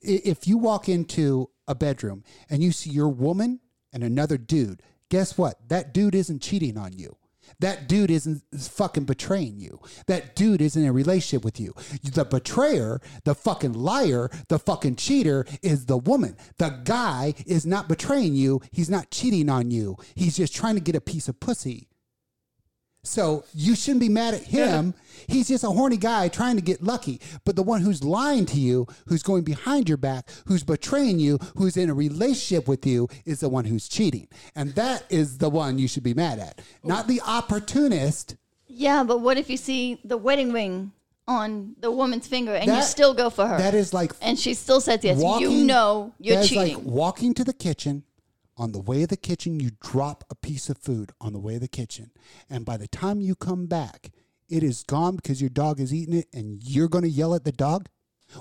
If 0.02 0.48
you 0.48 0.58
walk 0.58 0.90
into 0.90 1.50
a 1.68 1.76
bedroom 1.76 2.24
and 2.50 2.64
you 2.64 2.72
see 2.72 2.90
your 2.90 3.10
woman 3.10 3.60
and 3.94 4.04
another 4.04 4.38
dude, 4.38 4.82
guess 5.10 5.38
what? 5.38 5.70
That 5.70 5.94
dude 5.94 6.16
isn't 6.16 6.42
cheating 6.42 6.78
on 6.78 6.94
you. 6.94 7.18
That 7.60 7.88
dude 7.88 8.12
isn't 8.12 8.44
fucking 8.58 9.04
betraying 9.06 9.60
you. 9.60 9.80
That 10.08 10.36
dude 10.36 10.62
isn't 10.62 10.82
in 10.82 10.88
a 10.88 10.94
relationship 10.94 11.44
with 11.44 11.60
you. 11.60 11.74
The 12.02 12.26
betrayer, 12.26 13.02
the 13.24 13.36
fucking 13.36 13.74
liar, 13.74 14.30
the 14.48 14.58
fucking 14.58 14.96
cheater 14.96 15.46
is 15.62 15.86
the 15.86 15.98
woman. 15.98 16.38
The 16.58 16.80
guy 16.84 17.34
is 17.46 17.66
not 17.66 17.90
betraying 17.90 18.36
you. 18.36 18.62
He's 18.72 18.90
not 18.90 19.12
cheating 19.12 19.50
on 19.50 19.70
you. 19.70 19.98
He's 20.16 20.38
just 20.38 20.56
trying 20.56 20.76
to 20.76 20.82
get 20.82 20.96
a 20.96 21.02
piece 21.02 21.28
of 21.28 21.40
pussy. 21.40 21.90
So 23.04 23.44
you 23.54 23.76
shouldn't 23.76 24.00
be 24.02 24.10
mad 24.10 24.34
at 24.36 24.44
him. 24.44 24.94
He's 25.28 25.48
just 25.48 25.64
a 25.64 25.70
horny 25.70 25.98
guy 25.98 26.28
trying 26.28 26.56
to 26.58 26.62
get 26.62 26.84
lucky. 26.84 27.20
But 27.46 27.56
the 27.56 27.64
one 27.64 27.82
who's 27.82 28.04
lying 28.04 28.46
to 28.48 28.60
you, 28.60 28.86
who's 29.08 29.24
going 29.24 29.44
behind 29.44 29.88
your 29.90 29.98
back, 29.98 30.30
who's 30.46 30.64
betraying 30.64 31.20
you, 31.20 31.40
who's 31.56 31.78
in 31.78 31.90
a 31.90 31.94
relationship 31.94 32.68
with 32.68 32.86
you, 32.86 33.08
is 33.26 33.40
the 33.40 33.50
one 33.50 33.66
who's 33.66 33.88
cheating. 33.88 34.28
And 34.56 34.76
that 34.76 35.04
is 35.10 35.40
the 35.40 35.50
one 35.50 35.80
you 35.80 35.88
should 35.88 36.04
be 36.04 36.14
mad 36.14 36.40
at, 36.40 36.62
not 36.84 37.08
the 37.08 37.22
opportunist. 37.26 38.36
Yeah, 38.68 39.04
but 39.04 39.20
what 39.22 39.38
if 39.38 39.50
you 39.50 39.58
see 39.58 40.00
the 40.04 40.18
wedding 40.18 40.54
ring 40.54 40.92
on 41.28 41.76
the 41.80 41.92
woman's 41.92 42.28
finger 42.28 42.54
and 42.54 42.66
you 42.68 42.72
That- 42.74 42.84
still 42.84 43.14
go 43.14 43.30
for 43.30 43.48
her? 43.48 43.58
That 43.58 43.74
is 43.74 43.94
like 43.94 44.14
and 44.22 44.38
she 44.38 44.54
still 44.54 44.82
says 44.82 45.00
yes. 45.04 45.18
you 45.18 45.24
walking- 45.24 45.66
know 45.66 46.14
you're 46.20 46.36
that 46.38 46.44
is 46.44 46.50
cheating. 46.50 46.76
like 46.78 46.86
walking 46.86 47.34
to 47.36 47.44
the 47.44 47.54
kitchen 47.54 48.04
On 48.62 48.74
the 48.74 48.80
way 48.80 49.02
to 49.02 49.08
the 49.08 49.18
kitchen, 49.18 49.60
you 49.60 49.72
drop 49.82 50.24
a 50.30 50.36
piece 50.36 50.70
of 50.70 50.78
food 50.78 51.14
on 51.20 51.34
the 51.34 51.40
way 51.40 51.54
to 51.56 51.60
the 51.62 51.68
kitchen. 51.68 52.12
And 52.48 52.64
by 52.64 52.78
the 52.78 52.88
time 52.88 53.20
you 53.20 53.34
come 53.34 53.66
back, 53.66 54.12
it 54.50 54.62
is 54.62 54.84
gone 54.84 55.16
because 55.16 55.42
your 55.42 55.50
dog 55.50 55.80
is 55.80 55.92
eating 55.92 56.14
it 56.14 56.28
and 56.32 56.62
you're 56.62 56.88
going 56.88 57.04
to 57.04 57.10
yell 57.10 57.34
at 57.34 57.44
the 57.44 57.52
dog? 57.52 57.90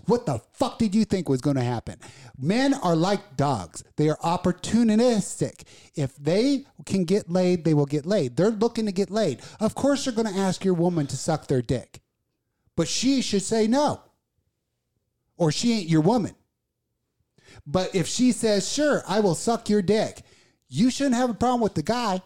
What 0.04 0.26
the 0.26 0.42
fuck 0.52 0.78
did 0.78 0.94
you 0.94 1.06
think 1.06 1.30
was 1.30 1.40
going 1.40 1.56
to 1.56 1.62
happen? 1.62 2.00
Men 2.38 2.74
are 2.74 2.94
like 2.94 3.38
dogs. 3.38 3.82
They 3.96 4.10
are 4.10 4.18
opportunistic. 4.18 5.62
If 5.94 6.14
they 6.16 6.66
can 6.84 7.04
get 7.04 7.30
laid, 7.30 7.64
they 7.64 7.72
will 7.72 7.86
get 7.86 8.04
laid. 8.04 8.36
They're 8.36 8.50
looking 8.50 8.84
to 8.84 8.92
get 8.92 9.10
laid. 9.10 9.40
Of 9.58 9.74
course, 9.74 10.04
they're 10.04 10.12
going 10.12 10.30
to 10.30 10.38
ask 10.38 10.66
your 10.66 10.74
woman 10.74 11.06
to 11.06 11.16
suck 11.16 11.46
their 11.46 11.62
dick. 11.62 12.02
But 12.76 12.88
she 12.88 13.22
should 13.22 13.42
say 13.42 13.66
no. 13.66 14.02
Or 15.38 15.50
she 15.50 15.72
ain't 15.72 15.88
your 15.88 16.02
woman. 16.02 16.34
But 17.66 17.94
if 17.94 18.06
she 18.06 18.32
says, 18.32 18.70
sure, 18.70 19.02
I 19.06 19.20
will 19.20 19.34
suck 19.34 19.68
your 19.68 19.82
dick, 19.82 20.22
you 20.68 20.90
shouldn't 20.90 21.16
have 21.16 21.30
a 21.30 21.34
problem 21.34 21.60
with 21.60 21.74
the 21.74 21.82
guy. 21.82 22.22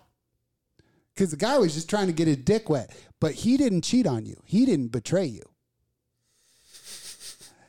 Because 1.14 1.30
the 1.30 1.36
guy 1.36 1.58
was 1.58 1.74
just 1.74 1.88
trying 1.88 2.08
to 2.08 2.12
get 2.12 2.26
his 2.26 2.38
dick 2.38 2.68
wet. 2.68 2.90
But 3.20 3.32
he 3.32 3.56
didn't 3.56 3.82
cheat 3.82 4.06
on 4.06 4.26
you, 4.26 4.40
he 4.44 4.66
didn't 4.66 4.88
betray 4.88 5.26
you. 5.26 5.42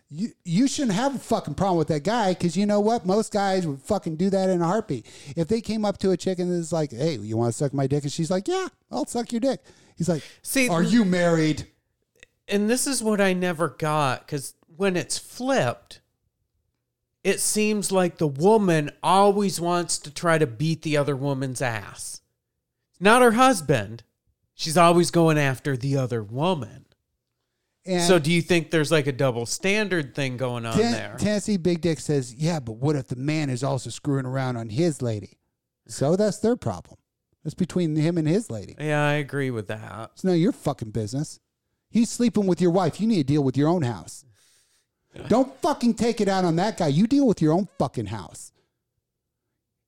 You, 0.10 0.30
you 0.44 0.68
shouldn't 0.68 0.94
have 0.96 1.16
a 1.16 1.20
fucking 1.20 1.56
problem 1.56 1.80
with 1.80 1.88
that 1.88 2.04
guy 2.04 2.34
because 2.34 2.56
you 2.56 2.66
know 2.66 2.80
what? 2.80 3.06
Most 3.06 3.34
guys 3.34 3.66
would 3.66 3.82
fucking 3.82 4.18
do 4.18 4.30
that 4.30 4.50
in 4.50 4.62
a 4.62 4.66
heartbeat. 4.66 5.06
If 5.36 5.48
they 5.48 5.62
came 5.62 5.84
up 5.84 5.98
to 6.00 6.12
a 6.12 6.18
chick 6.18 6.38
and 6.40 6.52
is 6.52 6.72
like, 6.72 6.92
hey, 6.92 7.16
you 7.18 7.36
want 7.36 7.52
to 7.52 7.58
suck 7.58 7.74
my 7.74 7.88
dick? 7.88 8.04
And 8.04 8.12
she's 8.12 8.30
like, 8.30 8.48
yeah, 8.48 8.68
I'll 8.92 9.08
suck 9.08 9.32
your 9.34 9.42
dick. 9.42 9.62
He's 9.98 10.08
like, 10.08 10.24
See, 10.42 10.70
are 10.70 10.84
you 10.84 11.06
married? 11.06 11.68
and 12.48 12.70
this 12.70 12.86
is 12.86 13.02
what 13.02 13.20
I 13.20 13.34
never 13.34 13.70
got 13.70 14.26
because 14.26 14.54
when 14.78 14.96
it's 14.96 15.18
flipped, 15.18 16.02
it 17.26 17.39
seems 17.39 17.91
like 17.91 18.19
the 18.19 18.27
woman 18.27 18.91
always 19.02 19.60
wants 19.60 19.97
to 19.97 20.14
try 20.14 20.38
to 20.38 20.45
beat 20.45 20.84
the 20.84 20.95
other 20.95 21.15
woman's 21.15 21.60
ass. 21.60 22.22
Not 22.99 23.23
her 23.23 23.31
husband. 23.31 24.03
She's 24.53 24.77
always 24.77 25.10
going 25.10 25.39
after 25.39 25.76
the 25.76 25.97
other 25.97 26.22
woman. 26.22 26.85
And 27.84 28.03
so 28.03 28.19
do 28.19 28.31
you 28.31 28.43
think 28.43 28.69
there's 28.69 28.91
like 28.91 29.07
a 29.07 29.11
double 29.11 29.47
standard 29.47 30.14
thing 30.14 30.38
going 30.38 30.68
on 30.68 30.77
Ten- 30.77 30.91
there? 30.91 31.15
Tennessee 31.18 31.57
Big 31.57 31.81
Dick 31.81 31.99
says, 31.99 32.34
yeah, 32.35 32.60
but 32.60 32.73
what 32.73 32.95
if 32.95 33.07
the 33.07 33.15
man 33.15 33.49
is 33.49 33.64
also 33.64 33.89
screwing 33.89 34.27
around 34.27 34.57
on 34.57 34.69
his 34.69 35.02
lady? 35.02 35.39
So 35.88 36.15
that's 36.15 36.38
their 36.38 36.56
problem. 36.56 36.97
That's 37.43 37.56
between 37.56 37.95
him 37.95 38.19
and 38.19 38.27
his 38.27 38.52
lady. 38.52 38.76
yeah, 38.80 39.03
I 39.03 39.14
agree 39.14 39.49
with 39.49 39.68
that. 39.68 40.11
It's 40.14 40.23
none 40.23 40.35
of 40.35 40.39
your 40.39 40.52
fucking 40.52 40.91
business. 40.91 41.39
He's 41.89 42.10
sleeping 42.11 42.45
with 42.45 42.61
your 42.61 42.72
wife. 42.72 43.02
You 43.02 43.07
need 43.07 43.18
to 43.27 43.34
deal 43.34 43.43
with 43.43 43.57
your 43.57 43.69
own 43.69 43.81
house. 43.81 44.24
Don't 45.28 45.56
fucking 45.62 45.96
take 45.96 46.22
it 46.22 46.28
out 46.28 46.46
on 46.46 46.56
that 46.58 46.78
guy. 46.78 46.88
You 46.88 47.08
deal 47.08 47.28
with 47.28 47.42
your 47.42 47.54
own 47.54 47.68
fucking 47.80 48.08
house. 48.08 48.52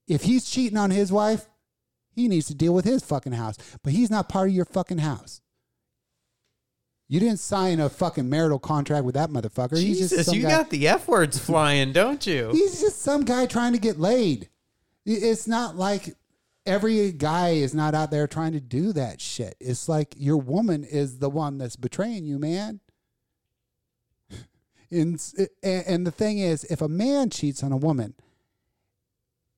If 0.08 0.24
he's 0.24 0.50
cheating 0.50 0.78
on 0.78 0.92
his 0.92 1.12
wife, 1.12 1.48
he 2.16 2.28
needs 2.28 2.48
to 2.48 2.56
deal 2.56 2.74
with 2.74 2.86
his 2.86 3.04
fucking 3.04 3.34
house. 3.34 3.58
But 3.84 3.94
he's 3.94 4.10
not 4.10 4.30
part 4.30 4.50
of 4.50 4.56
your 4.56 4.66
fucking 4.66 5.00
house. 5.00 5.42
You 7.10 7.20
didn't 7.20 7.40
sign 7.40 7.80
a 7.80 7.90
fucking 7.90 8.30
marital 8.30 8.60
contract 8.60 9.06
with 9.06 9.16
that 9.16 9.30
motherfucker. 9.30 9.78
he's 9.78 10.00
just 10.00 10.16
Jesus, 10.16 10.34
you 10.34 10.42
guy. 10.44 10.50
got 10.50 10.70
the 10.70 10.88
F 10.88 11.08
words 11.08 11.40
flying, 11.40 11.94
don't 11.94 12.26
you? 12.28 12.50
He's 12.52 12.82
just 12.82 13.02
some 13.02 13.24
guy 13.24 13.46
trying 13.46 13.74
to 13.74 13.80
get 13.80 14.00
laid. 14.00 14.50
It's 15.06 15.48
not 15.48 15.78
like 15.78 16.16
every 16.66 17.14
guy 17.14 17.52
is 17.52 17.74
not 17.74 17.96
out 17.96 18.12
there 18.12 18.28
trying 18.28 18.52
to 18.54 18.60
do 18.60 18.92
that 18.94 19.22
shit. 19.22 19.56
It's 19.60 19.88
like 19.88 20.16
your 20.18 20.38
woman 20.38 20.84
is 20.84 21.20
the 21.20 21.30
one 21.30 21.58
that's 21.58 21.78
betraying 21.78 22.26
you, 22.26 22.40
man. 22.40 22.82
And, 24.90 25.22
and 25.64 25.84
and 25.88 26.08
the 26.08 26.12
thing 26.12 26.40
is, 26.40 26.64
if 26.66 26.82
a 26.82 26.88
man 26.88 27.30
cheats 27.30 27.64
on 27.64 27.72
a 27.72 27.78
woman, 27.78 28.14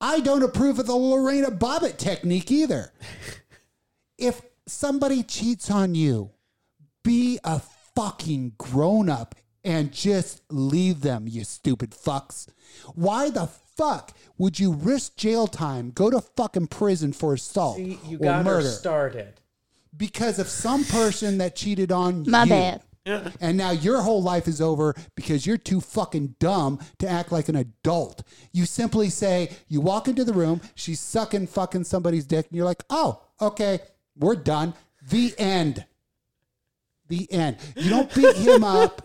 I 0.01 0.19
don't 0.21 0.43
approve 0.43 0.79
of 0.79 0.87
the 0.87 0.95
Lorena 0.95 1.51
Bobbitt 1.51 1.97
technique 1.97 2.51
either. 2.51 2.91
if 4.17 4.41
somebody 4.65 5.23
cheats 5.23 5.69
on 5.69 5.95
you, 5.95 6.31
be 7.03 7.39
a 7.43 7.59
fucking 7.95 8.53
grown 8.57 9.09
up 9.09 9.35
and 9.63 9.91
just 9.91 10.41
leave 10.49 11.01
them, 11.01 11.27
you 11.27 11.43
stupid 11.43 11.91
fucks. 11.91 12.47
Why 12.95 13.29
the 13.29 13.47
fuck 13.75 14.13
would 14.37 14.59
you 14.59 14.71
risk 14.73 15.15
jail 15.17 15.47
time, 15.47 15.91
go 15.91 16.09
to 16.09 16.21
fucking 16.21 16.67
prison 16.67 17.13
for 17.13 17.33
assault 17.33 17.77
See, 17.77 17.99
you 18.05 18.17
or 18.17 18.23
got 18.23 18.37
her 18.37 18.43
murder 18.43 18.69
started. 18.69 19.33
because 19.95 20.39
of 20.39 20.47
some 20.47 20.85
person 20.85 21.37
that 21.39 21.55
cheated 21.55 21.91
on 21.91 22.23
My 22.29 22.43
you? 22.43 22.49
bad. 22.49 22.81
And 23.41 23.57
now 23.57 23.71
your 23.71 24.01
whole 24.01 24.21
life 24.21 24.47
is 24.47 24.61
over 24.61 24.95
because 25.15 25.45
you're 25.45 25.57
too 25.57 25.81
fucking 25.81 26.35
dumb 26.39 26.79
to 26.99 27.07
act 27.07 27.31
like 27.31 27.49
an 27.49 27.55
adult. 27.55 28.23
You 28.51 28.65
simply 28.65 29.09
say, 29.09 29.51
you 29.67 29.81
walk 29.81 30.07
into 30.07 30.23
the 30.23 30.33
room, 30.33 30.61
she's 30.75 30.99
sucking 30.99 31.47
fucking 31.47 31.83
somebody's 31.85 32.25
dick, 32.25 32.47
and 32.47 32.55
you're 32.55 32.65
like, 32.65 32.83
oh, 32.89 33.21
okay, 33.41 33.79
we're 34.17 34.35
done. 34.35 34.73
The 35.09 35.33
end. 35.37 35.85
The 37.07 37.31
end. 37.31 37.57
You 37.75 37.89
don't 37.89 38.13
beat 38.13 38.35
him 38.35 38.63
up. 38.63 39.03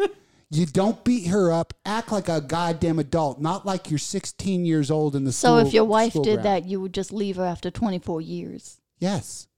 You 0.50 0.66
don't 0.66 1.02
beat 1.04 1.28
her 1.28 1.50
up. 1.50 1.72
Act 1.86 2.12
like 2.12 2.28
a 2.28 2.40
goddamn 2.40 2.98
adult, 2.98 3.40
not 3.40 3.64
like 3.64 3.90
you're 3.90 3.98
16 3.98 4.64
years 4.64 4.90
old 4.90 5.16
in 5.16 5.24
the 5.24 5.32
So 5.32 5.56
school. 5.58 5.66
if 5.66 5.74
your 5.74 5.84
wife 5.84 6.12
school 6.12 6.22
did 6.24 6.42
ground. 6.42 6.44
that, 6.46 6.64
you 6.68 6.80
would 6.80 6.92
just 6.94 7.12
leave 7.12 7.36
her 7.36 7.44
after 7.44 7.70
24 7.70 8.20
years. 8.20 8.80
yes. 8.98 9.48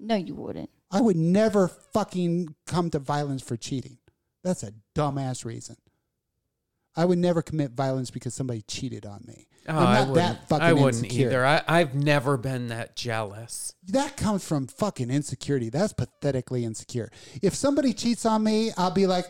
No, 0.00 0.14
you 0.14 0.34
wouldn't. 0.34 0.68
I 0.90 1.00
would 1.00 1.16
never 1.16 1.68
fucking 1.68 2.54
come 2.66 2.90
to 2.90 2.98
violence 2.98 3.42
for 3.42 3.56
cheating. 3.56 3.98
That's 4.44 4.62
a 4.62 4.72
dumbass 4.94 5.44
reason. 5.44 5.76
I 6.94 7.04
would 7.04 7.18
never 7.18 7.42
commit 7.42 7.72
violence 7.72 8.10
because 8.10 8.34
somebody 8.34 8.62
cheated 8.62 9.04
on 9.04 9.22
me. 9.26 9.46
Oh, 9.68 9.76
I'm 9.76 9.78
I 9.78 9.94
not 9.98 10.08
wouldn't, 10.08 10.14
that 10.14 10.48
fucking 10.48 10.64
I 10.64 10.72
wouldn't 10.72 11.04
insecure. 11.04 11.26
either. 11.28 11.44
I, 11.44 11.62
I've 11.66 11.94
never 11.94 12.36
been 12.36 12.68
that 12.68 12.94
jealous. 12.96 13.74
That 13.88 14.16
comes 14.16 14.46
from 14.46 14.66
fucking 14.68 15.10
insecurity. 15.10 15.68
That's 15.68 15.92
pathetically 15.92 16.64
insecure. 16.64 17.10
If 17.42 17.54
somebody 17.54 17.92
cheats 17.92 18.24
on 18.24 18.44
me, 18.44 18.70
I'll 18.78 18.92
be 18.92 19.06
like, 19.06 19.26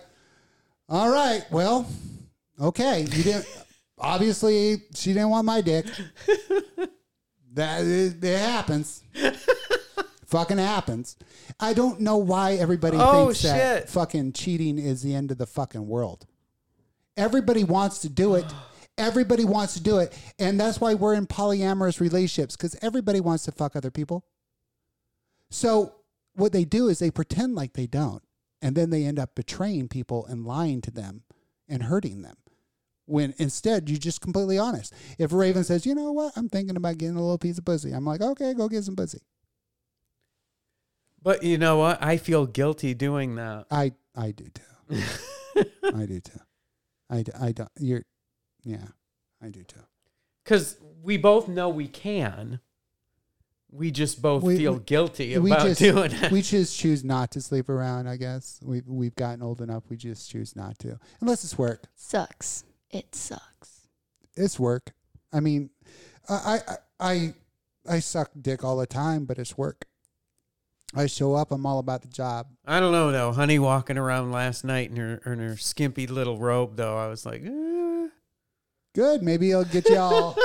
all 0.89 1.11
right, 1.11 1.45
well, 1.51 1.87
okay. 2.61 3.01
You 3.01 3.23
didn't, 3.23 3.47
obviously, 3.99 4.83
she 4.95 5.12
didn't 5.15 5.31
want 5.31 5.47
my 5.47 5.61
dick. 5.61 5.87
That 7.53 7.87
it, 7.87 8.23
it 8.23 8.39
happens. 8.39 9.03
Fucking 10.27 10.59
happens. 10.59 11.16
I 11.59 11.73
don't 11.73 12.01
know 12.01 12.16
why 12.16 12.55
everybody 12.55 12.97
Oh, 13.01 13.27
thinks 13.27 13.43
that 13.43 13.89
fucking 13.89 14.32
cheating 14.32 14.78
is 14.78 15.03
the 15.03 15.15
end 15.15 15.31
of 15.31 15.39
the 15.39 15.47
fucking 15.47 15.86
world. 15.86 16.27
Everybody 17.16 17.65
wants 17.65 18.01
to 18.01 18.09
do 18.09 18.35
it. 18.35 18.44
Everybody 18.98 19.44
wants 19.44 19.74
to 19.74 19.82
do 19.82 19.98
it. 19.98 20.16
And 20.39 20.59
that's 20.59 20.81
why 20.81 20.94
we're 20.94 21.15
in 21.15 21.27
polyamorous 21.27 22.01
relationships 22.01 22.57
because 22.57 22.77
everybody 22.82 23.20
wants 23.20 23.44
to 23.44 23.53
fuck 23.53 23.77
other 23.77 23.90
people. 23.90 24.24
So 25.51 25.94
what 26.35 26.53
they 26.53 26.65
do 26.65 26.89
is 26.89 26.98
they 26.98 27.11
pretend 27.11 27.55
like 27.55 27.73
they 27.74 27.86
don't. 27.86 28.23
And 28.62 28.74
then 28.74 28.90
they 28.90 29.05
end 29.05 29.19
up 29.19 29.35
betraying 29.35 29.89
people 29.89 30.27
and 30.27 30.47
lying 30.47 30.81
to 30.82 30.90
them 30.90 31.23
and 31.69 31.85
hurting 31.85 32.23
them. 32.23 32.36
When 33.05 33.35
instead 33.39 33.89
you're 33.89 33.98
just 33.98 34.20
completely 34.20 34.59
honest. 34.59 34.93
If 35.19 35.32
Raven 35.32 35.62
says, 35.62 35.86
you 35.86 35.94
know 35.94 36.11
what, 36.12 36.32
I'm 36.35 36.48
thinking 36.48 36.77
about 36.77 36.98
getting 36.98 37.16
a 37.16 37.20
little 37.20 37.39
piece 37.39 37.59
of 37.59 37.65
pussy, 37.65 37.93
I'm 37.93 38.05
like, 38.05 38.20
okay, 38.20 38.53
go 38.55 38.69
get 38.69 38.82
some 38.82 38.97
pussy. 38.97 39.20
But 41.27 41.43
you 41.43 41.59
know 41.59 41.78
what? 41.78 42.01
I 42.01 42.19
feel 42.19 42.47
guilty 42.47 42.94
doing 42.94 43.35
that. 43.35 43.66
I 43.69 43.94
I 44.15 44.31
do 44.31 44.44
too. 44.44 45.03
I 45.93 46.07
do 46.07 46.20
too. 46.20 46.39
I 47.11 47.23
do, 47.23 47.32
I 47.40 47.51
don't. 47.51 47.69
You're, 47.81 48.05
yeah, 48.62 48.86
I 49.43 49.48
do 49.48 49.65
too. 49.65 49.81
Because 50.44 50.78
we 51.03 51.16
both 51.16 51.48
know 51.48 51.69
we 51.69 51.89
can. 51.89 52.61
We 53.73 53.90
just 53.90 54.23
both 54.23 54.44
We- 54.44 54.57
feel 54.57 54.78
guilty 54.78 55.36
we 55.39 55.51
about 55.51 55.66
just, 55.66 55.81
doing 55.81 56.12
it. 56.12 56.31
We 56.31 56.43
just 56.43 56.78
choose 56.78 57.03
not 57.03 57.32
to 57.32 57.40
sleep 57.40 57.69
around. 57.69 58.07
I 58.07 58.16
guess 58.19 58.61
we've 58.62 58.86
we've 58.86 59.16
gotten 59.16 59.43
old 59.43 59.61
enough. 59.61 59.82
We 59.90 59.97
just 59.97 60.31
choose 60.31 60.55
not 60.55 60.78
to, 60.78 60.97
unless 61.20 61.43
it's 61.43 61.59
work. 61.59 61.86
Sucks. 61.97 62.62
It 62.93 63.16
sucks. 63.16 63.89
It's 64.36 64.61
work. 64.61 64.93
I 65.32 65.40
mean, 65.40 65.70
I 66.28 66.61
I 66.69 66.77
I, 67.01 67.35
I 67.89 67.98
suck 67.98 68.31
dick 68.40 68.62
all 68.62 68.77
the 68.77 68.86
time, 68.86 69.24
but 69.24 69.40
it's 69.40 69.59
work. 69.59 69.86
I 70.94 71.06
show 71.06 71.34
up. 71.34 71.50
I'm 71.50 71.66
all 71.66 71.78
about 71.78 72.02
the 72.02 72.08
job. 72.08 72.46
I 72.64 72.80
don't 72.80 72.92
know 72.92 73.10
though. 73.12 73.32
Honey 73.32 73.58
walking 73.58 73.98
around 73.98 74.32
last 74.32 74.64
night 74.64 74.90
in 74.90 74.96
her 74.96 75.20
in 75.26 75.38
her 75.40 75.56
skimpy 75.56 76.06
little 76.06 76.38
robe 76.38 76.76
though. 76.76 76.96
I 76.96 77.08
was 77.08 77.26
like, 77.26 77.42
eh. 77.44 78.08
Good. 78.94 79.22
Maybe 79.22 79.52
I'll 79.52 79.64
get 79.64 79.88
you 79.88 79.98
all 79.98 80.36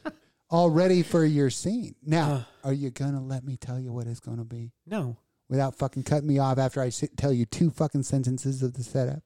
all 0.50 0.70
ready 0.70 1.02
for 1.02 1.24
your 1.24 1.50
scene. 1.50 1.94
Now, 2.04 2.46
are 2.64 2.72
you 2.72 2.90
gonna 2.90 3.22
let 3.22 3.44
me 3.44 3.56
tell 3.56 3.78
you 3.78 3.92
what 3.92 4.06
it's 4.06 4.20
gonna 4.20 4.44
be? 4.44 4.72
no. 4.86 5.16
without 5.48 5.76
fucking 5.76 6.04
cutting 6.04 6.28
me 6.28 6.38
off 6.38 6.58
after 6.58 6.80
I 6.80 6.88
sit, 6.88 7.16
tell 7.16 7.32
you 7.32 7.44
two 7.44 7.70
fucking 7.70 8.04
sentences 8.04 8.62
of 8.62 8.74
the 8.74 8.82
setup. 8.82 9.22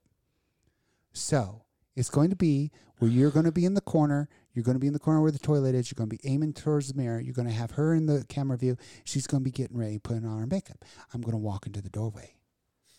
So 1.13 1.64
it's 1.97 2.11
going 2.11 2.31
to 2.31 2.37
be 2.37 2.71
where 2.99 3.11
you're 3.11 3.31
going 3.31 3.47
to 3.47 3.53
be 3.53 3.65
in 3.65 3.75
the 3.75 3.81
corner. 3.81 4.29
You're 4.53 4.65
going 4.65 4.77
to 4.77 4.81
be 4.81 4.87
in 4.87 4.93
the 4.93 4.99
corner 4.99 5.21
where 5.21 5.31
the 5.31 5.39
toilet 5.39 5.75
is. 5.75 5.91
You're 5.91 5.97
going 5.97 6.11
to 6.11 6.17
be 6.17 6.29
aiming 6.29 6.53
towards 6.53 6.89
the 6.89 7.01
mirror. 7.01 7.21
You're 7.21 7.35
going 7.35 7.49
to 7.49 7.55
have 7.55 7.73
her 7.73 7.95
in 7.95 8.07
the 8.07 8.25
camera 8.29 8.57
view. 8.57 8.77
She's 9.05 9.27
going 9.27 9.43
to 9.43 9.45
be 9.45 9.51
getting 9.51 9.77
ready, 9.77 9.99
putting 9.99 10.27
on 10.27 10.39
her 10.39 10.47
makeup. 10.47 10.85
I'm 11.13 11.21
going 11.21 11.33
to 11.33 11.39
walk 11.39 11.67
into 11.67 11.81
the 11.81 11.91
doorway. 11.91 12.35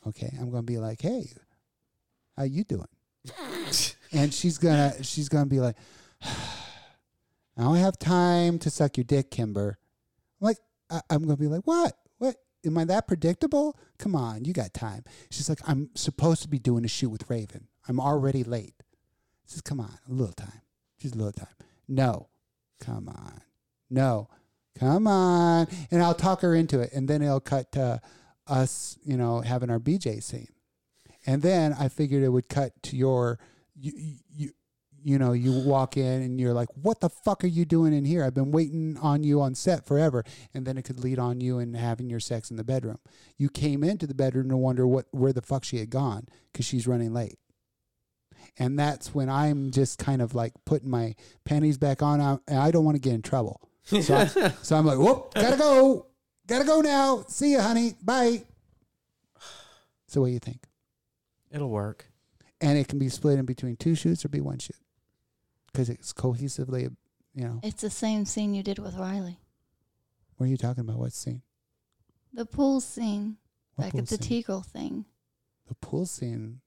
Okay, 0.08 0.32
I'm 0.40 0.52
going 0.52 0.64
to 0.64 0.72
be 0.72 0.78
like, 0.78 1.02
"Hey, 1.02 1.30
how 2.38 2.44
you 2.44 2.64
doing?" 2.64 2.88
and 4.12 4.32
she's 4.32 4.60
gonna 4.60 5.04
she's 5.04 5.30
gonna 5.30 5.48
be 5.48 5.60
like, 5.60 5.76
I 7.58 7.64
don't 7.64 7.78
have 7.78 7.98
time 7.98 8.60
to 8.60 8.70
suck 8.70 8.98
your 8.98 9.06
dick, 9.06 9.32
Kimber. 9.32 9.78
I'm 10.42 10.46
like, 10.48 10.58
I, 10.90 11.02
I'm 11.10 11.24
going 11.24 11.38
to 11.38 11.42
be 11.42 11.48
like, 11.48 11.66
what? 11.66 11.94
What? 12.18 12.36
Am 12.66 12.78
I 12.78 12.86
that 12.86 13.08
predictable? 13.08 13.78
Come 13.98 14.16
on, 14.16 14.44
you 14.44 14.54
got 14.54 14.74
time. 14.74 15.04
She's 15.30 15.48
like, 15.48 15.60
I'm 15.68 15.90
supposed 15.96 16.42
to 16.42 16.50
be 16.50 16.60
doing 16.60 16.84
a 16.84 16.88
shoot 16.88 17.10
with 17.10 17.30
Raven. 17.30 17.68
I'm 17.88 18.00
already 18.00 18.44
late. 18.44 18.75
Says, 19.46 19.62
come 19.62 19.80
on, 19.80 19.98
a 20.10 20.14
little 20.14 20.34
time. 20.34 20.62
Just 21.00 21.16
a 21.16 21.18
little 21.18 21.34
time. 21.34 21.48
No, 21.88 22.28
come 22.80 23.08
on. 23.10 23.42
No, 23.90 24.30
come 24.78 25.08
on. 25.08 25.68
And 25.92 26.02
I'll 26.02 26.14
talk 26.16 26.42
her 26.42 26.56
into 26.56 26.80
it. 26.80 26.92
And 26.94 27.08
then 27.08 27.22
it'll 27.22 27.40
cut 27.40 27.72
to 27.74 28.02
us, 28.48 28.98
you 29.04 29.18
know, 29.18 29.42
having 29.42 29.70
our 29.70 29.80
BJ 29.80 30.22
scene. 30.24 30.50
And 31.26 31.42
then 31.42 31.74
I 31.74 31.90
figured 31.90 32.24
it 32.24 32.30
would 32.30 32.50
cut 32.50 32.72
to 32.84 32.96
your, 32.96 33.40
you, 33.76 33.92
you, 34.32 34.52
you 35.04 35.20
know, 35.20 35.34
you 35.34 35.52
walk 35.52 35.98
in 35.98 36.22
and 36.24 36.40
you're 36.40 36.54
like, 36.54 36.70
what 36.82 37.00
the 37.00 37.10
fuck 37.10 37.44
are 37.44 37.48
you 37.48 37.66
doing 37.66 37.94
in 37.94 38.06
here? 38.06 38.24
I've 38.24 38.34
been 38.34 38.52
waiting 38.52 38.98
on 38.98 39.24
you 39.24 39.42
on 39.42 39.54
set 39.54 39.86
forever. 39.86 40.24
And 40.54 40.66
then 40.66 40.78
it 40.78 40.84
could 40.84 41.00
lead 41.00 41.20
on 41.20 41.42
you 41.42 41.60
and 41.60 41.76
having 41.76 42.10
your 42.10 42.20
sex 42.20 42.50
in 42.50 42.58
the 42.58 42.64
bedroom. 42.64 42.98
You 43.38 43.50
came 43.50 43.84
into 43.84 44.08
the 44.08 44.16
bedroom 44.16 44.50
to 44.50 44.58
wonder 44.58 44.88
what, 44.88 45.06
where 45.12 45.34
the 45.34 45.44
fuck 45.44 45.64
she 45.64 45.78
had 45.78 45.92
gone 45.92 46.28
because 46.52 46.66
she's 46.66 46.88
running 46.88 47.14
late. 47.14 47.38
And 48.58 48.80
that's 48.80 49.14
when 49.14 49.30
I'm 49.30 49.72
just 49.72 50.00
kind 50.00 50.22
of 50.22 50.34
like 50.34 50.54
putting 50.66 50.90
my 50.90 51.16
panties 51.44 51.78
back 51.78 52.02
on. 52.02 52.22
I, 52.22 52.38
and 52.48 52.60
I 52.60 52.72
don't 52.72 52.86
want 52.86 52.96
to 52.96 53.02
get 53.02 53.14
in 53.14 53.22
trouble. 53.22 53.62
So, 53.84 54.16
I, 54.16 54.26
so 54.62 54.76
I'm 54.76 54.86
like, 54.86 54.98
whoop, 54.98 55.34
gotta 55.34 55.58
go. 55.58 56.08
Gotta 56.48 56.66
go 56.66 56.82
now. 56.82 57.26
See 57.28 57.52
you, 57.52 57.60
honey. 57.60 57.96
Bye. 58.02 58.44
So 60.08 60.22
what 60.22 60.28
do 60.28 60.34
you 60.34 60.40
think? 60.40 60.64
It'll 61.52 61.70
work. 61.70 62.06
And 62.62 62.78
it 62.78 62.88
can 62.88 63.00
be 63.00 63.10
split 63.10 63.38
in 63.38 63.46
between 63.46 63.76
two 63.76 63.96
shoots 63.96 64.24
or 64.24 64.30
be 64.30 64.42
one 64.42 64.60
shoot. 64.60 64.78
Because 65.72 65.90
it's 65.90 66.14
cohesively, 66.14 66.84
you 67.34 67.44
know. 67.44 67.60
It's 67.64 67.82
the 67.82 67.90
same 67.90 68.26
scene 68.26 68.54
you 68.54 68.64
did 68.64 68.80
with 68.80 68.96
Riley. 68.96 69.40
What 70.38 70.46
are 70.46 70.50
you 70.50 70.58
talking 70.58 70.82
about? 70.82 70.98
What 70.98 71.14
scene? 71.14 71.42
The 72.34 72.46
pool 72.46 72.82
scene 72.82 73.38
What 73.76 73.86
back 73.86 73.92
pool 73.92 74.02
at 74.02 74.08
the 74.08 74.16
scene? 74.16 74.28
Tea 74.28 74.42
Girl 74.42 74.62
thing. 74.62 75.06
The 75.68 75.76
pool 75.76 76.06
scene 76.06 76.62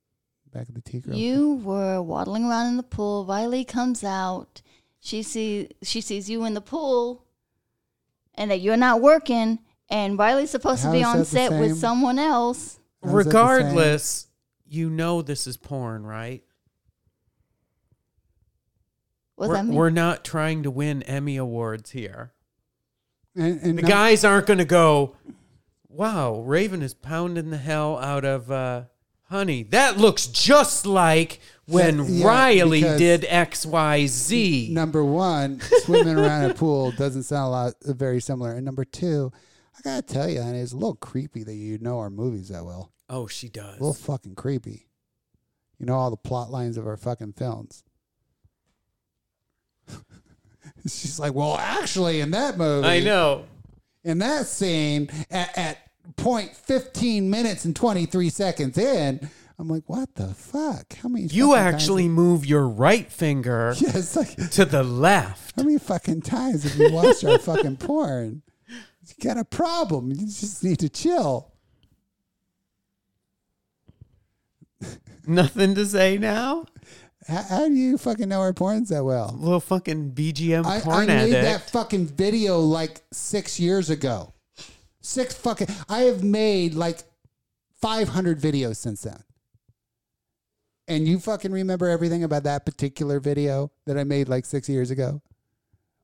back 0.51 0.67
at 0.69 0.75
the 0.75 0.81
tea 0.81 0.99
girl. 0.99 1.15
You 1.15 1.55
were 1.55 2.01
waddling 2.01 2.45
around 2.45 2.67
in 2.67 2.77
the 2.77 2.83
pool. 2.83 3.25
Riley 3.25 3.63
comes 3.63 4.03
out. 4.03 4.61
She 4.99 5.23
sees 5.23 5.69
she 5.81 6.01
sees 6.01 6.29
you 6.29 6.45
in 6.45 6.53
the 6.53 6.61
pool, 6.61 7.25
and 8.35 8.51
that 8.51 8.61
you're 8.61 8.77
not 8.77 9.01
working. 9.01 9.59
And 9.89 10.19
Riley's 10.19 10.51
supposed 10.51 10.83
How 10.83 10.91
to 10.91 10.97
be 10.97 11.03
on 11.03 11.25
set 11.25 11.51
with 11.51 11.77
someone 11.77 12.19
else. 12.19 12.79
How's 13.03 13.11
that 13.11 13.17
the 13.17 13.23
same? 13.23 13.27
Regardless, 13.27 14.27
you 14.67 14.89
know 14.89 15.21
this 15.21 15.47
is 15.47 15.57
porn, 15.57 16.05
right? 16.05 16.43
What 19.35 19.49
we're, 19.49 19.55
that 19.55 19.65
mean? 19.65 19.75
we're 19.75 19.89
not 19.89 20.25
trying 20.25 20.63
to 20.63 20.71
win 20.71 21.01
Emmy 21.03 21.37
awards 21.37 21.91
here. 21.91 22.33
And, 23.35 23.59
and 23.61 23.77
The 23.77 23.83
no- 23.83 23.87
guys 23.87 24.25
aren't 24.25 24.47
going 24.47 24.59
to 24.59 24.65
go, 24.65 25.15
wow, 25.87 26.41
Raven 26.41 26.81
is 26.81 26.93
pounding 26.93 27.49
the 27.49 27.57
hell 27.57 27.97
out 27.99 28.25
of 28.25 28.51
uh, 28.51 28.83
Honey. 29.29 29.63
That 29.63 29.97
looks 29.97 30.27
just 30.27 30.85
like 30.85 31.39
when 31.67 32.03
Yeah, 32.17 32.25
Riley 32.25 32.81
did 32.81 33.21
XYZ. 33.21 34.71
number 34.71 35.03
one, 35.05 35.59
swimming 35.83 36.17
around 36.17 36.49
a 36.49 36.53
pool 36.55 36.91
doesn't 36.91 37.23
sound 37.23 37.47
a 37.47 37.49
lot 37.49 37.73
uh, 37.87 37.93
very 37.93 38.19
similar. 38.21 38.53
And 38.53 38.65
number 38.65 38.83
two, 38.85 39.31
I 39.77 39.81
gotta 39.83 40.01
tell 40.01 40.27
you, 40.29 40.41
honey, 40.41 40.59
it's 40.59 40.71
a 40.73 40.75
little 40.77 40.95
creepy 40.95 41.43
that 41.43 41.53
you 41.53 41.77
know 41.77 41.99
our 41.99 42.09
movies 42.09 42.49
that 42.49 42.65
well. 42.65 42.91
Oh, 43.07 43.27
she 43.27 43.49
does. 43.49 43.77
A 43.77 43.83
little 43.83 43.93
fucking 43.93 44.35
creepy. 44.35 44.87
You 45.77 45.85
know 45.85 45.93
all 45.95 46.09
the 46.09 46.17
plot 46.17 46.49
lines 46.51 46.77
of 46.77 46.87
our 46.87 46.97
fucking 46.97 47.33
films. 47.33 47.83
She's 50.83 51.19
like, 51.19 51.33
well, 51.33 51.55
actually, 51.57 52.19
in 52.21 52.31
that 52.31 52.57
movie, 52.57 52.87
I 52.87 52.99
know. 52.99 53.45
in 54.03 54.17
that 54.19 54.45
scene 54.45 55.09
at, 55.29 55.57
at 55.57 55.77
point 56.17 56.55
15 56.55 57.29
minutes 57.29 57.65
and 57.65 57.75
23 57.75 58.29
seconds 58.29 58.77
in, 58.77 59.29
I'm 59.57 59.67
like, 59.67 59.83
what 59.87 60.15
the 60.15 60.33
fuck? 60.33 60.93
How 60.97 61.09
many? 61.09 61.25
You 61.25 61.49
fucking 61.49 61.63
times- 61.63 61.75
actually 61.75 62.07
move 62.07 62.45
your 62.45 62.67
right 62.67 63.11
finger 63.11 63.73
Yeah, 63.79 63.89
it's 63.97 64.15
like, 64.15 64.35
to 64.51 64.65
the 64.65 64.83
left. 64.83 65.55
how 65.57 65.63
many 65.63 65.77
fucking 65.77 66.21
times 66.21 66.63
have 66.63 66.75
you 66.75 66.91
watched 66.93 67.23
our 67.25 67.37
fucking 67.39 67.77
porn? 67.77 68.41
You 68.69 69.13
got 69.23 69.37
a 69.37 69.43
problem. 69.45 70.11
You 70.11 70.17
just 70.27 70.63
need 70.63 70.79
to 70.79 70.89
chill. 70.89 71.51
Nothing 75.27 75.75
to 75.75 75.85
say 75.85 76.17
now? 76.17 76.65
How, 77.27 77.43
how 77.43 77.67
do 77.67 77.73
you 77.73 77.97
fucking 77.97 78.29
know 78.29 78.39
our 78.39 78.53
porns 78.53 78.87
that 78.89 79.03
well? 79.03 79.35
Little 79.37 79.59
fucking 79.59 80.11
BGM 80.13 80.65
I, 80.65 80.77
I 80.77 80.79
porn 80.79 81.07
made 81.07 81.33
that 81.33 81.69
fucking 81.69 82.07
video 82.07 82.59
like 82.59 83.01
six 83.11 83.59
years 83.59 83.89
ago. 83.89 84.33
Six 85.09 85.33
fucking. 85.33 85.65
I 85.89 86.01
have 86.01 86.23
made 86.23 86.75
like 86.75 86.99
500 87.81 88.39
videos 88.39 88.75
since 88.75 89.01
then. 89.01 89.23
And 90.87 91.07
you 91.07 91.19
fucking 91.19 91.51
remember 91.51 91.89
everything 91.89 92.23
about 92.23 92.43
that 92.43 92.63
particular 92.63 93.19
video 93.19 93.71
that 93.87 93.97
I 93.97 94.03
made 94.03 94.29
like 94.29 94.45
six 94.45 94.69
years 94.69 94.91
ago, 94.91 95.23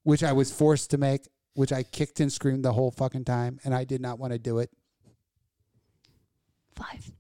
which 0.02 0.24
I 0.24 0.34
was 0.34 0.52
forced 0.52 0.90
to 0.90 0.98
make, 0.98 1.28
which 1.54 1.72
I 1.72 1.84
kicked 1.84 2.20
and 2.20 2.34
screamed 2.34 2.66
the 2.66 2.74
whole 2.74 2.90
fucking 2.90 3.26
time, 3.26 3.60
and 3.64 3.76
I 3.76 3.84
did 3.84 4.02
not 4.02 4.18
want 4.18 4.34
to 4.34 4.40
do 4.40 4.58
it. 4.58 4.72
Five. 6.76 7.12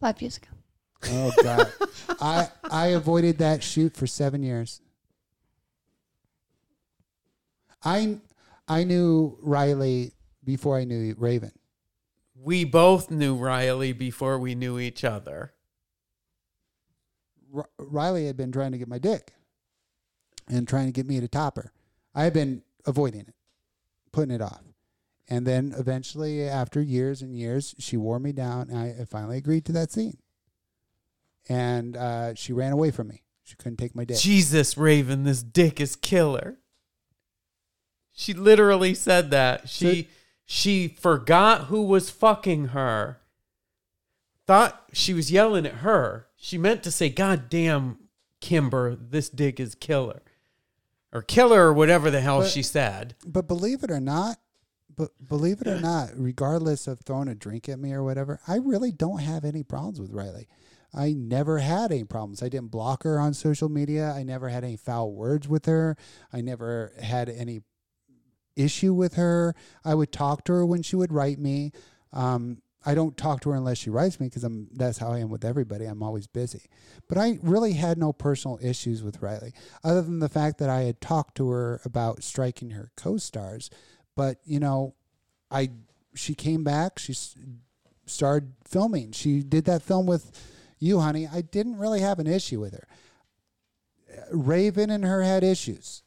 Five 0.00 0.20
years 0.20 0.36
ago. 0.38 0.48
Oh 1.10 1.32
god, 1.44 1.72
I 2.20 2.48
I 2.68 2.86
avoided 2.88 3.38
that 3.38 3.62
shoot 3.62 3.96
for 3.96 4.08
seven 4.08 4.42
years. 4.42 4.80
I 7.84 8.18
I 8.68 8.84
knew 8.84 9.38
Riley 9.40 10.12
before 10.44 10.76
I 10.78 10.84
knew 10.84 11.14
Raven. 11.18 11.52
we 12.34 12.64
both 12.64 13.10
knew 13.10 13.34
Riley 13.34 13.92
before 13.92 14.38
we 14.38 14.54
knew 14.54 14.78
each 14.78 15.04
other. 15.04 15.54
R- 17.54 17.68
Riley 17.78 18.26
had 18.26 18.36
been 18.36 18.52
trying 18.52 18.72
to 18.72 18.78
get 18.78 18.88
my 18.88 18.98
dick 18.98 19.32
and 20.46 20.68
trying 20.68 20.86
to 20.86 20.92
get 20.92 21.06
me 21.06 21.18
to 21.20 21.28
top 21.28 21.56
her. 21.56 21.72
I 22.14 22.24
had 22.24 22.32
been 22.32 22.62
avoiding 22.86 23.20
it, 23.22 23.34
putting 24.12 24.34
it 24.34 24.42
off. 24.42 24.62
And 25.28 25.46
then 25.46 25.74
eventually, 25.76 26.42
after 26.42 26.80
years 26.80 27.20
and 27.20 27.36
years, 27.36 27.74
she 27.78 27.96
wore 27.98 28.18
me 28.18 28.32
down, 28.32 28.70
and 28.70 28.78
I 28.78 29.04
finally 29.04 29.36
agreed 29.36 29.66
to 29.66 29.72
that 29.72 29.92
scene. 29.92 30.16
And 31.50 31.96
uh, 31.96 32.34
she 32.34 32.52
ran 32.54 32.72
away 32.72 32.90
from 32.90 33.08
me. 33.08 33.24
She 33.44 33.56
couldn't 33.56 33.76
take 33.76 33.94
my 33.94 34.04
dick. 34.04 34.18
Jesus, 34.18 34.78
Raven, 34.78 35.24
this 35.24 35.42
dick 35.42 35.80
is 35.80 35.96
killer. 35.96 36.58
She 38.20 38.34
literally 38.34 38.94
said 38.94 39.30
that. 39.30 39.68
She 39.68 40.08
she 40.44 40.88
forgot 40.88 41.66
who 41.66 41.82
was 41.82 42.10
fucking 42.10 42.68
her. 42.68 43.20
Thought 44.44 44.82
she 44.92 45.14
was 45.14 45.30
yelling 45.30 45.64
at 45.64 45.74
her. 45.86 46.26
She 46.34 46.58
meant 46.58 46.82
to 46.82 46.90
say, 46.90 47.10
God 47.10 47.48
damn, 47.48 47.96
Kimber, 48.40 48.96
this 48.96 49.28
dick 49.28 49.60
is 49.60 49.76
killer. 49.76 50.22
Or 51.12 51.22
killer 51.22 51.68
or 51.68 51.72
whatever 51.72 52.10
the 52.10 52.20
hell 52.20 52.40
But- 52.40 52.50
she 52.50 52.60
said. 52.60 53.14
But 53.24 53.46
believe 53.46 53.84
it 53.84 53.90
or 53.90 54.00
not, 54.00 54.38
but 54.96 55.10
believe 55.24 55.60
it 55.60 55.68
or 55.68 55.80
not, 55.80 56.10
regardless 56.16 56.88
of 56.88 56.98
throwing 57.02 57.28
a 57.28 57.36
drink 57.36 57.68
at 57.68 57.78
me 57.78 57.92
or 57.92 58.02
whatever, 58.02 58.40
I 58.48 58.56
really 58.56 58.90
don't 58.90 59.20
have 59.20 59.44
any 59.44 59.62
problems 59.62 60.00
with 60.00 60.10
Riley. 60.10 60.48
I 60.92 61.12
never 61.12 61.58
had 61.58 61.92
any 61.92 62.02
problems. 62.02 62.42
I 62.42 62.48
didn't 62.48 62.72
block 62.72 63.04
her 63.04 63.20
on 63.20 63.32
social 63.32 63.68
media. 63.68 64.10
I 64.10 64.24
never 64.24 64.48
had 64.48 64.64
any 64.64 64.76
foul 64.76 65.12
words 65.12 65.46
with 65.46 65.66
her. 65.66 65.96
I 66.32 66.40
never 66.40 66.94
had 67.00 67.28
any 67.28 67.60
issue 68.58 68.92
with 68.92 69.14
her. 69.14 69.54
I 69.84 69.94
would 69.94 70.12
talk 70.12 70.44
to 70.44 70.52
her 70.52 70.66
when 70.66 70.82
she 70.82 70.96
would 70.96 71.12
write 71.12 71.38
me. 71.38 71.72
Um, 72.12 72.62
I 72.84 72.94
don't 72.94 73.16
talk 73.16 73.40
to 73.42 73.50
her 73.50 73.56
unless 73.56 73.78
she 73.78 73.90
writes 73.90 74.20
me 74.20 74.28
because 74.28 74.44
I'm 74.44 74.68
that's 74.72 74.98
how 74.98 75.12
I 75.12 75.18
am 75.18 75.30
with 75.30 75.44
everybody. 75.44 75.84
I'm 75.84 76.02
always 76.02 76.26
busy. 76.26 76.70
But 77.08 77.18
I 77.18 77.38
really 77.42 77.72
had 77.72 77.98
no 77.98 78.12
personal 78.12 78.58
issues 78.62 79.02
with 79.02 79.20
Riley, 79.20 79.52
other 79.82 80.00
than 80.00 80.20
the 80.20 80.28
fact 80.28 80.58
that 80.58 80.70
I 80.70 80.82
had 80.82 81.00
talked 81.00 81.36
to 81.36 81.50
her 81.50 81.80
about 81.84 82.22
striking 82.22 82.70
her 82.70 82.90
co-stars. 82.96 83.68
But 84.16 84.38
you 84.44 84.60
know, 84.60 84.94
I 85.50 85.70
she 86.14 86.34
came 86.34 86.64
back. 86.64 86.98
She 86.98 87.14
started 88.06 88.54
filming. 88.64 89.12
She 89.12 89.42
did 89.42 89.64
that 89.66 89.82
film 89.82 90.06
with 90.06 90.30
you, 90.78 91.00
honey. 91.00 91.28
I 91.30 91.42
didn't 91.42 91.78
really 91.78 92.00
have 92.00 92.18
an 92.18 92.26
issue 92.26 92.60
with 92.60 92.72
her. 92.72 92.86
Raven 94.32 94.90
and 94.90 95.04
her 95.04 95.22
had 95.22 95.44
issues, 95.44 96.02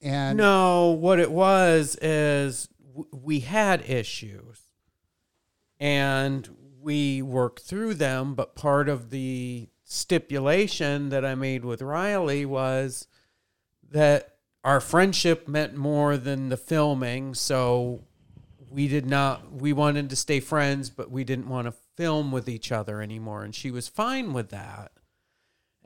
and 0.00 0.38
no, 0.38 0.90
what 0.90 1.18
it 1.18 1.30
was 1.30 1.96
is 2.00 2.68
we 3.12 3.40
had 3.40 3.88
issues 3.88 4.60
and 5.80 6.48
we 6.80 7.22
worked 7.22 7.60
through 7.60 7.94
them. 7.94 8.34
But 8.34 8.54
part 8.54 8.88
of 8.88 9.10
the 9.10 9.68
stipulation 9.84 11.08
that 11.08 11.24
I 11.24 11.34
made 11.34 11.64
with 11.64 11.82
Riley 11.82 12.44
was 12.44 13.06
that 13.90 14.36
our 14.64 14.80
friendship 14.80 15.48
meant 15.48 15.74
more 15.74 16.16
than 16.16 16.48
the 16.48 16.56
filming. 16.56 17.34
So 17.34 18.04
we 18.70 18.88
did 18.88 19.06
not, 19.06 19.52
we 19.52 19.72
wanted 19.72 20.10
to 20.10 20.16
stay 20.16 20.40
friends, 20.40 20.90
but 20.90 21.10
we 21.10 21.24
didn't 21.24 21.48
want 21.48 21.66
to 21.66 21.72
film 21.96 22.30
with 22.30 22.48
each 22.48 22.70
other 22.70 23.00
anymore. 23.00 23.42
And 23.44 23.54
she 23.54 23.70
was 23.70 23.88
fine 23.88 24.32
with 24.32 24.50
that. 24.50 24.92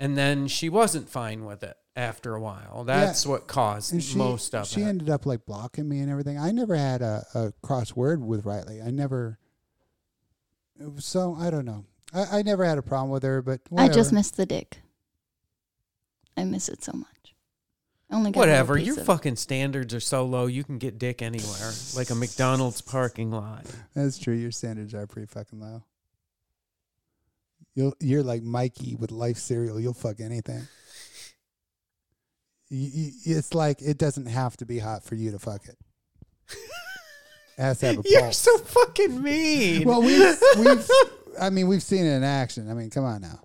And 0.03 0.19
then 0.19 0.49
she 0.49 0.69
wasn't 0.69 1.09
fine 1.09 1.45
with 1.45 1.63
it 1.63 1.77
after 1.95 2.35
a 2.35 2.41
while. 2.41 2.83
That's 2.83 3.25
what 3.25 3.47
caused 3.47 3.93
And 3.93 4.03
she, 4.03 4.19
most 4.19 4.53
of 4.53 4.67
she 4.67 4.81
it. 4.81 4.83
She 4.83 4.89
ended 4.89 5.09
up 5.09 5.27
like 5.27 5.47
blocking 5.47 5.89
me 5.89 6.01
and 6.01 6.11
everything. 6.11 6.41
I 6.41 6.51
never 6.51 6.75
had 6.75 7.03
a, 7.03 7.25
a 7.37 7.53
cross 7.63 7.95
word 7.95 8.21
with 8.21 8.45
Riley. 8.45 8.83
I 8.83 8.91
never. 8.91 9.39
So 10.99 11.37
I 11.39 11.51
don't 11.51 11.65
know. 11.65 11.85
I, 12.13 12.39
I 12.39 12.43
never 12.43 12.65
had 12.65 12.79
a 12.79 12.83
problem 12.83 13.11
with 13.11 13.23
her, 13.23 13.43
but 13.43 13.61
I 13.77 13.87
just 13.87 13.97
whatever. 14.11 14.15
miss 14.17 14.31
the 14.33 14.45
dick. 14.45 14.83
I 16.37 16.45
miss 16.45 16.69
it 16.69 16.83
so 16.83 16.93
much. 16.95 17.37
I 18.11 18.17
only 18.17 18.33
got 18.33 18.41
Whatever. 18.41 18.77
Your 18.77 18.95
of 18.95 19.03
it. 19.03 19.05
fucking 19.05 19.37
standards 19.37 19.95
are 19.95 20.01
so 20.01 20.27
low, 20.27 20.47
you 20.47 20.65
can 20.65 20.79
get 20.79 20.99
dick 20.99 21.23
anywhere, 21.23 21.73
like 21.95 22.11
a 22.11 22.17
McDonald's 22.17 22.81
parking 22.81 23.31
lot. 23.31 23.67
That's 23.95 24.19
true. 24.19 24.35
Your 24.35 24.51
standards 24.51 24.95
are 24.95 25.07
pretty 25.07 25.27
fucking 25.27 25.61
low. 25.61 25.85
You'll, 27.75 27.95
you're 28.01 28.23
like 28.23 28.43
Mikey 28.43 28.97
with 28.97 29.11
life 29.11 29.39
cereal. 29.39 29.81
You'll 29.81 29.95
fuck 29.95 30.21
anything. 30.21 30.63
You, 32.69 32.89
you, 33.25 33.37
it's 33.37 33.55
like 33.55 33.81
it 33.83 33.99
doesn't 33.99 34.27
have 34.27 34.57
to 34.59 34.67
be 34.67 34.79
hot 34.79 35.05
for 35.05 35.15
you 35.15 35.31
to 35.31 35.39
fuck 35.39 35.67
it. 35.67 35.77
It 37.59 37.63
has 37.63 37.81
to 37.81 37.87
have 37.87 37.99
a 37.99 38.03
You're 38.07 38.21
pulse. 38.23 38.39
so 38.39 38.59
fucking 38.59 39.23
mean. 39.23 39.87
well, 39.87 40.03
we've, 40.03 40.37
we've, 40.59 40.91
I 41.41 41.51
mean, 41.51 41.69
we've 41.69 41.83
seen 41.83 42.05
it 42.05 42.15
in 42.17 42.25
action. 42.25 42.71
I 42.71 42.75
mean, 42.75 42.91
come 42.91 43.05
on 43.05 43.21
now. 43.23 43.41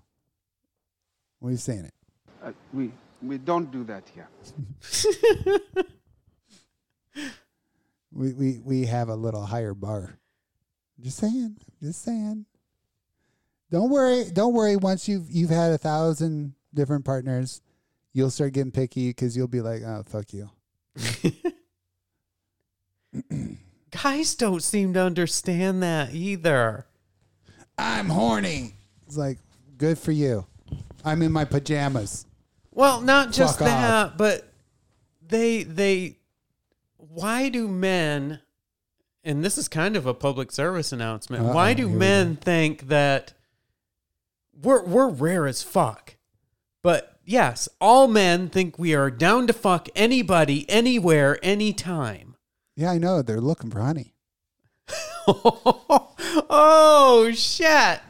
We've 1.40 1.60
seen 1.60 1.84
it. 1.84 1.94
Uh, 2.42 2.52
we 2.72 2.90
we 3.22 3.38
don't 3.38 3.70
do 3.70 3.84
that 3.84 4.04
here. 4.14 4.28
We, 8.10 8.32
we, 8.32 8.58
we 8.64 8.86
have 8.86 9.10
a 9.10 9.14
little 9.14 9.44
higher 9.44 9.74
bar. 9.74 10.18
Just 10.98 11.18
saying. 11.18 11.56
Just 11.82 12.02
saying. 12.02 12.46
Don't 13.70 13.90
worry. 13.90 14.24
Don't 14.32 14.54
worry. 14.54 14.76
Once 14.76 15.08
you've 15.08 15.30
you've 15.30 15.50
had 15.50 15.72
a 15.72 15.78
thousand 15.78 16.54
different 16.74 17.04
partners, 17.04 17.60
you'll 18.12 18.30
start 18.30 18.52
getting 18.52 18.72
picky 18.72 19.10
because 19.10 19.36
you'll 19.36 19.48
be 19.48 19.60
like, 19.60 19.82
oh 19.82 20.02
fuck 20.06 20.32
you. 20.32 20.50
Guys 23.90 24.34
don't 24.34 24.62
seem 24.62 24.94
to 24.94 25.00
understand 25.00 25.82
that 25.82 26.14
either. 26.14 26.86
I'm 27.76 28.08
horny. 28.08 28.74
It's 29.06 29.16
like 29.16 29.38
good 29.76 29.98
for 29.98 30.12
you. 30.12 30.46
I'm 31.04 31.22
in 31.22 31.32
my 31.32 31.44
pajamas. 31.44 32.26
Well, 32.70 33.00
not 33.00 33.32
just 33.32 33.58
Fuck 33.58 33.68
off. 33.68 33.80
that, 33.80 34.18
but 34.18 34.52
they 35.26 35.62
they 35.62 36.18
why 36.96 37.48
do 37.48 37.68
men 37.68 38.40
and 39.24 39.44
this 39.44 39.58
is 39.58 39.68
kind 39.68 39.96
of 39.96 40.06
a 40.06 40.14
public 40.14 40.52
service 40.52 40.92
announcement. 40.92 41.44
Uh-oh, 41.44 41.54
why 41.54 41.74
do 41.74 41.88
men 41.88 42.36
think 42.36 42.88
that 42.88 43.32
we're 44.60 44.84
we're 44.84 45.08
rare 45.08 45.46
as 45.46 45.62
fuck? 45.62 46.16
But 46.82 47.18
yes, 47.24 47.68
all 47.80 48.08
men 48.08 48.48
think 48.48 48.78
we 48.78 48.94
are 48.94 49.10
down 49.10 49.46
to 49.46 49.52
fuck 49.52 49.88
anybody, 49.94 50.68
anywhere, 50.68 51.38
anytime. 51.42 52.36
Yeah, 52.76 52.90
I 52.92 52.98
know. 52.98 53.22
They're 53.22 53.40
looking 53.40 53.70
for 53.70 53.80
honey. 53.80 54.14
oh 56.50 57.30
shit. 57.34 58.00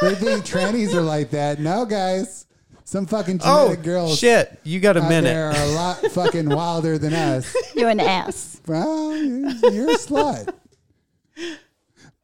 They 0.00 0.14
think 0.14 0.44
trannies 0.44 0.94
are 0.94 1.00
like 1.02 1.30
that. 1.30 1.60
No, 1.60 1.84
guys. 1.84 2.46
Some 2.84 3.06
fucking 3.06 3.40
Oh 3.42 3.74
girls 3.76 4.18
shit. 4.18 4.60
You 4.62 4.78
got 4.78 4.96
a 4.96 5.02
out 5.02 5.08
minute. 5.08 5.28
there 5.28 5.50
are 5.50 5.56
a 5.56 5.68
lot 5.68 5.96
fucking 6.12 6.48
wilder 6.48 6.98
than 6.98 7.14
us. 7.14 7.56
You're 7.74 7.88
an 7.88 8.00
ass. 8.00 8.60
Well, 8.66 9.16
you're, 9.16 9.50
you're 9.72 9.90
a 9.90 9.96
slut. 9.96 10.52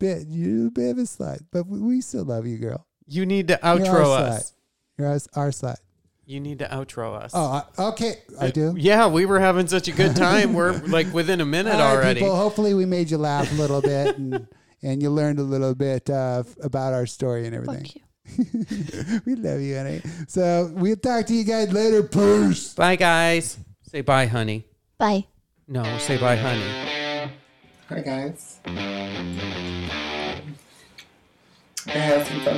Bit 0.00 0.28
you're 0.28 0.68
a 0.68 0.70
bit 0.70 0.90
of 0.92 0.98
a 0.98 1.02
slut, 1.02 1.40
but 1.52 1.66
we, 1.66 1.78
we 1.78 2.00
still 2.00 2.24
love 2.24 2.46
you, 2.46 2.56
girl. 2.56 2.86
You 3.06 3.26
need 3.26 3.48
to 3.48 3.60
You're 3.62 3.70
our 3.72 3.78
outro 3.78 4.04
slut. 4.04 4.20
us. 4.20 4.52
You're 4.98 5.08
our, 5.08 5.18
our 5.36 5.50
slut. 5.50 5.76
You 6.24 6.40
need 6.40 6.60
to 6.60 6.64
outro 6.66 7.20
us. 7.22 7.32
Oh, 7.34 7.62
I, 7.78 7.82
okay, 7.88 8.14
I 8.40 8.50
do. 8.50 8.74
Yeah, 8.78 9.08
we 9.08 9.26
were 9.26 9.38
having 9.40 9.66
such 9.66 9.88
a 9.88 9.92
good 9.92 10.16
time. 10.16 10.54
We're 10.54 10.72
like 10.86 11.12
within 11.12 11.40
a 11.40 11.44
minute 11.44 11.74
All 11.74 11.80
right, 11.80 11.96
already. 11.96 12.20
people. 12.20 12.34
Hopefully, 12.34 12.72
we 12.72 12.86
made 12.86 13.10
you 13.10 13.18
laugh 13.18 13.52
a 13.52 13.54
little 13.56 13.82
bit, 13.82 14.16
and 14.16 14.48
and 14.82 15.02
you 15.02 15.10
learned 15.10 15.38
a 15.38 15.42
little 15.42 15.74
bit 15.74 16.08
uh, 16.08 16.44
about 16.62 16.94
our 16.94 17.04
story 17.06 17.46
and 17.46 17.54
everything. 17.54 17.84
Fuck 17.84 17.94
you. 17.96 19.20
we 19.26 19.34
love 19.34 19.60
you, 19.60 19.76
honey. 19.76 20.00
So 20.28 20.70
we'll 20.74 20.96
talk 20.96 21.26
to 21.26 21.34
you 21.34 21.44
guys 21.44 21.72
later. 21.72 22.02
Peace. 22.02 22.72
Bye, 22.74 22.96
guys. 22.96 23.58
Say 23.82 24.00
bye, 24.00 24.26
honey. 24.26 24.64
Bye. 24.96 25.26
No, 25.68 25.82
say 25.98 26.16
bye, 26.16 26.36
honey. 26.36 27.30
Hi 27.88 28.00
guys. 28.00 28.49
I 28.66 28.72
had 31.92 32.26
some 32.26 32.40
fun. 32.40 32.54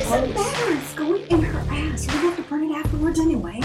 Doesn't 0.00 0.34
matter. 0.34 0.72
It's 0.72 0.94
going 0.94 1.26
in 1.28 1.42
her 1.42 1.60
ass. 1.70 2.06
You 2.06 2.12
have 2.12 2.36
to 2.36 2.42
burn 2.42 2.64
it 2.64 2.74
afterwards 2.74 3.20
anyway. 3.20 3.60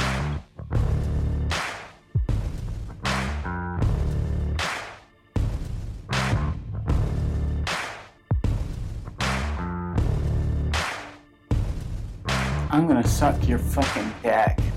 I'm 12.75 12.87
gonna 12.87 13.07
suck 13.07 13.47
your 13.47 13.57
fucking 13.57 14.13
dick. 14.21 14.74